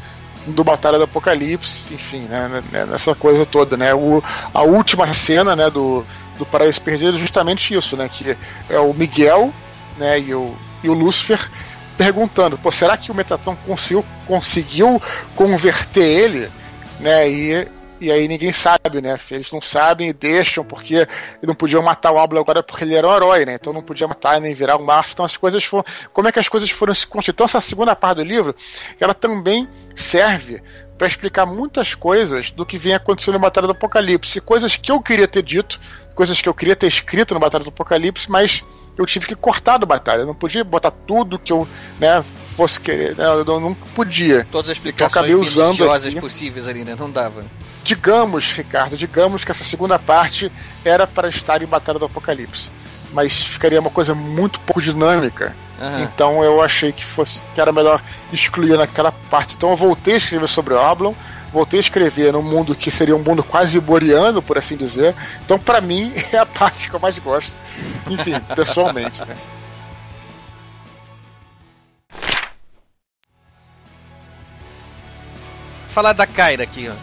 do 0.47 0.63
Batalha 0.63 0.97
do 0.97 1.05
Apocalipse, 1.05 1.93
enfim, 1.93 2.21
né, 2.21 2.61
né, 2.71 2.85
nessa 2.85 3.15
coisa 3.15 3.45
toda, 3.45 3.77
né? 3.77 3.93
O, 3.93 4.23
a 4.53 4.61
última 4.63 5.11
cena, 5.13 5.55
né, 5.55 5.69
do, 5.69 6.05
do 6.37 6.45
Paraíso 6.45 6.81
Perdido 6.81 7.17
é 7.17 7.19
justamente 7.19 7.73
isso, 7.73 7.95
né? 7.95 8.09
Que 8.11 8.35
é 8.69 8.79
o 8.79 8.93
Miguel, 8.93 9.53
né, 9.97 10.19
e 10.19 10.33
o, 10.33 10.55
e 10.83 10.89
o 10.89 10.93
Lúcifer 10.93 11.49
perguntando, 11.97 12.57
pô, 12.57 12.71
será 12.71 12.97
que 12.97 13.11
o 13.11 13.15
Metatron 13.15 13.55
conseguiu, 13.67 14.03
conseguiu 14.25 15.01
converter 15.35 16.03
ele, 16.03 16.49
né? 16.99 17.29
E 17.29 17.67
e 18.03 18.11
aí 18.11 18.27
ninguém 18.27 18.51
sabe, 18.51 19.01
né? 19.01 19.17
Eles 19.31 19.51
não 19.51 19.61
sabem 19.61 20.09
e 20.09 20.13
deixam, 20.13 20.63
porque 20.63 21.07
não 21.41 21.55
podiam 21.55 21.81
matar 21.81 22.11
o 22.11 22.19
Ablo 22.19 22.37
agora 22.37 22.61
porque 22.61 22.83
ele 22.83 22.95
era 22.95 23.07
um 23.07 23.15
herói, 23.15 23.45
né? 23.45 23.55
Então 23.55 23.71
não 23.71 23.81
podia 23.81 24.07
matar 24.07 24.41
nem 24.41 24.53
virar 24.53 24.75
um 24.75 24.83
Marte. 24.83 25.13
Então 25.13 25.25
as 25.25 25.37
coisas 25.37 25.63
foram. 25.63 25.85
Como 26.11 26.27
é 26.27 26.31
que 26.31 26.39
as 26.39 26.49
coisas 26.49 26.69
foram 26.69 26.93
se 26.93 27.07
constituir? 27.07 27.33
Então 27.33 27.45
essa 27.45 27.61
segunda 27.61 27.95
parte 27.95 28.17
do 28.17 28.23
livro, 28.23 28.53
ela 28.99 29.13
também 29.13 29.67
serve 29.95 30.61
para 30.97 31.07
explicar 31.07 31.45
muitas 31.45 31.95
coisas 31.95 32.51
do 32.51 32.65
que 32.65 32.77
vem 32.77 32.93
acontecendo 32.93 33.35
na 33.35 33.39
Batalha 33.39 33.67
do 33.67 33.71
Apocalipse. 33.71 34.41
Coisas 34.41 34.75
que 34.75 34.91
eu 34.91 35.01
queria 35.01 35.27
ter 35.27 35.41
dito, 35.41 35.79
coisas 36.13 36.41
que 36.41 36.49
eu 36.49 36.53
queria 36.53 36.75
ter 36.75 36.87
escrito 36.87 37.33
na 37.33 37.39
Batalha 37.39 37.63
do 37.63 37.69
Apocalipse, 37.69 38.29
mas 38.29 38.63
eu 38.97 39.05
tive 39.05 39.25
que 39.25 39.35
cortar 39.35 39.77
do 39.77 39.85
batalha. 39.85 40.21
Eu 40.21 40.27
não 40.27 40.35
podia 40.35 40.63
botar 40.63 40.91
tudo 40.91 41.39
que 41.39 41.51
eu 41.51 41.67
né, 41.99 42.23
fosse 42.53 42.79
querer. 42.79 43.15
Né, 43.15 43.25
eu 43.25 43.59
não 43.59 43.73
podia. 43.73 44.47
Todas 44.51 44.71
as 44.71 44.77
Então, 44.77 44.89
explicações 44.91 45.11
acabei 45.13 45.35
usando 45.35 45.91
aqui. 45.91 46.19
possíveis 46.19 46.67
ali, 46.67 46.83
né? 46.83 46.95
Não 46.97 47.09
dava. 47.09 47.45
Digamos, 47.83 48.51
Ricardo, 48.53 48.95
digamos 48.95 49.43
que 49.43 49.51
essa 49.51 49.63
segunda 49.63 49.99
parte 49.99 50.51
era 50.85 51.05
para 51.05 51.27
estar 51.27 51.61
em 51.61 51.65
Batalha 51.65 51.99
do 51.99 52.05
Apocalipse. 52.05 52.69
Mas 53.11 53.33
ficaria 53.43 53.79
uma 53.79 53.89
coisa 53.89 54.15
muito 54.15 54.59
pouco 54.61 54.81
dinâmica. 54.81 55.55
Aham. 55.79 56.01
Então 56.01 56.43
eu 56.43 56.61
achei 56.61 56.91
que 56.91 57.03
fosse 57.03 57.41
que 57.53 57.59
era 57.61 57.71
melhor 57.71 58.01
excluir 58.31 58.77
naquela 58.77 59.11
parte. 59.11 59.55
Então 59.55 59.69
eu 59.71 59.75
voltei 59.75 60.13
a 60.13 60.17
escrever 60.17 60.47
sobre 60.47 60.73
o 60.73 60.79
Ablon, 60.79 61.13
voltei 61.51 61.79
a 61.79 61.81
escrever 61.81 62.31
num 62.33 62.41
mundo 62.41 62.73
que 62.73 62.89
seria 62.89 63.15
um 63.15 63.19
mundo 63.19 63.43
quase 63.43 63.79
boreano, 63.79 64.41
por 64.41 64.57
assim 64.57 64.75
dizer. 64.77 65.13
Então 65.45 65.59
para 65.59 65.81
mim 65.81 66.11
é 66.31 66.37
a 66.37 66.45
parte 66.45 66.89
que 66.89 66.95
eu 66.95 66.99
mais 66.99 67.17
gosto. 67.19 67.59
Enfim, 68.09 68.39
pessoalmente, 68.55 69.21
né? 69.25 69.35
Falar 75.93 76.13
da 76.13 76.25
Kyra 76.25 76.63
aqui, 76.63 76.89
ó. 76.89 76.93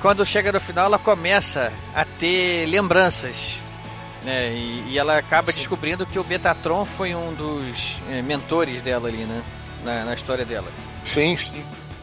Quando 0.00 0.26
chega 0.26 0.50
no 0.50 0.58
final, 0.58 0.86
ela 0.86 0.98
começa 0.98 1.72
a 1.94 2.04
ter 2.04 2.66
lembranças. 2.66 3.56
Né? 4.24 4.52
E, 4.52 4.84
e 4.90 4.98
ela 4.98 5.18
acaba 5.18 5.52
Sim. 5.52 5.58
descobrindo 5.58 6.04
que 6.04 6.18
o 6.18 6.24
Metatron 6.24 6.84
foi 6.84 7.14
um 7.14 7.32
dos 7.34 7.96
eh, 8.10 8.20
mentores 8.22 8.82
dela 8.82 9.08
ali, 9.08 9.24
né? 9.24 9.42
Na, 9.84 10.04
na 10.04 10.14
história 10.14 10.44
dela. 10.44 10.66
Sim, 11.04 11.36
sim. 11.36 11.62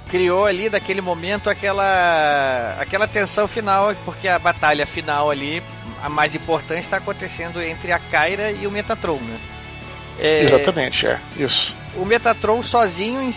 criou 0.10 0.46
ali 0.46 0.70
daquele 0.70 1.00
momento 1.02 1.50
aquela 1.50 2.76
aquela 2.80 3.08
tensão 3.08 3.48
final, 3.48 3.96
porque 4.04 4.28
a 4.28 4.40
batalha 4.40 4.86
final 4.86 5.30
ali, 5.30 5.64
a 6.02 6.10
mais 6.10 6.36
importante, 6.36 6.82
está 6.82 6.98
acontecendo 6.98 7.62
entre 7.62 7.92
a 7.92 8.00
Kyra 8.00 8.52
e 8.52 8.66
o 8.68 8.72
Metatron, 8.72 9.18
né? 9.18 9.40
É, 10.20 10.44
Exatamente, 10.44 11.08
é. 11.08 11.18
Isso. 11.38 11.74
O 11.96 12.04
Metatron 12.06 12.62
sozinho 12.62 13.32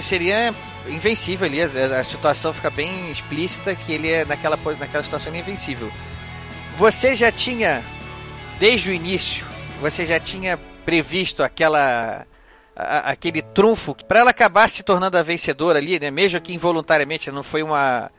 seria 0.00 0.54
invencível 0.86 1.46
ali, 1.46 1.60
a 1.62 2.00
a 2.00 2.04
situação 2.04 2.52
fica 2.52 2.70
bem 2.70 3.10
explícita 3.10 3.74
que 3.74 3.92
ele 3.92 4.10
é 4.10 4.24
naquela, 4.24 4.56
naquela 4.78 5.02
situação 5.02 5.30
ele 5.30 5.38
é 5.38 5.40
invencível. 5.40 5.90
Você 6.76 7.14
já 7.16 7.32
tinha, 7.32 7.82
desde 8.58 8.90
o 8.90 8.92
início, 8.92 9.44
você 9.80 10.06
já 10.06 10.18
tinha 10.20 10.58
previsto 10.84 11.42
aquela 11.42 12.26
a- 12.76 13.10
aquele 13.10 13.42
trunfo 13.42 13.94
para 14.06 14.20
ela 14.20 14.30
acabar 14.30 14.68
se 14.70 14.84
tornando 14.84 15.18
a 15.18 15.22
vencedora 15.22 15.78
ali, 15.80 15.98
né? 15.98 16.10
Mesmo 16.12 16.40
que 16.40 16.54
involuntariamente, 16.54 17.30
não 17.30 17.42
foi 17.42 17.62
uma 17.62 18.10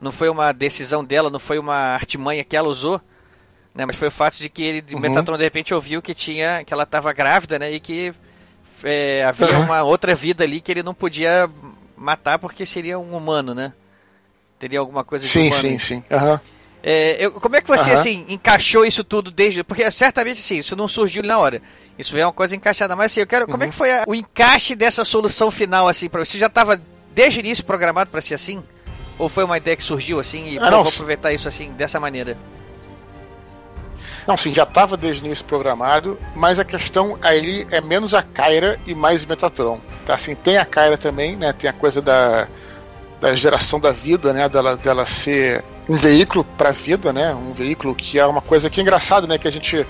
não 0.00 0.12
foi 0.12 0.28
uma 0.28 0.52
decisão 0.52 1.04
dela, 1.04 1.28
não 1.30 1.40
foi 1.40 1.58
uma 1.58 1.74
artimanha 1.94 2.44
que 2.44 2.56
ela 2.56 2.68
usou, 2.68 3.00
né? 3.74 3.84
Mas 3.86 3.96
foi 3.96 4.08
o 4.08 4.12
fato 4.12 4.38
de 4.38 4.48
que 4.48 4.62
ele, 4.62 4.94
Uhum. 4.94 5.00
Metatron 5.00 5.36
de 5.36 5.42
repente 5.44 5.72
ouviu 5.74 6.02
que 6.02 6.14
tinha 6.14 6.64
que 6.64 6.72
ela 6.72 6.82
estava 6.84 7.12
grávida, 7.12 7.58
né? 7.58 7.70
E 7.72 7.78
que 7.80 8.12
é, 8.84 9.24
havia 9.24 9.56
Uhum. 9.58 9.64
uma 9.64 9.82
outra 9.84 10.14
vida 10.14 10.42
ali 10.44 10.60
que 10.60 10.70
ele 10.72 10.82
não 10.82 10.94
podia 10.94 11.48
matar 11.98 12.38
porque 12.38 12.64
seria 12.64 12.98
um 12.98 13.16
humano, 13.16 13.54
né? 13.54 13.72
Teria 14.58 14.78
alguma 14.80 15.04
coisa 15.04 15.24
de 15.24 15.30
Sim, 15.30 15.46
humano. 15.48 15.60
sim, 15.60 15.78
sim. 15.78 16.04
Aham. 16.10 16.40
É, 16.82 17.16
eu- 17.24 17.32
como 17.32 17.56
é 17.56 17.60
que 17.60 17.68
você 17.68 17.90
Aham. 17.90 17.94
assim 17.94 18.24
encaixou 18.28 18.84
isso 18.84 19.02
tudo 19.02 19.30
desde? 19.30 19.64
Porque 19.64 19.88
certamente 19.90 20.40
sim, 20.40 20.58
isso 20.58 20.76
não 20.76 20.86
surgiu 20.88 21.22
na 21.22 21.38
hora. 21.38 21.60
Isso 21.98 22.16
é 22.16 22.24
uma 22.24 22.32
coisa 22.32 22.54
encaixada, 22.54 22.94
mas 22.94 23.12
assim, 23.12 23.20
eu 23.20 23.26
quero. 23.26 23.46
Como 23.46 23.62
é 23.62 23.66
Uhum. 23.66 23.70
que 23.72 23.76
foi 23.76 23.90
a- 23.92 24.04
o 24.06 24.14
encaixe 24.14 24.74
dessa 24.76 25.04
solução 25.04 25.50
final 25.50 25.88
assim 25.88 26.08
para 26.08 26.24
você? 26.24 26.38
Já 26.38 26.46
estava 26.46 26.80
desde 27.14 27.40
o 27.40 27.42
início 27.42 27.64
programado 27.64 28.10
para 28.10 28.20
ser 28.20 28.34
assim? 28.34 28.62
Ou 29.18 29.28
foi 29.28 29.42
uma 29.42 29.56
ideia 29.56 29.76
que 29.76 29.82
surgiu 29.82 30.20
assim 30.20 30.46
e 30.54 30.58
Ah, 30.58 30.70
vou 30.70 30.88
aproveitar 30.88 31.32
isso 31.32 31.48
assim 31.48 31.72
dessa 31.72 31.98
maneira? 31.98 32.38
Não, 34.28 34.36
sim, 34.36 34.52
já 34.54 34.64
estava 34.64 34.94
desde 34.94 35.22
o 35.22 35.26
início 35.26 35.42
programado, 35.42 36.18
mas 36.36 36.58
a 36.58 36.64
questão 36.64 37.18
aí 37.22 37.66
é 37.70 37.80
menos 37.80 38.12
a 38.12 38.22
Kyra 38.22 38.78
e 38.86 38.94
mais 38.94 39.24
Metatron. 39.24 39.80
Tá? 40.04 40.16
Assim, 40.16 40.34
tem 40.34 40.58
a 40.58 40.66
Kyra 40.66 40.98
também, 40.98 41.34
né? 41.34 41.50
Tem 41.54 41.70
a 41.70 41.72
coisa 41.72 42.02
da, 42.02 42.46
da 43.22 43.34
geração 43.34 43.80
da 43.80 43.90
vida, 43.90 44.34
né? 44.34 44.46
Dela, 44.46 44.76
dela 44.76 45.06
ser 45.06 45.64
um 45.88 45.96
veículo 45.96 46.44
para 46.44 46.68
a 46.68 46.72
vida, 46.72 47.10
né? 47.10 47.34
Um 47.34 47.54
veículo 47.54 47.94
que 47.94 48.18
é 48.18 48.26
uma 48.26 48.42
coisa 48.42 48.68
que 48.68 48.78
é 48.78 48.82
engraçado, 48.82 49.26
né? 49.26 49.38
Que 49.38 49.48
a 49.48 49.50
gente 49.50 49.86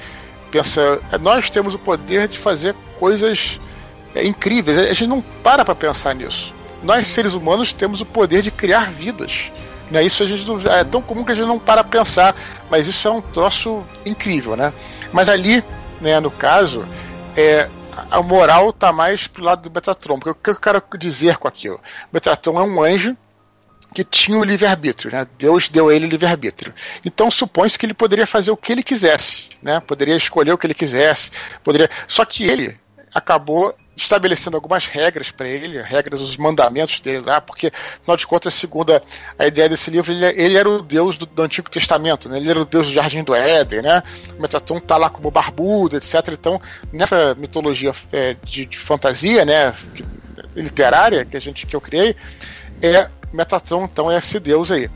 pensa, 0.53 1.01
nós 1.21 1.51
temos 1.51 1.75
o 1.75 1.79
poder 1.79 2.29
de 2.29 2.39
fazer 2.39 2.77
coisas 3.01 3.59
é, 4.15 4.25
incríveis. 4.25 4.79
A 4.79 4.93
gente 4.93 5.09
não 5.09 5.21
para 5.21 5.65
para 5.65 5.75
pensar 5.75 6.15
nisso. 6.15 6.55
Nós 6.81 7.09
seres 7.09 7.35
humanos 7.35 7.73
temos 7.73 8.01
o 8.01 8.07
poder 8.07 8.43
de 8.43 8.53
criar 8.53 8.93
vidas. 8.93 9.51
Né? 9.91 10.03
Isso 10.05 10.23
a 10.23 10.27
gente 10.27 10.47
não, 10.47 10.59
é 10.73 10.85
tão 10.85 11.01
comum 11.01 11.25
que 11.25 11.33
a 11.33 11.35
gente 11.35 11.47
não 11.47 11.59
para 11.59 11.83
pensar, 11.83 12.37
mas 12.71 12.87
isso 12.87 13.07
é 13.09 13.11
um 13.11 13.21
troço 13.21 13.85
incrível, 14.05 14.57
né? 14.57 14.73
Mas 15.13 15.29
ali, 15.29 15.65
né, 16.01 16.21
no 16.21 16.31
caso, 16.31 16.87
é, 17.37 17.69
a 18.11 18.23
moral 18.23 18.73
tá 18.73 18.93
mais 18.93 19.27
pro 19.27 19.43
lado 19.43 19.63
do 19.63 19.75
Metatron. 19.75 20.19
Porque 20.19 20.31
o 20.31 20.35
que 20.35 20.51
eu 20.51 20.57
quero 20.57 20.83
dizer 20.99 21.39
com 21.39 21.49
aquilo? 21.49 21.81
Metatron 22.13 22.61
é 22.61 22.63
um 22.63 22.83
anjo 22.83 23.17
que 23.95 24.05
tinha 24.05 24.39
o 24.39 24.45
livre-arbítrio, 24.45 25.11
né? 25.11 25.27
Deus 25.39 25.69
deu 25.69 25.89
a 25.89 25.95
ele 25.95 26.07
livre-arbítrio. 26.07 26.75
Então 27.05 27.31
supõe-se 27.31 27.79
que 27.79 27.87
ele 27.87 27.95
poderia 27.95 28.27
fazer 28.27 28.51
o 28.51 28.57
que 28.57 28.71
ele 28.71 28.83
quisesse, 28.83 29.49
né? 29.63 29.81
Poderia 29.81 30.17
escolher 30.17 30.53
o 30.53 30.59
que 30.59 30.67
ele 30.67 30.75
quisesse, 30.75 31.31
poderia. 31.65 31.89
Só 32.07 32.25
que 32.25 32.45
ele 32.45 32.79
acabou 33.15 33.75
estabelecendo 34.03 34.57
algumas 34.57 34.87
regras 34.87 35.31
para 35.31 35.49
ele, 35.49 35.81
regras, 35.83 36.21
os 36.21 36.37
mandamentos 36.37 37.01
dele 37.01 37.25
lá, 37.25 37.41
porque, 37.41 37.73
afinal 38.01 38.17
de 38.17 38.27
contas, 38.27 38.55
segundo 38.55 38.95
a, 38.95 39.03
a 39.39 39.47
ideia 39.47 39.69
desse 39.69 39.91
livro, 39.91 40.13
ele, 40.13 40.25
ele 40.25 40.57
era 40.57 40.69
o 40.69 40.83
Deus 40.83 41.19
do, 41.19 41.27
do 41.27 41.43
Antigo 41.43 41.71
Testamento, 41.71 42.29
né? 42.29 42.39
ele 42.39 42.51
era 42.51 42.61
o 42.61 42.65
Deus 42.65 42.87
do 42.87 42.93
Jardim 42.93 43.23
do 43.23 43.35
Éden, 43.35 43.83
né? 43.83 44.03
O 44.39 44.43
Metatron 44.43 44.79
tá 44.79 44.97
lá 44.97 45.11
como 45.11 45.31
barbudo, 45.31 45.97
etc. 45.97 46.29
Então, 46.33 46.61
nessa 46.93 47.35
mitologia 47.35 47.93
é, 48.13 48.37
de, 48.45 48.67
de 48.67 48.79
fantasia, 48.79 49.45
né, 49.45 49.73
literária 50.55 51.25
que 51.25 51.37
a 51.37 51.41
gente 51.41 51.67
que 51.67 51.75
eu 51.75 51.81
criei, 51.81 52.15
é 52.81 53.09
Metatron, 53.33 53.85
então 53.85 54.11
é 54.11 54.19
esse 54.19 54.39
Deus 54.39 54.71
aí. 54.71 54.87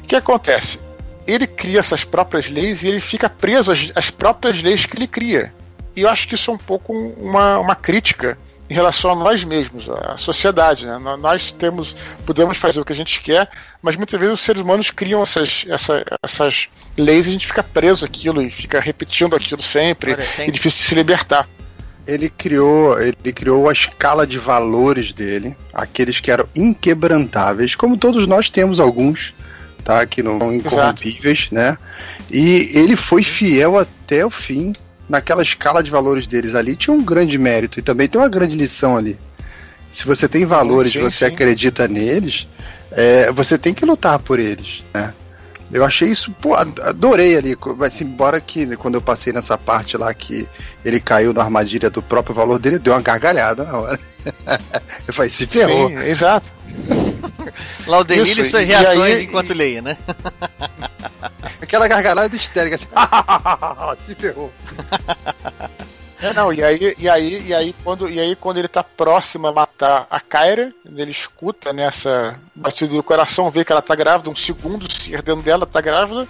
O 0.00 0.06
que 0.06 0.16
acontece? 0.16 0.78
Ele 1.26 1.46
cria 1.46 1.80
essas 1.80 2.04
próprias 2.04 2.50
leis 2.50 2.82
e 2.82 2.88
ele 2.88 3.00
fica 3.00 3.28
preso 3.28 3.72
às, 3.72 3.90
às 3.94 4.10
próprias 4.10 4.62
leis 4.62 4.86
que 4.86 4.96
ele 4.96 5.06
cria. 5.06 5.52
E 5.96 6.02
eu 6.02 6.08
acho 6.08 6.26
que 6.28 6.34
isso 6.34 6.50
é 6.50 6.54
um 6.54 6.58
pouco 6.58 6.92
uma, 6.92 7.58
uma 7.58 7.74
crítica 7.76 8.36
em 8.68 8.74
relação 8.74 9.10
a 9.12 9.14
nós 9.14 9.44
mesmos, 9.44 9.88
à 9.90 10.16
sociedade. 10.16 10.86
Né? 10.86 10.98
Nó- 10.98 11.16
Nós 11.16 11.52
temos, 11.52 11.94
podemos 12.24 12.56
fazer 12.56 12.80
o 12.80 12.84
que 12.84 12.92
a 12.92 12.96
gente 12.96 13.20
quer, 13.20 13.48
mas 13.82 13.94
muitas 13.96 14.18
vezes 14.18 14.34
os 14.34 14.40
seres 14.40 14.62
humanos 14.62 14.90
criam 14.90 15.22
essas, 15.22 15.64
essa- 15.68 16.04
essas 16.22 16.68
leis 16.96 17.26
e 17.26 17.28
a 17.28 17.32
gente 17.32 17.46
fica 17.46 17.62
preso 17.62 18.04
àquilo 18.06 18.40
e 18.42 18.50
fica 18.50 18.80
repetindo 18.80 19.36
aquilo 19.36 19.62
sempre. 19.62 20.12
Olha, 20.14 20.24
tem- 20.36 20.48
É 20.48 20.50
difícil 20.50 20.78
de 20.80 20.84
se 20.88 20.94
libertar. 20.94 21.48
Ele 22.06 22.28
criou, 22.28 23.00
ele 23.00 23.32
criou 23.32 23.68
a 23.68 23.72
escala 23.72 24.26
de 24.26 24.38
valores 24.38 25.12
dele, 25.12 25.56
aqueles 25.72 26.20
que 26.20 26.30
eram 26.30 26.46
inquebrantáveis, 26.54 27.74
como 27.74 27.96
todos 27.96 28.26
nós 28.26 28.50
temos 28.50 28.78
alguns, 28.80 29.34
tá? 29.84 30.04
Que 30.06 30.22
não 30.22 30.38
são 30.38 30.52
incorrompíveis, 30.54 31.50
né? 31.50 31.78
E 32.30 32.70
ele 32.78 32.96
foi 32.96 33.22
fiel 33.22 33.78
até 33.78 34.24
o 34.24 34.30
fim 34.30 34.72
naquela 35.08 35.42
escala 35.42 35.82
de 35.82 35.90
valores 35.90 36.26
deles 36.26 36.54
ali. 36.54 36.76
Tinha 36.76 36.94
um 36.94 37.02
grande 37.02 37.36
mérito 37.38 37.78
e 37.78 37.82
também 37.82 38.08
tem 38.08 38.20
uma 38.20 38.28
grande 38.28 38.56
lição 38.56 38.96
ali. 38.96 39.18
Se 39.90 40.04
você 40.06 40.28
tem 40.28 40.44
valores, 40.44 40.92
Sim, 40.92 41.00
você 41.00 41.28
sim. 41.28 41.32
acredita 41.34 41.86
neles, 41.86 42.48
é, 42.90 43.30
você 43.30 43.56
tem 43.56 43.72
que 43.72 43.84
lutar 43.86 44.18
por 44.18 44.38
eles, 44.40 44.82
né? 44.92 45.12
Eu 45.72 45.84
achei 45.84 46.08
isso, 46.08 46.30
pô, 46.32 46.54
ad- 46.54 46.80
adorei 46.82 47.36
ali. 47.36 47.56
Mas 47.78 48.00
embora 48.00 48.40
que 48.40 48.66
né, 48.66 48.76
quando 48.76 48.94
eu 48.96 49.00
passei 49.00 49.32
nessa 49.32 49.56
parte 49.56 49.96
lá 49.96 50.12
que 50.12 50.46
ele 50.84 51.00
caiu 51.00 51.32
na 51.32 51.42
armadilha 51.42 51.90
do 51.90 52.02
próprio 52.02 52.34
valor 52.34 52.58
dele, 52.58 52.78
deu 52.78 52.92
uma 52.92 53.00
gargalhada 53.00 53.64
na 53.64 53.78
hora. 53.78 54.00
eu 55.08 55.14
falei, 55.14 55.30
se 55.30 55.46
ferrou. 55.46 55.88
Sim, 55.88 55.98
exato. 55.98 56.52
Lá 57.86 57.98
o 57.98 58.04
delírio 58.04 58.30
Isso, 58.32 58.40
e 58.42 58.50
suas 58.50 58.62
e 58.62 58.66
reações 58.66 59.14
aí- 59.16 59.24
enquanto 59.24 59.54
leia, 59.54 59.80
né? 59.82 59.96
Aquela 61.64 61.88
gargalhada 61.88 62.36
histérica 62.36 62.76
assim, 62.76 62.86
se 64.06 64.14
ferrou. 64.14 64.52
É, 66.20 66.32
não, 66.32 66.52
e 66.52 66.62
aí, 66.62 66.94
e 66.98 67.08
aí, 67.08 67.46
e 67.46 67.54
aí, 67.54 67.74
quando, 67.82 68.08
e 68.08 68.20
aí 68.20 68.36
quando 68.36 68.58
ele 68.58 68.68
tá 68.68 68.82
próximo 68.82 69.46
a 69.46 69.52
matar 69.52 70.06
a 70.10 70.20
Kyra, 70.20 70.72
ele 70.96 71.10
escuta 71.10 71.72
nessa 71.72 72.38
batida 72.54 72.94
do 72.94 73.02
coração, 73.02 73.50
vê 73.50 73.64
que 73.64 73.72
ela 73.72 73.82
tá 73.82 73.94
grávida, 73.94 74.30
um 74.30 74.36
segundo 74.36 74.90
se 74.90 75.10
dentro 75.10 75.42
dela, 75.42 75.66
tá 75.66 75.80
grávida, 75.80 76.28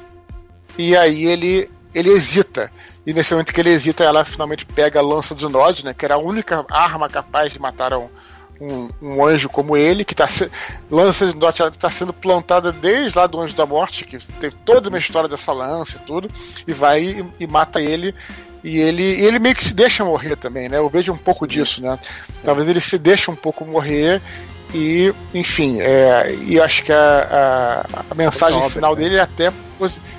e 0.78 0.96
aí 0.96 1.26
ele, 1.26 1.70
ele 1.94 2.10
hesita. 2.10 2.72
E 3.06 3.12
nesse 3.12 3.32
momento 3.32 3.52
que 3.52 3.60
ele 3.60 3.70
hesita, 3.70 4.02
ela 4.02 4.24
finalmente 4.24 4.64
pega 4.64 4.98
a 4.98 5.02
lança 5.02 5.34
de 5.34 5.46
Nod, 5.46 5.84
né? 5.84 5.92
Que 5.92 6.04
era 6.04 6.14
a 6.14 6.18
única 6.18 6.64
arma 6.70 7.08
capaz 7.08 7.52
de 7.52 7.60
matar 7.60 7.92
um, 7.92 8.08
um, 8.60 8.88
um 9.02 9.24
anjo 9.24 9.48
como 9.48 9.76
ele, 9.76 10.04
que 10.04 10.14
tá 10.14 10.26
se... 10.26 10.50
lança 10.90 11.26
de 11.26 11.36
Nod 11.36 11.60
está 11.62 11.90
sendo 11.90 12.12
plantada 12.12 12.72
desde 12.72 13.18
lá 13.18 13.26
do 13.26 13.40
Anjo 13.40 13.54
da 13.54 13.66
Morte, 13.66 14.04
que 14.04 14.18
teve 14.40 14.54
toda 14.64 14.88
uma 14.88 14.98
história 14.98 15.28
dessa 15.28 15.52
lança 15.52 15.96
e 15.96 16.06
tudo, 16.06 16.28
e 16.66 16.72
vai 16.72 17.02
e, 17.02 17.24
e 17.40 17.46
mata 17.46 17.80
ele 17.80 18.14
e 18.64 18.78
ele, 18.78 19.02
ele 19.02 19.38
meio 19.38 19.54
que 19.54 19.62
se 19.62 19.74
deixa 19.74 20.04
morrer 20.04 20.36
também, 20.36 20.70
né? 20.70 20.78
Eu 20.78 20.88
vejo 20.88 21.12
um 21.12 21.18
pouco 21.18 21.46
Sim. 21.46 21.52
disso, 21.52 21.82
né? 21.82 21.98
Talvez 22.42 22.66
ele 22.66 22.80
se 22.80 22.96
deixe 22.96 23.30
um 23.30 23.36
pouco 23.36 23.62
morrer 23.66 24.22
e, 24.72 25.14
enfim, 25.34 25.80
é, 25.82 26.34
e 26.42 26.58
acho 26.58 26.82
que 26.82 26.90
a, 26.90 27.84
a, 27.92 28.00
a 28.10 28.14
mensagem 28.14 28.70
final 28.70 28.96
dele 28.96 29.16
é 29.16 29.20
até, 29.20 29.52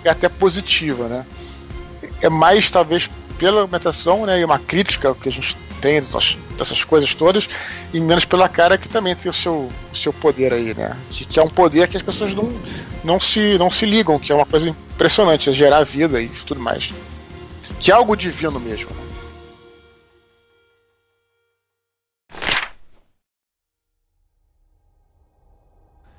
é 0.03 0.09
até 0.09 0.29
positiva, 0.29 1.07
né? 1.07 1.25
É 2.21 2.29
mais, 2.29 2.69
talvez, 2.69 3.09
pela 3.37 3.67
metação, 3.67 4.25
né? 4.25 4.39
E 4.39 4.45
uma 4.45 4.59
crítica 4.59 5.13
que 5.15 5.29
a 5.29 5.31
gente 5.31 5.57
tem 5.81 6.01
dessas 6.57 6.83
coisas 6.83 7.13
todas, 7.13 7.47
e 7.93 7.99
menos 7.99 8.25
pela 8.25 8.49
cara 8.49 8.77
que 8.77 8.87
também 8.87 9.15
tem 9.15 9.29
o 9.29 9.33
seu, 9.33 9.69
o 9.91 9.95
seu 9.95 10.11
poder 10.11 10.53
aí, 10.53 10.73
né? 10.73 10.95
Que, 11.11 11.39
é 11.39 11.43
um 11.43 11.49
poder 11.49 11.87
que 11.87 11.97
as 11.97 12.03
pessoas 12.03 12.33
não, 12.33 12.51
não, 13.03 13.19
se, 13.19 13.57
não 13.57 13.69
se 13.69 13.85
ligam, 13.85 14.17
que 14.17 14.31
é 14.31 14.35
uma 14.35 14.45
coisa 14.45 14.69
impressionante, 14.69 15.49
é 15.49 15.53
gerar 15.53 15.83
vida 15.83 16.21
e 16.21 16.27
tudo 16.27 16.59
mais 16.59 16.91
que 17.79 17.91
é 17.91 17.93
algo 17.93 18.15
divino 18.15 18.59
mesmo. 18.59 18.89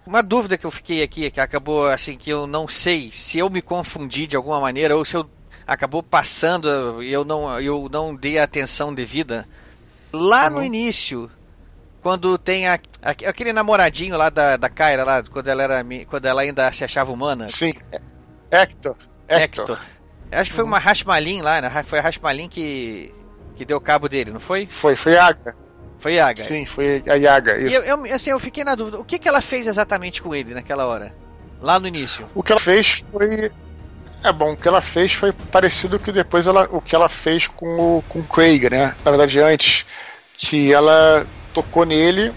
Uma 0.07 0.23
dúvida 0.23 0.57
que 0.57 0.65
eu 0.65 0.71
fiquei 0.71 1.03
aqui, 1.03 1.29
que 1.31 1.41
acabou 1.41 1.89
assim, 1.89 2.17
que 2.17 2.31
eu 2.31 2.47
não 2.47 2.69
sei 2.69 3.11
se 3.11 3.39
eu 3.39 3.51
me 3.51 3.61
confundi 3.61 4.27
de 4.27 4.37
alguma 4.37 4.61
maneira 4.61 4.97
ou 4.97 5.05
se 5.05 5.17
eu 5.17 5.29
acabou 5.67 6.03
passando 6.03 7.03
e 7.03 7.13
eu 7.13 7.25
não, 7.25 7.61
eu 7.61 7.89
não 7.91 8.15
dei 8.15 8.39
a 8.39 8.45
atenção 8.45 8.95
devida. 8.95 9.47
Lá 10.13 10.49
no 10.49 10.59
uhum. 10.59 10.65
início, 10.65 11.31
quando 12.01 12.39
tem 12.39 12.69
a, 12.69 12.79
a, 13.03 13.11
aquele 13.11 13.53
namoradinho 13.53 14.17
lá 14.17 14.31
da, 14.31 14.57
da 14.57 14.69
Kyra, 14.69 15.05
lá, 15.05 15.23
quando 15.25 15.49
ela, 15.49 15.63
era, 15.63 15.85
quando 16.09 16.27
ela 16.27 16.43
ainda 16.43 16.71
se 16.73 16.85
achava 16.85 17.11
humana. 17.13 17.49
Sim, 17.49 17.75
Hector. 18.51 18.97
Hector. 19.29 19.77
Hector. 19.77 19.79
Acho 20.31 20.51
que 20.51 20.57
foi 20.57 20.65
uma 20.65 20.79
Rashmalin 20.79 21.41
lá, 21.41 21.61
né? 21.61 21.83
Foi 21.85 21.99
a 21.99 22.03
Rashmalin 22.03 22.49
que, 22.49 23.13
que 23.57 23.65
deu 23.65 23.81
cabo 23.81 24.09
dele, 24.09 24.31
não 24.31 24.41
foi? 24.41 24.67
Foi, 24.67 24.97
foi 24.97 25.17
a 25.17 25.29
Yaga. 25.29 25.57
Foi 25.99 26.15
Yaga. 26.15 26.45
Sim, 26.45 26.67
foi 26.67 27.03
a 27.09 27.15
Yaga, 27.15 27.59
isso. 27.59 27.71
E 27.71 27.75
eu, 27.75 28.07
eu, 28.07 28.15
assim, 28.15 28.31
eu 28.31 28.39
fiquei 28.39 28.65
na 28.65 28.75
dúvida, 28.75 28.99
o 28.99 29.05
que, 29.05 29.19
que 29.19 29.29
ela 29.29 29.41
fez 29.41 29.67
exatamente 29.67 30.21
com 30.23 30.35
ele 30.35 30.55
naquela 30.55 30.87
hora? 30.87 31.15
Lá 31.61 31.81
no 31.81 31.87
início? 31.87 32.29
O 32.35 32.43
que 32.43 32.53
ela 32.53 32.61
fez 32.61 33.05
foi... 33.11 33.51
É 34.27 34.33
bom, 34.33 34.55
o 34.55 34.57
que 34.57 34.67
ela 34.67 34.83
fez 34.83 35.13
foi 35.13 35.31
parecido 35.33 36.01
com 36.01 36.11
depois 36.11 36.49
ela, 36.49 36.69
o 36.73 36.81
que 36.81 36.97
ela 36.97 37.09
fez 37.09 37.47
com 37.47 37.99
o 37.99 38.05
com 38.09 38.19
o 38.19 38.25
Craig, 38.25 38.69
né? 38.69 38.93
Na 39.05 39.13
verdade, 39.13 39.39
antes, 39.39 39.87
que 40.37 40.73
ela 40.73 41.25
tocou 41.55 41.87
nele, 41.87 42.33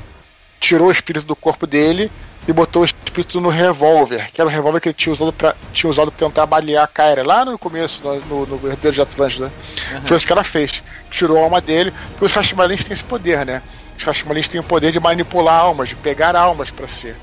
tirou 0.59 0.89
o 0.89 0.91
espírito 0.91 1.25
do 1.25 1.35
corpo 1.35 1.65
dele 1.65 2.11
e 2.47 2.53
botou 2.53 2.83
o 2.83 2.85
espírito 2.85 3.41
no 3.41 3.49
revólver, 3.49 4.29
que 4.31 4.39
era 4.39 4.47
o 4.47 4.53
revólver 4.53 4.79
que 4.79 4.89
ele 4.89 4.93
tinha 4.93 5.11
usado 5.11 5.33
pra, 5.33 5.55
tinha 5.73 5.89
usado 5.89 6.11
pra 6.11 6.27
tentar 6.27 6.45
balear 6.45 6.83
a 6.83 6.87
Kyra 6.87 7.25
lá 7.25 7.43
no 7.43 7.57
começo, 7.57 8.03
no, 8.03 8.45
no, 8.45 8.45
no 8.45 8.71
Herdeiro 8.71 8.93
de 8.93 9.01
Atlântida. 9.01 9.51
Uhum. 9.91 10.05
Foi 10.05 10.17
isso 10.17 10.27
que 10.27 10.31
ela 10.31 10.43
fez. 10.43 10.83
Tirou 11.09 11.39
a 11.39 11.41
alma 11.41 11.59
dele, 11.59 11.91
porque 12.11 12.25
os 12.25 12.31
Hashmalins 12.31 12.83
têm 12.83 12.93
esse 12.93 13.03
poder, 13.03 13.43
né? 13.47 13.63
Os 13.97 14.03
Hashmalins 14.03 14.47
têm 14.47 14.61
o 14.61 14.63
poder 14.63 14.91
de 14.91 14.99
manipular 14.99 15.59
almas, 15.59 15.89
de 15.89 15.95
pegar 15.95 16.35
almas 16.35 16.69
para 16.69 16.87
si. 16.87 17.15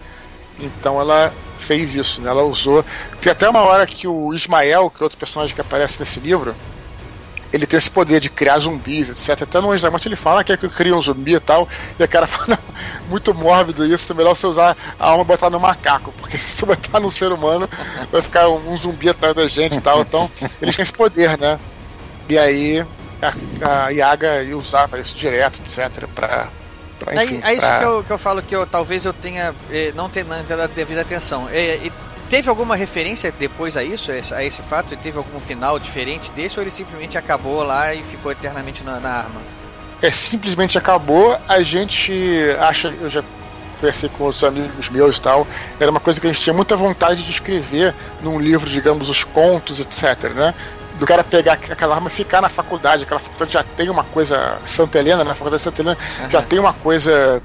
Então 0.59 1.01
ela 1.01 1.33
fez 1.67 1.95
isso, 1.95 2.21
né? 2.21 2.31
Ela 2.31 2.45
usou. 2.45 2.85
Tem 3.21 3.33
até 3.33 3.49
uma 3.49 3.61
hora 3.61 3.87
que 3.87 4.07
o 4.07 4.33
Ismael, 4.33 4.91
que 4.91 5.03
é 5.03 5.05
outro 5.05 5.19
personagem 5.19 5.55
que 5.55 5.61
aparece 5.61 5.99
nesse 5.99 6.21
livro, 6.21 6.55
ele 7.53 7.67
tem 7.67 7.79
esse 7.79 7.91
poder 7.91 8.21
de 8.21 8.29
criar 8.29 8.59
zumbis, 8.59 9.09
etc. 9.11 9.43
Até 9.43 9.61
no 9.61 9.71
Anjo 9.71 9.83
da 9.83 9.91
Morte 9.91 10.09
ele 10.09 10.17
fala 10.17 10.45
que 10.45 10.53
é 10.53 10.57
que 10.57 10.69
cria 10.69 10.95
um 10.95 11.03
zumbi 11.03 11.35
e 11.35 11.41
tal, 11.41 11.69
e 11.99 12.03
a 12.03 12.09
cara 12.09 12.27
fala, 12.29 12.59
muito 13.09 13.35
mórbido 13.35 13.85
isso, 13.85 14.13
é 14.13 14.15
melhor 14.15 14.35
você 14.35 14.47
usar 14.47 14.77
a 14.99 15.07
alma 15.07 15.23
e 15.23 15.27
botar 15.27 15.51
no 15.51 15.59
macaco, 15.59 16.13
porque 16.19 16.37
se 16.39 16.57
você 16.57 16.67
botar 16.67 17.01
no 17.01 17.11
ser 17.11 17.33
humano, 17.33 17.69
vai 18.11 18.23
ficar 18.23 18.49
um, 18.49 18.73
um 18.73 18.77
zumbi 18.77 19.09
atrás 19.09 19.35
da 19.35 19.49
gente 19.49 19.77
e 19.77 19.81
tal. 19.81 20.01
Então, 20.01 20.31
eles 20.61 20.77
têm 20.77 20.83
esse 20.83 20.93
poder, 20.93 21.39
né? 21.39 21.59
E 22.29 22.39
aí 22.39 22.85
a, 23.23 23.87
a 23.87 23.89
Yaga 23.91 24.45
usava 24.57 24.99
isso 24.99 25.15
direto, 25.15 25.61
etc, 25.61 26.07
pra, 26.15 26.49
Pra, 26.99 27.15
é, 27.15 27.19
é 27.19 27.55
isso 27.55 27.79
que, 27.79 27.85
eu, 27.85 28.05
que 28.05 28.11
eu 28.11 28.19
falo 28.19 28.43
que 28.43 28.57
eu, 28.57 28.67
talvez 28.67 29.05
eu 29.05 29.13
tenha 29.13 29.55
eh, 29.71 29.93
não 29.95 30.09
tenha 30.09 30.25
dado 30.25 30.73
devida 30.75 31.03
atenção. 31.03 31.49
Eh, 31.53 31.91
Teve 32.29 32.49
alguma 32.49 32.75
referência 32.75 33.33
depois 33.39 33.77
a 33.77 33.85
isso, 33.85 34.11
a 34.11 34.45
esse 34.45 34.61
fato? 34.63 34.93
Ele 34.93 35.01
teve 35.01 35.17
algum 35.17 35.39
final 35.39 35.79
diferente 35.79 36.33
desse 36.33 36.59
ou 36.59 36.65
ele 36.65 36.73
simplesmente 36.73 37.17
acabou 37.17 37.63
lá 37.63 37.95
e 37.95 38.03
ficou 38.03 38.33
eternamente 38.33 38.83
na, 38.83 38.99
na 38.99 39.11
arma? 39.11 39.41
É, 40.03 40.11
simplesmente 40.11 40.77
acabou. 40.77 41.39
A 41.49 41.63
gente 41.63 42.13
acha, 42.59 42.93
eu 43.01 43.09
já 43.09 43.23
conversei 43.77 44.09
com 44.09 44.27
os 44.27 44.43
amigos 44.43 44.89
meus 44.89 45.19
e 45.19 45.21
tal, 45.21 45.47
era 45.79 45.91
uma 45.91 46.01
coisa 46.01 46.21
que 46.21 46.27
a 46.27 46.33
gente 46.33 46.43
tinha 46.43 46.55
muita 46.55 46.77
vontade 46.77 47.23
de 47.23 47.31
escrever 47.31 47.95
num 48.21 48.41
livro, 48.41 48.69
digamos, 48.69 49.09
os 49.09 49.23
contos, 49.23 49.79
etc, 49.79 50.31
né? 50.35 50.55
Do 50.99 51.07
cara 51.07 51.23
pegar 51.23 51.55
aquela 51.55 51.95
arma 51.95 52.09
e 52.09 52.13
ficar 52.13 52.41
na 52.41 52.49
faculdade, 52.49 53.05
aquela 53.05 53.21
faculdade 53.21 53.53
já 53.53 53.63
tem 53.63 53.91
uma 53.91 54.05
coisa 54.05 54.59
Santa 54.65 54.99
Helena, 54.99 55.25
na 55.25 55.35
faculdade 55.35 55.61
de 55.61 55.65
Santa 55.65 55.83
Helena, 55.83 55.99
uhum. 56.21 56.31
já 56.31 56.43
tem 56.43 56.59
uma 56.59 56.73
coisa 56.73 57.43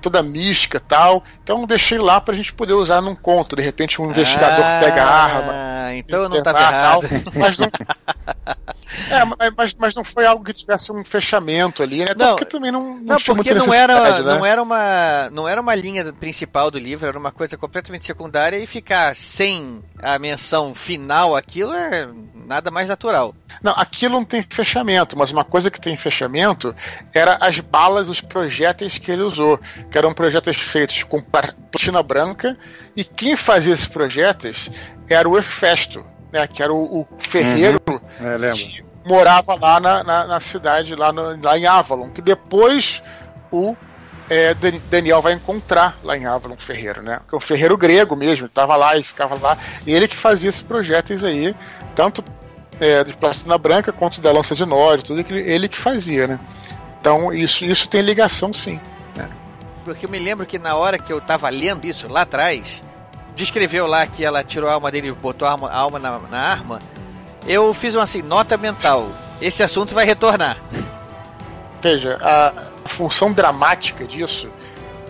toda 0.00 0.22
mística 0.22 0.80
tal. 0.80 1.22
Então 1.42 1.66
deixei 1.66 1.98
lá 1.98 2.20
pra 2.20 2.34
gente 2.34 2.52
poder 2.52 2.74
usar 2.74 3.00
num 3.00 3.14
conto. 3.14 3.56
De 3.56 3.62
repente 3.62 4.00
um 4.00 4.10
investigador 4.10 4.64
ah, 4.64 4.80
pega 4.80 5.02
a 5.02 5.10
arma. 5.10 5.94
Então 5.94 6.28
não 6.28 6.42
tá 6.42 6.50
errado. 6.50 7.06
mas 7.34 7.58
não, 7.58 7.68
é, 9.10 9.50
mas, 9.56 9.74
mas 9.74 9.94
não 9.94 10.04
foi 10.04 10.26
algo 10.26 10.44
que 10.44 10.52
tivesse 10.52 10.92
um 10.92 11.04
fechamento 11.04 11.82
ali, 11.82 11.98
né? 12.04 12.14
Não, 12.16 12.30
porque 12.30 12.44
também 12.44 12.70
não, 12.70 12.96
não, 12.96 13.02
não 13.02 13.16
porque 13.18 13.54
não 13.54 13.72
era, 13.72 14.22
né? 14.22 14.34
não 14.34 14.46
era 14.46 14.62
uma 14.62 15.30
não 15.30 15.48
era 15.48 15.60
uma 15.60 15.74
linha 15.74 16.12
principal 16.12 16.70
do 16.70 16.78
livro, 16.78 17.06
era 17.06 17.18
uma 17.18 17.32
coisa 17.32 17.56
completamente 17.56 18.06
secundária 18.06 18.56
e 18.58 18.66
ficar 18.66 19.14
sem 19.16 19.82
a 19.98 20.18
menção 20.18 20.74
final 20.74 21.34
aquilo 21.34 21.72
é 21.72 22.08
nada 22.46 22.70
mais 22.70 22.88
natural. 22.88 23.34
Não, 23.62 23.72
aquilo 23.76 24.14
não 24.14 24.24
tem 24.24 24.42
fechamento, 24.42 25.16
mas 25.16 25.30
uma 25.30 25.44
coisa 25.44 25.70
que 25.70 25.80
tem 25.80 25.96
fechamento 25.96 26.74
era 27.14 27.38
as 27.40 27.60
balas, 27.60 28.08
os 28.08 28.20
projéteis 28.20 28.98
que 28.98 29.10
ele 29.10 29.22
usou, 29.22 29.58
que 29.90 29.96
eram 29.96 30.12
projéteis 30.12 30.58
feitos 30.58 31.02
com 31.04 31.20
platina 31.20 32.02
branca, 32.02 32.58
e 32.96 33.04
quem 33.04 33.36
fazia 33.36 33.72
esses 33.72 33.86
projéteis 33.86 34.70
era 35.08 35.28
o 35.28 35.38
Hefesto, 35.38 36.04
né, 36.32 36.46
que 36.46 36.62
era 36.62 36.72
o, 36.72 37.00
o 37.00 37.08
ferreiro 37.18 37.80
uhum. 37.88 38.00
é, 38.20 38.52
que 38.52 38.84
morava 39.04 39.54
lá 39.60 39.78
na, 39.78 40.02
na, 40.02 40.26
na 40.26 40.40
cidade, 40.40 40.94
lá, 40.94 41.12
no, 41.12 41.40
lá 41.42 41.58
em 41.58 41.66
Avalon, 41.66 42.08
que 42.08 42.22
depois 42.22 43.02
o 43.50 43.76
é, 44.30 44.54
Daniel 44.90 45.20
vai 45.20 45.34
encontrar 45.34 45.98
lá 46.02 46.16
em 46.16 46.24
Avalon 46.24 46.54
o 46.54 46.62
ferreiro, 46.62 47.02
né? 47.02 47.20
Que 47.28 47.34
é 47.34 47.36
um 47.36 47.40
ferreiro 47.40 47.76
grego 47.76 48.16
mesmo, 48.16 48.46
estava 48.46 48.76
lá 48.76 48.96
e 48.96 49.02
ficava 49.02 49.38
lá. 49.38 49.58
E 49.86 49.92
ele 49.92 50.08
que 50.08 50.16
fazia 50.16 50.48
esses 50.48 50.62
projéteis 50.62 51.22
aí, 51.22 51.54
tanto 51.94 52.24
é, 52.80 53.04
de 53.04 53.16
plastina 53.16 53.58
branca 53.58 53.92
quanto 53.92 54.20
da 54.20 54.32
lança 54.32 54.54
de 54.54 54.64
Nord, 54.64 55.04
tudo 55.04 55.22
que 55.22 55.34
ele 55.34 55.68
que 55.68 55.78
fazia, 55.78 56.26
né? 56.26 56.40
Então 57.00 57.32
isso, 57.32 57.64
isso 57.64 57.88
tem 57.88 58.00
ligação 58.00 58.54
sim. 58.54 58.80
Né? 59.16 59.28
Porque 59.84 60.06
eu 60.06 60.10
me 60.10 60.18
lembro 60.18 60.46
que 60.46 60.58
na 60.58 60.76
hora 60.76 60.98
que 60.98 61.12
eu 61.12 61.18
estava 61.18 61.50
lendo 61.50 61.84
isso 61.84 62.08
lá 62.08 62.22
atrás, 62.22 62.82
descreveu 63.34 63.86
lá 63.86 64.06
que 64.06 64.24
ela 64.24 64.44
tirou 64.44 64.68
a 64.68 64.74
alma 64.74 64.90
dele 64.90 65.08
e 65.08 65.12
botou 65.12 65.46
a 65.46 65.52
alma, 65.52 65.68
a 65.68 65.78
alma 65.78 65.98
na, 65.98 66.18
na, 66.18 66.38
arma, 66.38 66.78
eu 67.46 67.72
fiz 67.72 67.94
uma 67.94 68.04
assim, 68.04 68.22
nota 68.22 68.56
mental. 68.56 69.08
Esse 69.40 69.62
assunto 69.62 69.94
vai 69.94 70.04
retornar. 70.04 70.56
Veja, 71.82 72.18
a 72.22 72.52
função 72.88 73.32
dramática 73.32 74.04
disso 74.04 74.48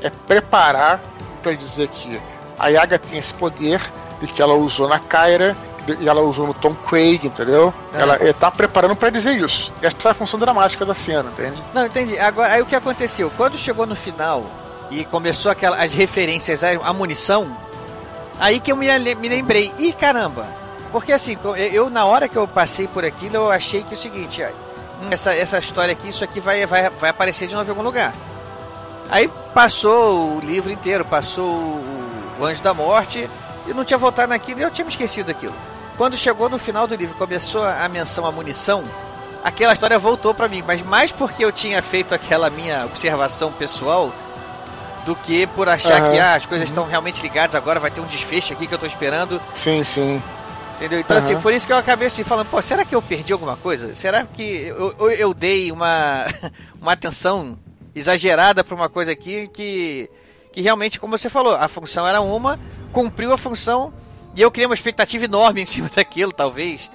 é 0.00 0.08
preparar 0.08 1.00
para 1.42 1.52
dizer 1.52 1.88
que 1.88 2.20
a 2.58 2.68
Yaga 2.68 2.98
tem 2.98 3.18
esse 3.18 3.34
poder 3.34 3.80
e 4.22 4.26
que 4.26 4.40
ela 4.40 4.54
usou 4.54 4.88
na 4.88 4.98
Kyra 4.98 5.56
e 6.00 6.08
ela 6.08 6.22
usou 6.22 6.46
no 6.46 6.54
Tom 6.54 6.74
Craig, 6.74 7.26
entendeu? 7.26 7.74
É. 7.92 8.02
Ela 8.02 8.16
está 8.24 8.50
preparando 8.50 8.94
para 8.94 9.10
dizer 9.10 9.32
isso. 9.32 9.72
Essa 9.82 10.08
é 10.08 10.10
a 10.12 10.14
função 10.14 10.38
dramática 10.38 10.84
da 10.84 10.94
cena, 10.94 11.28
entende? 11.30 11.60
Não, 11.74 11.86
entendi. 11.86 12.18
Agora, 12.18 12.54
aí 12.54 12.62
o 12.62 12.66
que 12.66 12.76
aconteceu? 12.76 13.30
Quando 13.36 13.58
chegou 13.58 13.84
no 13.84 13.96
final 13.96 14.44
e 14.90 15.04
começou 15.04 15.50
aquela, 15.50 15.82
as 15.82 15.92
referências 15.92 16.62
à 16.62 16.92
munição, 16.92 17.56
Aí 18.42 18.58
que 18.58 18.72
eu 18.72 18.76
me, 18.76 18.88
me 19.14 19.28
lembrei, 19.28 19.72
ih 19.78 19.92
caramba! 19.92 20.48
Porque 20.90 21.12
assim, 21.12 21.38
eu 21.72 21.88
na 21.88 22.04
hora 22.04 22.26
que 22.26 22.36
eu 22.36 22.48
passei 22.48 22.88
por 22.88 23.04
aquilo, 23.04 23.36
eu 23.36 23.50
achei 23.52 23.84
que 23.84 23.94
é 23.94 23.96
o 23.96 24.00
seguinte, 24.00 24.42
hum, 24.42 25.06
essa, 25.12 25.32
essa 25.32 25.60
história 25.60 25.92
aqui, 25.92 26.08
isso 26.08 26.24
aqui 26.24 26.40
vai, 26.40 26.66
vai, 26.66 26.90
vai 26.90 27.10
aparecer 27.10 27.46
de 27.46 27.54
novo 27.54 27.68
em 27.68 27.70
algum 27.70 27.84
lugar. 27.84 28.12
Aí 29.08 29.30
passou 29.54 30.38
o 30.38 30.40
livro 30.40 30.72
inteiro, 30.72 31.04
passou 31.04 31.52
o 31.52 32.44
Anjo 32.44 32.60
da 32.64 32.74
Morte, 32.74 33.30
e 33.64 33.72
não 33.72 33.84
tinha 33.84 33.96
voltado 33.96 34.30
naquilo, 34.30 34.58
e 34.58 34.64
eu 34.64 34.72
tinha 34.72 34.84
me 34.84 34.90
esquecido 34.90 35.28
daquilo. 35.28 35.54
Quando 35.96 36.16
chegou 36.16 36.50
no 36.50 36.58
final 36.58 36.88
do 36.88 36.96
livro, 36.96 37.14
começou 37.14 37.62
a 37.64 37.88
menção 37.88 38.26
à 38.26 38.32
munição, 38.32 38.82
aquela 39.44 39.72
história 39.72 40.00
voltou 40.00 40.34
para 40.34 40.48
mim, 40.48 40.64
mas 40.66 40.82
mais 40.82 41.12
porque 41.12 41.44
eu 41.44 41.52
tinha 41.52 41.80
feito 41.80 42.12
aquela 42.12 42.50
minha 42.50 42.86
observação 42.86 43.52
pessoal 43.52 44.12
do 45.04 45.16
que 45.16 45.46
por 45.46 45.68
achar 45.68 46.00
Aham. 46.00 46.10
que 46.10 46.18
ah, 46.18 46.34
as 46.34 46.46
coisas 46.46 46.68
estão 46.68 46.86
realmente 46.86 47.22
ligadas, 47.22 47.54
agora 47.54 47.80
vai 47.80 47.90
ter 47.90 48.00
um 48.00 48.06
desfecho 48.06 48.52
aqui 48.52 48.66
que 48.66 48.74
eu 48.74 48.78
tô 48.78 48.86
esperando. 48.86 49.40
Sim, 49.54 49.82
sim. 49.82 50.22
Entendeu? 50.76 51.00
Então, 51.00 51.16
Aham. 51.16 51.26
assim, 51.26 51.40
por 51.40 51.52
isso 51.52 51.66
que 51.66 51.72
eu 51.72 51.76
acabei 51.76 52.08
assim 52.08 52.24
falando, 52.24 52.48
pô, 52.48 52.60
será 52.62 52.84
que 52.84 52.94
eu 52.94 53.02
perdi 53.02 53.32
alguma 53.32 53.56
coisa? 53.56 53.94
Será 53.94 54.24
que 54.24 54.42
eu, 54.42 54.94
eu, 54.98 55.10
eu 55.10 55.34
dei 55.34 55.70
uma, 55.70 56.26
uma 56.80 56.92
atenção 56.92 57.58
exagerada 57.94 58.64
pra 58.64 58.74
uma 58.74 58.88
coisa 58.88 59.12
aqui 59.12 59.48
que, 59.48 60.08
que 60.52 60.60
realmente, 60.60 60.98
como 60.98 61.16
você 61.16 61.28
falou, 61.28 61.54
a 61.54 61.68
função 61.68 62.06
era 62.06 62.20
uma, 62.20 62.58
cumpriu 62.92 63.32
a 63.32 63.38
função 63.38 63.92
e 64.34 64.40
eu 64.40 64.50
criei 64.50 64.66
uma 64.66 64.74
expectativa 64.74 65.24
enorme 65.24 65.62
em 65.62 65.66
cima 65.66 65.90
daquilo, 65.94 66.32
talvez. 66.32 66.90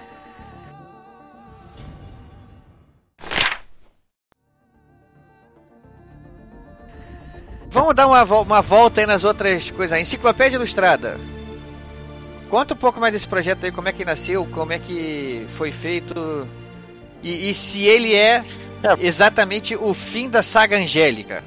Vamos 7.69 7.93
dar 7.95 8.07
uma, 8.07 8.23
uma 8.23 8.61
volta 8.61 9.01
aí 9.01 9.07
nas 9.07 9.23
outras 9.23 9.69
coisas. 9.71 9.93
A 9.97 9.99
Enciclopédia 9.99 10.55
Ilustrada. 10.57 11.17
Conta 12.49 12.73
um 12.73 12.77
pouco 12.77 12.99
mais 12.99 13.11
desse 13.13 13.27
projeto 13.27 13.65
aí, 13.65 13.71
como 13.71 13.89
é 13.89 13.91
que 13.91 14.05
nasceu, 14.05 14.45
como 14.53 14.71
é 14.71 14.79
que 14.79 15.45
foi 15.49 15.71
feito 15.71 16.47
e, 17.21 17.49
e 17.49 17.53
se 17.53 17.81
ele 17.83 18.15
é, 18.15 18.43
É. 18.83 18.95
exatamente 19.05 19.75
o 19.75 19.93
fim 19.93 20.29
da 20.29 20.41
saga 20.41 20.77
Angélica. 20.77 21.43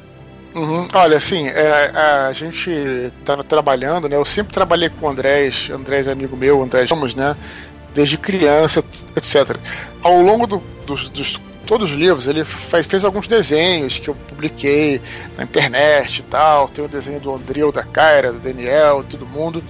Uhum. 0.54 0.88
Olha, 0.92 1.16
assim, 1.16 1.46
é, 1.48 1.90
a 2.28 2.32
gente 2.32 2.70
estava 3.18 3.42
trabalhando, 3.42 4.08
né? 4.08 4.16
Eu 4.16 4.24
sempre 4.26 4.52
trabalhei 4.52 4.90
com 4.90 5.06
o 5.06 5.08
Andrés, 5.08 5.70
Andrés 5.70 6.06
é 6.06 6.12
amigo 6.12 6.36
meu, 6.36 6.62
Andrés 6.62 6.90
Ramos, 6.90 7.14
né? 7.14 7.34
Desde 7.94 8.18
criança, 8.18 8.84
etc. 9.16 9.56
Ao 10.02 10.20
longo 10.20 10.46
do- 10.46 10.62
dos, 10.86 11.08
dos 11.08 11.40
todos 11.70 11.92
os 11.92 11.96
livros, 11.96 12.26
ele 12.26 12.44
faz, 12.44 12.84
fez 12.84 13.04
alguns 13.04 13.28
desenhos 13.28 13.96
que 14.00 14.10
eu 14.10 14.14
publiquei 14.26 15.00
na 15.38 15.44
internet 15.44 16.18
e 16.18 16.22
tal. 16.24 16.68
Tem 16.68 16.84
o 16.84 16.88
desenho 16.88 17.20
do 17.20 17.32
Andreu, 17.32 17.70
da 17.70 17.84
Kyra, 17.84 18.32
do 18.32 18.40
Daniel, 18.40 19.04
todo 19.08 19.24
mundo. 19.24 19.62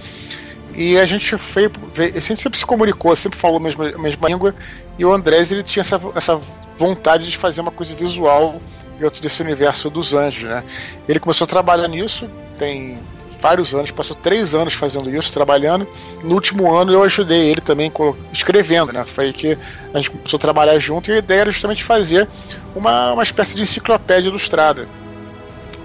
E 0.73 0.97
a 0.97 1.05
gente 1.05 1.37
foi, 1.37 1.69
veio- 1.93 2.19
sempre 2.19 2.57
se 2.57 2.65
comunicou, 2.65 3.15
sempre 3.15 3.37
falou 3.37 3.57
a 3.57 3.59
mesma, 3.59 3.87
a 3.89 3.99
mesma 3.99 4.27
língua. 4.27 4.55
E 4.97 5.05
o 5.05 5.13
Andrés 5.13 5.51
ele 5.51 5.61
tinha 5.61 5.81
essa, 5.81 6.01
essa 6.15 6.39
vontade 6.75 7.29
de 7.29 7.37
fazer 7.37 7.61
uma 7.61 7.71
coisa 7.71 7.93
visual 7.95 8.59
dentro 8.97 9.21
desse 9.21 9.39
universo 9.43 9.87
dos 9.87 10.15
anjos, 10.15 10.49
né? 10.49 10.63
Ele 11.07 11.19
começou 11.19 11.45
a 11.45 11.47
trabalhar 11.47 11.87
nisso, 11.87 12.27
tem 12.57 12.97
vários 13.41 13.73
anos, 13.73 13.91
passou 13.91 14.15
três 14.15 14.53
anos 14.53 14.73
fazendo 14.73 15.09
isso, 15.09 15.33
trabalhando. 15.33 15.87
No 16.23 16.35
último 16.35 16.71
ano 16.73 16.93
eu 16.93 17.03
ajudei 17.03 17.49
ele 17.49 17.61
também 17.61 17.91
escrevendo, 18.31 18.93
né? 18.93 19.03
Foi 19.03 19.33
que 19.33 19.57
a 19.93 19.97
gente 19.97 20.11
começou 20.11 20.37
a 20.37 20.41
trabalhar 20.41 20.77
junto 20.79 21.09
e 21.09 21.13
a 21.13 21.17
ideia 21.17 21.41
era 21.41 21.51
justamente 21.51 21.83
fazer 21.83 22.29
uma, 22.75 23.13
uma 23.13 23.23
espécie 23.23 23.55
de 23.55 23.63
enciclopédia 23.63 24.29
ilustrada. 24.29 24.87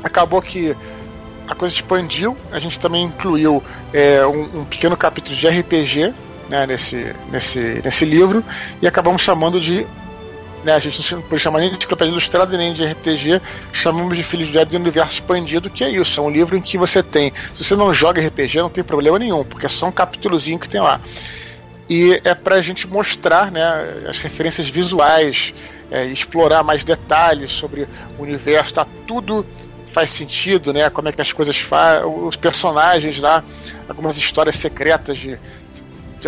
Acabou 0.04 0.42
que 0.42 0.76
a 1.48 1.54
coisa 1.54 1.74
expandiu, 1.74 2.36
a 2.52 2.58
gente 2.58 2.78
também 2.78 3.04
incluiu 3.04 3.62
é, 3.92 4.24
um, 4.26 4.60
um 4.60 4.64
pequeno 4.64 4.96
capítulo 4.96 5.36
de 5.36 5.48
RPG 5.48 6.12
né, 6.48 6.66
nesse, 6.66 7.14
nesse, 7.30 7.80
nesse 7.82 8.04
livro 8.04 8.44
e 8.82 8.86
acabamos 8.86 9.22
chamando 9.22 9.60
de. 9.60 9.86
Né, 10.66 10.74
a 10.74 10.80
gente 10.80 11.14
não 11.14 11.22
pode 11.22 11.40
chamar 11.40 11.60
nem 11.60 11.70
de 11.70 11.76
enciclopédia 11.76 12.10
ilustrada 12.10 12.58
nem 12.58 12.72
de 12.74 12.84
RPG, 12.84 13.40
chamamos 13.72 14.16
de 14.16 14.24
Filhos 14.24 14.48
de 14.48 14.58
Éden 14.58 14.80
do 14.80 14.82
Universo 14.82 15.14
Expandido, 15.14 15.70
que 15.70 15.84
é 15.84 15.90
isso, 15.90 16.20
é 16.20 16.24
um 16.24 16.28
livro 16.28 16.56
em 16.56 16.60
que 16.60 16.76
você 16.76 17.04
tem. 17.04 17.32
Se 17.54 17.62
você 17.62 17.76
não 17.76 17.94
joga 17.94 18.20
RPG, 18.20 18.58
não 18.58 18.68
tem 18.68 18.82
problema 18.82 19.16
nenhum, 19.16 19.44
porque 19.44 19.66
é 19.66 19.68
só 19.68 19.86
um 19.86 19.92
capítulozinho 19.92 20.58
que 20.58 20.68
tem 20.68 20.80
lá. 20.80 21.00
E 21.88 22.20
é 22.24 22.34
pra 22.34 22.60
gente 22.62 22.84
mostrar 22.88 23.52
né, 23.52 23.62
as 24.08 24.18
referências 24.18 24.68
visuais, 24.68 25.54
é, 25.88 26.04
explorar 26.06 26.64
mais 26.64 26.82
detalhes 26.82 27.52
sobre 27.52 27.86
o 28.18 28.22
universo, 28.24 28.74
tá 28.74 28.86
tudo 29.06 29.46
faz 29.92 30.10
sentido, 30.10 30.72
né? 30.74 30.90
Como 30.90 31.08
é 31.08 31.12
que 31.12 31.22
as 31.22 31.32
coisas 31.32 31.56
fazem, 31.56 32.06
os 32.06 32.34
personagens 32.36 33.18
lá, 33.18 33.42
algumas 33.88 34.18
histórias 34.18 34.56
secretas 34.56 35.16
de, 35.16 35.38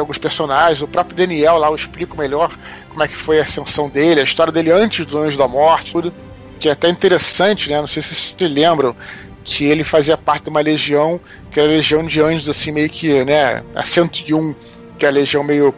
alguns 0.01 0.19
personagens, 0.19 0.83
o 0.83 0.89
próprio 0.89 1.17
Daniel 1.17 1.57
lá 1.57 1.69
eu 1.69 1.75
explico 1.75 2.17
melhor 2.17 2.57
como 2.89 3.03
é 3.03 3.09
que 3.09 3.17
foi 3.17 3.39
a 3.39 3.43
ascensão 3.43 3.89
dele, 3.89 4.21
a 4.21 4.25
história 4.25 4.53
dele 4.53 4.71
antes 4.71 5.05
do 5.07 5.19
Anjo 5.19 5.39
da 5.39 5.49
Morte, 5.49 5.93
tudo. 5.93 6.13
Que 6.59 6.69
é 6.69 6.73
até 6.73 6.89
interessante, 6.89 7.71
né? 7.71 7.79
Não 7.79 7.87
sei 7.87 8.03
se 8.03 8.15
vocês 8.15 8.35
se 8.37 8.49
lembram 8.49 8.97
que 9.45 9.65
ele 9.65 9.85
fazia 9.85 10.17
parte 10.17 10.45
de 10.45 10.51
uma 10.51 10.61
legião, 10.61 11.21
que 11.51 11.61
era 11.61 11.69
a 11.69 11.73
legião 11.73 12.05
de 12.05 12.21
anjos, 12.21 12.49
assim, 12.49 12.73
meio 12.73 12.91
que, 12.91 13.25
né? 13.25 13.63
A 13.75 13.83
101, 13.83 14.55
que 14.99 15.07
é 15.07 15.09
a 15.09 15.13
legião 15.13 15.45
meio 15.45 15.73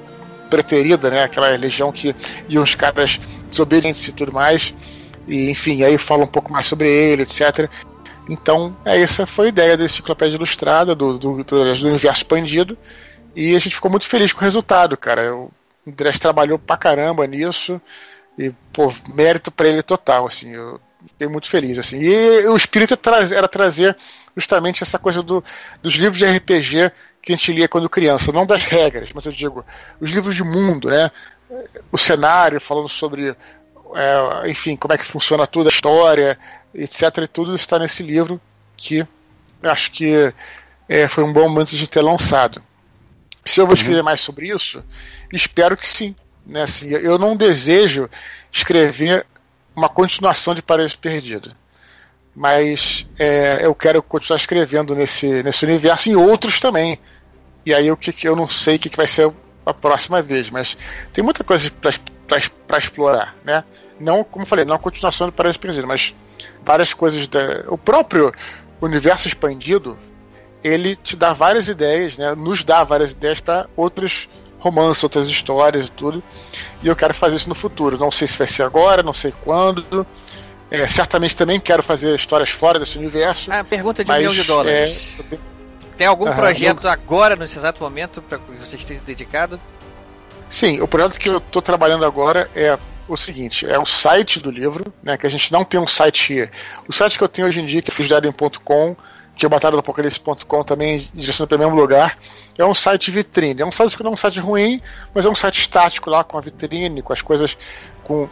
preterida, 0.48 1.10
né? 1.10 1.22
Aquela 1.22 1.48
legião 1.51 1.92
que 1.92 2.14
iam 2.48 2.62
os 2.62 2.74
caras 2.74 3.20
desobedientes 3.48 4.09
e 4.09 4.12
tudo 4.12 4.32
mais. 4.32 4.74
E, 5.28 5.51
enfim, 5.51 5.82
aí 5.82 5.97
fala 5.98 6.24
um 6.24 6.26
pouco 6.26 6.52
mais 6.52 6.66
sobre 6.66 6.88
ele, 6.88 7.22
etc. 7.22 7.68
Então, 8.28 8.76
é, 8.84 9.01
essa 9.01 9.26
foi 9.26 9.47
a 9.47 9.48
ideia 9.48 9.76
da 9.76 9.84
enciclopédia 9.84 10.36
ilustrada, 10.36 10.94
do, 10.94 11.18
do, 11.18 11.44
do, 11.44 11.44
do 11.44 11.88
universo 11.88 12.22
expandido. 12.22 12.76
E 13.35 13.55
a 13.55 13.59
gente 13.59 13.74
ficou 13.74 13.90
muito 13.90 14.07
feliz 14.07 14.32
com 14.32 14.40
o 14.40 14.44
resultado, 14.44 14.97
cara. 14.97 15.35
O 15.35 15.51
Andrés 15.86 16.19
trabalhou 16.19 16.59
pra 16.59 16.77
caramba 16.77 17.27
nisso. 17.27 17.81
E, 18.39 18.51
pô, 18.73 18.93
mérito 19.15 19.51
pra 19.51 19.69
ele 19.69 19.82
total, 19.82 20.27
assim. 20.27 20.51
Eu 20.52 20.81
fiquei 21.07 21.28
muito 21.28 21.48
feliz, 21.48 21.78
assim. 21.78 21.98
E 22.01 22.47
o 22.47 22.57
espírito 22.57 22.94
era 22.94 23.01
tra- 23.27 23.36
era 23.36 23.48
trazer 23.48 23.97
justamente 24.36 24.82
essa 24.82 24.98
coisa 24.98 25.23
do, 25.23 25.43
dos 25.82 25.94
livros 25.94 26.19
de 26.19 26.24
RPG 26.27 26.90
que 27.23 27.32
a 27.32 27.36
gente 27.36 27.52
lia 27.52 27.69
quando 27.69 27.89
criança. 27.89 28.32
Não 28.32 28.47
das 28.47 28.65
regras, 28.65 29.11
mas 29.15 29.27
eu 29.27 29.32
digo, 29.32 29.65
os 30.01 30.11
livros 30.11 30.35
de 30.35 30.43
mundo, 30.43 30.89
né? 30.89 31.11
O 31.90 31.98
cenário, 31.98 32.61
falando 32.61 32.89
sobre 32.89 33.35
é, 33.94 34.48
enfim, 34.51 34.77
como 34.77 34.94
é 34.94 34.98
que 34.98 35.05
funciona 35.05 35.47
tudo, 35.47 35.69
a 35.69 35.73
história, 35.73 36.39
etc. 36.74 37.19
E 37.19 37.27
tudo 37.27 37.55
está 37.55 37.78
nesse 37.78 38.02
livro 38.02 38.40
que 38.77 39.07
acho 39.62 39.90
que 39.93 40.32
é, 40.89 41.09
foi 41.09 41.24
um 41.24 41.32
bom 41.32 41.48
momento 41.48 41.70
de 41.77 41.89
ter 41.89 42.02
lançado. 42.02 42.62
Se 43.45 43.61
eu 43.61 43.67
vou 43.67 43.75
escrever 43.75 44.03
mais 44.03 44.21
sobre 44.21 44.49
isso, 44.49 44.83
espero 45.33 45.77
que 45.77 45.89
sim. 45.89 46.15
Né? 46.47 46.62
Assim, 46.62 46.89
eu 46.89 47.19
não 47.19 47.37
desejo 47.37 48.09
escrever 48.53 49.27
uma 49.75 49.89
continuação 49.89 50.55
de 50.55 50.62
Paraíso 50.62 50.99
Perdido. 50.99 51.55
Mas 52.35 53.09
é, 53.19 53.61
eu 53.62 53.75
quero 53.75 54.03
continuar 54.03 54.37
escrevendo 54.37 54.95
nesse, 54.95 55.43
nesse 55.43 55.65
universo 55.65 56.09
e 56.09 56.12
em 56.12 56.17
outros 56.17 56.61
também. 56.61 56.99
E 57.65 57.75
aí 57.75 57.91
o 57.91 57.97
que, 57.97 58.12
que 58.12 58.29
eu 58.29 58.37
não 58.37 58.49
sei 58.49 58.77
o 58.77 58.79
que, 58.79 58.89
que 58.89 58.97
vai 58.97 59.07
ser 59.07 59.33
a 59.67 59.75
próxima 59.75 60.23
vez, 60.23 60.49
mas 60.51 60.77
tem 61.12 61.23
muita 61.23 61.45
coisa 61.45 61.71
para 61.71 62.79
explorar, 62.79 63.37
né? 63.45 63.65
Não, 63.99 64.25
como 64.25 64.45
eu 64.45 64.47
falei, 64.47 64.65
não 64.65 64.75
a 64.75 64.79
continuação 64.79 65.27
do 65.27 65.33
Paraíso 65.33 65.61
Perdido, 65.61 65.87
mas 65.87 66.15
várias 66.65 66.95
coisas. 66.95 67.29
Da, 67.29 67.65
o 67.69 67.77
próprio 67.77 68.33
universo 68.81 69.29
expandido, 69.29 69.99
ele 70.62 70.97
te 70.97 71.16
dá 71.16 71.32
várias 71.32 71.69
ideias, 71.69 72.16
né? 72.19 72.35
Nos 72.35 72.65
dá 72.65 72.85
várias 72.85 73.12
ideias 73.12 73.41
para 73.41 73.66
outros 73.77 74.28
romances, 74.59 75.03
outras 75.03 75.27
histórias 75.27 75.87
e 75.87 75.91
tudo. 75.91 76.23
E 76.82 76.89
eu 76.89 76.95
quero 76.95 77.15
fazer 77.15 77.37
isso 77.37 77.49
no 77.49 77.55
futuro. 77.55 77.99
Não 77.99 78.11
sei 78.11 78.28
se 78.28 78.37
vai 78.37 78.47
ser 78.47 78.62
agora, 78.62 79.03
não 79.03 79.12
sei 79.12 79.32
quando. 79.43 80.07
É, 80.70 80.87
certamente 80.87 81.35
também 81.35 81.59
quero 81.59 81.82
fazer 81.82 82.15
histórias 82.15 82.51
fora 82.51 82.78
desse 82.78 82.97
universo. 82.99 83.51
Ah, 83.53 83.65
pergunta 83.65 84.05
de 84.05 84.11
um 84.11 84.15
mas, 84.15 84.19
milhão 84.20 84.35
de 84.35 84.45
dólares. 84.45 85.19
é, 85.32 85.39
Tem 85.97 86.07
algum 86.07 86.27
Aham, 86.27 86.37
projeto 86.37 86.87
agora, 86.87 87.35
nesse 87.35 87.59
exato 87.59 87.82
momento, 87.82 88.23
para 88.23 88.39
que 88.39 88.53
vocês 88.53 88.85
tenham 88.85 89.01
se 89.01 89.07
dedicado? 89.07 89.61
Sim, 90.49 90.81
o 90.81 90.87
projeto 90.87 91.19
que 91.19 91.28
eu 91.28 91.39
estou 91.39 91.61
trabalhando 91.62 92.05
agora 92.05 92.49
é 92.55 92.78
o 93.09 93.16
seguinte: 93.16 93.66
é 93.66 93.78
o 93.78 93.85
site 93.85 94.39
do 94.41 94.51
livro, 94.51 94.93
né? 95.03 95.16
Que 95.16 95.27
a 95.27 95.31
gente 95.31 95.51
não 95.53 95.65
tem 95.65 95.81
um 95.81 95.87
site. 95.87 96.51
O 96.89 96.93
site 96.93 97.19
que 97.19 97.24
eu 97.24 97.28
tenho 97.28 97.49
hoje 97.49 97.61
em 97.61 97.66
dia, 97.66 97.82
que 97.82 97.91
é 97.91 97.95
fisdaden.com, 97.95 98.97
que 99.41 99.47
é 99.47 99.49
o 99.49 99.51
batalha 99.51 99.73
do 99.73 99.79
apocalipse.com 99.79 100.62
também 100.65 100.99
direciona 101.15 101.47
para 101.47 101.57
o 101.57 101.59
mesmo 101.59 101.75
lugar, 101.75 102.19
é 102.59 102.65
um 102.65 102.75
site 102.75 103.11
vitrine. 103.11 103.62
É 103.62 103.65
um 103.65 103.73
site 103.73 103.97
que 103.97 104.03
não 104.03 104.11
é 104.11 104.12
um 104.12 104.17
site 104.17 104.39
ruim, 104.39 104.83
mas 105.15 105.25
é 105.25 105.31
um 105.31 105.35
site 105.35 105.61
estático 105.61 106.11
lá 106.11 106.23
com 106.23 106.37
a 106.37 106.43
vitrine, 106.43 107.01
com 107.01 107.11
as 107.11 107.23
coisas, 107.23 107.57
com 108.05 108.29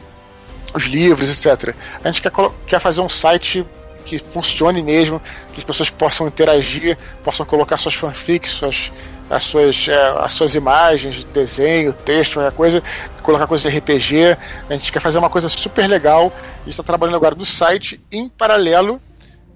os 0.75 0.85
livros, 0.85 1.31
etc. 1.31 1.75
A 2.05 2.11
gente 2.11 2.21
quer, 2.21 2.31
quer 2.67 2.79
fazer 2.79 3.01
um 3.01 3.09
site 3.09 3.65
que 4.05 4.19
funcione 4.19 4.83
mesmo, 4.83 5.19
que 5.55 5.61
as 5.61 5.65
pessoas 5.65 5.89
possam 5.89 6.29
interagir, 6.29 6.99
possam 7.25 7.47
colocar 7.47 7.79
suas 7.79 7.95
fanfics, 7.95 8.51
suas, 8.51 8.93
as, 9.31 9.45
suas, 9.45 9.89
é, 9.89 10.15
as 10.19 10.33
suas 10.33 10.55
imagens, 10.55 11.25
desenho, 11.25 11.95
texto, 11.95 12.35
qualquer 12.35 12.55
coisa, 12.55 12.83
colocar 13.23 13.47
coisa 13.47 13.71
de 13.71 13.79
RPG. 13.79 14.37
A 14.69 14.75
gente 14.75 14.93
quer 14.93 15.01
fazer 15.01 15.17
uma 15.17 15.31
coisa 15.31 15.49
super 15.49 15.89
legal. 15.89 16.31
A 16.37 16.59
gente 16.65 16.73
está 16.73 16.83
trabalhando 16.83 17.17
agora 17.17 17.35
no 17.35 17.47
site 17.47 17.99
em 18.13 18.29
paralelo 18.29 19.01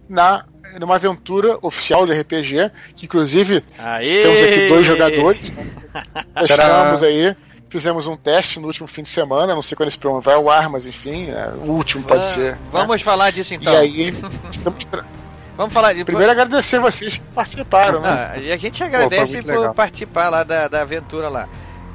na 0.09 0.47
numa 0.79 0.97
aventura 0.97 1.59
oficial 1.63 2.07
de 2.07 2.13
RPG, 2.13 2.71
que 2.97 3.07
inclusive 3.07 3.63
Aê! 3.79 4.23
temos 4.23 4.43
aqui 4.43 4.69
dois 4.69 4.87
jogadores. 4.87 5.53
Testamos 6.47 7.03
aí. 7.03 7.37
Fizemos 7.69 8.07
um 8.07 8.17
teste 8.17 8.61
no 8.61 8.67
último 8.67 8.87
fim 8.87 9.03
de 9.03 9.09
semana, 9.09 9.55
não 9.55 9.63
sei 9.63 9.75
quando 9.75 9.89
esse 9.89 9.97
programa 9.97 10.21
vai 10.21 10.35
ao 10.35 10.51
ar, 10.51 10.69
mas 10.69 10.85
enfim, 10.85 11.31
é, 11.31 11.49
o 11.57 11.71
último 11.71 12.05
pode 12.05 12.23
ser. 12.27 12.53
né? 12.53 12.59
Vamos 12.71 13.01
falar 13.01 13.31
disso 13.31 13.55
então. 13.55 13.73
E 13.73 13.77
aí, 13.77 14.15
estamos 14.51 14.85
pra- 14.85 15.05
Vamos 15.57 15.73
falar 15.73 15.93
de 15.95 16.05
primeiro 16.05 16.31
agradecer 16.33 16.79
vocês 16.81 17.19
que 17.19 17.25
participaram, 17.35 18.01
né? 18.01 18.09
Ah, 18.35 18.39
e 18.39 18.53
a 18.53 18.57
gente 18.57 18.83
agradece 18.83 19.41
por 19.43 19.49
legal. 19.49 19.75
participar 19.75 20.29
lá 20.29 20.43
da, 20.43 20.67
da 20.69 20.83
aventura 20.83 21.29
lá. 21.29 21.49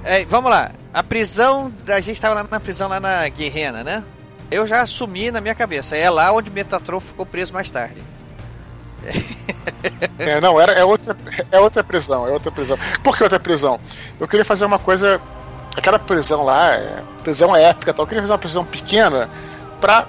É, 0.04 0.26
vamos 0.26 0.50
lá. 0.50 0.72
A 0.94 1.04
prisão, 1.04 1.72
a 1.88 2.00
gente 2.00 2.20
tava 2.22 2.36
lá 2.36 2.48
na 2.50 2.60
prisão 2.60 2.88
lá 2.88 3.00
na 3.00 3.28
Guerrena, 3.30 3.84
né? 3.84 4.04
Eu 4.50 4.66
já 4.66 4.82
assumi 4.82 5.32
na 5.32 5.42
minha 5.42 5.54
cabeça. 5.56 5.98
É 5.98 6.10
lá 6.10 6.32
onde 6.32 6.50
Metatron 6.50 7.00
ficou 7.00 7.26
preso 7.26 7.52
mais 7.54 7.70
tarde. 7.70 8.02
É, 10.20 10.42
não, 10.42 10.60
era, 10.60 10.74
é, 10.74 10.84
outra, 10.84 11.16
é 11.52 11.60
outra 11.60 11.84
prisão, 11.84 12.28
é 12.28 12.32
outra 12.32 12.52
prisão. 12.52 12.78
Por 13.04 13.16
que 13.16 13.24
outra 13.24 13.40
prisão? 13.40 13.80
Eu 14.20 14.28
queria 14.28 14.46
fazer 14.46 14.66
uma 14.66 14.80
coisa. 14.80 15.22
Aquela 15.76 16.00
prisão 16.00 16.44
lá, 16.44 16.74
é, 16.74 17.04
prisão 17.24 17.56
épica 17.56 17.94
tal. 17.94 18.04
Eu 18.04 18.08
queria 18.08 18.22
fazer 18.22 18.34
uma 18.34 18.40
prisão 18.40 18.66
pequena 18.66 19.30
pra 19.80 20.08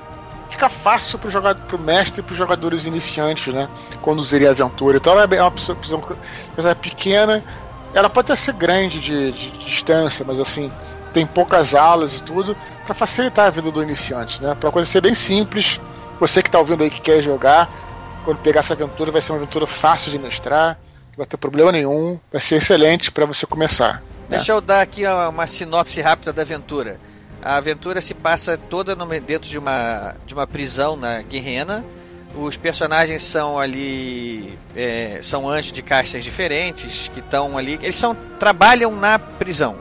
ficar 0.49 0.69
fácil 0.69 1.19
pro, 1.19 1.31
jogador, 1.31 1.61
pro 1.66 1.79
mestre 1.79 2.20
e 2.20 2.23
pros 2.23 2.39
jogadores 2.39 2.87
iniciantes, 2.87 3.53
né? 3.53 3.69
Conduzirem 4.01 4.49
a 4.49 4.51
aventura. 4.51 4.97
Então 4.97 5.12
ela 5.12 5.29
é 5.35 5.43
uma 5.43 5.51
prisão, 5.51 5.77
prisão 5.77 6.75
pequena. 6.81 7.45
Ela 7.95 8.09
pode 8.09 8.33
até 8.33 8.37
ser 8.41 8.55
grande 8.55 9.01
de, 9.01 9.33
de, 9.33 9.51
de 9.51 9.65
distância, 9.65 10.25
mas 10.27 10.41
assim, 10.41 10.70
tem 11.12 11.27
poucas 11.27 11.75
aulas 11.75 12.16
e 12.16 12.23
tudo, 12.23 12.57
para 12.85 12.95
facilitar 12.95 13.47
a 13.47 13.51
vida 13.51 13.70
do 13.70 13.83
iniciante, 13.83 14.43
né? 14.43 14.57
Pra 14.59 14.70
coisa 14.70 14.89
ser 14.89 15.01
bem 15.01 15.15
simples. 15.15 15.81
Você 16.20 16.43
que 16.43 16.51
tá 16.51 16.59
ouvindo 16.59 16.83
aí 16.83 16.91
que 16.91 17.01
quer 17.01 17.23
jogar, 17.23 17.70
quando 18.28 18.40
pegar 18.40 18.60
essa 18.60 18.74
aventura, 18.74 19.10
vai 19.10 19.22
ser 19.22 19.32
uma 19.32 19.38
aventura 19.38 19.66
fácil 19.66 20.12
de 20.12 20.18
mestrar, 20.18 20.78
não 21.12 21.16
vai 21.16 21.26
ter 21.26 21.38
problema 21.38 21.72
nenhum, 21.72 22.20
vai 22.30 22.38
ser 22.42 22.56
excelente 22.56 23.10
para 23.10 23.24
você 23.24 23.46
começar. 23.46 24.02
Né? 24.28 24.36
Deixa 24.36 24.52
eu 24.52 24.60
dar 24.60 24.82
aqui 24.82 25.06
uma 25.06 25.46
sinopse 25.46 25.98
rápida 26.02 26.30
da 26.30 26.42
aventura. 26.42 27.00
A 27.40 27.56
aventura 27.56 28.02
se 28.02 28.12
passa 28.12 28.59
toda 28.59 28.94
no, 28.94 29.06
dentro 29.18 29.48
de 29.48 29.56
uma, 29.56 30.14
de 30.26 30.34
uma 30.34 30.46
prisão 30.46 30.94
na 30.94 31.22
Guerrena. 31.22 31.82
Os 32.34 32.55
personagens 32.55 33.22
são 33.22 33.59
ali. 33.59 34.59
É, 34.76 35.20
são 35.22 35.48
anjos 35.48 35.72
de 35.72 35.80
castas 35.80 36.22
diferentes 36.22 37.10
que 37.14 37.20
estão 37.20 37.56
ali. 37.56 37.78
Eles 37.80 37.96
são, 37.96 38.14
trabalham 38.38 38.94
na 38.94 39.18
prisão. 39.18 39.76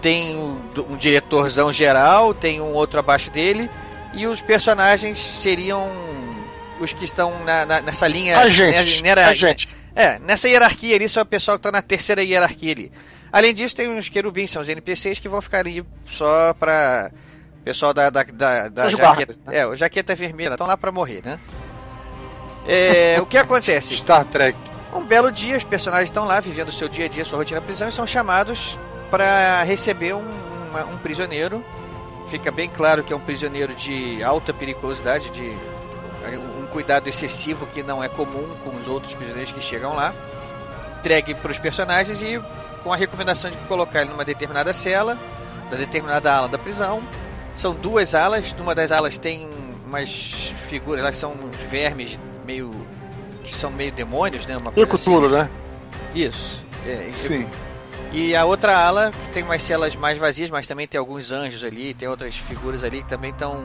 Tem 0.00 0.36
um, 0.36 0.60
um 0.90 0.96
diretorzão 0.96 1.72
geral, 1.72 2.34
tem 2.34 2.60
um 2.60 2.72
outro 2.72 3.00
abaixo 3.00 3.32
dele. 3.32 3.68
E 4.14 4.28
os 4.28 4.40
personagens 4.40 5.18
seriam 5.18 6.19
os 6.80 6.92
que 6.92 7.04
estão 7.04 7.44
na, 7.44 7.66
na, 7.66 7.80
nessa 7.80 8.08
linha. 8.08 8.38
A 8.38 8.48
gente. 8.48 9.02
Né, 9.02 9.12
a 9.12 9.34
gente. 9.34 9.76
É, 9.94 10.18
nessa 10.18 10.48
hierarquia 10.48 10.96
ali, 10.96 11.08
só 11.08 11.22
o 11.22 11.26
pessoal 11.26 11.58
que 11.58 11.66
está 11.66 11.70
na 11.70 11.82
terceira 11.82 12.22
hierarquia 12.22 12.72
ali. 12.72 12.92
Além 13.32 13.54
disso, 13.54 13.76
tem 13.76 13.88
uns 13.88 14.08
querubins, 14.08 14.50
são 14.50 14.62
os 14.62 14.68
NPCs 14.68 15.18
que 15.18 15.28
vão 15.28 15.40
ficar 15.40 15.60
ali 15.60 15.84
só 16.06 16.54
pra. 16.54 17.10
Pessoal 17.62 17.92
da, 17.92 18.08
da, 18.08 18.22
da, 18.22 18.68
da 18.68 18.88
jaqueta. 18.88 18.96
Guardas, 18.96 19.36
né? 19.46 19.58
É, 19.58 19.66
o 19.66 19.76
jaqueta 19.76 20.14
vermelha, 20.14 20.52
estão 20.52 20.66
lá 20.66 20.76
pra 20.76 20.90
morrer, 20.90 21.20
né? 21.22 21.38
É, 22.66 23.20
o 23.20 23.26
que 23.26 23.36
acontece? 23.36 23.94
Star 23.96 24.24
Trek. 24.24 24.58
Um 24.94 25.04
belo 25.04 25.30
dia, 25.30 25.56
os 25.56 25.64
personagens 25.64 26.08
estão 26.08 26.24
lá 26.24 26.40
vivendo 26.40 26.68
o 26.68 26.72
seu 26.72 26.88
dia 26.88 27.04
a 27.04 27.08
dia, 27.08 27.24
sua 27.24 27.38
rotina 27.38 27.60
na 27.60 27.66
prisão, 27.66 27.88
e 27.88 27.92
são 27.92 28.06
chamados 28.06 28.78
para 29.10 29.62
receber 29.62 30.14
um, 30.14 30.24
uma, 30.70 30.84
um 30.86 30.96
prisioneiro. 30.96 31.62
Fica 32.26 32.50
bem 32.50 32.68
claro 32.68 33.04
que 33.04 33.12
é 33.12 33.16
um 33.16 33.20
prisioneiro 33.20 33.74
de 33.74 34.22
alta 34.22 34.54
periculosidade, 34.54 35.30
de 35.30 35.54
cuidado 36.70 37.08
excessivo 37.08 37.66
que 37.66 37.82
não 37.82 38.02
é 38.02 38.08
comum 38.08 38.48
com 38.64 38.74
os 38.76 38.88
outros 38.88 39.14
prisioneiros 39.14 39.52
que 39.52 39.60
chegam 39.60 39.94
lá. 39.94 40.14
Entregue 40.98 41.34
para 41.34 41.50
os 41.50 41.58
personagens 41.58 42.20
e 42.22 42.40
com 42.82 42.92
a 42.92 42.96
recomendação 42.96 43.50
de 43.50 43.56
colocar 43.68 44.02
ele 44.02 44.10
numa 44.10 44.24
determinada 44.24 44.72
cela, 44.72 45.18
da 45.70 45.76
determinada 45.76 46.32
ala 46.32 46.48
da 46.48 46.58
prisão. 46.58 47.02
São 47.56 47.74
duas 47.74 48.14
alas, 48.14 48.52
numa 48.54 48.74
das 48.74 48.92
alas 48.92 49.18
tem 49.18 49.48
umas 49.86 50.52
figuras, 50.68 51.00
elas 51.00 51.16
são 51.16 51.32
uns 51.32 51.56
vermes 51.70 52.18
meio. 52.46 52.70
que 53.44 53.54
são 53.54 53.70
meio 53.70 53.92
demônios, 53.92 54.46
né? 54.46 54.56
Uma 54.56 54.70
coisa 54.72 54.86
assim. 54.94 55.04
né? 55.28 55.50
Isso. 56.14 56.62
É, 56.86 57.10
Sim. 57.12 57.48
E 58.12 58.34
a 58.34 58.44
outra 58.44 58.76
ala 58.76 59.10
tem 59.32 59.42
umas 59.42 59.62
celas 59.62 59.94
mais 59.94 60.18
vazias, 60.18 60.50
mas 60.50 60.66
também 60.66 60.86
tem 60.88 60.98
alguns 60.98 61.30
anjos 61.30 61.62
ali, 61.62 61.94
tem 61.94 62.08
outras 62.08 62.34
figuras 62.36 62.82
ali 62.82 63.02
que 63.02 63.08
também 63.08 63.30
estão 63.30 63.62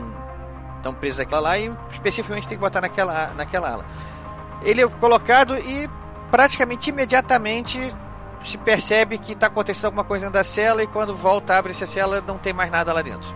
estão 0.86 0.94
presos 0.94 1.18
naquela 1.18 1.40
lá 1.40 1.58
e 1.58 1.72
especificamente 1.90 2.46
tem 2.48 2.56
que 2.56 2.60
botar 2.60 2.80
naquela, 2.80 3.32
naquela 3.36 3.70
ala. 3.70 3.86
Ele 4.62 4.82
é 4.82 4.88
colocado 4.88 5.56
e 5.56 5.88
praticamente 6.30 6.90
imediatamente 6.90 7.94
se 8.44 8.56
percebe 8.58 9.18
que 9.18 9.32
está 9.32 9.48
acontecendo 9.48 9.86
alguma 9.86 10.04
coisa 10.04 10.26
dentro 10.26 10.38
da 10.38 10.44
cela 10.44 10.82
e 10.82 10.86
quando 10.86 11.14
volta, 11.14 11.56
abre 11.56 11.72
essa 11.72 11.86
cela, 11.86 12.20
não 12.20 12.38
tem 12.38 12.52
mais 12.52 12.70
nada 12.70 12.92
lá 12.92 13.02
dentro. 13.02 13.28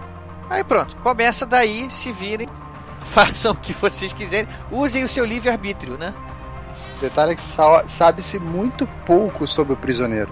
Aí 0.49 0.63
pronto, 0.63 0.97
começa 0.97 1.45
daí, 1.45 1.91
se 1.91 2.13
virem, 2.13 2.49
façam 3.03 3.53
o 3.53 3.57
que 3.57 3.73
vocês 3.73 4.13
quiserem, 4.13 4.49
usem 4.71 5.03
o 5.05 5.09
seu 5.09 5.25
livre-arbítrio, 5.25 5.99
né? 5.99 6.15
Detalhe 7.01 7.33
é 7.33 7.35
que 7.35 7.43
sabe-se 7.87 8.39
muito 8.39 8.87
pouco 9.07 9.47
sobre 9.47 9.73
o 9.73 9.77
prisioneiro. 9.77 10.31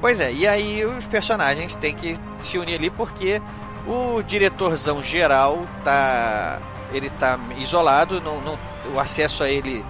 Pois 0.00 0.20
é, 0.20 0.32
e 0.32 0.46
aí 0.46 0.84
os 0.84 1.06
personagens 1.06 1.74
têm 1.74 1.94
que 1.94 2.16
se 2.38 2.58
unir 2.58 2.76
ali 2.76 2.90
porque 2.90 3.40
o 3.86 4.22
diretorzão 4.22 5.02
geral 5.02 5.64
tá. 5.82 6.60
Ele 6.92 7.10
tá 7.10 7.38
isolado, 7.56 8.20
não, 8.20 8.40
não, 8.40 8.58
o 8.94 9.00
acesso 9.00 9.42
a 9.42 9.50
ele 9.50 9.84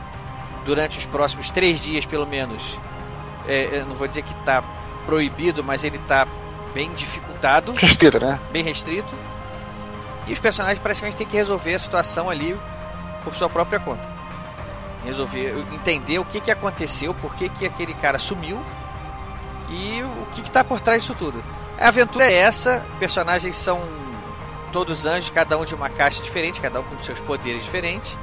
durante 0.65 0.99
os 0.99 1.05
próximos 1.05 1.51
três 1.51 1.81
dias, 1.81 2.05
pelo 2.07 2.27
menos. 2.27 2.79
É, 3.47 3.69
eu 3.73 3.87
não 3.87 3.95
vou 3.95 4.09
dizer 4.09 4.23
que 4.23 4.33
está 4.33 4.62
proibido, 5.05 5.62
mas 5.62 5.85
ele 5.85 5.99
está 5.99 6.27
bem 6.73 6.91
dificultado. 6.93 7.73
Restrito, 7.73 8.19
né? 8.19 8.41
Bem 8.51 8.62
restrito. 8.62 9.15
E 10.27 10.33
os 10.33 10.39
personagens 10.39 10.79
praticamente 10.79 11.16
têm 11.16 11.27
que 11.27 11.37
resolver 11.37 11.75
a 11.75 11.79
situação 11.79 12.31
ali 12.31 12.59
por 13.23 13.35
sua 13.35 13.51
própria 13.51 13.79
conta. 13.79 14.09
Resolver, 15.05 15.55
entender 15.73 16.19
o 16.19 16.25
que, 16.25 16.41
que 16.41 16.51
aconteceu, 16.51 17.12
por 17.15 17.35
que, 17.35 17.51
que 17.51 17.66
aquele 17.66 17.93
cara 17.93 18.19
sumiu 18.19 18.62
e 19.69 20.03
o 20.03 20.27
que 20.35 20.41
está 20.41 20.65
por 20.65 20.81
trás 20.81 21.03
disso 21.03 21.15
tudo. 21.19 21.45
A 21.78 21.88
aventura 21.88 22.26
é 22.26 22.34
essa, 22.34 22.84
personagens 22.98 23.56
são 23.56 23.80
todos 24.72 25.06
anjos, 25.06 25.30
cada 25.30 25.56
um 25.56 25.64
de 25.64 25.74
uma 25.74 25.88
caixa 25.88 26.22
diferente, 26.22 26.60
cada 26.60 26.80
um 26.80 26.82
com 26.82 26.98
seus 27.02 27.20
poderes 27.20 27.62
diferentes. 27.62 28.16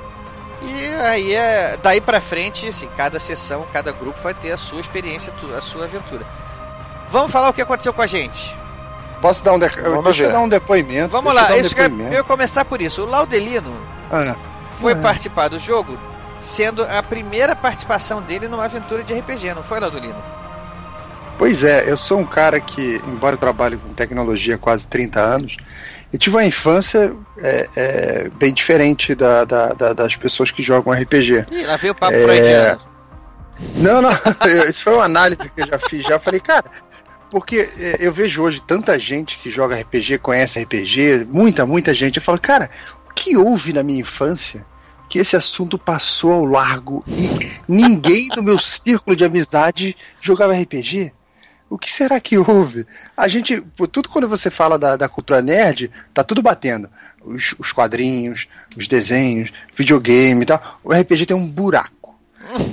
E 0.62 0.86
aí 1.02 1.34
é 1.34 1.78
daí 1.82 2.00
para 2.00 2.22
frente, 2.22 2.68
assim, 2.68 2.88
cada 2.96 3.20
sessão, 3.20 3.66
cada 3.74 3.92
grupo 3.92 4.20
vai 4.22 4.34
ter 4.34 4.52
a 4.52 4.58
sua 4.58 4.80
experiência, 4.80 5.34
a 5.58 5.62
sua 5.62 5.86
aventura. 5.86 6.26
Vamos 7.10 7.32
falar 7.32 7.50
o 7.50 7.54
que 7.54 7.62
aconteceu 7.62 7.94
com 7.94 8.02
a 8.02 8.08
gente. 8.08 8.56
Posso 9.22 9.44
dar 9.44 9.54
um, 9.54 9.60
de... 9.60 9.68
Deixa 10.04 10.24
eu 10.24 10.32
dar 10.32 10.40
um 10.40 10.50
depoimento. 10.50 11.10
Vamos 11.10 11.34
lá, 11.34 11.54
um 11.54 11.62
depoimento. 11.62 12.14
eu 12.14 12.24
começar 12.24 12.66
por 12.66 12.82
isso. 12.82 13.04
O 13.04 13.06
Laudelino 13.06 13.74
ah, 14.12 14.36
foi 14.80 14.94
ah. 14.94 14.98
participar 14.98 15.48
do 15.48 15.60
jogo, 15.60 15.98
sendo 16.42 16.84
a 16.84 17.02
primeira 17.04 17.56
participação 17.56 18.22
dele 18.22 18.48
numa 18.48 18.66
aventura 18.66 19.04
de 19.04 19.14
RPG, 19.14 19.54
não 19.54 19.64
foi, 19.64 19.80
Laudelino? 19.80 20.22
Pois 21.42 21.64
é, 21.64 21.90
eu 21.90 21.98
sou 21.98 22.20
um 22.20 22.24
cara 22.24 22.60
que, 22.60 23.02
embora 23.08 23.34
eu 23.34 23.40
trabalhe 23.40 23.76
com 23.76 23.92
tecnologia 23.96 24.54
há 24.54 24.58
quase 24.60 24.86
30 24.86 25.20
anos, 25.20 25.58
eu 26.14 26.20
tive 26.20 26.36
uma 26.36 26.46
infância 26.46 27.16
é, 27.40 27.68
é, 27.76 28.30
bem 28.30 28.54
diferente 28.54 29.16
da, 29.16 29.44
da, 29.44 29.74
da, 29.74 29.94
das 29.94 30.16
pessoas 30.16 30.52
que 30.52 30.62
jogam 30.62 30.94
RPG. 30.94 31.48
Ih, 31.50 31.64
lá 31.64 31.78
veio 31.78 31.94
o 31.94 31.96
papo 31.96 32.14
é... 32.14 32.78
Não, 33.74 34.04
não, 34.04 34.12
isso 34.70 34.84
foi 34.84 34.94
uma 34.94 35.06
análise 35.06 35.50
que 35.50 35.62
eu 35.62 35.68
já 35.68 35.80
fiz. 35.80 36.06
Já 36.06 36.20
falei, 36.20 36.40
cara, 36.40 36.66
porque 37.32 37.68
é, 37.76 37.98
eu 38.02 38.14
vejo 38.14 38.44
hoje 38.44 38.62
tanta 38.62 39.00
gente 39.00 39.40
que 39.40 39.50
joga 39.50 39.76
RPG, 39.76 40.20
conhece 40.20 40.62
RPG, 40.62 41.26
muita, 41.28 41.66
muita 41.66 41.92
gente. 41.92 42.18
Eu 42.18 42.22
falo, 42.22 42.40
cara, 42.40 42.70
o 43.10 43.14
que 43.16 43.36
houve 43.36 43.74
na 43.74 43.82
minha 43.82 44.02
infância 44.02 44.64
que 45.10 45.18
esse 45.18 45.36
assunto 45.36 45.76
passou 45.80 46.34
ao 46.34 46.46
largo 46.46 47.04
e 47.08 47.50
ninguém 47.68 48.28
do 48.28 48.44
meu 48.44 48.60
círculo 48.60 49.16
de 49.16 49.26
amizade 49.26 49.98
jogava 50.22 50.54
RPG? 50.54 51.12
O 51.72 51.78
que 51.78 51.92
será 51.92 52.20
que 52.20 52.38
houve? 52.38 52.86
A 53.16 53.30
gente, 53.30 53.64
tudo 53.94 54.10
quando 54.10 54.28
você 54.28 54.50
fala 54.52 54.78
da, 54.78 54.98
da 54.98 55.08
cultura 55.08 55.42
nerd, 55.42 55.90
tá 56.14 56.22
tudo 56.22 56.42
batendo. 56.42 56.90
Os, 57.24 57.56
os, 57.58 57.72
quadrinhos, 57.72 58.48
os 58.76 58.90
desenhos, 58.90 59.54
videogame 59.74 60.42
e 60.44 60.46
tal. 60.46 60.80
O 60.84 60.92
RPG 60.92 61.28
tem 61.28 61.38
um 61.38 61.48
buraco. 61.48 62.20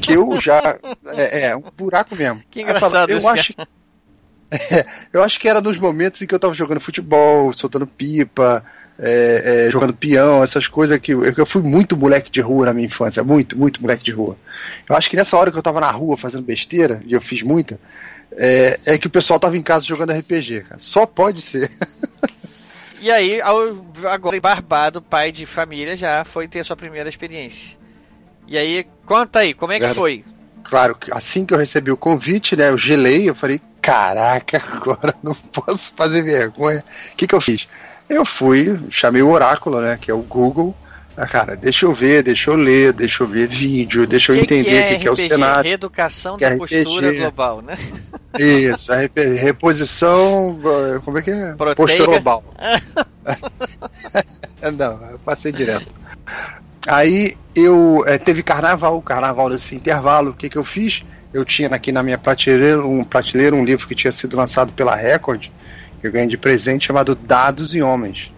Que 0.02 0.14
eu 0.14 0.40
já. 0.40 0.60
É, 1.06 1.48
é 1.50 1.56
um 1.56 1.62
buraco 1.76 2.16
mesmo. 2.16 2.42
Que 2.50 2.62
engraçado 2.62 3.08
eu, 3.08 3.20
falo, 3.20 3.36
eu 3.36 3.40
acho, 3.40 3.54
é, 4.50 4.86
eu 5.12 5.22
acho 5.22 5.38
que 5.38 5.48
era 5.48 5.60
nos 5.60 5.78
momentos 5.78 6.20
em 6.20 6.26
que 6.26 6.34
eu 6.34 6.40
tava 6.40 6.54
jogando 6.54 6.80
futebol, 6.80 7.52
soltando 7.52 7.86
pipa, 7.86 8.64
é, 8.98 9.66
é, 9.66 9.70
jogando 9.70 9.92
peão, 9.92 10.42
essas 10.42 10.66
coisas 10.66 10.98
que 10.98 11.12
eu, 11.12 11.22
eu, 11.22 11.46
fui 11.46 11.62
muito 11.62 11.96
moleque 11.96 12.32
de 12.32 12.40
rua 12.40 12.66
na 12.66 12.74
minha 12.74 12.86
infância, 12.86 13.22
muito, 13.22 13.56
muito 13.56 13.80
moleque 13.80 14.02
de 14.02 14.10
rua. 14.10 14.36
Eu 14.88 14.96
acho 14.96 15.08
que 15.08 15.14
nessa 15.14 15.36
hora 15.36 15.52
que 15.52 15.58
eu 15.58 15.62
tava 15.62 15.78
na 15.78 15.90
rua 15.90 16.16
fazendo 16.16 16.42
besteira, 16.42 17.00
e 17.06 17.12
eu 17.12 17.20
fiz 17.20 17.42
muita, 17.42 17.78
é, 18.38 18.78
é 18.86 18.98
que 18.98 19.08
o 19.08 19.10
pessoal 19.10 19.40
tava 19.40 19.56
em 19.56 19.62
casa 19.62 19.84
jogando 19.84 20.12
RPG, 20.12 20.62
cara. 20.62 20.78
Só 20.78 21.04
pode 21.04 21.42
ser. 21.42 21.70
E 23.00 23.12
aí, 23.12 23.40
agora 23.40 24.40
Barbado, 24.40 25.00
pai 25.00 25.30
de 25.30 25.46
família, 25.46 25.96
já 25.96 26.24
foi 26.24 26.48
ter 26.48 26.58
a 26.58 26.64
sua 26.64 26.74
primeira 26.74 27.08
experiência. 27.08 27.78
E 28.44 28.58
aí, 28.58 28.84
conta 29.06 29.38
aí, 29.38 29.54
como 29.54 29.72
é 29.72 29.78
que 29.78 29.94
foi? 29.94 30.24
Claro, 30.64 30.96
assim 31.12 31.46
que 31.46 31.54
eu 31.54 31.58
recebi 31.58 31.92
o 31.92 31.96
convite, 31.96 32.56
né, 32.56 32.70
eu 32.70 32.76
gelei, 32.76 33.28
eu 33.28 33.36
falei, 33.36 33.60
caraca, 33.80 34.60
agora 34.74 35.14
não 35.22 35.34
posso 35.34 35.92
fazer 35.96 36.22
vergonha. 36.22 36.84
O 37.12 37.16
que, 37.16 37.28
que 37.28 37.34
eu 37.34 37.40
fiz? 37.40 37.68
Eu 38.08 38.24
fui, 38.24 38.76
chamei 38.90 39.22
o 39.22 39.30
oráculo, 39.30 39.80
né, 39.80 39.96
que 40.00 40.10
é 40.10 40.14
o 40.14 40.18
Google, 40.18 40.76
ah, 41.20 41.26
cara, 41.26 41.56
deixa 41.56 41.84
eu 41.84 41.92
ver, 41.92 42.22
deixa 42.22 42.52
eu 42.52 42.54
ler, 42.54 42.92
deixa 42.92 43.24
eu 43.24 43.26
ver 43.26 43.48
vídeo, 43.48 44.06
deixa 44.06 44.30
eu 44.30 44.36
entender 44.36 44.60
o 44.60 44.64
que, 44.64 44.70
que, 44.70 44.94
é, 44.94 44.98
que, 45.00 45.08
é 45.08 45.10
o 45.10 45.16
cenário. 45.16 45.64
Reeducação 45.64 46.38
da 46.38 46.50
é 46.50 46.56
postura 46.56 47.12
global, 47.12 47.60
né? 47.60 47.76
Isso, 48.38 48.92
RP, 48.92 49.18
reposição. 49.36 50.56
Como 51.04 51.18
é 51.18 51.22
que 51.22 51.32
é? 51.32 51.54
Proteica. 51.54 51.74
Posturobal. 51.74 52.44
Não, 54.78 55.10
eu 55.10 55.18
passei 55.18 55.50
direto. 55.50 55.88
Aí 56.86 57.36
eu 57.52 58.04
é, 58.06 58.16
teve 58.16 58.44
carnaval, 58.44 59.02
carnaval 59.02 59.48
nesse 59.48 59.74
intervalo. 59.74 60.30
O 60.30 60.34
que, 60.34 60.48
que 60.48 60.56
eu 60.56 60.64
fiz? 60.64 61.02
Eu 61.34 61.44
tinha 61.44 61.68
aqui 61.68 61.90
na 61.90 62.04
minha 62.04 62.16
prateleira 62.16 62.86
um, 62.86 63.02
prateleira 63.02 63.56
um 63.56 63.64
livro 63.64 63.88
que 63.88 63.94
tinha 63.96 64.12
sido 64.12 64.36
lançado 64.36 64.72
pela 64.72 64.94
Record, 64.94 65.48
que 66.00 66.06
eu 66.06 66.12
ganhei 66.12 66.28
de 66.28 66.38
presente, 66.38 66.86
chamado 66.86 67.16
Dados 67.16 67.74
e 67.74 67.82
Homens. 67.82 68.32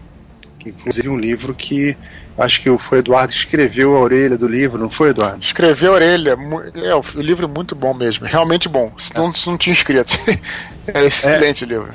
Que 0.57 0.69
inclusive 0.69 1.07
um 1.09 1.19
livro 1.19 1.53
que 1.53 1.95
acho 2.41 2.61
que 2.61 2.77
foi 2.77 2.97
o 2.97 3.01
Eduardo 3.01 3.33
que 3.33 3.39
escreveu 3.39 3.95
a 3.95 3.99
orelha 3.99 4.37
do 4.37 4.47
livro, 4.47 4.77
não 4.77 4.89
foi, 4.89 5.09
Eduardo? 5.09 5.43
Escreveu 5.43 5.91
a 5.91 5.95
orelha. 5.95 6.37
É, 6.75 6.95
o 6.95 7.03
livro 7.21 7.45
é 7.45 7.47
muito 7.47 7.75
bom 7.75 7.93
mesmo. 7.93 8.25
Realmente 8.25 8.67
bom. 8.67 8.91
Se 8.97 9.15
não, 9.15 9.33
se 9.33 9.47
não 9.47 9.57
tinha 9.57 9.73
escrito. 9.73 10.17
É 10.87 11.05
excelente 11.05 11.63
o 11.63 11.67
livro. 11.67 11.93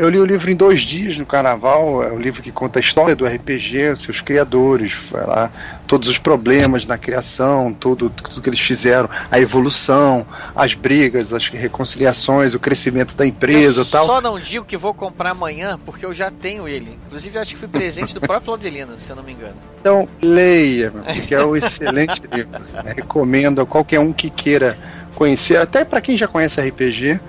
Eu 0.00 0.08
li 0.08 0.18
o 0.18 0.24
livro 0.24 0.50
em 0.50 0.56
dois 0.56 0.80
dias 0.80 1.18
no 1.18 1.26
carnaval. 1.26 2.02
É 2.02 2.10
um 2.10 2.18
livro 2.18 2.42
que 2.42 2.50
conta 2.50 2.78
a 2.78 2.80
história 2.80 3.14
do 3.14 3.26
RPG, 3.26 3.96
seus 3.98 4.22
criadores, 4.22 4.96
lá, 5.12 5.52
todos 5.86 6.08
os 6.08 6.16
problemas 6.16 6.86
na 6.86 6.96
criação, 6.96 7.70
tudo, 7.74 8.08
tudo 8.08 8.40
que 8.40 8.48
eles 8.48 8.60
fizeram, 8.60 9.10
a 9.30 9.38
evolução, 9.38 10.26
as 10.56 10.72
brigas, 10.72 11.34
as 11.34 11.48
reconciliações, 11.48 12.54
o 12.54 12.58
crescimento 12.58 13.14
da 13.14 13.26
empresa 13.26 13.82
eu 13.82 13.84
e 13.84 13.88
tal. 13.88 14.06
só 14.06 14.22
não 14.22 14.40
digo 14.40 14.64
que 14.64 14.74
vou 14.74 14.94
comprar 14.94 15.32
amanhã 15.32 15.78
porque 15.84 16.06
eu 16.06 16.14
já 16.14 16.30
tenho 16.30 16.66
ele. 16.66 16.98
Inclusive, 17.06 17.38
acho 17.38 17.52
que 17.52 17.60
foi 17.60 17.68
presente 17.68 18.14
do 18.14 18.22
próprio 18.22 18.52
Laudelino, 18.52 18.98
se 18.98 19.10
eu 19.10 19.16
não 19.16 19.22
me 19.22 19.32
engano. 19.32 19.56
Então, 19.82 20.08
leia, 20.22 20.92
porque 20.92 21.34
é 21.34 21.44
um 21.44 21.54
excelente 21.54 22.22
livro. 22.32 22.58
Recomendo 22.96 23.60
a 23.60 23.66
qualquer 23.66 24.00
um 24.00 24.14
que 24.14 24.30
queira 24.30 24.78
conhecer, 25.14 25.58
até 25.58 25.84
para 25.84 26.00
quem 26.00 26.16
já 26.16 26.26
conhece 26.26 26.58
RPG, 26.58 27.20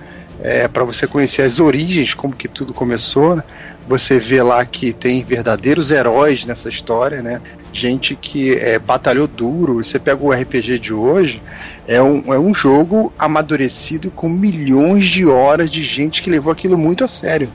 é, 0.42 0.66
para 0.66 0.82
você 0.82 1.06
conhecer 1.06 1.42
as 1.42 1.60
origens, 1.60 2.14
como 2.14 2.34
que 2.34 2.48
tudo 2.48 2.74
começou. 2.74 3.36
né? 3.36 3.44
Você 3.88 4.18
vê 4.18 4.42
lá 4.42 4.64
que 4.64 4.92
tem 4.92 5.22
verdadeiros 5.22 5.90
heróis 5.90 6.44
nessa 6.44 6.68
história, 6.68 7.22
né? 7.22 7.40
Gente 7.72 8.16
que 8.16 8.54
é, 8.54 8.78
batalhou 8.78 9.28
duro. 9.28 9.82
Você 9.82 9.98
pega 9.98 10.22
o 10.22 10.32
RPG 10.32 10.80
de 10.80 10.92
hoje, 10.92 11.40
é 11.86 12.02
um, 12.02 12.34
é 12.34 12.38
um 12.38 12.52
jogo 12.52 13.12
amadurecido 13.16 14.10
com 14.10 14.28
milhões 14.28 15.04
de 15.06 15.24
horas 15.24 15.70
de 15.70 15.82
gente 15.82 16.22
que 16.22 16.30
levou 16.30 16.52
aquilo 16.52 16.76
muito 16.76 17.04
a 17.04 17.08
sério. 17.08 17.48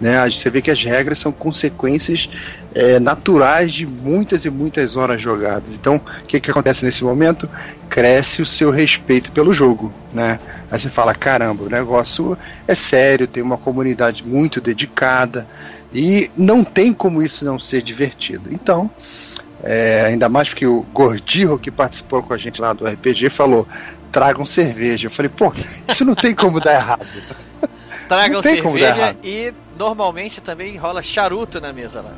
Né? 0.00 0.28
Você 0.30 0.50
vê 0.50 0.60
que 0.60 0.70
as 0.70 0.82
regras 0.82 1.18
são 1.18 1.32
consequências 1.32 2.28
é, 2.74 2.98
naturais 2.98 3.72
de 3.72 3.86
muitas 3.86 4.44
e 4.44 4.50
muitas 4.50 4.96
horas 4.96 5.20
jogadas. 5.20 5.74
Então, 5.74 5.96
o 5.96 6.26
que, 6.26 6.38
que 6.38 6.50
acontece 6.50 6.84
nesse 6.84 7.02
momento? 7.02 7.48
Cresce 7.88 8.42
o 8.42 8.46
seu 8.46 8.70
respeito 8.70 9.32
pelo 9.32 9.54
jogo. 9.54 9.92
Né? 10.12 10.38
Aí 10.70 10.78
você 10.78 10.90
fala: 10.90 11.14
caramba, 11.14 11.64
o 11.64 11.70
negócio 11.70 12.36
é 12.68 12.74
sério, 12.74 13.26
tem 13.26 13.42
uma 13.42 13.56
comunidade 13.56 14.26
muito 14.26 14.60
dedicada 14.60 15.46
e 15.92 16.30
não 16.36 16.62
tem 16.62 16.92
como 16.92 17.22
isso 17.22 17.44
não 17.44 17.58
ser 17.58 17.82
divertido. 17.82 18.50
Então, 18.52 18.90
é, 19.62 20.04
ainda 20.06 20.28
mais 20.28 20.48
porque 20.48 20.66
o 20.66 20.84
Gordirro, 20.92 21.58
que 21.58 21.70
participou 21.70 22.22
com 22.22 22.34
a 22.34 22.36
gente 22.36 22.60
lá 22.60 22.72
do 22.72 22.86
RPG, 22.86 23.30
falou: 23.30 23.66
tragam 24.12 24.44
cerveja. 24.44 25.06
Eu 25.06 25.10
falei: 25.10 25.30
pô, 25.34 25.52
isso 25.88 26.04
não 26.04 26.14
tem 26.14 26.34
como 26.34 26.60
dar 26.60 26.74
errado. 26.74 27.06
Tragam 28.08 28.42
cerveja 28.42 29.16
e 29.22 29.52
normalmente 29.78 30.40
também 30.40 30.76
rola 30.76 31.02
charuto 31.02 31.60
na 31.60 31.72
mesa 31.72 32.00
lá. 32.02 32.12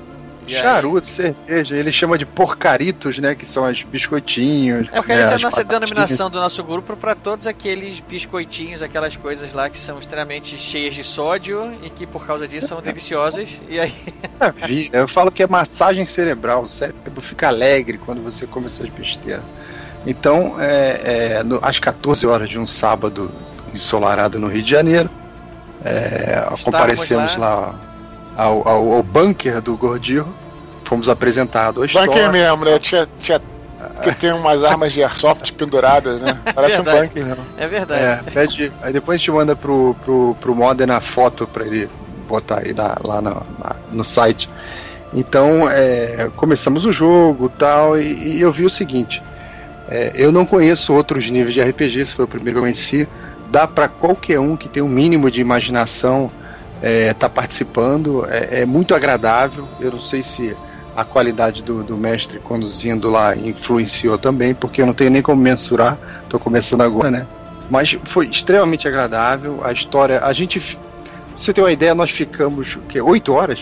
E 0.47 0.57
aí- 0.57 0.63
Charuto, 0.63 1.07
cerveja, 1.07 1.77
ele 1.77 1.93
chama 1.93 2.17
de 2.17 2.25
porcaritos, 2.25 3.19
né? 3.19 3.35
Que 3.35 3.45
são 3.45 3.65
os 3.71 3.83
biscoitinhos. 3.83 4.89
É 4.91 4.97
porque 4.97 5.15
né, 5.15 5.25
a 5.25 5.35
as 5.35 5.43
nossa 5.43 5.63
denominação 5.63 6.31
do 6.31 6.41
nosso 6.41 6.65
grupo 6.65 6.97
para 6.97 7.15
todos 7.15 7.47
aqueles 7.47 8.01
biscoitinhos, 8.01 8.81
aquelas 8.81 9.15
coisas 9.15 9.53
lá 9.53 9.69
que 9.69 9.77
são 9.77 9.99
extremamente 9.99 10.57
cheias 10.57 10.95
de 10.95 11.05
sódio 11.05 11.71
e 11.83 11.91
que 11.91 12.07
por 12.07 12.27
causa 12.27 12.49
disso 12.49 12.69
são 12.69 12.81
deliciosas. 12.81 13.61
E 13.69 13.79
aí, 13.79 13.93
Maravilha. 14.41 14.91
Eu 14.95 15.07
falo 15.07 15.31
que 15.31 15.43
é 15.43 15.47
massagem 15.47 16.07
cerebral. 16.07 16.63
O 16.63 16.69
cérebro 16.69 17.21
fica 17.21 17.49
alegre 17.49 17.99
quando 17.99 18.23
você 18.23 18.47
come 18.47 18.67
essas 18.69 18.89
besteiras. 18.89 19.45
Então, 20.07 20.57
é, 20.59 21.37
é, 21.41 21.43
no- 21.43 21.59
às 21.61 21.79
14 21.79 22.27
horas 22.27 22.49
de 22.49 22.59
um 22.59 22.67
sábado 22.67 23.31
ensolarado 23.75 24.39
no 24.39 24.47
Rio 24.49 24.63
de 24.63 24.71
Janeiro, 24.71 25.11
é, 25.89 26.49
comparecemos 26.65 27.37
lá, 27.37 27.75
ao, 28.37 28.67
ao, 28.69 28.93
ao 28.95 29.03
bunker 29.03 29.61
do 29.61 29.77
Gordirro. 29.77 30.35
Fomos 30.85 31.09
apresentados 31.09 31.85
história. 31.87 32.11
Bunker 32.11 32.33
mesmo, 32.33 32.65
né? 32.65 32.79
Tinha, 32.79 33.07
tinha, 33.21 33.41
que 34.03 34.15
tem 34.15 34.33
umas 34.33 34.65
armas 34.65 34.93
de 34.93 35.03
airsoft 35.03 35.53
penduradas, 35.53 36.21
né? 36.23 36.39
Parece 36.55 36.81
um 36.81 36.85
bunker 36.85 37.25
mesmo. 37.27 37.45
é 37.59 37.69
verdade. 37.69 38.03
É, 38.03 38.23
pede, 38.33 38.73
aí 38.83 38.93
depois 38.93 39.17
a 39.17 39.19
gente 39.19 39.31
manda 39.31 39.55
pro, 39.55 39.95
pro, 40.05 40.35
pro 40.41 40.55
Modena 40.55 40.97
a 40.97 41.01
foto 41.01 41.47
pra 41.47 41.67
ele 41.67 41.91
botar 42.27 42.61
aí 42.61 42.73
na- 42.73 42.97
lá 43.05 43.21
no, 43.21 43.31
na- 43.59 43.77
no 43.93 44.03
site. 44.05 44.49
Então, 45.13 45.69
é, 45.71 46.29
começamos 46.37 46.85
o 46.85 46.93
jogo 46.93 47.49
tal, 47.51 47.99
e, 47.99 48.37
e 48.37 48.41
eu 48.41 48.51
vi 48.53 48.65
o 48.65 48.71
seguinte: 48.71 49.23
é, 49.89 50.13
eu 50.15 50.31
não 50.33 50.45
conheço 50.47 50.93
outros 50.95 51.29
níveis 51.31 51.55
de 51.55 51.61
RPG, 51.63 52.01
esse 52.01 52.13
foi 52.15 52.25
o 52.25 52.29
primeiro 52.29 52.55
que 52.55 52.59
eu 52.59 52.63
conheci. 52.63 53.09
Dá 53.51 53.67
pra 53.67 53.89
qualquer 53.89 54.39
um 54.41 54.57
que 54.57 54.69
tem 54.69 54.83
um 54.83 54.89
mínimo 54.89 55.31
de 55.31 55.41
imaginação 55.41 56.31
é, 56.83 57.13
tá 57.15 57.29
participando, 57.29 58.27
é, 58.29 58.61
é 58.61 58.67
muito 58.67 58.95
agradável. 58.95 59.67
Eu 59.81 59.93
não 59.93 60.01
sei 60.01 60.23
se 60.23 60.57
a 60.97 61.05
qualidade 61.05 61.63
do, 61.63 61.83
do 61.83 61.97
mestre 61.97 62.39
conduzindo 62.41 63.11
lá 63.11 63.37
influenciou 63.37 64.19
também, 64.19 64.55
porque 64.55 64.83
eu 64.83 64.87
não 64.87 64.95
tenho 64.95 65.11
nem 65.11 65.23
como 65.23 65.41
mensurar, 65.41 65.99
tô 66.29 66.39
começando 66.39 66.83
agora, 66.83 67.11
né? 67.11 67.27
Mas 67.71 67.97
foi 68.05 68.27
extremamente 68.27 68.89
agradável. 68.89 69.61
A 69.63 69.73
história, 69.73 70.25
a 70.25 70.33
gente, 70.33 70.59
pra 70.59 71.13
você 71.37 71.53
ter 71.53 71.61
uma 71.61 71.73
ideia, 71.73 71.95
nós 71.95 72.11
ficamos? 72.11 72.79
Oito 73.03 73.33
horas? 73.33 73.61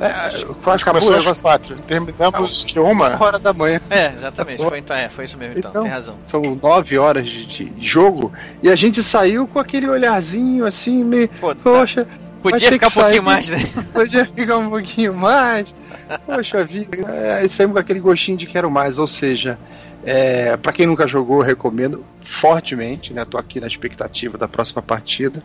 É, 0.00 0.44
quase 0.62 0.82
acabou 0.82 1.14
às 1.14 1.42
quatro. 1.42 1.76
Terminamos 1.80 2.64
de 2.64 2.78
uma. 2.78 3.16
Uma 3.16 3.24
hora 3.24 3.38
da 3.38 3.52
manhã. 3.52 3.80
É, 3.90 4.12
exatamente. 4.14 4.62
Foi, 4.62 4.78
então, 4.78 4.96
é, 4.96 5.08
foi 5.08 5.24
isso 5.24 5.36
mesmo 5.36 5.58
então, 5.58 5.70
Então, 5.70 5.82
tem 5.82 5.90
razão. 5.90 6.16
São 6.24 6.40
nove 6.62 6.96
horas 6.96 7.28
de, 7.28 7.46
de 7.46 7.86
jogo 7.86 8.32
e 8.62 8.70
a 8.70 8.76
gente 8.76 9.02
saiu 9.02 9.46
com 9.48 9.58
aquele 9.58 9.88
olharzinho 9.88 10.64
assim, 10.64 11.02
meio. 11.02 11.28
Pô, 11.40 11.54
tá. 11.54 11.60
Poxa, 11.62 12.06
vai 12.42 12.52
Podia 12.52 12.68
ter 12.68 12.74
ficar 12.74 12.88
um 12.88 12.90
pouquinho 12.92 13.22
mais, 13.24 13.50
né? 13.50 13.58
podia 13.92 14.24
ficar 14.24 14.56
um 14.58 14.70
pouquinho 14.70 15.14
mais. 15.14 15.66
Poxa 16.24 16.64
vida, 16.64 16.98
é, 17.12 17.44
e 17.44 17.48
saímos 17.48 17.74
com 17.74 17.80
aquele 17.80 18.00
gostinho 18.00 18.38
de 18.38 18.46
quero 18.46 18.70
mais. 18.70 18.98
Ou 18.98 19.08
seja, 19.08 19.58
é, 20.04 20.56
para 20.56 20.72
quem 20.72 20.86
nunca 20.86 21.06
jogou, 21.08 21.40
eu 21.40 21.46
recomendo 21.46 22.04
fortemente, 22.24 23.12
né? 23.12 23.24
Tô 23.24 23.36
aqui 23.36 23.60
na 23.60 23.66
expectativa 23.66 24.38
da 24.38 24.46
próxima 24.46 24.80
partida. 24.80 25.42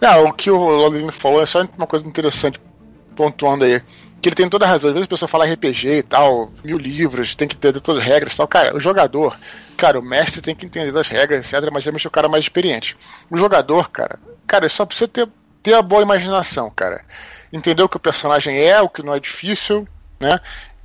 Não, 0.00 0.24
o 0.24 0.32
que 0.32 0.50
o 0.50 0.56
Londrino 0.56 1.12
falou 1.12 1.42
é 1.42 1.46
só 1.46 1.66
uma 1.76 1.86
coisa 1.86 2.06
interessante, 2.06 2.58
pontuando 3.16 3.64
aí. 3.64 3.82
Que 4.20 4.28
ele 4.28 4.36
tem 4.36 4.48
toda 4.48 4.66
a 4.66 4.68
razão. 4.68 4.90
Às 4.90 4.94
vezes 4.94 5.06
a 5.06 5.10
pessoa 5.10 5.28
fala 5.28 5.46
RPG 5.46 5.88
e 5.98 6.02
tal, 6.02 6.52
mil 6.62 6.76
livros, 6.76 7.34
tem 7.34 7.48
que 7.48 7.56
ter 7.56 7.72
todas 7.80 8.02
as 8.02 8.06
regras 8.08 8.34
e 8.34 8.36
tal. 8.36 8.46
Cara, 8.46 8.76
o 8.76 8.80
jogador, 8.80 9.36
cara, 9.76 9.98
o 9.98 10.02
mestre 10.02 10.42
tem 10.42 10.54
que 10.54 10.66
entender 10.66 10.92
das 10.92 11.08
regras, 11.08 11.50
etc. 11.52 11.70
Mas 11.72 11.82
geralmente 11.84 12.06
é 12.06 12.08
o 12.08 12.12
cara 12.12 12.28
mais 12.28 12.44
experiente. 12.44 12.96
O 13.30 13.36
jogador, 13.38 13.88
cara, 13.90 14.18
cara, 14.46 14.68
só 14.68 14.84
precisa 14.84 15.08
ter, 15.08 15.26
ter 15.62 15.72
a 15.74 15.80
boa 15.80 16.02
imaginação, 16.02 16.70
cara. 16.70 17.02
Entender 17.52 17.82
o 17.82 17.88
que 17.88 17.96
o 17.96 18.00
personagem 18.00 18.58
é, 18.60 18.80
o 18.82 18.88
que 18.90 19.02
não 19.02 19.14
é 19.14 19.20
difícil, 19.20 19.88
né? 20.20 20.38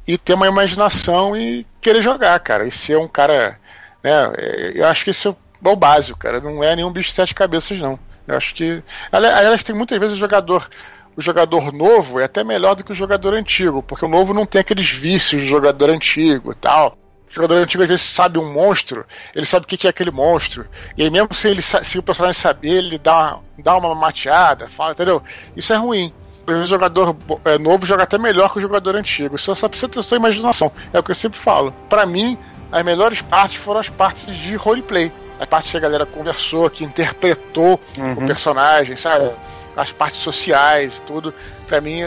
E 0.07 0.17
ter 0.17 0.33
uma 0.33 0.47
imaginação 0.47 1.35
e 1.35 1.65
querer 1.81 2.01
jogar, 2.01 2.39
cara. 2.39 2.65
E 2.65 2.71
ser 2.71 2.97
um 2.97 3.07
cara. 3.07 3.59
Né, 4.01 4.11
é, 4.37 4.71
eu 4.75 4.87
acho 4.87 5.03
que 5.03 5.09
esse 5.09 5.27
é 5.27 5.35
o 5.61 5.75
básico, 5.75 6.17
cara. 6.17 6.39
Não 6.39 6.63
é 6.63 6.73
nenhum 6.75 6.91
bicho 6.91 7.09
de 7.09 7.15
sete 7.15 7.35
cabeças, 7.35 7.79
não. 7.81 7.99
Eu 8.27 8.37
acho 8.37 8.55
que. 8.55 8.81
ali- 9.11 9.25
Aliás, 9.27 9.61
tem 9.61 9.75
muitas 9.75 9.99
vezes 9.99 10.15
o 10.15 10.19
jogador. 10.19 10.69
O 11.17 11.21
jogador 11.21 11.71
novo 11.71 12.19
é 12.19 12.25
até 12.25 12.43
melhor 12.43 12.75
do 12.75 12.83
que 12.83 12.91
o 12.91 12.95
jogador 12.95 13.33
antigo, 13.33 13.81
porque 13.81 14.03
o 14.03 14.09
novo 14.09 14.33
não 14.33 14.45
tem 14.45 14.59
aqueles 14.59 14.89
vícios 14.89 15.43
do 15.43 15.47
jogador 15.47 15.89
antigo 15.89 16.51
e 16.51 16.55
tal. 16.55 16.97
O 17.29 17.33
jogador 17.33 17.55
antigo 17.55 17.83
às 17.83 17.89
vezes 17.89 18.05
sabe 18.05 18.37
um 18.37 18.51
monstro, 18.51 19.05
ele 19.33 19.45
sabe 19.45 19.65
o 19.65 19.67
que 19.67 19.87
é 19.87 19.89
aquele 19.89 20.11
monstro. 20.11 20.65
E 20.97 21.03
aí, 21.03 21.09
mesmo 21.09 21.33
se, 21.33 21.47
ele, 21.47 21.61
se 21.61 21.97
o 21.97 22.03
personagem 22.03 22.39
saber, 22.39 22.69
ele 22.69 22.97
dá, 22.97 23.39
dá 23.57 23.77
uma 23.77 23.95
mateada, 23.95 24.67
fala, 24.67 24.91
entendeu? 24.91 25.21
Isso 25.55 25.71
é 25.71 25.77
ruim. 25.77 26.13
O 26.47 26.65
jogador 26.65 27.15
é, 27.43 27.57
novo 27.57 27.85
joga 27.85 28.03
até 28.03 28.17
melhor 28.17 28.51
que 28.51 28.59
o 28.59 28.61
jogador 28.61 28.95
antigo. 28.95 29.35
Isso 29.35 29.55
só 29.55 29.67
precisa 29.67 29.89
ter 29.89 30.03
sua 30.03 30.17
imaginação. 30.17 30.71
É 30.93 30.99
o 30.99 31.03
que 31.03 31.11
eu 31.11 31.15
sempre 31.15 31.39
falo. 31.39 31.73
Pra 31.89 32.05
mim, 32.05 32.37
as 32.71 32.83
melhores 32.83 33.21
partes 33.21 33.57
foram 33.57 33.79
as 33.79 33.89
partes 33.89 34.35
de 34.35 34.55
roleplay. 34.55 35.11
As 35.39 35.47
partes 35.47 35.71
que 35.71 35.77
a 35.77 35.79
galera 35.79 36.05
conversou, 36.05 36.69
que 36.69 36.83
interpretou 36.83 37.79
o 38.17 38.27
personagem, 38.27 38.95
sabe? 38.95 39.31
As 39.75 39.91
partes 39.91 40.21
sociais 40.21 40.97
e 40.97 41.01
tudo. 41.01 41.33
Pra 41.67 41.81
mim, 41.81 41.99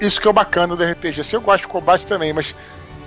isso 0.00 0.20
que 0.20 0.26
é 0.26 0.30
o 0.30 0.34
bacana 0.34 0.76
do 0.76 0.82
RPG. 0.84 1.20
Assim, 1.20 1.36
eu 1.36 1.40
gosto 1.40 1.62
de 1.62 1.68
combate 1.68 2.06
também, 2.06 2.32
mas 2.32 2.54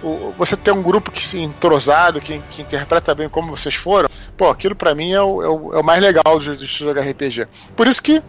o- 0.01 0.33
você 0.37 0.57
ter 0.57 0.71
um 0.71 0.81
grupo 0.81 1.11
que 1.11 1.25
se 1.25 1.39
entrosado, 1.39 2.19
que, 2.19 2.39
que 2.51 2.61
interpreta 2.61 3.13
bem 3.15 3.29
como 3.29 3.55
vocês 3.55 3.75
foram, 3.75 4.09
pô, 4.35 4.49
aquilo 4.49 4.75
pra 4.75 4.93
mim 4.95 5.11
é 5.13 5.21
o, 5.21 5.41
é 5.43 5.47
o- 5.47 5.73
é 5.75 5.79
o 5.79 5.83
mais 5.83 6.01
legal 6.01 6.39
de, 6.39 6.57
de 6.57 6.65
jogar 6.65 7.01
RPG. 7.03 7.47
Por 7.75 7.87
isso 7.87 8.01
que 8.01 8.21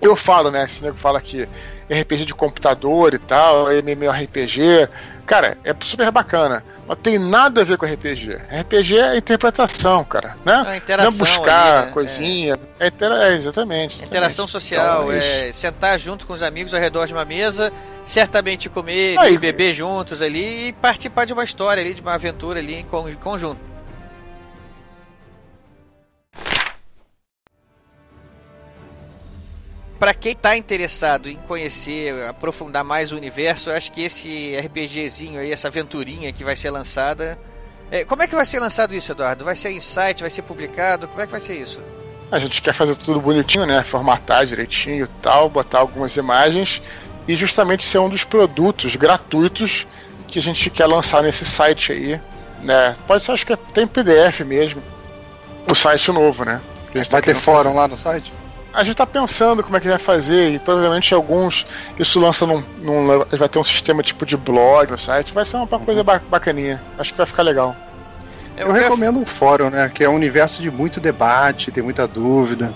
eu 0.00 0.14
falo, 0.14 0.50
né? 0.50 0.64
Esse 0.64 0.84
nego 0.84 0.96
fala 0.96 1.20
que 1.20 1.48
RPG 1.90 2.24
de 2.26 2.34
computador 2.34 3.14
e 3.14 3.18
tal, 3.18 3.68
MMORPG. 3.72 4.88
Cara, 5.24 5.56
é 5.64 5.74
super 5.80 6.10
bacana. 6.10 6.62
Mas 6.88 6.98
tem 7.02 7.18
nada 7.18 7.62
a 7.62 7.64
ver 7.64 7.76
com 7.76 7.84
RPG. 7.86 8.38
RPG 8.60 8.98
é 8.98 9.16
interpretação, 9.16 10.04
cara, 10.04 10.36
né? 10.44 10.64
A 10.66 10.76
interação 10.76 11.10
Não 11.10 11.16
é 11.16 11.18
buscar 11.30 11.76
ali, 11.78 11.86
né? 11.86 11.92
coisinha. 11.92 12.58
É, 12.78 12.86
intera- 12.86 13.28
é, 13.28 13.34
exatamente. 13.34 14.04
Interação 14.04 14.46
social, 14.46 15.04
Então, 15.12 15.12
é 15.12 15.50
sentar 15.52 15.98
junto 15.98 16.26
com 16.26 16.32
os 16.32 16.42
amigos 16.42 16.72
ao 16.72 16.80
redor 16.80 17.06
de 17.06 17.12
uma 17.12 17.24
mesa, 17.24 17.72
certamente 18.04 18.68
comer 18.68 19.18
Aí- 19.18 19.34
e 19.34 19.38
beber 19.38 19.74
juntos 19.74 20.22
ali 20.22 20.68
e 20.68 20.72
participar 20.72 21.24
de 21.24 21.32
uma 21.32 21.42
história 21.44 21.82
ali, 21.82 21.92
de 21.94 22.00
uma 22.02 22.14
aventura 22.14 22.60
ali 22.60 22.74
em 22.76 22.84
conjunto. 23.16 23.58
Pra 29.98 30.12
quem 30.12 30.34
tá 30.34 30.56
interessado 30.56 31.30
em 31.30 31.36
conhecer, 31.36 32.26
aprofundar 32.26 32.84
mais 32.84 33.12
o 33.12 33.16
universo, 33.16 33.70
eu 33.70 33.76
acho 33.76 33.90
que 33.90 34.02
esse 34.02 34.54
RPGzinho 34.56 35.40
aí, 35.40 35.50
essa 35.50 35.68
aventurinha 35.68 36.32
que 36.32 36.44
vai 36.44 36.54
ser 36.54 36.70
lançada. 36.70 37.38
É, 37.90 38.04
como 38.04 38.22
é 38.22 38.26
que 38.26 38.34
vai 38.34 38.44
ser 38.44 38.60
lançado 38.60 38.94
isso, 38.94 39.10
Eduardo? 39.12 39.44
Vai 39.44 39.56
ser 39.56 39.70
em 39.70 39.80
site, 39.80 40.20
vai 40.20 40.30
ser 40.30 40.42
publicado? 40.42 41.08
Como 41.08 41.20
é 41.22 41.24
que 41.24 41.32
vai 41.32 41.40
ser 41.40 41.58
isso? 41.58 41.80
A 42.30 42.38
gente 42.38 42.60
quer 42.60 42.74
fazer 42.74 42.94
tudo 42.96 43.20
bonitinho, 43.20 43.64
né? 43.64 43.82
Formatar 43.84 44.44
direitinho 44.44 45.04
e 45.04 45.22
tal, 45.22 45.48
botar 45.48 45.78
algumas 45.78 46.14
imagens 46.16 46.82
e 47.26 47.34
justamente 47.34 47.84
ser 47.84 47.98
um 47.98 48.08
dos 48.08 48.24
produtos 48.24 48.96
gratuitos 48.96 49.86
que 50.28 50.38
a 50.38 50.42
gente 50.42 50.68
quer 50.68 50.86
lançar 50.86 51.22
nesse 51.22 51.46
site 51.46 51.92
aí, 51.92 52.20
né? 52.62 52.96
Pode 53.06 53.22
ser, 53.22 53.32
acho 53.32 53.46
que 53.46 53.56
tem 53.56 53.86
PDF 53.86 54.40
mesmo, 54.40 54.82
o 55.66 55.74
site 55.74 56.12
novo, 56.12 56.44
né? 56.44 56.60
Que 56.90 56.98
a 56.98 57.02
gente 57.02 57.10
tá 57.10 57.16
Vai 57.18 57.22
ter 57.22 57.34
fórum 57.34 57.74
lá 57.74 57.88
no 57.88 57.96
site? 57.96 58.32
A 58.76 58.82
gente 58.84 58.96
tá 58.96 59.06
pensando 59.06 59.62
como 59.64 59.74
é 59.76 59.80
que 59.80 59.88
vai 59.88 59.98
fazer 59.98 60.50
e 60.50 60.58
provavelmente 60.58 61.14
alguns 61.14 61.66
isso 61.98 62.20
lança 62.20 62.46
num, 62.46 62.62
num- 62.82 63.24
vai 63.38 63.48
ter 63.48 63.58
um 63.58 63.64
sistema 63.64 64.02
tipo 64.02 64.26
de 64.26 64.36
blog 64.36 64.90
no 64.90 64.98
site, 64.98 65.32
vai 65.32 65.46
ser 65.46 65.56
uma 65.56 65.66
coisa 65.66 66.04
ba- 66.04 66.20
bacaninha. 66.28 66.80
Acho 66.98 67.12
que 67.12 67.16
vai 67.16 67.26
ficar 67.26 67.42
legal. 67.42 67.74
Eu 68.56 68.70
recomendo 68.72 69.18
um 69.18 69.24
fórum, 69.24 69.70
né? 69.70 69.90
Que 69.92 70.04
é 70.04 70.08
um 70.08 70.14
universo 70.14 70.60
de 70.60 70.70
muito 70.70 71.00
debate, 71.00 71.70
tem 71.70 71.82
muita 71.82 72.06
dúvida. 72.06 72.72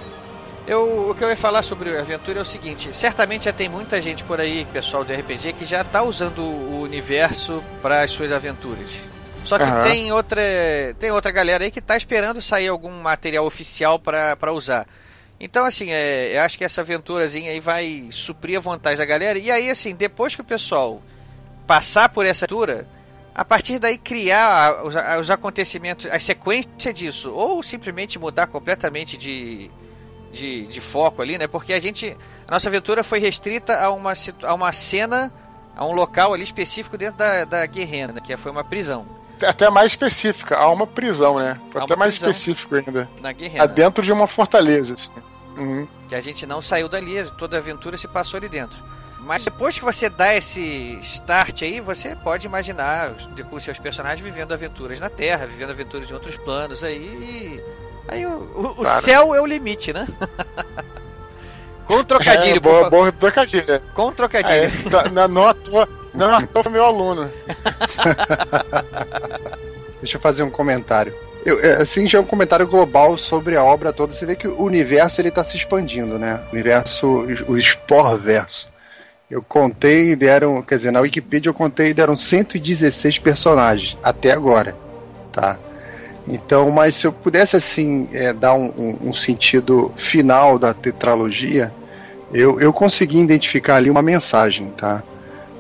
Eu, 0.67 1.11
o 1.11 1.15
que 1.15 1.23
eu 1.23 1.29
ia 1.29 1.37
falar 1.37 1.63
sobre 1.63 1.95
a 1.97 2.01
aventura 2.01 2.39
é 2.39 2.43
o 2.43 2.47
seguinte: 2.47 2.91
certamente 2.95 3.45
já 3.45 3.53
tem 3.53 3.69
muita 3.69 4.01
gente 4.01 4.25
por 4.25 4.41
aí, 4.41 4.65
pessoal 4.73 5.05
do 5.05 5.13
RPG, 5.13 5.53
que 5.53 5.65
já 5.67 5.83
está 5.83 6.03
usando 6.03 6.41
o 6.43 6.81
universo 6.83 7.63
para 7.83 8.03
as 8.03 8.11
suas 8.11 8.33
aventuras. 8.33 8.89
Só 9.45 9.59
que 9.59 9.65
Aham. 9.65 9.83
tem 9.83 10.13
outra 10.13 10.41
tem 10.99 11.11
outra 11.11 11.31
galera 11.31 11.65
aí 11.65 11.71
que 11.71 11.79
está 11.79 11.97
esperando 11.97 12.41
sair 12.41 12.69
algum 12.69 12.91
material 13.03 13.45
oficial 13.45 13.99
para 13.99 14.53
usar. 14.53 14.87
Então, 15.41 15.65
assim, 15.65 15.91
é, 15.91 16.37
eu 16.37 16.43
acho 16.43 16.59
que 16.59 16.65
essa 16.65 16.83
aventurazinha 16.83 17.51
aí 17.51 17.61
vai 17.61 18.09
suprir 18.13 18.59
a 18.59 18.61
vontade 18.61 18.99
da 18.99 19.05
galera. 19.07 19.39
E 19.39 19.51
aí, 19.51 19.71
assim, 19.71 19.95
depois 19.95 20.35
que 20.35 20.43
o 20.43 20.45
pessoal 20.45 21.01
passar 21.67 22.11
por 22.11 22.27
essa 22.27 22.45
aventura, 22.45 22.87
a 23.35 23.43
partir 23.43 23.79
daí 23.79 23.97
criar 23.97 24.85
os, 24.85 24.95
os 25.19 25.31
acontecimentos, 25.31 26.05
a 26.05 26.21
sequência 26.21 26.93
disso, 26.93 27.33
ou 27.33 27.63
simplesmente 27.63 28.19
mudar 28.19 28.49
completamente 28.49 29.17
de, 29.17 29.71
de, 30.31 30.67
de 30.67 30.81
foco 30.81 31.23
ali, 31.23 31.39
né? 31.39 31.47
Porque 31.47 31.73
a 31.73 31.81
gente, 31.81 32.15
a 32.47 32.53
nossa 32.53 32.69
aventura 32.69 33.03
foi 33.03 33.19
restrita 33.19 33.81
a 33.81 33.91
uma, 33.91 34.13
a 34.43 34.55
uma 34.55 34.73
cena, 34.75 35.33
a 35.75 35.87
um 35.87 35.93
local 35.93 36.35
ali 36.35 36.45
específico 36.45 36.99
dentro 36.99 37.17
da, 37.17 37.47
da 37.47 37.65
Guerrena, 37.65 38.13
né? 38.13 38.21
que 38.23 38.37
foi 38.37 38.53
uma 38.53 38.65
prisão 38.65 39.07
Até 39.41 39.71
mais 39.71 39.93
específica, 39.93 40.59
há 40.59 40.71
uma 40.71 40.87
prisão, 40.87 41.39
né? 41.39 41.59
Até 41.75 41.97
mais 41.97 42.13
específico 42.13 42.75
ainda. 42.75 43.09
na 43.23 43.33
Guerrena. 43.33 43.67
dentro 43.67 44.05
de 44.05 44.13
uma 44.13 44.27
fortaleza, 44.27 44.93
assim. 44.93 45.30
Uhum. 45.61 45.87
que 46.09 46.15
a 46.15 46.21
gente 46.21 46.47
não 46.47 46.63
saiu 46.63 46.89
dali, 46.89 47.23
toda 47.37 47.57
a 47.57 47.61
aventura 47.61 47.99
se 47.99 48.09
passou 48.09 48.39
ali 48.39 48.49
dentro. 48.49 48.79
Mas 49.21 49.45
depois 49.45 49.79
que 49.79 49.85
você 49.85 50.09
dá 50.09 50.35
esse 50.35 50.99
start 51.03 51.63
aí, 51.63 51.81
você 51.81 52.17
pode 52.17 52.47
imaginar 52.47 53.11
os- 53.11 53.29
seus 53.63 53.79
personagens 53.79 54.25
vivendo 54.25 54.55
aventuras 54.55 54.99
na 54.99 55.11
Terra, 55.11 55.47
vivendo 55.47 55.71
aventuras 55.71 56.11
em 56.11 56.15
outros 56.15 56.37
planos 56.39 56.83
aí. 56.83 57.63
Aí 58.09 58.25
o, 58.25 58.31
o- 58.31 58.81
o 58.81 58.85
céu 58.87 59.35
é 59.35 59.41
o 59.41 59.47
limite, 59.47 59.93
né? 59.93 60.09
com 61.87 62.03
trocadilho, 62.03 62.57
é, 62.57 62.61
boa, 62.61 62.89
boa 62.89 63.13
trocadilho. 63.13 63.81
Com 63.95 64.11
trocadilho. 64.13 64.55
É, 64.55 64.71
tá- 64.91 65.11
não, 65.11 65.29
não 65.29 65.47
à 65.49 65.53
toa, 65.55 65.87
não 66.15 66.35
à 66.35 66.47
toa 66.47 66.63
foi 66.63 66.73
meu 66.73 66.85
aluno. 66.85 67.31
Deixa 70.01 70.17
eu 70.17 70.21
fazer 70.21 70.43
um 70.43 70.51
comentário. 70.51 71.15
Eu, 71.45 71.59
é, 71.61 71.81
assim, 71.81 72.07
já 72.07 72.19
é 72.19 72.21
um 72.21 72.25
comentário 72.27 72.67
global 72.67 73.17
sobre 73.17 73.57
a 73.57 73.65
obra 73.65 73.93
toda. 73.93 74.13
Você 74.13 74.27
vê 74.27 74.37
que 74.37 74.47
o 74.49 74.63
universo 74.63 75.21
ele 75.21 75.31
tá 75.31 75.43
se 75.43 75.57
expandindo, 75.57 76.19
né? 76.19 76.41
O 76.51 76.55
universo, 76.55 77.07
o 77.49 77.57
Sporverso. 77.59 78.69
Eu 79.31 79.43
contei, 79.43 80.17
deram, 80.17 80.63
quer 80.63 80.77
dizer, 80.77 80.91
na 80.91 81.01
Wikipedia 81.01 81.51
eu 81.51 81.55
contei, 81.55 81.95
deram 81.95 82.17
116 82.17 83.19
personagens 83.19 83.97
até 84.03 84.33
agora, 84.33 84.77
tá? 85.33 85.59
Então, 86.27 86.71
mas 86.71 86.97
se 86.97 87.07
eu 87.07 87.13
pudesse 87.13 87.57
assim 87.57 88.09
é, 88.13 88.33
dar 88.33 88.55
um, 88.55 88.67
um- 88.77 88.99
um 89.09 89.13
sentido 89.13 89.93
final 89.97 90.59
da 90.59 90.75
tetralogia, 90.75 91.75
eu, 92.33 92.61
eu 92.61 92.73
consegui 92.73 93.19
identificar 93.21 93.77
ali 93.77 93.91
uma 93.91 94.03
mensagem, 94.03 94.71
tá? 94.71 95.03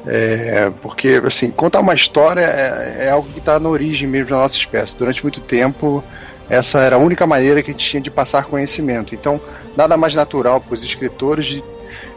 É, 0.07 0.71
porque, 0.81 1.21
assim, 1.25 1.51
contar 1.51 1.81
uma 1.81 1.95
história 1.95 2.43
é, 2.43 3.07
é 3.07 3.11
algo 3.11 3.29
que 3.29 3.39
está 3.39 3.61
na 3.61 3.69
origem 3.69 4.09
mesmo 4.09 4.31
da 4.31 4.37
nossa 4.37 4.57
espécie. 4.57 4.97
Durante 4.97 5.23
muito 5.23 5.41
tempo, 5.41 6.03
essa 6.49 6.81
era 6.81 6.97
a 6.97 6.99
única 6.99 7.27
maneira 7.27 7.63
que 7.63 7.71
a 7.71 7.73
gente 7.73 7.89
tinha 7.89 8.03
de 8.03 8.11
passar 8.11 8.45
conhecimento. 8.47 9.15
Então, 9.15 9.41
nada 9.77 9.97
mais 9.97 10.15
natural 10.15 10.61
para 10.61 10.75
os 10.75 10.83
escritores, 10.83 11.45
de, 11.47 11.65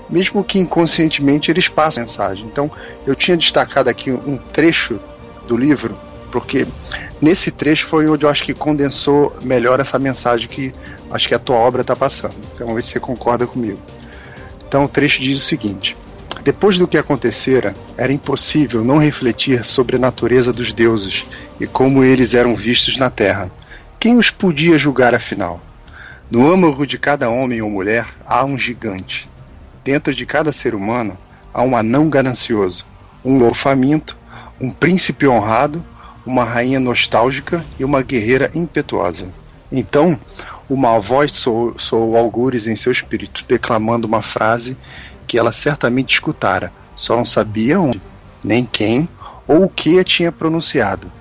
mesmo 0.10 0.44
que 0.44 0.60
inconscientemente 0.60 1.52
eles 1.52 1.68
passam 1.68 2.04
a 2.04 2.06
mensagem. 2.06 2.46
Então, 2.46 2.72
eu 3.06 3.16
tinha 3.16 3.36
destacado 3.36 3.90
aqui 3.90 4.12
um 4.12 4.38
trecho 4.38 5.00
do 5.48 5.58
livro, 5.58 5.96
porque 6.32 6.66
nesse 7.22 7.52
trecho 7.52 7.86
foi 7.88 8.08
onde 8.08 8.26
eu 8.26 8.30
acho 8.30 8.46
que 8.46 8.54
condensou 8.54 9.36
melhor 9.44 9.80
essa 9.80 10.00
mensagem 10.00 10.48
que 10.48 10.74
acho 11.12 11.28
que 11.28 11.36
a 11.36 11.40
tua 11.40 11.58
obra 11.58 11.82
está 11.82 11.96
passando. 11.96 12.36
Então, 12.54 12.66
vamos 12.66 12.76
ver 12.76 12.82
se 12.82 12.90
você 12.90 13.00
concorda 13.00 13.46
comigo. 13.46 13.80
Então, 14.68 14.86
o 14.86 14.90
trecho 14.90 15.22
diz 15.22 15.38
o 15.38 15.42
seguinte. 15.42 15.98
Depois 16.44 16.78
do 16.78 16.88
que 16.88 16.98
acontecera, 16.98 17.74
era 17.98 18.12
impossível 18.12 18.84
não 18.84 18.98
refletir 18.98 19.64
sobre 19.64 19.96
a 19.96 20.00
natureza 20.00 20.52
dos 20.52 20.74
deuses 20.74 21.26
e 21.58 21.66
como 21.66 22.04
eles 22.04 22.34
eram 22.34 22.54
vistos 22.54 22.98
na 22.98 23.10
Terra. 23.10 23.50
Quem 23.98 24.18
os 24.18 24.30
podia 24.30 24.78
julgar 24.78 25.16
afinal? 25.16 25.62
No 26.30 26.52
âmago 26.52 26.86
de 26.86 26.98
cada 26.98 27.30
homem 27.30 27.62
ou 27.62 27.70
mulher 27.70 28.06
há 28.26 28.44
um 28.44 28.58
gigante. 28.58 29.30
Dentro 29.86 30.14
de 30.14 30.26
cada 30.26 30.52
ser 30.52 30.76
humano 30.76 31.18
há 31.54 31.62
um 31.62 31.78
anão 31.78 32.10
ganancioso, 32.10 32.86
um 33.24 33.38
louco 33.38 33.56
faminto, 33.56 34.18
um 34.60 34.70
príncipe 34.70 35.26
honrado, 35.26 35.82
uma 36.26 36.44
rainha 36.44 36.80
nostálgica 36.80 37.64
e 37.80 37.86
uma 37.86 38.02
guerreira 38.02 38.52
impetuosa. 38.54 39.30
Então, 39.72 40.20
uma 40.70 41.00
voz 41.00 41.32
soou, 41.32 41.80
soou 41.80 42.18
algures 42.18 42.68
em 42.68 42.76
seu 42.76 42.92
espírito, 42.92 43.46
declamando 43.48 44.08
uma 44.08 44.22
frase 44.22 44.78
que 45.34 45.40
ela 45.40 45.52
certamente 45.52 46.14
escutara, 46.14 46.72
só 46.96 47.16
não 47.16 47.26
sabia 47.26 47.80
onde, 47.80 48.00
nem 48.44 48.64
quem 48.64 49.10
ou 49.48 49.64
o 49.64 49.70
que 49.70 49.98
a 49.98 50.04
tinha 50.04 50.32
pronunciado. 50.32 51.12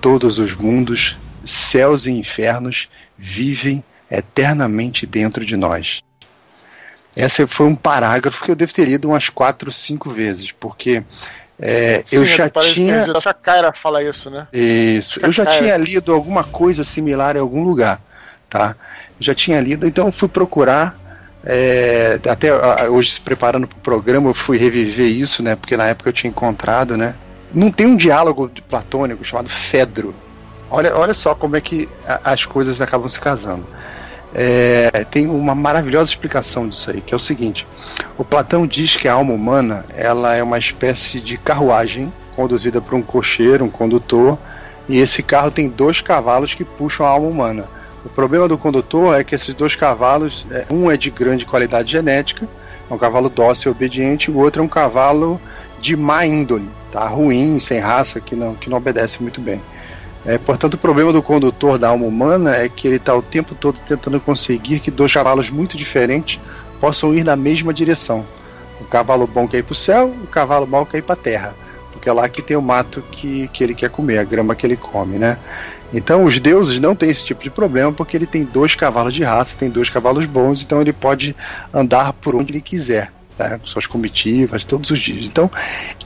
Todos 0.00 0.38
os 0.38 0.54
mundos, 0.54 1.18
céus 1.44 2.06
e 2.06 2.10
infernos 2.10 2.88
vivem 3.18 3.84
eternamente 4.10 5.04
dentro 5.04 5.44
de 5.44 5.54
nós. 5.54 6.02
Esse 7.14 7.46
foi 7.46 7.66
um 7.66 7.76
parágrafo 7.76 8.42
que 8.42 8.52
eu 8.52 8.56
devo 8.56 8.72
ter 8.72 8.86
lido 8.86 9.08
umas 9.08 9.28
quatro, 9.28 9.70
cinco 9.70 10.08
vezes, 10.08 10.50
porque 10.52 11.04
é, 11.60 12.02
eu 12.10 12.24
Sim, 12.24 12.36
já 12.36 12.48
parece 12.48 12.72
que 12.72 12.80
tinha. 12.80 13.04
A 13.12 13.34
Kaira 13.34 13.70
fala 13.74 14.02
isso, 14.02 14.30
né? 14.30 14.48
Isso. 14.50 15.20
Eu 15.22 15.30
já 15.30 15.44
tinha 15.44 15.76
lido 15.76 16.10
alguma 16.10 16.42
coisa 16.42 16.84
similar 16.84 17.36
em 17.36 17.40
algum 17.40 17.64
lugar, 17.64 18.00
tá? 18.48 18.74
Eu 19.20 19.26
já 19.26 19.34
tinha 19.34 19.60
lido, 19.60 19.86
então 19.86 20.06
eu 20.06 20.12
fui 20.12 20.26
procurar. 20.26 20.98
É, 21.44 22.20
até 22.28 22.88
hoje 22.88 23.12
se 23.12 23.20
preparando 23.20 23.66
para 23.66 23.78
o 23.78 23.80
programa 23.80 24.28
eu 24.30 24.34
fui 24.34 24.58
reviver 24.58 25.06
isso, 25.06 25.42
né? 25.42 25.56
Porque 25.56 25.76
na 25.76 25.86
época 25.86 26.10
eu 26.10 26.12
tinha 26.12 26.30
encontrado, 26.30 26.96
né? 26.96 27.14
Não 27.52 27.70
tem 27.70 27.86
um 27.86 27.96
diálogo 27.96 28.50
platônico 28.68 29.24
chamado 29.24 29.48
Fedro. 29.48 30.14
Olha, 30.70 30.96
olha 30.96 31.14
só 31.14 31.34
como 31.34 31.56
é 31.56 31.60
que 31.60 31.88
as 32.24 32.44
coisas 32.44 32.80
acabam 32.80 33.08
se 33.08 33.18
casando. 33.18 33.66
É, 34.32 35.04
tem 35.10 35.26
uma 35.26 35.54
maravilhosa 35.54 36.10
explicação 36.10 36.68
disso 36.68 36.90
aí, 36.90 37.00
que 37.00 37.12
é 37.12 37.16
o 37.16 37.20
seguinte: 37.20 37.66
o 38.16 38.24
Platão 38.24 38.66
diz 38.66 38.96
que 38.96 39.08
a 39.08 39.14
alma 39.14 39.32
humana 39.34 39.84
ela 39.96 40.36
é 40.36 40.42
uma 40.42 40.58
espécie 40.58 41.20
de 41.20 41.36
carruagem 41.36 42.12
conduzida 42.36 42.80
por 42.80 42.94
um 42.94 43.02
cocheiro, 43.02 43.64
um 43.64 43.70
condutor, 43.70 44.38
e 44.88 44.98
esse 44.98 45.22
carro 45.22 45.50
tem 45.50 45.68
dois 45.68 46.00
cavalos 46.00 46.54
que 46.54 46.64
puxam 46.64 47.04
a 47.04 47.08
alma 47.08 47.26
humana. 47.26 47.79
O 48.04 48.08
problema 48.08 48.48
do 48.48 48.56
condutor 48.56 49.18
é 49.18 49.22
que 49.22 49.34
esses 49.34 49.54
dois 49.54 49.76
cavalos, 49.76 50.46
é, 50.50 50.66
um 50.70 50.90
é 50.90 50.96
de 50.96 51.10
grande 51.10 51.44
qualidade 51.44 51.92
genética, 51.92 52.48
é 52.90 52.94
um 52.94 52.98
cavalo 52.98 53.28
dócil 53.28 53.70
e 53.70 53.74
obediente, 53.74 54.30
o 54.30 54.38
outro 54.38 54.62
é 54.62 54.64
um 54.64 54.68
cavalo 54.68 55.40
de 55.80 55.96
má 55.96 56.26
índole, 56.26 56.68
tá? 56.90 57.06
ruim, 57.06 57.60
sem 57.60 57.78
raça, 57.78 58.20
que 58.20 58.34
não, 58.34 58.54
que 58.54 58.70
não 58.70 58.78
obedece 58.78 59.22
muito 59.22 59.40
bem. 59.40 59.60
É, 60.24 60.36
portanto, 60.38 60.74
o 60.74 60.78
problema 60.78 61.12
do 61.12 61.22
condutor 61.22 61.78
da 61.78 61.88
alma 61.88 62.06
humana 62.06 62.54
é 62.54 62.68
que 62.68 62.86
ele 62.86 62.96
está 62.96 63.14
o 63.14 63.22
tempo 63.22 63.54
todo 63.54 63.80
tentando 63.86 64.20
conseguir 64.20 64.80
que 64.80 64.90
dois 64.90 65.12
cavalos 65.12 65.48
muito 65.48 65.78
diferentes 65.78 66.38
possam 66.80 67.14
ir 67.14 67.24
na 67.24 67.36
mesma 67.36 67.72
direção. 67.72 68.26
O 68.80 68.84
cavalo 68.84 69.26
bom 69.26 69.46
quer 69.46 69.58
ir 69.58 69.62
para 69.62 69.72
o 69.72 69.76
céu, 69.76 70.14
o 70.22 70.26
cavalo 70.26 70.66
mau 70.66 70.84
quer 70.84 70.98
ir 70.98 71.02
para 71.02 71.14
a 71.14 71.18
terra. 71.18 71.54
Porque 71.92 72.08
é 72.08 72.12
lá 72.12 72.28
que 72.28 72.40
tem 72.40 72.56
o 72.56 72.62
mato 72.62 73.02
que, 73.10 73.48
que 73.48 73.64
ele 73.64 73.74
quer 73.74 73.90
comer, 73.90 74.18
a 74.18 74.24
grama 74.24 74.54
que 74.54 74.66
ele 74.66 74.76
come, 74.76 75.18
né? 75.18 75.38
Então 75.92 76.24
os 76.24 76.38
deuses 76.38 76.80
não 76.80 76.94
têm 76.94 77.10
esse 77.10 77.24
tipo 77.24 77.42
de 77.42 77.50
problema 77.50 77.92
porque 77.92 78.16
ele 78.16 78.26
tem 78.26 78.44
dois 78.44 78.74
cavalos 78.74 79.12
de 79.12 79.24
raça, 79.24 79.56
tem 79.58 79.68
dois 79.68 79.90
cavalos 79.90 80.26
bons, 80.26 80.62
então 80.62 80.80
ele 80.80 80.92
pode 80.92 81.34
andar 81.72 82.12
por 82.12 82.36
onde 82.36 82.52
ele 82.52 82.60
quiser, 82.60 83.12
né? 83.38 83.60
suas 83.64 83.86
comitivas, 83.86 84.64
todos 84.64 84.90
os 84.90 85.00
dias. 85.00 85.26
Então, 85.26 85.50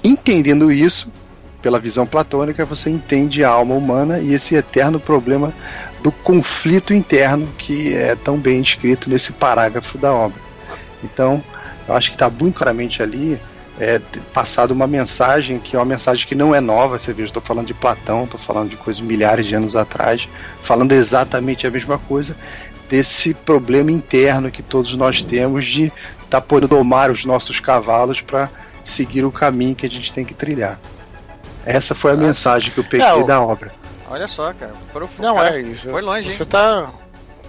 entendendo 0.03 0.73
isso, 0.73 1.13
pela 1.61 1.79
visão 1.79 2.07
platônica, 2.07 2.65
você 2.65 2.91
entende 2.91 3.43
a 3.43 3.49
alma 3.49 3.75
humana 3.75 4.19
e 4.19 4.35
esse 4.35 4.55
eterno 4.55 5.01
problema 5.01 5.53
do 6.03 6.13
conflito 6.13 6.93
interno 6.93 7.49
que 7.57 7.95
é 7.95 8.15
tão 8.15 8.37
bem 8.37 8.61
escrito 8.61 9.09
nesse 9.09 9.33
parágrafo 9.33 9.97
da 9.97 10.13
obra. 10.13 10.39
Então, 11.03 11.43
eu 11.89 11.95
acho 11.95 12.11
que 12.11 12.17
está 12.17 12.29
muito 12.29 12.57
claramente 12.57 13.03
ali 13.03 13.41
é, 13.79 14.01
passado 14.33 14.71
uma 14.71 14.87
mensagem 14.87 15.59
que 15.59 15.75
é 15.75 15.79
uma 15.79 15.85
mensagem 15.85 16.27
que 16.27 16.35
não 16.35 16.55
é 16.55 16.61
nova. 16.61 16.99
Você 16.99 17.13
vê, 17.13 17.25
estou 17.25 17.43
falando 17.43 17.67
de 17.67 17.75
Platão, 17.75 18.25
estou 18.25 18.39
falando 18.39 18.71
de 18.71 18.77
coisas 18.77 19.03
milhares 19.03 19.47
de 19.47 19.55
anos 19.55 19.75
atrás, 19.75 20.29
falando 20.63 20.93
exatamente 20.93 21.67
a 21.67 21.71
mesma 21.71 21.99
coisa 21.99 22.37
desse 22.89 23.35
problema 23.35 23.91
interno 23.91 24.51
que 24.51 24.63
todos 24.63 24.95
nós 24.95 25.23
temos 25.23 25.65
de 25.65 25.85
estar 25.85 26.29
tá 26.29 26.41
podendo 26.41 26.77
domar 26.77 27.11
os 27.11 27.25
nossos 27.25 27.59
cavalos 27.59 28.21
para 28.21 28.51
seguir 28.85 29.25
o 29.25 29.33
caminho 29.33 29.75
que 29.75 29.87
a 29.87 29.91
gente 29.91 30.13
tem 30.13 30.25
que 30.25 30.35
trilhar. 30.35 30.79
Essa 31.65 31.95
foi 31.95 32.11
a 32.11 32.15
ah, 32.15 32.19
mensagem 32.19 32.71
que 32.71 32.79
eu 32.79 32.85
peguei 32.85 33.07
é, 33.07 33.25
da 33.25 33.41
obra. 33.41 33.73
Olha 34.09 34.29
só, 34.29 34.53
cara. 34.53 34.75
Profundo, 34.93 35.27
não 35.27 35.37
cara, 35.37 35.57
é 35.57 35.63
isso. 35.63 35.89
Foi 35.89 36.03
longe. 36.03 36.31
Você 36.31 36.43
hein? 36.43 36.49
tá. 36.49 36.93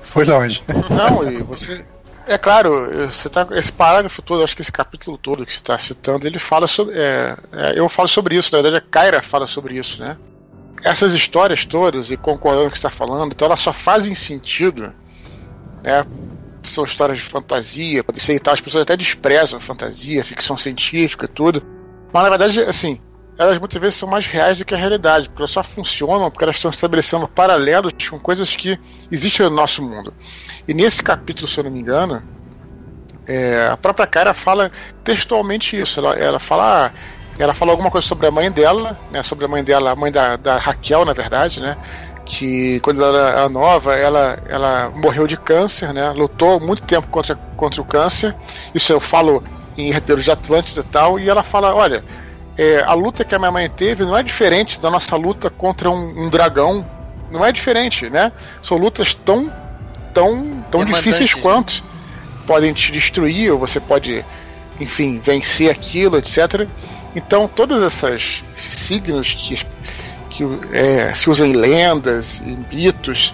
Foi 0.03 0.23
longe. 0.23 0.63
Não, 0.89 1.29
e 1.29 1.43
você 1.43 1.83
é 2.27 2.37
claro, 2.37 3.09
você 3.09 3.29
tá, 3.29 3.47
esse 3.51 3.71
parágrafo 3.71 4.21
todo, 4.21 4.43
acho 4.43 4.55
que 4.55 4.61
esse 4.61 4.71
capítulo 4.71 5.17
todo 5.17 5.45
que 5.45 5.53
você 5.53 5.59
está 5.59 5.77
citando, 5.77 6.27
ele 6.27 6.39
fala 6.39 6.67
sobre. 6.67 6.97
É, 6.97 7.37
é, 7.51 7.79
eu 7.79 7.87
falo 7.87 8.07
sobre 8.07 8.35
isso, 8.35 8.55
na 8.55 8.61
verdade 8.61 8.83
a 8.85 8.99
Kyra 8.99 9.21
fala 9.21 9.47
sobre 9.47 9.77
isso, 9.77 10.01
né? 10.01 10.17
Essas 10.83 11.13
histórias 11.13 11.65
todas, 11.65 12.11
e 12.11 12.17
concordando 12.17 12.63
com 12.63 12.69
o 12.69 12.71
que 12.71 12.77
está 12.77 12.89
falando, 12.89 13.31
então 13.31 13.45
elas 13.47 13.59
só 13.59 13.71
fazem 13.73 14.13
sentido, 14.13 14.93
né? 15.83 16.05
São 16.63 16.83
histórias 16.83 17.19
de 17.19 17.23
fantasia, 17.23 18.03
pode 18.03 18.19
ser 18.19 18.35
e 18.35 18.39
tal, 18.39 18.53
as 18.53 18.61
pessoas 18.61 18.81
até 18.81 18.97
desprezam 18.97 19.59
fantasia, 19.59 20.23
ficção 20.23 20.57
científica 20.57 21.25
e 21.25 21.29
tudo. 21.29 21.63
Mas 22.11 22.23
na 22.23 22.29
verdade, 22.29 22.61
assim, 22.61 22.99
elas 23.37 23.59
muitas 23.59 23.81
vezes 23.81 23.99
são 23.99 24.07
mais 24.07 24.25
reais 24.25 24.57
do 24.57 24.65
que 24.65 24.73
a 24.73 24.77
realidade, 24.77 25.27
porque 25.27 25.41
elas 25.41 25.51
só 25.51 25.61
funcionam 25.61 26.31
porque 26.31 26.43
elas 26.43 26.55
estão 26.55 26.71
estabelecendo 26.71 27.27
paralelos 27.27 27.93
com 28.09 28.19
coisas 28.19 28.55
que 28.55 28.79
existem 29.11 29.45
no 29.49 29.55
nosso 29.55 29.83
mundo. 29.83 30.13
E 30.67 30.73
nesse 30.73 31.03
capítulo, 31.03 31.47
se 31.47 31.59
eu 31.59 31.65
não 31.65 31.71
me 31.71 31.79
engano, 31.79 32.23
é, 33.27 33.69
a 33.71 33.77
própria 33.77 34.07
Cara 34.07 34.33
fala 34.33 34.71
textualmente 35.03 35.79
isso. 35.79 35.99
Ela, 35.99 36.13
ela 36.13 36.39
fala. 36.39 36.91
Ela 37.37 37.53
fala 37.53 37.71
alguma 37.71 37.91
coisa 37.91 38.07
sobre 38.07 38.27
a 38.27 38.31
mãe 38.31 38.49
dela, 38.49 38.97
né? 39.11 39.21
Sobre 39.21 39.43
a 39.43 39.47
mãe 39.47 39.61
dela, 39.61 39.91
a 39.91 39.95
mãe 39.95 40.09
da, 40.09 40.37
da 40.37 40.57
Raquel, 40.57 41.03
na 41.03 41.11
verdade, 41.11 41.59
né? 41.59 41.75
Que 42.25 42.79
quando 42.79 43.03
ela 43.03 43.29
era 43.29 43.49
nova, 43.49 43.93
ela, 43.93 44.39
ela 44.47 44.89
morreu 44.95 45.27
de 45.27 45.35
câncer, 45.35 45.93
né? 45.93 46.11
Lutou 46.11 46.61
muito 46.61 46.83
tempo 46.83 47.07
contra, 47.07 47.35
contra 47.57 47.81
o 47.81 47.85
câncer. 47.85 48.33
Isso 48.73 48.93
eu 48.93 49.01
falo 49.01 49.43
em 49.77 49.89
Herdeiros 49.89 50.23
de 50.23 50.31
Atlântida 50.31 50.79
e 50.79 50.83
tal. 50.85 51.19
E 51.19 51.29
ela 51.29 51.43
fala: 51.43 51.75
olha, 51.75 52.01
é, 52.57 52.81
a 52.83 52.93
luta 52.93 53.25
que 53.25 53.35
a 53.35 53.39
minha 53.39 53.51
mãe 53.51 53.69
teve 53.69 54.05
não 54.05 54.17
é 54.17 54.23
diferente 54.23 54.79
da 54.79 54.89
nossa 54.89 55.15
luta 55.15 55.49
contra 55.49 55.89
um, 55.89 56.25
um 56.25 56.29
dragão. 56.29 56.85
Não 57.29 57.45
é 57.45 57.51
diferente, 57.51 58.09
né? 58.09 58.31
São 58.61 58.77
lutas 58.77 59.13
tão, 59.13 59.51
tão, 60.13 60.63
tão 60.71 60.85
difíceis 60.85 61.35
né? 61.35 61.41
quanto. 61.41 61.83
Podem 62.47 62.71
te 62.73 62.91
destruir, 62.91 63.51
ou 63.51 63.57
você 63.57 63.79
pode, 63.79 64.23
enfim, 64.79 65.19
vencer 65.19 65.69
aquilo, 65.69 66.17
etc. 66.17 66.67
Então, 67.15 67.47
todos 67.47 67.81
essas, 67.81 68.43
esses 68.55 68.75
signos 68.75 69.33
que, 69.33 69.65
que 70.29 70.43
é, 70.71 71.13
se 71.13 71.29
usam 71.29 71.47
em 71.47 71.53
lendas, 71.53 72.39
em 72.41 72.57
mitos 72.71 73.33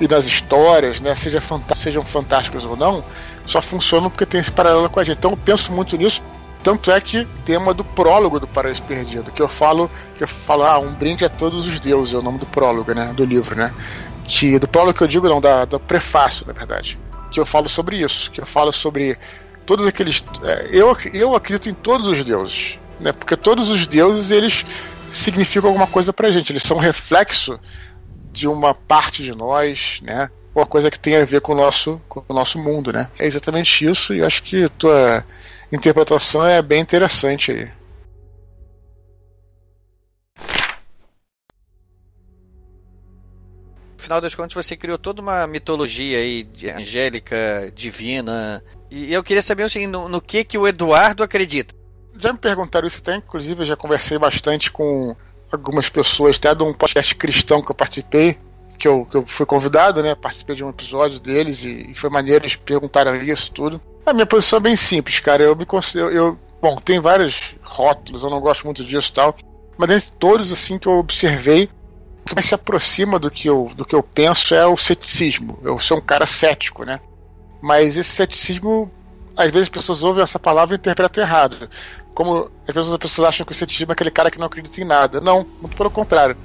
e 0.00 0.06
nas 0.06 0.24
histórias, 0.26 1.00
né, 1.00 1.14
seja 1.14 1.42
sejam 1.74 2.04
fantásticos 2.04 2.64
ou 2.64 2.76
não, 2.76 3.04
só 3.44 3.60
funcionam 3.60 4.08
porque 4.08 4.24
tem 4.24 4.40
esse 4.40 4.52
paralelo 4.52 4.88
com 4.88 5.00
a 5.00 5.04
gente. 5.04 5.18
Então, 5.18 5.32
eu 5.32 5.36
penso 5.36 5.72
muito 5.72 5.96
nisso 5.96 6.22
tanto 6.64 6.90
é 6.90 6.98
que 6.98 7.26
tema 7.44 7.74
do 7.74 7.84
prólogo 7.84 8.40
do 8.40 8.46
Paraíso 8.48 8.82
Perdido, 8.82 9.30
que 9.30 9.42
eu 9.42 9.48
falo, 9.48 9.90
que 10.16 10.24
eu 10.24 10.26
falo, 10.26 10.64
ah, 10.64 10.78
um 10.78 10.92
brinde 10.92 11.22
a 11.22 11.28
todos 11.28 11.66
os 11.66 11.78
deuses, 11.78 12.14
é 12.14 12.18
o 12.18 12.22
nome 12.22 12.38
do 12.38 12.46
prólogo, 12.46 12.92
né? 12.94 13.12
Do 13.14 13.22
livro, 13.22 13.54
né? 13.54 13.72
Que, 14.26 14.58
do 14.58 14.66
prólogo 14.66 14.96
que 14.96 15.04
eu 15.04 15.06
digo, 15.06 15.28
não, 15.28 15.42
da, 15.42 15.66
do 15.66 15.78
prefácio, 15.78 16.46
na 16.46 16.54
verdade. 16.54 16.98
Que 17.30 17.38
eu 17.38 17.44
falo 17.44 17.68
sobre 17.68 17.98
isso, 17.98 18.30
que 18.30 18.40
eu 18.40 18.46
falo 18.46 18.72
sobre 18.72 19.18
todos 19.66 19.86
aqueles. 19.86 20.24
É, 20.42 20.70
eu, 20.72 20.96
eu 21.12 21.36
acredito 21.36 21.68
em 21.68 21.74
todos 21.74 22.08
os 22.08 22.24
deuses, 22.24 22.78
né? 22.98 23.12
Porque 23.12 23.36
todos 23.36 23.70
os 23.70 23.86
deuses, 23.86 24.30
eles 24.30 24.64
significam 25.12 25.68
alguma 25.68 25.86
coisa 25.86 26.14
pra 26.14 26.32
gente, 26.32 26.50
eles 26.50 26.62
são 26.62 26.78
reflexo 26.78 27.60
de 28.32 28.48
uma 28.48 28.74
parte 28.74 29.22
de 29.22 29.32
nós, 29.32 30.00
né? 30.02 30.30
Uma 30.54 30.64
coisa 30.64 30.90
que 30.90 30.98
tem 30.98 31.16
a 31.16 31.24
ver 31.26 31.42
com 31.42 31.52
o 31.52 31.56
nosso, 31.56 32.00
com 32.08 32.24
o 32.26 32.32
nosso 32.32 32.58
mundo, 32.58 32.90
né? 32.90 33.08
É 33.18 33.26
exatamente 33.26 33.86
isso, 33.86 34.14
e 34.14 34.20
eu 34.20 34.26
acho 34.26 34.42
que 34.42 34.66
tua 34.70 35.22
interpretação 35.72 36.44
é 36.46 36.60
bem 36.62 36.80
interessante 36.80 37.52
aí. 37.52 37.70
Afinal 44.04 44.20
das 44.20 44.34
contas, 44.34 44.52
você 44.52 44.76
criou 44.76 44.98
toda 44.98 45.22
uma 45.22 45.46
mitologia 45.46 46.18
aí 46.18 46.46
angélica, 46.76 47.72
divina. 47.74 48.62
E 48.90 49.12
eu 49.12 49.24
queria 49.24 49.40
saber 49.40 49.62
assim, 49.62 49.86
no, 49.86 50.10
no 50.10 50.20
que 50.20 50.44
que 50.44 50.58
o 50.58 50.68
Eduardo 50.68 51.22
acredita. 51.22 51.74
Já 52.18 52.30
me 52.30 52.38
perguntaram 52.38 52.86
isso 52.86 52.98
até, 52.98 53.16
inclusive 53.16 53.62
eu 53.62 53.66
já 53.66 53.76
conversei 53.76 54.18
bastante 54.18 54.70
com 54.70 55.16
algumas 55.50 55.88
pessoas, 55.88 56.36
até 56.36 56.54
de 56.54 56.62
um 56.62 56.74
podcast 56.74 57.14
cristão 57.14 57.62
que 57.62 57.70
eu 57.70 57.74
participei, 57.74 58.38
que 58.78 58.86
eu, 58.86 59.06
que 59.06 59.16
eu 59.16 59.26
fui 59.26 59.46
convidado, 59.46 60.02
né? 60.02 60.14
Participei 60.14 60.54
de 60.54 60.62
um 60.62 60.68
episódio 60.68 61.18
deles 61.18 61.64
e, 61.64 61.90
e 61.90 61.94
foi 61.94 62.10
maneiro, 62.10 62.44
eles 62.44 62.56
perguntaram 62.56 63.16
isso 63.16 63.50
tudo. 63.52 63.80
A 64.06 64.12
minha 64.12 64.26
posição 64.26 64.58
é 64.58 64.60
bem 64.60 64.76
simples, 64.76 65.20
cara. 65.20 65.42
Eu 65.42 65.56
me 65.56 65.64
considero. 65.64 66.10
Eu, 66.10 66.38
bom, 66.60 66.76
tem 66.76 67.00
vários 67.00 67.54
rótulos, 67.62 68.22
eu 68.22 68.30
não 68.30 68.40
gosto 68.40 68.64
muito 68.64 68.84
disso 68.84 69.10
e 69.10 69.14
tal. 69.14 69.36
Mas 69.78 69.88
dentre 69.88 70.10
todos, 70.18 70.52
assim, 70.52 70.78
que 70.78 70.86
eu 70.86 70.98
observei, 70.98 71.70
o 72.22 72.28
que 72.28 72.34
mais 72.34 72.46
se 72.46 72.54
aproxima 72.54 73.18
do 73.18 73.30
que, 73.30 73.48
eu, 73.48 73.70
do 73.74 73.84
que 73.84 73.94
eu 73.94 74.02
penso 74.02 74.54
é 74.54 74.66
o 74.66 74.76
ceticismo. 74.76 75.58
Eu 75.62 75.78
sou 75.78 75.98
um 75.98 76.02
cara 76.02 76.26
cético, 76.26 76.84
né? 76.84 77.00
Mas 77.62 77.96
esse 77.96 78.10
ceticismo, 78.10 78.90
às 79.34 79.46
vezes 79.50 79.62
as 79.62 79.68
pessoas 79.68 80.02
ouvem 80.02 80.22
essa 80.22 80.38
palavra 80.38 80.74
e 80.74 80.78
interpretam 80.78 81.24
errado. 81.24 81.68
Como 82.14 82.50
às 82.68 82.74
vezes 82.74 82.92
as 82.92 82.98
pessoas 82.98 83.28
acham 83.28 83.46
que 83.46 83.52
o 83.52 83.54
ceticismo 83.54 83.92
é 83.92 83.94
aquele 83.94 84.10
cara 84.10 84.30
que 84.30 84.38
não 84.38 84.46
acredita 84.46 84.80
em 84.80 84.84
nada. 84.84 85.20
Não, 85.20 85.46
muito 85.60 85.76
pelo 85.76 85.90
contrário. 85.90 86.36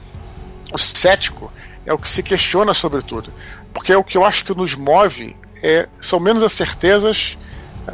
O 0.72 0.78
cético 0.78 1.52
é 1.86 1.94
o 1.94 1.98
que 1.98 2.10
se 2.10 2.24
questiona 2.24 2.74
sobre 2.74 3.02
tudo. 3.02 3.34
Porque 3.74 3.92
é 3.92 3.98
o 3.98 4.04
que 4.04 4.18
eu 4.18 4.24
acho 4.24 4.46
que 4.46 4.56
nos 4.56 4.76
move 4.76 5.36
é, 5.62 5.88
são 6.00 6.20
menos 6.20 6.42
as 6.42 6.54
certezas 6.54 7.38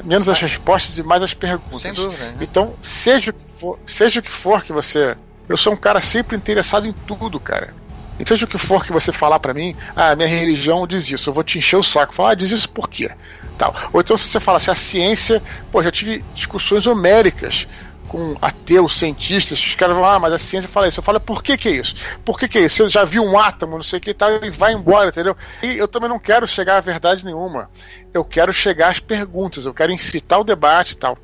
menos 0.04 0.30
as 0.30 0.40
respostas 0.40 0.98
e 0.98 1.04
mais 1.04 1.24
as 1.24 1.34
perguntas. 1.34 1.82
Sem 1.82 1.94
dúvida. 1.94 2.24
Né? 2.24 2.38
Então, 2.42 2.74
seja 2.82 3.32
o 3.32 3.34
que 3.34 3.52
for, 3.60 3.80
seja 3.86 4.20
o 4.20 4.24
que 4.24 4.32
for 4.32 4.64
que 4.64 4.74
você. 4.74 5.16
Eu 5.48 5.58
sou 5.58 5.74
um 5.74 5.78
cara 5.78 6.02
sempre 6.02 6.36
interessado 6.36 6.88
em 6.88 6.94
tudo, 6.94 7.40
cara. 7.40 7.74
E 8.20 8.28
seja 8.28 8.46
o 8.46 8.48
que 8.48 8.58
for 8.58 8.86
que 8.86 8.92
você 8.92 9.12
falar 9.12 9.40
para 9.40 9.54
mim, 9.54 9.76
ah, 9.96 10.16
minha 10.16 10.28
religião 10.28 10.88
diz 10.88 11.10
isso, 11.12 11.30
eu 11.30 11.34
vou 11.34 11.44
te 11.44 11.58
encher 11.58 11.76
o 11.76 11.84
saco. 11.84 12.16
Falar, 12.16 12.32
ah, 12.32 12.36
diz 12.36 12.52
isso 12.52 12.70
por 12.70 12.90
quê? 12.90 13.12
Tal. 13.58 13.76
Ou 13.92 14.02
então 14.02 14.18
se 14.18 14.28
você 14.28 14.40
fala 14.40 14.60
se 14.60 14.72
assim, 14.72 15.00
a 15.00 15.06
ciência, 15.06 15.44
pô, 15.72 15.84
já 15.84 15.92
tive 15.92 16.24
discussões 16.34 16.88
homéricas 16.88 17.68
com 18.08 18.36
ateus, 18.42 18.98
cientistas, 18.98 19.60
os 19.60 19.76
caras 19.76 19.96
vão, 19.96 20.06
ah, 20.06 20.20
mas 20.20 20.34
a 20.34 20.40
ciência 20.40 20.70
fala 20.70 20.88
isso. 20.88 21.00
Eu 21.00 21.04
falo, 21.04 21.20
por 21.20 21.44
que 21.44 21.58
que 21.58 21.70
é 21.70 21.72
isso? 21.72 21.96
Por 22.24 22.40
que 22.40 22.48
que 22.48 22.58
é 22.58 22.62
isso? 22.62 22.78
Você 22.78 22.90
já 22.90 23.04
viu 23.04 23.24
um 23.24 23.38
átomo, 23.38 23.76
não 23.76 23.84
sei 23.84 24.00
o 24.00 24.02
que 24.02 24.12
e 24.12 24.14
tal, 24.14 24.44
e 24.44 24.50
vai 24.50 24.74
embora, 24.74 25.10
entendeu? 25.10 25.36
E 25.62 25.78
eu 25.78 25.88
também 25.88 26.10
não 26.10 26.20
quero 26.20 26.48
chegar 26.48 26.78
à 26.78 26.82
verdade 26.82 27.26
nenhuma. 27.26 27.70
Eu 28.14 28.24
quero 28.24 28.54
chegar 28.54 28.90
às 28.90 29.00
perguntas, 29.00 29.66
eu 29.66 29.74
quero 29.74 29.92
incitar 29.92 30.40
o 30.40 30.44
debate 30.44 30.94
e 30.94 30.98
tal. 30.98 31.18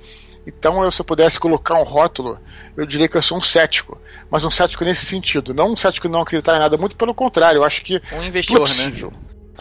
Então, 0.46 0.84
eu, 0.84 0.92
se 0.92 1.00
eu 1.00 1.06
pudesse 1.06 1.40
colocar 1.40 1.76
um 1.76 1.84
rótulo, 1.84 2.40
eu 2.76 2.86
diria 2.86 3.08
que 3.08 3.16
eu 3.16 3.22
sou 3.22 3.38
um 3.38 3.42
cético. 3.42 4.00
Mas 4.30 4.44
um 4.44 4.50
cético 4.50 4.84
nesse 4.84 5.06
sentido. 5.06 5.54
Não 5.54 5.72
um 5.72 5.76
cético 5.76 6.08
que 6.08 6.12
não 6.12 6.22
acreditar 6.22 6.56
em 6.56 6.60
nada, 6.60 6.78
muito 6.78 6.96
pelo 6.96 7.14
contrário. 7.14 7.60
Eu 7.60 7.64
acho 7.64 7.84
que. 7.84 8.02
Um 8.12 8.24
investidor, 8.24 8.68
né? 8.68 9.12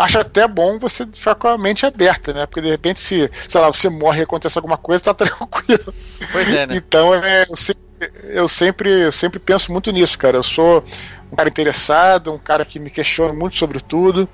Acho 0.01 0.19
até 0.19 0.47
bom 0.49 0.79
você 0.79 1.07
ficar 1.07 1.35
com 1.35 1.49
a 1.49 1.59
mente 1.59 1.85
aberta, 1.87 2.33
né? 2.33 2.47
Porque 2.47 2.61
de 2.61 2.71
repente, 2.71 3.01
se, 3.01 3.31
sei 3.49 3.61
lá, 3.61 3.69
você 3.69 3.89
morre 3.89 4.21
e 4.21 4.23
acontece 4.23 4.59
alguma 4.59 4.77
coisa, 4.77 5.03
tá 5.03 5.15
tranquilo. 5.15 5.95
Pois 6.33 6.53
é, 6.53 6.67
né? 6.67 6.77
Então, 6.77 7.15
é, 7.15 7.47
eu, 7.49 7.57
sempre, 7.57 7.83
eu, 8.25 8.49
sempre, 8.49 8.91
eu 8.91 9.13
sempre 9.13 9.39
penso 9.39 9.73
muito 9.73 9.91
nisso, 9.91 10.19
cara. 10.19 10.37
Eu 10.37 10.43
sou 10.43 10.85
um 11.33 11.37
cara 11.37 11.49
interessado, 11.49 12.33
um 12.33 12.39
cara 12.39 12.65
que 12.65 12.79
me 12.79 12.91
questiona 12.91 13.33
muito 13.33 13.57
sobre 13.57 13.81
tudo. 13.81 14.29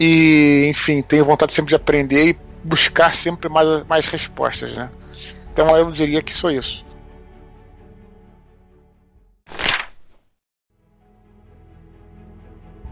E, 0.00 0.66
enfim, 0.70 1.02
tenho 1.02 1.24
vontade 1.24 1.52
sempre 1.52 1.70
de 1.70 1.76
aprender 1.76 2.28
e 2.28 2.38
buscar 2.64 3.12
sempre 3.12 3.48
mais, 3.48 3.84
mais 3.84 4.06
respostas, 4.06 4.76
né? 4.76 4.90
Então 5.52 5.76
eu 5.76 5.90
diria 5.90 6.22
que 6.22 6.32
sou 6.32 6.50
isso. 6.50 6.84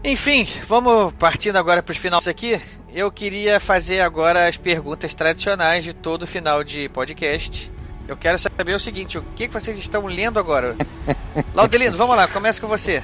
Enfim, 0.07 0.47
vamos 0.65 1.11
partindo 1.19 1.57
agora 1.57 1.83
para 1.83 1.91
os 1.91 1.97
finais 1.97 2.29
aqui. 2.29 2.57
Eu 2.93 3.11
queria 3.11 3.59
fazer 3.59 3.99
agora 3.99 4.47
as 4.47 4.55
perguntas 4.55 5.13
tradicionais 5.13 5.83
de 5.83 5.91
todo 5.91 6.25
final 6.25 6.63
de 6.63 6.87
podcast. 6.87 7.69
Eu 8.07 8.15
quero 8.15 8.39
saber 8.39 8.73
o 8.73 8.79
seguinte: 8.79 9.17
o 9.17 9.23
que, 9.35 9.49
que 9.49 9.53
vocês 9.53 9.77
estão 9.77 10.05
lendo 10.05 10.39
agora? 10.39 10.77
Laudelino, 11.53 11.97
vamos 11.97 12.15
lá, 12.15 12.25
começa 12.25 12.61
com 12.61 12.67
você. 12.67 13.03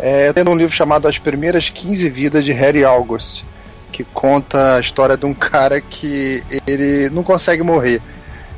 É, 0.00 0.26
eu 0.26 0.34
tenho 0.34 0.50
um 0.50 0.56
livro 0.56 0.74
chamado 0.74 1.06
As 1.06 1.16
Primeiras 1.16 1.70
15 1.70 2.10
Vidas 2.10 2.44
de 2.44 2.50
Harry 2.50 2.84
August, 2.84 3.44
que 3.92 4.02
conta 4.02 4.78
a 4.78 4.80
história 4.80 5.16
de 5.16 5.26
um 5.26 5.32
cara 5.32 5.80
que 5.80 6.42
ele 6.66 7.08
não 7.10 7.22
consegue 7.22 7.62
morrer. 7.62 8.02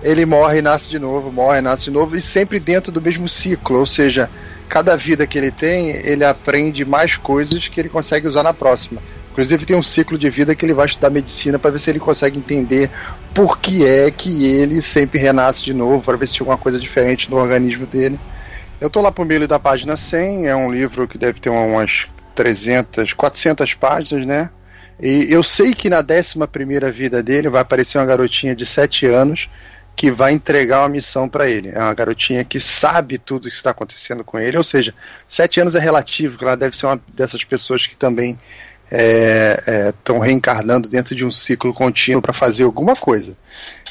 Ele 0.02 0.24
morre 0.24 0.60
e 0.60 0.62
nasce 0.62 0.88
de 0.88 0.98
novo, 0.98 1.30
morre 1.30 1.58
e 1.58 1.62
nasce 1.62 1.84
de 1.84 1.90
novo, 1.90 2.16
e 2.16 2.22
sempre 2.22 2.58
dentro 2.58 2.90
do 2.90 3.02
mesmo 3.02 3.28
ciclo, 3.28 3.78
ou 3.78 3.86
seja, 3.86 4.30
cada 4.68 4.96
vida 4.96 5.26
que 5.26 5.38
ele 5.38 5.50
tem, 5.50 5.90
ele 5.90 6.24
aprende 6.24 6.84
mais 6.84 7.16
coisas 7.16 7.68
que 7.68 7.80
ele 7.80 7.88
consegue 7.88 8.28
usar 8.28 8.42
na 8.42 8.52
próxima. 8.52 9.02
Inclusive 9.32 9.64
tem 9.64 9.76
um 9.76 9.82
ciclo 9.82 10.18
de 10.18 10.28
vida 10.28 10.54
que 10.54 10.66
ele 10.66 10.74
vai 10.74 10.86
estudar 10.86 11.10
medicina 11.10 11.58
para 11.58 11.70
ver 11.70 11.78
se 11.78 11.90
ele 11.90 12.00
consegue 12.00 12.38
entender 12.38 12.90
por 13.32 13.58
que 13.58 13.86
é 13.86 14.10
que 14.10 14.44
ele 14.44 14.82
sempre 14.82 15.18
renasce 15.18 15.64
de 15.64 15.72
novo, 15.72 16.02
para 16.02 16.16
ver 16.16 16.26
se 16.26 16.34
tinha 16.34 16.42
alguma 16.42 16.58
coisa 16.58 16.78
diferente 16.78 17.30
no 17.30 17.36
organismo 17.36 17.86
dele. 17.86 18.18
Eu 18.80 18.90
tô 18.90 19.00
lá 19.00 19.10
pro 19.10 19.24
meio 19.24 19.46
da 19.46 19.58
página 19.58 19.96
100, 19.96 20.48
é 20.48 20.56
um 20.56 20.72
livro 20.72 21.06
que 21.06 21.16
deve 21.16 21.40
ter 21.40 21.50
umas 21.50 22.08
300, 22.34 23.12
400 23.12 23.74
páginas, 23.74 24.26
né? 24.26 24.50
E 25.00 25.26
eu 25.32 25.44
sei 25.44 25.72
que 25.72 25.88
na 25.88 25.98
11 25.98 26.46
primeira 26.50 26.90
vida 26.90 27.22
dele 27.22 27.48
vai 27.48 27.62
aparecer 27.62 27.98
uma 27.98 28.06
garotinha 28.06 28.56
de 28.56 28.66
7 28.66 29.06
anos 29.06 29.48
que 29.98 30.12
vai 30.12 30.32
entregar 30.32 30.82
uma 30.82 30.88
missão 30.88 31.28
para 31.28 31.50
ele. 31.50 31.70
É 31.70 31.78
uma 31.80 31.92
garotinha 31.92 32.44
que 32.44 32.60
sabe 32.60 33.18
tudo 33.18 33.46
o 33.46 33.50
que 33.50 33.56
está 33.56 33.70
acontecendo 33.70 34.22
com 34.22 34.38
ele, 34.38 34.56
ou 34.56 34.62
seja, 34.62 34.94
7 35.26 35.60
anos 35.60 35.74
é 35.74 35.80
relativo, 35.80 36.38
ela 36.40 36.56
deve 36.56 36.76
ser 36.76 36.86
uma 36.86 37.00
dessas 37.12 37.42
pessoas 37.42 37.84
que 37.84 37.96
também 37.96 38.38
estão 38.84 40.16
é, 40.16 40.20
é, 40.20 40.24
reencarnando 40.24 40.88
dentro 40.88 41.16
de 41.16 41.24
um 41.24 41.32
ciclo 41.32 41.74
contínuo 41.74 42.22
para 42.22 42.32
fazer 42.32 42.62
alguma 42.62 42.94
coisa. 42.94 43.36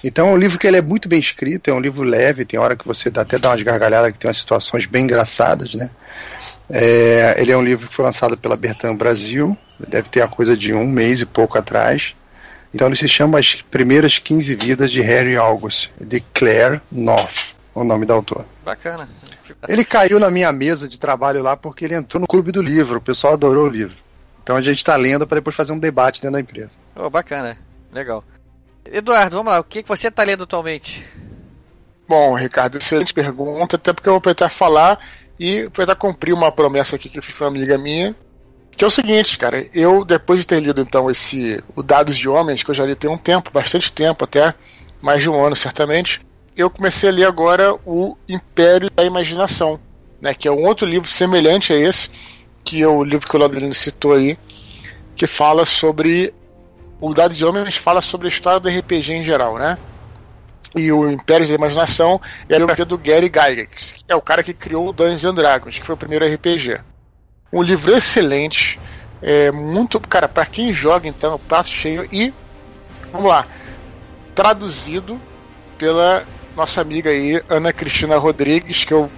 Então 0.02 0.30
é 0.30 0.32
um 0.32 0.38
livro 0.38 0.58
que 0.58 0.66
ele 0.66 0.78
é 0.78 0.82
muito 0.82 1.10
bem 1.10 1.20
escrito, 1.20 1.70
é 1.70 1.74
um 1.74 1.82
livro 1.82 2.04
leve, 2.04 2.46
tem 2.46 2.58
hora 2.58 2.78
que 2.78 2.88
você 2.88 3.10
dá, 3.10 3.24
até 3.24 3.38
dá 3.38 3.50
umas 3.50 3.62
gargalhadas, 3.62 4.14
que 4.14 4.18
tem 4.18 4.30
umas 4.30 4.38
situações 4.38 4.86
bem 4.86 5.04
engraçadas, 5.04 5.76
né? 5.76 5.90
É, 6.70 7.36
ele 7.38 7.52
é 7.52 7.58
um 7.58 7.64
livro 7.64 7.86
que 7.86 7.94
foi 7.94 8.06
lançado 8.06 8.38
pela 8.38 8.56
Bertan 8.56 8.96
Brasil, 8.96 9.58
deve 9.78 10.08
ter 10.08 10.22
a 10.22 10.28
coisa 10.30 10.56
de 10.56 10.74
um 10.74 10.88
mês 10.88 11.20
e 11.20 11.26
pouco 11.26 11.58
atrás. 11.58 12.16
Então 12.74 12.88
ele 12.88 12.96
se 12.96 13.08
chama 13.08 13.40
As 13.40 13.56
Primeiras 13.56 14.20
15 14.20 14.56
Vidas 14.56 14.92
de 14.92 15.02
Harry 15.02 15.36
August, 15.36 15.90
de 16.00 16.20
Claire 16.34 16.82
North, 16.92 17.54
o 17.74 17.84
nome 17.84 18.06
da 18.06 18.14
autora. 18.14 18.46
Bacana. 18.64 19.08
Ele 19.68 19.86
caiu 19.86 20.20
na 20.20 20.30
minha 20.30 20.52
mesa 20.52 20.88
de 20.88 21.00
trabalho 21.00 21.42
lá 21.42 21.56
porque 21.56 21.86
ele 21.86 21.96
entrou 21.96 22.20
no 22.20 22.28
clube 22.28 22.52
do 22.52 22.62
livro, 22.62 22.98
o 22.98 23.02
pessoal 23.02 23.34
adorou 23.34 23.66
o 23.66 23.70
livro. 23.70 23.96
Então 24.44 24.56
a 24.56 24.62
gente 24.62 24.78
está 24.78 24.96
lendo 24.96 25.26
para 25.26 25.40
depois 25.40 25.56
fazer 25.56 25.72
um 25.72 25.80
debate 25.80 26.22
dentro 26.22 26.34
da 26.34 26.42
empresa. 26.42 26.78
Oh, 26.96 27.10
bacana, 27.10 27.58
legal. 27.92 28.24
Eduardo, 28.86 29.38
vamos 29.38 29.52
lá, 29.52 29.60
o 29.60 29.64
que 29.64 29.84
você 29.84 30.08
está 30.08 30.24
lendo 30.24 30.44
atualmente? 30.44 31.06
Bom, 32.08 32.34
Ricardo, 32.36 32.78
excelente 32.78 33.14
pergunta, 33.14 33.76
até 33.76 33.92
porque 33.92 34.08
eu 34.08 34.14
vou 34.14 34.20
aproveitar 34.20 34.50
falar 34.50 35.00
e 35.38 35.64
aproveitar 35.64 35.96
cumprir 35.96 36.34
uma 36.34 36.52
promessa 36.52 36.96
aqui 36.96 37.10
que 37.10 37.20
eu 37.20 37.24
fiz 37.24 37.36
para 37.36 37.46
uma 37.46 37.58
amiga 37.58 37.78
minha, 37.78 38.16
que 38.78 38.84
é 38.84 38.88
o 38.88 38.92
seguinte, 38.92 39.40
cara, 39.40 39.68
eu 39.74 40.06
depois 40.06 40.42
de 40.42 40.46
ter 40.46 40.60
lido 40.62 40.80
então 40.82 41.10
esse 41.10 41.64
o 41.76 41.82
Dados 41.82 42.16
de 42.16 42.30
Homens, 42.30 42.62
que 42.62 42.70
eu 42.70 42.76
já 42.76 42.86
li 42.86 42.96
tem 42.96 43.10
um 43.10 43.18
tempo, 43.18 43.50
bastante 43.52 43.92
tempo, 43.92 44.24
até 44.24 44.54
mais 45.02 45.24
de 45.24 45.30
um 45.30 45.44
ano 45.44 45.56
certamente, 45.56 46.22
eu 46.56 46.70
comecei 46.70 47.10
a 47.10 47.12
ler 47.12 47.26
agora 47.26 47.74
o 47.86 48.16
Império 48.30 48.90
da 48.96 49.04
Imaginação, 49.04 49.80
né, 50.22 50.34
que 50.34 50.48
é 50.48 50.52
um 50.52 50.64
outro 50.64 50.86
livro 50.86 51.10
semelhante 51.10 51.74
a 51.74 51.76
esse, 51.76 52.12
que 52.64 52.84
é 52.84 52.88
o 52.88 53.04
livro 53.04 53.28
que 53.28 53.36
o 53.36 53.40
Laudelino 53.40 53.74
citou 53.74 54.14
aí, 54.14 54.38
que 55.16 55.26
fala 55.26 55.66
sobre 55.66 56.32
o 57.02 57.14
Dado 57.16 57.34
de 57.34 57.44
Homens 57.44 57.78
fala 57.78 58.02
sobre 58.02 58.28
a 58.28 58.30
história 58.30 58.60
do 58.60 58.70
RPG 58.70 59.14
em 59.14 59.24
geral, 59.24 59.58
né? 59.58 59.78
E 60.76 60.92
o 60.92 61.10
Império 61.10 61.48
da 61.48 61.54
Imaginação 61.54 62.22
é 62.48 62.56
a 62.56 62.58
biografia 62.58 62.86
do 62.86 62.98
Gary 62.98 63.28
Gygax, 63.28 63.94
que 63.94 64.04
é 64.08 64.16
o 64.16 64.22
cara 64.22 64.44
que 64.44 64.54
criou 64.54 64.90
o 64.90 64.94
Dungeons 64.94 65.26
and 65.26 65.34
Dragons, 65.34 65.80
que 65.80 65.86
foi 65.86 65.96
o 65.96 65.98
primeiro 65.98 66.26
RPG. 66.32 66.80
Um 67.52 67.62
livro 67.62 67.96
excelente, 67.96 68.80
é 69.22 69.52
muito, 69.52 70.00
cara, 70.00 70.28
para 70.28 70.46
quem 70.46 70.74
joga 70.74 71.08
então, 71.08 71.36
o 71.36 71.40
prato 71.40 71.70
cheio 71.70 72.08
e 72.12 72.34
vamos 73.12 73.30
lá, 73.30 73.48
traduzido 74.36 75.20
pela 75.78 76.26
nossa 76.56 76.82
amiga 76.82 77.10
aí, 77.10 77.42
Ana 77.48 77.72
Cristina 77.72 78.18
Rodrigues, 78.18 78.84
que 78.84 78.94
eu 78.94 79.10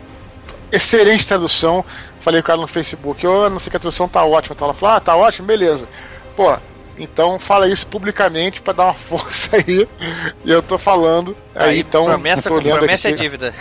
excelente 0.71 1.25
tradução. 1.25 1.83
Falei 2.19 2.41
com 2.41 2.51
ela 2.51 2.61
no 2.61 2.67
Facebook, 2.67 3.23
eu 3.23 3.49
não 3.49 3.59
sei 3.59 3.71
que 3.71 3.77
a 3.77 3.79
tradução 3.79 4.07
tá 4.07 4.23
ótima. 4.23 4.53
Então 4.53 4.67
ela 4.67 4.73
falou, 4.73 4.95
ah, 4.95 4.99
tá 4.99 5.15
ótimo, 5.15 5.47
beleza. 5.47 5.87
Pô, 6.35 6.55
então 6.97 7.39
fala 7.39 7.67
isso 7.67 7.87
publicamente 7.87 8.61
para 8.61 8.73
dar 8.73 8.83
uma 8.85 8.93
força 8.95 9.55
aí. 9.55 9.87
E 10.43 10.51
eu 10.51 10.61
tô 10.61 10.77
falando. 10.77 11.35
Aí, 11.55 11.69
aí 11.69 11.79
então. 11.79 12.05
Promessa, 12.05 12.49
tô 12.49 12.59
promessa 12.61 13.09
é 13.09 13.11
dívida. 13.13 13.53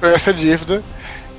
promessa 0.00 0.30
é 0.30 0.32
dívida. 0.32 0.82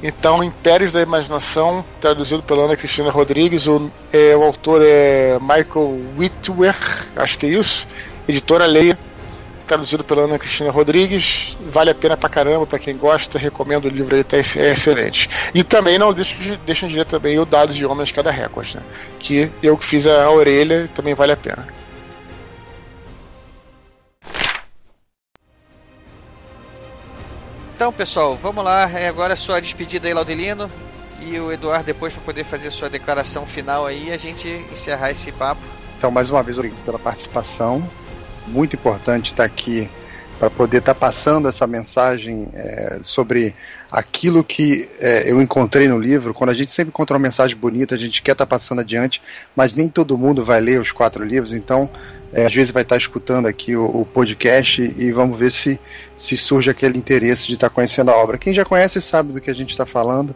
Então, 0.02 0.44
Impérios 0.44 0.94
da 0.94 1.02
Imaginação, 1.02 1.84
traduzido 2.00 2.42
pela 2.42 2.64
Ana 2.64 2.78
Cristina 2.78 3.12
Rodrigues. 3.12 3.68
O, 3.68 3.92
é, 4.14 4.36
o 4.36 4.44
autor 4.44 4.82
é 4.84 5.38
Michael 5.40 6.00
Whitwer, 6.18 6.76
acho 7.16 7.38
que 7.38 7.46
é 7.46 7.50
isso. 7.50 7.88
Editora 8.28 8.66
Leia 8.66 8.98
traduzido 9.70 10.04
pela 10.04 10.24
Ana 10.24 10.40
Cristina 10.40 10.72
Rodrigues. 10.72 11.56
Vale 11.70 11.92
a 11.92 11.96
pena 11.96 12.18
pra 12.18 12.28
caramba, 12.28 12.66
pra 12.66 12.80
quem 12.80 12.98
gosta, 12.98 13.38
recomendo 13.38 13.86
o 13.86 13.90
livro 13.90 14.16
aí, 14.16 14.24
tá, 14.24 14.38
é 14.38 14.72
excelente. 14.72 15.30
E 15.54 15.64
também 15.64 16.00
não 16.00 16.12
deixo 16.12 16.36
de, 16.40 16.58
deixo 16.58 16.88
de 16.88 16.96
ler 16.96 17.06
também 17.06 17.38
o 17.38 17.46
Dados 17.46 17.76
de 17.76 17.86
Homens 17.86 18.12
Cada 18.12 18.32
Record, 18.32 18.76
né? 18.76 18.82
Que 19.20 19.52
eu 19.62 19.78
que 19.78 19.86
fiz 19.86 20.08
a 20.08 20.30
orelha 20.32 20.90
também 20.96 21.14
vale 21.14 21.34
a 21.34 21.38
pena. 21.38 21.68
Então, 27.80 27.94
pessoal, 27.94 28.36
vamos 28.36 28.62
lá. 28.62 28.92
É 28.92 29.08
agora 29.08 29.36
a 29.36 29.38
sua 29.38 29.62
despedida 29.62 30.06
aí, 30.06 30.14
Laudelino. 30.14 30.70
E 31.22 31.40
o 31.40 31.50
Eduardo 31.50 31.86
depois 31.86 32.14
para 32.14 32.22
poder 32.24 32.44
fazer 32.44 32.72
sua 32.72 32.90
declaração 32.90 33.46
final 33.46 33.86
aí 33.86 34.12
a 34.12 34.18
gente 34.18 34.50
encerrar 34.70 35.12
esse 35.12 35.32
papo. 35.32 35.62
Então, 35.98 36.12
mais 36.12 36.30
uma 36.30 36.44
vez, 36.44 36.58
obrigado 36.58 36.84
pela 36.84 37.00
participação 37.00 37.90
muito 38.46 38.76
importante 38.76 39.32
estar 39.32 39.46
aqui 39.46 39.90
para 40.40 40.50
poder 40.50 40.78
estar 40.78 40.96
passando 40.96 41.50
essa 41.50 41.68
mensagem 41.68 42.48
é, 42.54 43.00
sobre 43.04 43.54
aquilo 43.92 44.42
que 44.42 44.88
é, 45.00 45.30
eu 45.30 45.42
encontrei 45.42 45.90
no 45.90 46.00
livro. 46.00 46.34
Quando 46.34 46.52
a 46.52 46.54
gente 46.54 46.72
sempre 46.72 46.90
encontra 46.90 47.18
uma 47.18 47.22
mensagem 47.22 47.58
bonita, 47.58 47.94
a 47.96 47.98
gente 47.98 48.22
quer 48.22 48.32
estar 48.32 48.46
passando 48.46 48.80
adiante, 48.80 49.22
mas 49.54 49.74
nem 49.74 49.90
todo 49.90 50.18
mundo 50.18 50.46
vai 50.46 50.62
ler 50.62 50.80
os 50.80 50.94
quatro 50.94 51.26
livros, 51.26 51.54
então 51.54 51.90
é, 52.32 52.46
às 52.46 52.54
vezes 52.54 52.72
vai 52.72 52.84
estar 52.84 52.96
escutando 52.96 53.48
aqui 53.48 53.76
o, 53.76 53.84
o, 53.86 54.06
podcast 54.06 54.82
e 54.82 55.12
vamos 55.12 55.38
ver 55.38 55.52
se, 55.52 55.80
se 56.16 56.38
surge 56.38 56.70
aquele 56.70 56.98
interesse 56.98 57.46
de 57.48 57.56
estar 57.56 57.70
conhecendo 57.70 58.10
a 58.10 58.16
obra. 58.16 58.38
Quem 58.38 58.54
já 58.54 58.64
conhece 58.64 59.02
sabe 59.02 59.34
do 59.34 59.42
que 59.42 59.50
a 59.50 59.56
gente 59.56 59.72
está 59.72 59.86
falando 59.86 60.34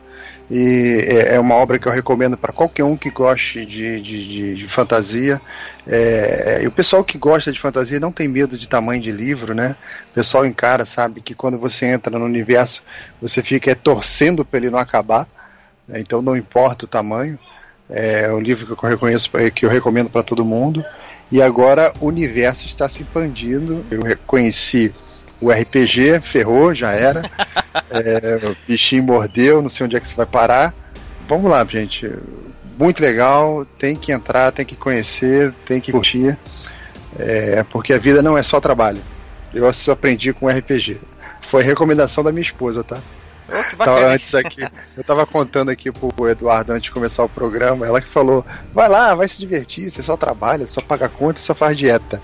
e 0.56 1.04
é, 1.08 1.34
é, 1.34 1.40
uma 1.40 1.56
obra 1.56 1.80
que 1.80 1.88
eu 1.88 1.92
recomendo 1.92 2.38
para 2.38 2.54
qualquer 2.54 2.84
um 2.84 2.96
que 2.96 3.10
goste 3.10 3.66
de, 3.66 4.00
de, 4.00 4.28
de, 4.28 4.56
de 4.56 4.68
fantasia. 4.68 5.42
É, 5.88 6.60
e 6.62 6.68
o 6.68 6.72
pessoal 6.72 7.04
que 7.04 7.18
gosta 7.18 7.52
de 7.52 7.60
fantasia 7.60 8.00
não 8.00 8.12
tem 8.12 8.28
medo 8.28 8.56
de 8.56 8.68
tamanho 8.68 9.02
de 9.02 9.12
livro, 9.12 9.56
né? 9.56 9.76
O 10.12 10.14
pessoal 10.14 10.46
encara, 10.46 10.86
sabe, 10.86 11.22
que 11.22 11.34
quando 11.34 11.58
você 11.58 11.88
entra 11.88 12.20
no 12.20 12.26
universo, 12.26 12.84
você 13.20 13.42
fica 13.42 13.72
é, 13.72 13.76
torcendo 13.76 14.46
para 14.46 14.60
ele 14.60 14.70
não 14.70 14.78
acabar, 14.78 15.28
né? 15.88 16.00
então 16.00 16.22
não 16.22 16.38
importa 16.38 16.86
o 16.86 16.88
tamanho. 16.88 17.40
É 17.90 18.32
um 18.32 18.40
livro 18.40 18.76
que 18.78 18.86
eu 18.86 18.90
reconheço, 18.90 19.32
que 19.56 19.66
eu 19.66 19.70
recomendo 19.72 20.12
para 20.12 20.22
todo 20.22 20.46
mundo. 20.46 20.86
E 21.32 21.42
agora 21.42 21.92
o 22.00 22.06
universo 22.06 22.68
está 22.68 22.88
se 22.88 23.02
expandindo. 23.02 23.84
Eu 23.90 24.04
reconheci 24.04 24.94
o 25.42 25.52
RPG 25.52 26.22
ferrou, 26.22 26.76
já 26.76 26.92
era. 26.92 27.24
é, 27.90 28.48
o 28.48 28.56
bichinho 28.68 29.04
mordeu, 29.04 29.62
não 29.62 29.70
sei 29.70 29.86
onde 29.86 29.96
é 29.96 30.00
que 30.00 30.08
você 30.08 30.16
vai 30.16 30.26
parar. 30.26 30.74
Vamos 31.28 31.50
lá, 31.50 31.64
gente. 31.66 32.12
Muito 32.78 33.02
legal, 33.02 33.66
tem 33.78 33.96
que 33.96 34.12
entrar, 34.12 34.52
tem 34.52 34.66
que 34.66 34.76
conhecer, 34.76 35.54
tem 35.66 35.80
que 35.80 35.92
curtir. 35.92 36.38
É, 37.18 37.64
porque 37.64 37.94
a 37.94 38.00
vida 38.00 38.22
não 38.22 38.38
é 38.38 38.44
só 38.44 38.60
trabalho. 38.60 39.02
Eu 39.54 39.72
só 39.74 39.92
aprendi 39.92 40.34
com 40.34 40.48
RPG. 40.48 41.00
Foi 41.42 41.64
recomendação 41.64 42.24
da 42.24 42.32
minha 42.32 42.42
esposa, 42.42 42.84
tá? 42.84 42.98
então, 43.74 43.98
antes 43.98 44.34
aqui, 44.34 44.66
eu 44.96 45.04
tava 45.04 45.26
contando 45.26 45.70
aqui 45.70 45.92
pro 45.92 46.30
Eduardo 46.30 46.72
antes 46.72 46.86
de 46.86 46.92
começar 46.92 47.24
o 47.24 47.30
programa, 47.30 47.86
ela 47.86 48.02
que 48.02 48.08
falou: 48.08 48.46
vai 48.74 48.88
lá, 48.88 49.14
vai 49.14 49.28
se 49.28 49.38
divertir, 49.38 49.90
você 49.90 50.02
só 50.02 50.16
trabalha, 50.16 50.66
só 50.66 50.82
paga 50.82 51.10
conta 51.10 51.40
e 51.40 51.44
só 51.44 51.54
faz 51.54 51.78
dieta. 51.78 52.22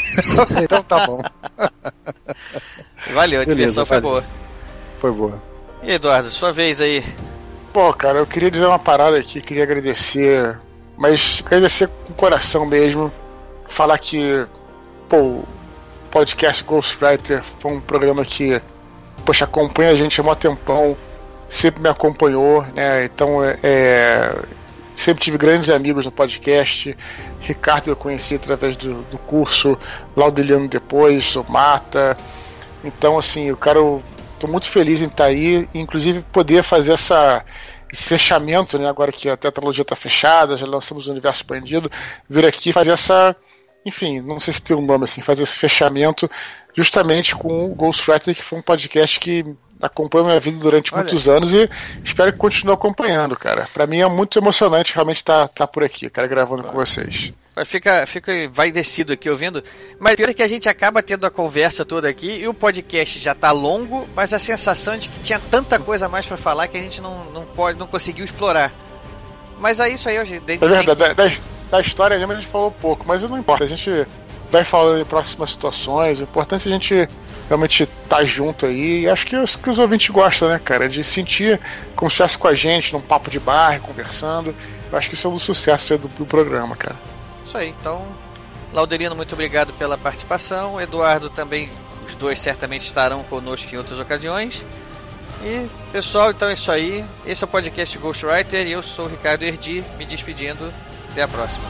então 0.62 0.82
tá 0.82 1.06
bom. 1.06 1.22
Valeu, 3.14 3.40
a 3.40 3.44
Beleza, 3.44 3.54
diversão 3.54 3.86
foi 3.86 4.00
boa. 4.00 4.24
Foi 5.00 5.10
boa. 5.10 5.42
E 5.82 5.92
Eduardo, 5.92 6.28
sua 6.30 6.52
vez 6.52 6.80
aí. 6.80 7.04
Pô, 7.72 7.92
cara, 7.92 8.18
eu 8.18 8.26
queria 8.26 8.50
dizer 8.50 8.66
uma 8.66 8.78
parada 8.78 9.18
aqui, 9.18 9.40
queria 9.40 9.62
agradecer, 9.62 10.58
mas 10.96 11.42
agradecer 11.44 11.88
com 11.88 12.12
o 12.12 12.16
coração 12.16 12.66
mesmo. 12.66 13.12
Falar 13.68 13.98
que, 13.98 14.46
pô, 15.08 15.16
o 15.16 15.48
podcast 16.10 16.64
Ghostwriter 16.64 17.42
foi 17.42 17.72
um 17.72 17.80
programa 17.80 18.24
que 18.24 18.60
poxa, 19.26 19.44
acompanha 19.44 19.90
a 19.90 19.96
gente 19.96 20.20
há 20.20 20.24
um 20.24 20.34
tempão, 20.36 20.96
sempre 21.48 21.82
me 21.82 21.88
acompanhou, 21.88 22.62
né? 22.74 23.04
Então, 23.04 23.42
é, 23.42 23.58
é, 23.62 24.34
sempre 24.94 25.22
tive 25.22 25.36
grandes 25.36 25.68
amigos 25.68 26.06
no 26.06 26.12
podcast. 26.12 26.96
Ricardo 27.40 27.88
eu 27.88 27.96
conheci 27.96 28.36
através 28.36 28.76
do, 28.76 29.02
do 29.02 29.18
curso, 29.18 29.76
Laudeliano 30.16 30.68
depois, 30.68 31.34
o 31.34 31.44
Mata. 31.48 32.16
Então, 32.84 33.18
assim, 33.18 33.46
eu 33.46 33.56
quero. 33.56 34.00
Tô 34.38 34.46
muito 34.46 34.68
feliz 34.68 35.00
em 35.02 35.06
estar 35.06 35.24
aí, 35.24 35.68
inclusive 35.74 36.22
poder 36.32 36.62
fazer 36.62 36.92
essa, 36.92 37.44
esse 37.92 38.04
fechamento, 38.04 38.78
né? 38.78 38.88
Agora 38.88 39.10
que 39.10 39.28
a 39.28 39.36
tetralogia 39.36 39.82
está 39.82 39.96
fechada, 39.96 40.56
já 40.56 40.66
lançamos 40.66 41.08
o 41.08 41.10
Universo 41.10 41.44
Bandido, 41.46 41.90
vir 42.28 42.44
aqui 42.44 42.72
fazer 42.72 42.92
essa. 42.92 43.34
Enfim, 43.84 44.20
não 44.20 44.40
sei 44.40 44.52
se 44.52 44.62
tem 44.62 44.76
um 44.76 44.84
nome 44.84 45.04
assim, 45.04 45.22
fazer 45.22 45.44
esse 45.44 45.56
fechamento 45.56 46.28
justamente 46.74 47.36
com 47.36 47.66
o 47.66 47.74
Ghostwriter, 47.74 48.34
que 48.34 48.42
foi 48.42 48.58
um 48.58 48.62
podcast 48.62 49.20
que 49.20 49.44
acompanha 49.80 50.24
minha 50.24 50.40
vida 50.40 50.58
durante 50.58 50.92
Olha. 50.92 51.02
muitos 51.02 51.28
anos 51.28 51.54
e 51.54 51.70
espero 52.04 52.32
que 52.32 52.38
continue 52.38 52.74
acompanhando, 52.74 53.36
cara. 53.36 53.68
Para 53.72 53.86
mim 53.86 54.00
é 54.00 54.08
muito 54.08 54.38
emocionante 54.38 54.94
realmente 54.94 55.18
estar 55.18 55.48
tá, 55.48 55.54
tá 55.54 55.66
por 55.66 55.84
aqui, 55.84 56.10
cara, 56.10 56.26
gravando 56.26 56.64
com 56.64 56.72
vocês. 56.72 57.32
Fica, 57.64 58.06
fica 58.06 58.32
vai 58.50 58.70
descido 58.70 59.14
aqui 59.14 59.30
ouvindo. 59.30 59.64
Mas 59.98 60.14
pior 60.14 60.28
é 60.28 60.34
que 60.34 60.42
a 60.42 60.48
gente 60.48 60.68
acaba 60.68 61.02
tendo 61.02 61.26
a 61.26 61.30
conversa 61.30 61.84
toda 61.84 62.08
aqui 62.08 62.40
e 62.40 62.46
o 62.46 62.52
podcast 62.52 63.18
já 63.18 63.34
tá 63.34 63.50
longo, 63.50 64.06
mas 64.14 64.34
a 64.34 64.38
sensação 64.38 64.98
de 64.98 65.08
que 65.08 65.20
tinha 65.20 65.38
tanta 65.38 65.78
coisa 65.78 66.08
mais 66.08 66.26
para 66.26 66.36
falar 66.36 66.68
que 66.68 66.76
a 66.76 66.80
gente 66.80 67.00
não, 67.00 67.24
não 67.32 67.46
pode, 67.46 67.78
não 67.78 67.86
conseguiu 67.86 68.24
explorar. 68.24 68.74
Mas 69.58 69.80
é 69.80 69.88
isso 69.88 70.08
aí, 70.08 70.18
hoje. 70.18 70.42
É 70.46 70.56
verdade, 70.56 70.86
da, 70.86 71.12
da, 71.14 71.32
da 71.70 71.80
história 71.80 72.18
mesmo 72.18 72.32
a 72.32 72.36
gente 72.36 72.46
falou 72.46 72.70
pouco, 72.70 73.06
mas 73.08 73.22
não 73.22 73.38
importa, 73.38 73.64
a 73.64 73.66
gente 73.66 74.06
vai 74.50 74.62
falando 74.62 75.00
em 75.00 75.04
próximas 75.04 75.50
situações. 75.50 76.20
O 76.20 76.24
importante 76.24 76.68
é 76.68 76.70
a 76.70 76.74
gente 76.74 77.08
realmente 77.48 77.84
estar 77.84 78.16
tá 78.18 78.24
junto 78.24 78.66
aí. 78.66 79.04
E 79.04 79.08
acho 79.08 79.26
que 79.26 79.34
os, 79.34 79.56
que 79.56 79.70
os 79.70 79.78
ouvintes 79.78 80.10
gostam, 80.10 80.50
né, 80.50 80.60
cara? 80.62 80.90
De 80.90 81.02
sentir 81.02 81.58
como 81.94 82.10
se 82.10 82.38
com 82.38 82.48
a 82.48 82.54
gente 82.54 82.92
num 82.92 83.00
papo 83.00 83.30
de 83.30 83.40
bar, 83.40 83.80
conversando. 83.80 84.54
Eu 84.92 84.98
acho 84.98 85.08
que 85.08 85.14
isso 85.14 85.26
é 85.26 85.30
um 85.30 85.38
sucesso 85.38 85.96
do, 85.96 86.08
do 86.08 86.26
programa, 86.26 86.76
cara. 86.76 86.96
Isso 87.46 87.56
aí, 87.56 87.68
então. 87.68 88.04
Laudelino, 88.72 89.14
muito 89.14 89.32
obrigado 89.32 89.72
pela 89.74 89.96
participação. 89.96 90.80
Eduardo 90.80 91.30
também, 91.30 91.70
os 92.06 92.14
dois 92.16 92.40
certamente 92.40 92.84
estarão 92.84 93.22
conosco 93.22 93.72
em 93.72 93.78
outras 93.78 94.00
ocasiões. 94.00 94.64
E 95.44 95.68
pessoal, 95.92 96.32
então 96.32 96.48
é 96.48 96.54
isso 96.54 96.72
aí. 96.72 97.04
Esse 97.24 97.44
é 97.44 97.46
o 97.46 97.48
podcast 97.48 97.96
Ghostwriter 97.98 98.66
e 98.66 98.72
eu 98.72 98.82
sou 98.82 99.06
o 99.06 99.08
Ricardo 99.08 99.44
Erdi, 99.44 99.84
me 99.96 100.04
despedindo. 100.04 100.72
Até 101.12 101.22
a 101.22 101.28
próxima. 101.28 101.64